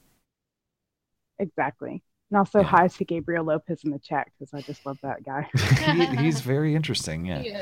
Exactly. 1.39 2.03
And 2.31 2.37
also 2.39 2.63
hi 2.63 2.89
to 2.89 3.05
Gabriel 3.07 3.43
Lopez 3.43 3.85
in 3.85 3.91
the 3.91 3.99
chat 3.99 4.29
because 4.39 4.53
I 4.53 4.61
just 4.61 4.85
love 4.85 4.99
that 5.03 5.25
guy. 5.25 5.49
he, 5.95 6.25
he's 6.25 6.41
very 6.43 6.75
interesting. 6.75 7.25
Yeah, 7.25 7.39
He 7.41 7.55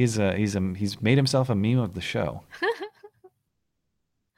he's 0.00 0.18
a, 0.18 0.34
he's 0.34 0.56
a, 0.56 0.74
he's 0.76 1.00
made 1.00 1.18
himself 1.18 1.50
a 1.50 1.54
meme 1.54 1.78
of 1.78 1.94
the 1.94 2.00
show. 2.00 2.42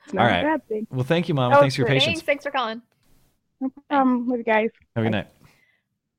It's 0.05 0.13
not 0.13 0.23
All 0.23 0.29
a 0.29 0.33
right. 0.33 0.43
bad 0.43 0.69
thing. 0.69 0.87
Well, 0.91 1.05
thank 1.05 1.29
you, 1.29 1.35
Mom. 1.35 1.55
Oh, 1.55 1.61
Thanks 1.61 1.77
for 1.77 1.83
your 1.83 1.89
patience. 1.89 2.07
Thanks, 2.07 2.23
thanks 2.23 2.45
for 2.45 2.51
calling. 2.51 2.83
No 3.61 3.73
problem. 3.89 4.29
Love 4.29 4.39
you 4.39 4.45
guys. 4.45 4.71
Have 4.97 5.05
a 5.05 5.07
good 5.07 5.13
night. 5.13 5.29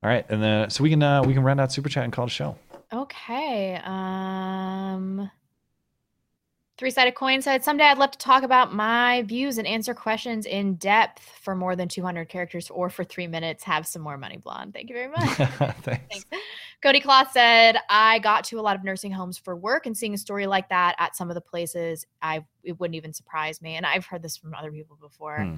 All 0.02 0.10
right, 0.10 0.26
and 0.30 0.42
then 0.42 0.70
so 0.72 0.84
we 0.84 0.90
can 0.90 1.04
uh, 1.04 1.22
we 1.24 1.34
can 1.34 1.44
round 1.44 1.60
out 1.60 1.72
super 1.72 1.90
chat 1.90 2.04
and 2.04 2.14
call 2.14 2.26
it 2.26 2.32
a 2.32 2.32
show. 2.32 2.56
Okay. 2.92 3.80
Um 3.84 5.30
Three 6.80 6.92
sided 6.92 7.14
coin 7.14 7.42
said, 7.42 7.62
Someday 7.62 7.84
I'd 7.84 7.98
love 7.98 8.12
to 8.12 8.18
talk 8.18 8.44
about 8.44 8.74
my 8.74 9.24
views 9.24 9.58
and 9.58 9.68
answer 9.68 9.94
questions 9.94 10.46
in 10.46 10.76
depth 10.76 11.22
for 11.42 11.54
more 11.54 11.76
than 11.76 11.90
200 11.90 12.30
characters 12.30 12.70
or 12.70 12.90
for 12.90 13.04
three 13.04 13.28
minutes. 13.28 13.66
Have 13.66 13.86
some 13.86 14.02
more 14.02 14.18
money, 14.18 14.38
blonde. 14.38 14.74
Thank 14.74 14.90
you 14.90 14.96
very 14.96 15.10
much. 15.10 15.28
Thanks. 15.82 16.24
Cody 16.82 17.02
Cloth 17.02 17.34
said, 17.34 17.76
I 17.90 18.20
got 18.20 18.46
to 18.46 18.62
a 18.62 18.64
lot 18.64 18.78
of 18.78 18.86
nursing 18.86 19.12
homes 19.12 19.38
for 19.38 19.58
work 19.58 19.88
and 19.88 19.98
seeing 19.98 20.14
a 20.14 20.18
story 20.18 20.48
like 20.48 20.70
that 20.70 20.96
at 21.00 21.18
some 21.18 21.30
of 21.30 21.36
the 21.36 21.42
places, 21.42 22.06
I 22.22 22.46
it 22.64 22.80
wouldn't 22.80 22.96
even 22.96 23.12
surprise 23.12 23.62
me. 23.62 23.76
And 23.76 23.86
I've 23.86 24.06
heard 24.06 24.22
this 24.22 24.38
from 24.38 24.54
other 24.54 24.72
people 24.72 24.98
before. 25.02 25.38
Hmm. 25.38 25.56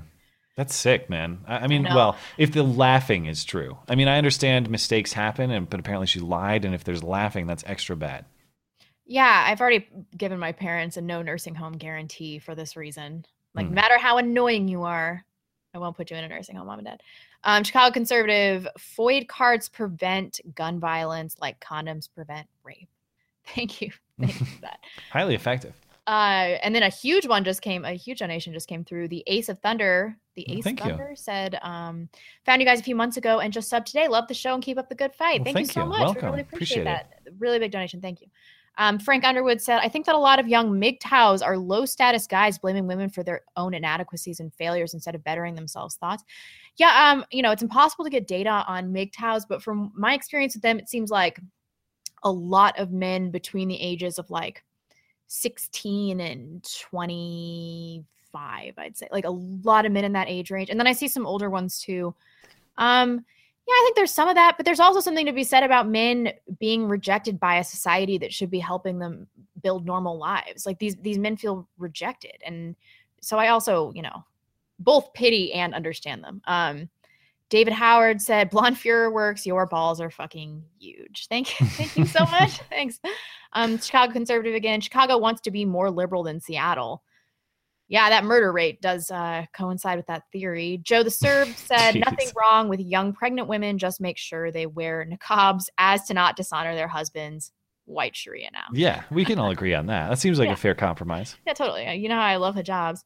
That's 0.55 0.73
sick, 0.73 1.07
man. 1.07 1.41
I, 1.47 1.57
I 1.57 1.67
mean, 1.67 1.83
know. 1.83 1.95
well, 1.95 2.17
if 2.39 2.51
the 2.51 2.63
laughing 2.63 3.27
is 3.27 3.45
true, 3.45 3.77
I 3.87 3.93
mean, 3.93 4.07
I 4.07 4.17
understand 4.17 4.71
mistakes 4.71 5.13
happen, 5.13 5.51
and 5.51 5.69
but 5.69 5.79
apparently 5.79 6.07
she 6.07 6.19
lied, 6.19 6.65
and 6.65 6.73
if 6.73 6.83
there's 6.83 7.03
laughing, 7.03 7.45
that's 7.45 7.63
extra 7.67 7.95
bad. 7.95 8.25
Yeah, 9.11 9.43
I've 9.45 9.59
already 9.59 9.89
given 10.15 10.39
my 10.39 10.53
parents 10.53 10.95
a 10.95 11.01
no 11.01 11.21
nursing 11.21 11.53
home 11.53 11.73
guarantee 11.73 12.39
for 12.39 12.55
this 12.55 12.77
reason. 12.77 13.25
Like, 13.53 13.65
Hmm. 13.65 13.73
no 13.73 13.81
matter 13.81 13.97
how 13.97 14.17
annoying 14.19 14.69
you 14.69 14.83
are, 14.83 15.25
I 15.73 15.79
won't 15.79 15.97
put 15.97 16.09
you 16.09 16.15
in 16.15 16.23
a 16.23 16.29
nursing 16.29 16.55
home, 16.55 16.67
mom 16.67 16.79
and 16.79 16.87
dad. 16.87 17.03
Um, 17.43 17.65
Chicago 17.65 17.91
conservative, 17.91 18.65
FOID 18.77 19.27
cards 19.27 19.67
prevent 19.67 20.39
gun 20.55 20.79
violence 20.79 21.35
like 21.41 21.59
condoms 21.59 22.07
prevent 22.09 22.47
rape. 22.63 22.87
Thank 23.53 23.81
you. 23.81 23.91
Thank 24.19 24.39
you 24.39 24.45
for 24.45 24.61
that. 24.61 24.79
Highly 25.11 25.35
effective. 25.35 25.73
Uh, 26.07 26.57
and 26.63 26.73
then 26.73 26.83
a 26.83 26.89
huge 26.89 27.27
one 27.27 27.43
just 27.43 27.61
came, 27.61 27.83
a 27.83 27.91
huge 27.91 28.19
donation 28.19 28.53
just 28.53 28.69
came 28.69 28.85
through. 28.85 29.09
The 29.09 29.23
Ace 29.27 29.49
of 29.49 29.59
Thunder, 29.59 30.17
the 30.35 30.49
Ace 30.49 30.63
thank 30.63 30.79
of 30.79 30.85
you. 30.85 30.91
Thunder 30.93 31.15
said, 31.15 31.59
um, 31.61 32.07
found 32.45 32.61
you 32.61 32.67
guys 32.67 32.79
a 32.79 32.83
few 32.83 32.95
months 32.95 33.17
ago 33.17 33.39
and 33.39 33.51
just 33.51 33.71
subbed 33.71 33.85
today. 33.85 34.07
Love 34.07 34.27
the 34.27 34.33
show 34.33 34.53
and 34.53 34.63
keep 34.63 34.77
up 34.77 34.87
the 34.87 34.95
good 34.95 35.13
fight. 35.13 35.41
Well, 35.41 35.53
thank, 35.53 35.59
you 35.59 35.65
so 35.65 35.83
you. 35.83 35.89
much. 35.89 35.99
Welcome. 35.99 36.21
We 36.23 36.29
really 36.29 36.41
appreciate, 36.41 36.81
Appreciate 36.81 36.83
that. 36.85 37.39
Really 37.39 37.59
big 37.59 37.71
donation. 37.71 38.01
Thank 38.01 38.21
you. 38.21 38.27
Um, 38.77 38.99
Frank 38.99 39.23
Underwood 39.23 39.61
said, 39.61 39.79
I 39.81 39.89
think 39.89 40.05
that 40.05 40.15
a 40.15 40.19
lot 40.19 40.39
of 40.39 40.47
young 40.47 40.71
MGTOWs 40.71 41.45
are 41.45 41.57
low 41.57 41.85
status 41.85 42.25
guys 42.25 42.57
blaming 42.57 42.87
women 42.87 43.09
for 43.09 43.21
their 43.21 43.41
own 43.57 43.73
inadequacies 43.73 44.39
and 44.39 44.53
failures 44.53 44.93
instead 44.93 45.13
of 45.13 45.23
bettering 45.23 45.55
themselves. 45.55 45.95
Thoughts? 45.95 46.23
Yeah, 46.77 47.11
um, 47.11 47.25
you 47.31 47.41
know, 47.41 47.51
it's 47.51 47.61
impossible 47.61 48.05
to 48.05 48.09
get 48.09 48.27
data 48.27 48.63
on 48.67 48.93
MGTOWs, 48.93 49.43
but 49.47 49.61
from 49.61 49.91
my 49.95 50.13
experience 50.13 50.55
with 50.55 50.63
them, 50.63 50.79
it 50.79 50.89
seems 50.89 51.11
like 51.11 51.39
a 52.23 52.31
lot 52.31 52.77
of 52.79 52.91
men 52.91 53.29
between 53.29 53.67
the 53.67 53.81
ages 53.81 54.17
of 54.17 54.29
like 54.29 54.63
16 55.27 56.19
and 56.19 56.63
25, 56.89 58.73
I'd 58.77 58.97
say. 58.97 59.07
Like 59.11 59.25
a 59.25 59.29
lot 59.29 59.85
of 59.85 59.91
men 59.91 60.05
in 60.05 60.13
that 60.13 60.29
age 60.29 60.51
range. 60.51 60.69
And 60.69 60.79
then 60.79 60.87
I 60.87 60.93
see 60.93 61.07
some 61.07 61.25
older 61.25 61.49
ones 61.49 61.81
too. 61.81 62.13
Um, 62.77 63.25
yeah, 63.67 63.73
I 63.73 63.81
think 63.83 63.95
there's 63.95 64.13
some 64.13 64.27
of 64.27 64.35
that, 64.35 64.57
but 64.57 64.65
there's 64.65 64.79
also 64.79 64.99
something 64.99 65.25
to 65.27 65.33
be 65.33 65.43
said 65.43 65.63
about 65.63 65.87
men 65.87 66.33
being 66.59 66.87
rejected 66.87 67.39
by 67.39 67.57
a 67.57 67.63
society 67.63 68.17
that 68.17 68.33
should 68.33 68.49
be 68.49 68.59
helping 68.59 68.99
them 68.99 69.27
build 69.61 69.85
normal 69.85 70.17
lives. 70.17 70.65
Like 70.65 70.79
these 70.79 70.95
these 70.97 71.17
men 71.17 71.37
feel 71.37 71.67
rejected. 71.77 72.41
And 72.45 72.75
so 73.21 73.37
I 73.37 73.49
also, 73.49 73.91
you 73.93 74.01
know, 74.01 74.25
both 74.79 75.13
pity 75.13 75.53
and 75.53 75.73
understand 75.73 76.23
them. 76.23 76.41
Um 76.47 76.89
David 77.49 77.73
Howard 77.73 78.21
said, 78.21 78.49
"Blonde 78.49 78.77
Fuhrer 78.77 79.11
works. 79.11 79.45
Your 79.45 79.65
balls 79.65 79.99
are 79.99 80.09
fucking 80.09 80.63
huge." 80.79 81.27
Thank 81.27 81.59
you, 81.59 81.65
thank 81.71 81.97
you 81.97 82.05
so 82.05 82.25
much. 82.31 82.59
Thanks. 82.69 82.99
Um, 83.53 83.77
Chicago 83.77 84.13
conservative 84.13 84.55
again. 84.55 84.79
Chicago 84.79 85.17
wants 85.17 85.41
to 85.41 85.51
be 85.51 85.65
more 85.65 85.91
liberal 85.91 86.23
than 86.23 86.39
Seattle. 86.39 87.03
Yeah, 87.91 88.09
that 88.09 88.23
murder 88.23 88.53
rate 88.53 88.81
does 88.81 89.11
uh, 89.11 89.45
coincide 89.53 89.97
with 89.97 90.07
that 90.07 90.23
theory. 90.31 90.79
Joe 90.81 91.03
the 91.03 91.11
Serb 91.11 91.49
said. 91.55 91.95
"Nothing 91.95 92.29
wrong 92.41 92.69
with 92.69 92.79
young 92.79 93.11
pregnant 93.11 93.49
women. 93.49 93.77
Just 93.77 93.99
make 93.99 94.17
sure 94.17 94.49
they 94.49 94.65
wear 94.65 95.05
niqabs 95.05 95.65
as 95.77 96.05
to 96.05 96.13
not 96.13 96.35
dishonor 96.37 96.73
their 96.73 96.87
husbands." 96.87 97.51
White 97.85 98.15
Sharia 98.15 98.49
now. 98.53 98.67
Yeah, 98.73 99.03
we 99.11 99.25
can 99.25 99.37
all 99.39 99.51
agree 99.57 99.73
on 99.73 99.87
that. 99.87 100.09
That 100.09 100.19
seems 100.19 100.39
like 100.39 100.47
Yeah. 100.47 100.53
a 100.53 100.55
fair 100.57 100.73
compromise. 100.73 101.35
Yeah, 101.45 101.51
totally. 101.53 101.93
You 101.95 102.07
know 102.07 102.15
how 102.15 102.21
I 102.21 102.37
love 102.37 102.55
hijabs. 102.55 102.99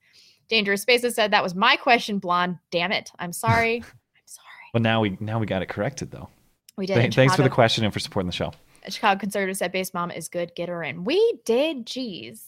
Dangerous 0.49 0.83
Spaces 0.83 1.15
said 1.15 1.31
that 1.31 1.41
was 1.41 1.55
my 1.55 1.75
question, 1.77 2.19
blonde. 2.19 2.59
Damn 2.69 2.91
it. 2.91 3.09
I'm 3.17 3.33
sorry. 3.33 3.77
I'm 3.81 3.83
sorry. 4.27 4.45
But 4.71 4.83
now 4.83 5.01
we 5.01 5.17
now 5.19 5.39
we 5.39 5.47
got 5.47 5.63
it 5.63 5.69
corrected 5.69 6.11
though. 6.11 6.29
We 6.77 6.85
did. 6.85 6.95
Th- 6.95 7.15
thanks 7.15 7.35
for 7.35 7.41
the 7.41 7.49
question 7.49 7.83
and 7.83 7.91
for 7.91 7.99
supporting 7.99 8.27
the 8.27 8.35
show. 8.35 8.51
Chicago 8.87 9.19
conservative 9.19 9.57
said 9.57 9.71
base 9.71 9.95
mom 9.95 10.11
is 10.11 10.27
good. 10.27 10.51
Get 10.55 10.69
her 10.69 10.83
in. 10.83 11.05
We 11.05 11.39
did. 11.43 11.87
Jeez. 11.87 12.43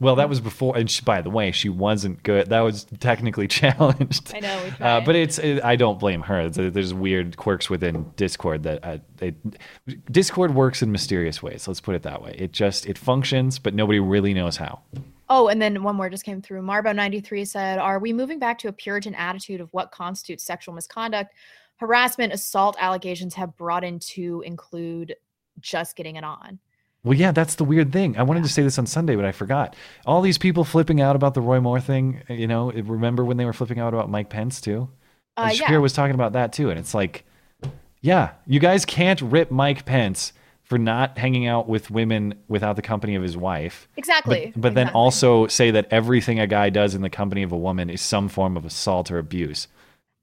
Well, 0.00 0.16
that 0.16 0.28
was 0.28 0.40
before, 0.40 0.76
and 0.76 0.90
she, 0.90 1.02
by 1.02 1.22
the 1.22 1.30
way, 1.30 1.50
she 1.50 1.68
wasn't 1.68 2.22
good. 2.22 2.50
That 2.50 2.60
was 2.60 2.84
technically 3.00 3.48
challenged. 3.48 4.32
I 4.34 4.40
know. 4.40 4.70
Uh, 4.80 5.00
but 5.00 5.16
it's 5.16 5.38
it, 5.38 5.64
I 5.64 5.76
don't 5.76 5.98
blame 5.98 6.22
her. 6.22 6.48
There's, 6.48 6.94
weird 6.94 7.36
quirks 7.36 7.68
within 7.68 8.10
Discord 8.16 8.62
that 8.64 8.84
uh, 8.84 8.98
they, 9.16 9.34
Discord 10.10 10.54
works 10.54 10.82
in 10.82 10.90
mysterious 10.92 11.42
ways. 11.42 11.66
Let's 11.66 11.80
put 11.80 11.94
it 11.94 12.02
that 12.02 12.22
way. 12.22 12.34
It 12.38 12.52
just 12.52 12.86
it 12.86 12.96
functions, 12.98 13.58
but 13.58 13.74
nobody 13.74 14.00
really 14.00 14.34
knows 14.34 14.56
how. 14.56 14.80
Oh, 15.30 15.48
and 15.48 15.60
then 15.60 15.82
one 15.82 15.96
more 15.96 16.08
just 16.08 16.24
came 16.24 16.40
through. 16.40 16.62
Marbo93 16.62 17.46
said, 17.46 17.78
Are 17.78 17.98
we 17.98 18.12
moving 18.12 18.38
back 18.38 18.58
to 18.60 18.68
a 18.68 18.72
Puritan 18.72 19.14
attitude 19.14 19.60
of 19.60 19.72
what 19.72 19.90
constitutes 19.90 20.44
sexual 20.44 20.74
misconduct? 20.74 21.34
Harassment, 21.76 22.32
assault 22.32 22.76
allegations 22.80 23.34
have 23.34 23.56
brought 23.56 23.84
in 23.84 23.98
to 24.00 24.42
include 24.46 25.14
just 25.60 25.96
getting 25.96 26.16
it 26.16 26.24
on. 26.24 26.58
Well, 27.04 27.16
yeah, 27.16 27.32
that's 27.32 27.54
the 27.54 27.64
weird 27.64 27.92
thing. 27.92 28.18
I 28.18 28.22
wanted 28.22 28.42
to 28.42 28.48
say 28.48 28.62
this 28.62 28.78
on 28.78 28.86
Sunday, 28.86 29.14
but 29.16 29.24
I 29.24 29.32
forgot. 29.32 29.76
All 30.04 30.20
these 30.20 30.38
people 30.38 30.64
flipping 30.64 31.00
out 31.00 31.16
about 31.16 31.34
the 31.34 31.40
Roy 31.40 31.60
Moore 31.60 31.80
thing. 31.80 32.22
You 32.28 32.46
know, 32.46 32.72
remember 32.72 33.24
when 33.24 33.36
they 33.36 33.44
were 33.44 33.52
flipping 33.52 33.78
out 33.78 33.94
about 33.94 34.10
Mike 34.10 34.28
Pence 34.28 34.60
too? 34.60 34.88
Uh, 35.36 35.50
Shapiro 35.50 35.78
yeah. 35.78 35.82
was 35.82 35.92
talking 35.92 36.14
about 36.14 36.32
that 36.32 36.52
too, 36.52 36.70
and 36.70 36.78
it's 36.78 36.94
like, 36.94 37.24
yeah, 38.00 38.32
you 38.46 38.58
guys 38.58 38.84
can't 38.84 39.20
rip 39.22 39.50
Mike 39.50 39.84
Pence 39.84 40.32
for 40.64 40.76
not 40.76 41.16
hanging 41.16 41.46
out 41.46 41.66
with 41.66 41.90
women 41.90 42.34
without 42.48 42.76
the 42.76 42.82
company 42.82 43.14
of 43.14 43.22
his 43.22 43.36
wife. 43.36 43.88
Exactly. 43.96 44.52
But, 44.54 44.60
but 44.60 44.74
then 44.74 44.90
also 44.90 45.46
say 45.46 45.70
that 45.70 45.86
everything 45.90 46.40
a 46.40 46.46
guy 46.46 46.68
does 46.68 46.94
in 46.94 47.00
the 47.00 47.08
company 47.08 47.42
of 47.42 47.52
a 47.52 47.56
woman 47.56 47.88
is 47.88 48.02
some 48.02 48.28
form 48.28 48.56
of 48.56 48.66
assault 48.66 49.10
or 49.10 49.18
abuse. 49.18 49.66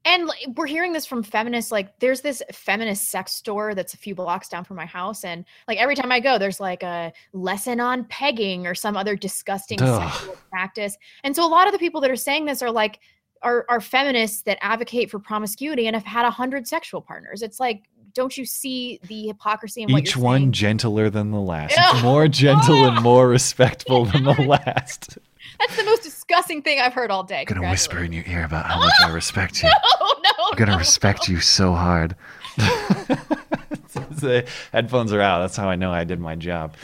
And 0.05 0.29
we're 0.55 0.67
hearing 0.67 0.93
this 0.93 1.05
from 1.05 1.23
feminists. 1.23 1.71
Like, 1.71 1.99
there's 1.99 2.21
this 2.21 2.43
feminist 2.51 3.09
sex 3.09 3.33
store 3.33 3.73
that's 3.73 3.95
a 3.95 3.97
few 3.97 4.13
blocks 4.13 4.47
down 4.47 4.63
from 4.63 4.77
my 4.77 4.85
house, 4.85 5.23
and 5.23 5.43
like 5.67 5.79
every 5.79 5.95
time 5.95 6.11
I 6.11 6.19
go, 6.19 6.37
there's 6.37 6.59
like 6.59 6.83
a 6.83 7.11
lesson 7.33 7.79
on 7.79 8.05
pegging 8.05 8.67
or 8.67 8.75
some 8.75 8.95
other 8.95 9.15
disgusting 9.15 9.81
Ugh. 9.81 10.11
sexual 10.11 10.37
practice. 10.51 10.95
And 11.23 11.35
so 11.35 11.45
a 11.45 11.49
lot 11.49 11.67
of 11.67 11.73
the 11.73 11.79
people 11.79 12.01
that 12.01 12.11
are 12.11 12.15
saying 12.15 12.45
this 12.45 12.61
are 12.61 12.71
like 12.71 12.99
are 13.41 13.65
are 13.67 13.81
feminists 13.81 14.43
that 14.43 14.57
advocate 14.61 15.09
for 15.09 15.19
promiscuity 15.19 15.87
and 15.87 15.95
have 15.95 16.05
had 16.05 16.25
a 16.25 16.31
hundred 16.31 16.67
sexual 16.67 17.01
partners. 17.01 17.41
It's 17.41 17.59
like, 17.59 17.83
don't 18.13 18.35
you 18.37 18.45
see 18.45 18.99
the 19.07 19.27
hypocrisy 19.27 19.83
in 19.83 19.91
what 19.91 20.01
Each 20.03 20.15
one 20.15 20.51
gentler 20.51 21.09
than 21.09 21.31
the 21.31 21.39
last. 21.39 21.75
Yeah. 21.75 22.01
More 22.01 22.27
gentle 22.29 22.85
and 22.85 23.01
more 23.01 23.27
respectful 23.29 24.05
than 24.05 24.23
the 24.23 24.41
last. 24.41 25.17
That's 25.59 25.75
the 25.77 25.83
most 25.83 26.03
disgusting 26.03 26.61
thing 26.61 26.79
I've 26.79 26.93
heard 26.93 27.11
all 27.11 27.23
day. 27.23 27.45
I'm 27.47 27.55
gonna 27.55 27.69
whisper 27.69 27.99
in 27.99 28.11
your 28.13 28.23
ear 28.27 28.43
about 28.45 28.65
how 28.65 28.79
much 28.79 28.93
I 29.01 29.09
respect 29.11 29.63
you. 29.63 29.69
Oh 29.99 30.21
no! 30.23 30.45
I'm 30.51 30.57
gonna 30.57 30.77
respect 30.77 31.27
you 31.27 31.39
so 31.39 31.73
hard. 31.73 32.15
the 32.57 34.45
headphones 34.71 35.13
are 35.13 35.21
out. 35.21 35.39
That's 35.39 35.55
how 35.57 35.69
I 35.69 35.75
know 35.75 35.91
I 35.91 36.03
did 36.03 36.19
my 36.19 36.35
job. 36.35 36.75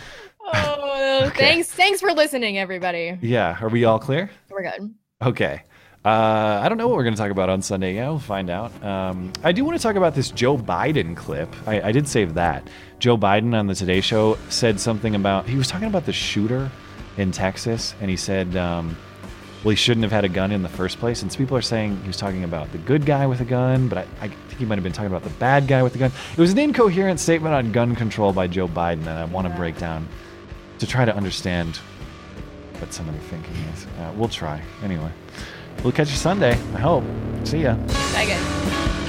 Oh, 0.42 0.88
Okay. 1.28 1.38
thanks, 1.38 1.68
thanks 1.72 2.02
for 2.02 2.12
listening, 2.14 2.58
everybody. 2.58 3.18
Yeah, 3.22 3.58
are 3.62 3.70
we 3.70 3.86
all 3.86 4.00
clear? 4.00 4.30
We're 4.50 4.64
good. 4.64 4.94
Okay. 5.22 5.62
Uh, 6.04 6.60
I 6.64 6.68
don't 6.68 6.80
know 6.80 6.88
what 6.88 6.98
we're 6.98 7.04
going 7.04 7.14
to 7.14 7.22
talk 7.22 7.30
about 7.30 7.50
on 7.50 7.62
Sunday. 7.62 7.94
Yeah, 7.94 8.10
we'll 8.10 8.18
find 8.18 8.50
out. 8.50 8.72
Um, 8.84 9.32
I 9.44 9.52
do 9.52 9.64
want 9.64 9.78
to 9.78 9.84
talk 9.84 9.96
about 9.96 10.16
this 10.16 10.32
Joe 10.32 10.58
Biden 10.58 11.16
clip. 11.16 11.54
I, 11.68 11.80
I 11.82 11.92
did 11.92 12.08
save 12.08 12.34
that. 12.34 12.68
Joe 12.98 13.18
Biden 13.18 13.54
on 13.58 13.68
the 13.68 13.76
Today 13.76 14.02
Show 14.02 14.36
said 14.50 14.80
something 14.80 15.14
about, 15.14 15.48
he 15.48 15.58
was 15.58 15.68
talking 15.68 15.88
about 15.88 16.08
the 16.08 16.14
shooter 16.14 16.72
in 17.22 17.32
Texas, 17.32 17.96
and 18.02 18.10
he 18.10 18.18
said, 18.18 18.56
um, 18.58 18.98
well, 19.64 19.70
he 19.70 19.76
shouldn't 19.76 20.04
have 20.04 20.12
had 20.12 20.26
a 20.26 20.30
gun 20.30 20.52
in 20.52 20.64
the 20.64 20.70
first 20.70 20.98
place. 21.00 21.22
And 21.22 21.32
some 21.32 21.38
people 21.38 21.56
are 21.56 21.62
saying 21.62 22.02
he 22.02 22.08
was 22.08 22.18
talking 22.18 22.44
about 22.44 22.72
the 22.72 22.80
good 22.80 23.06
guy 23.06 23.28
with 23.28 23.42
a 23.42 23.46
gun, 23.46 23.88
but 23.88 24.00
I, 24.00 24.08
I 24.20 24.28
think 24.28 24.58
he 24.58 24.66
might 24.66 24.76
have 24.76 24.84
been 24.84 24.92
talking 24.92 25.12
about 25.12 25.24
the 25.24 25.30
bad 25.32 25.68
guy 25.68 25.84
with 25.84 25.94
the 25.94 26.00
gun. 26.00 26.12
It 26.32 26.40
was 26.40 26.52
an 26.52 26.58
incoherent 26.58 27.20
statement 27.20 27.54
on 27.54 27.72
gun 27.72 27.96
control 27.96 28.34
by 28.34 28.48
Joe 28.48 28.68
Biden 28.68 29.04
that 29.04 29.18
I 29.18 29.26
want 29.26 29.48
to 29.48 29.54
break 29.54 29.78
down 29.78 30.08
to 30.80 30.88
try 30.88 31.06
to 31.06 31.16
understand 31.16 31.78
what 32.80 32.92
some 32.92 33.08
of 33.08 33.14
the 33.14 33.22
thinking 33.22 33.56
is. 33.74 33.86
Uh, 34.00 34.12
we'll 34.16 34.30
try. 34.30 34.62
Anyway, 34.84 35.12
we'll 35.84 35.94
catch 35.94 36.10
you 36.10 36.18
Sunday. 36.18 36.54
I 36.54 36.80
hope. 36.80 37.04
See 37.44 37.60
ya. 37.60 37.76
Bye, 37.76 38.26
guys. 38.26 39.01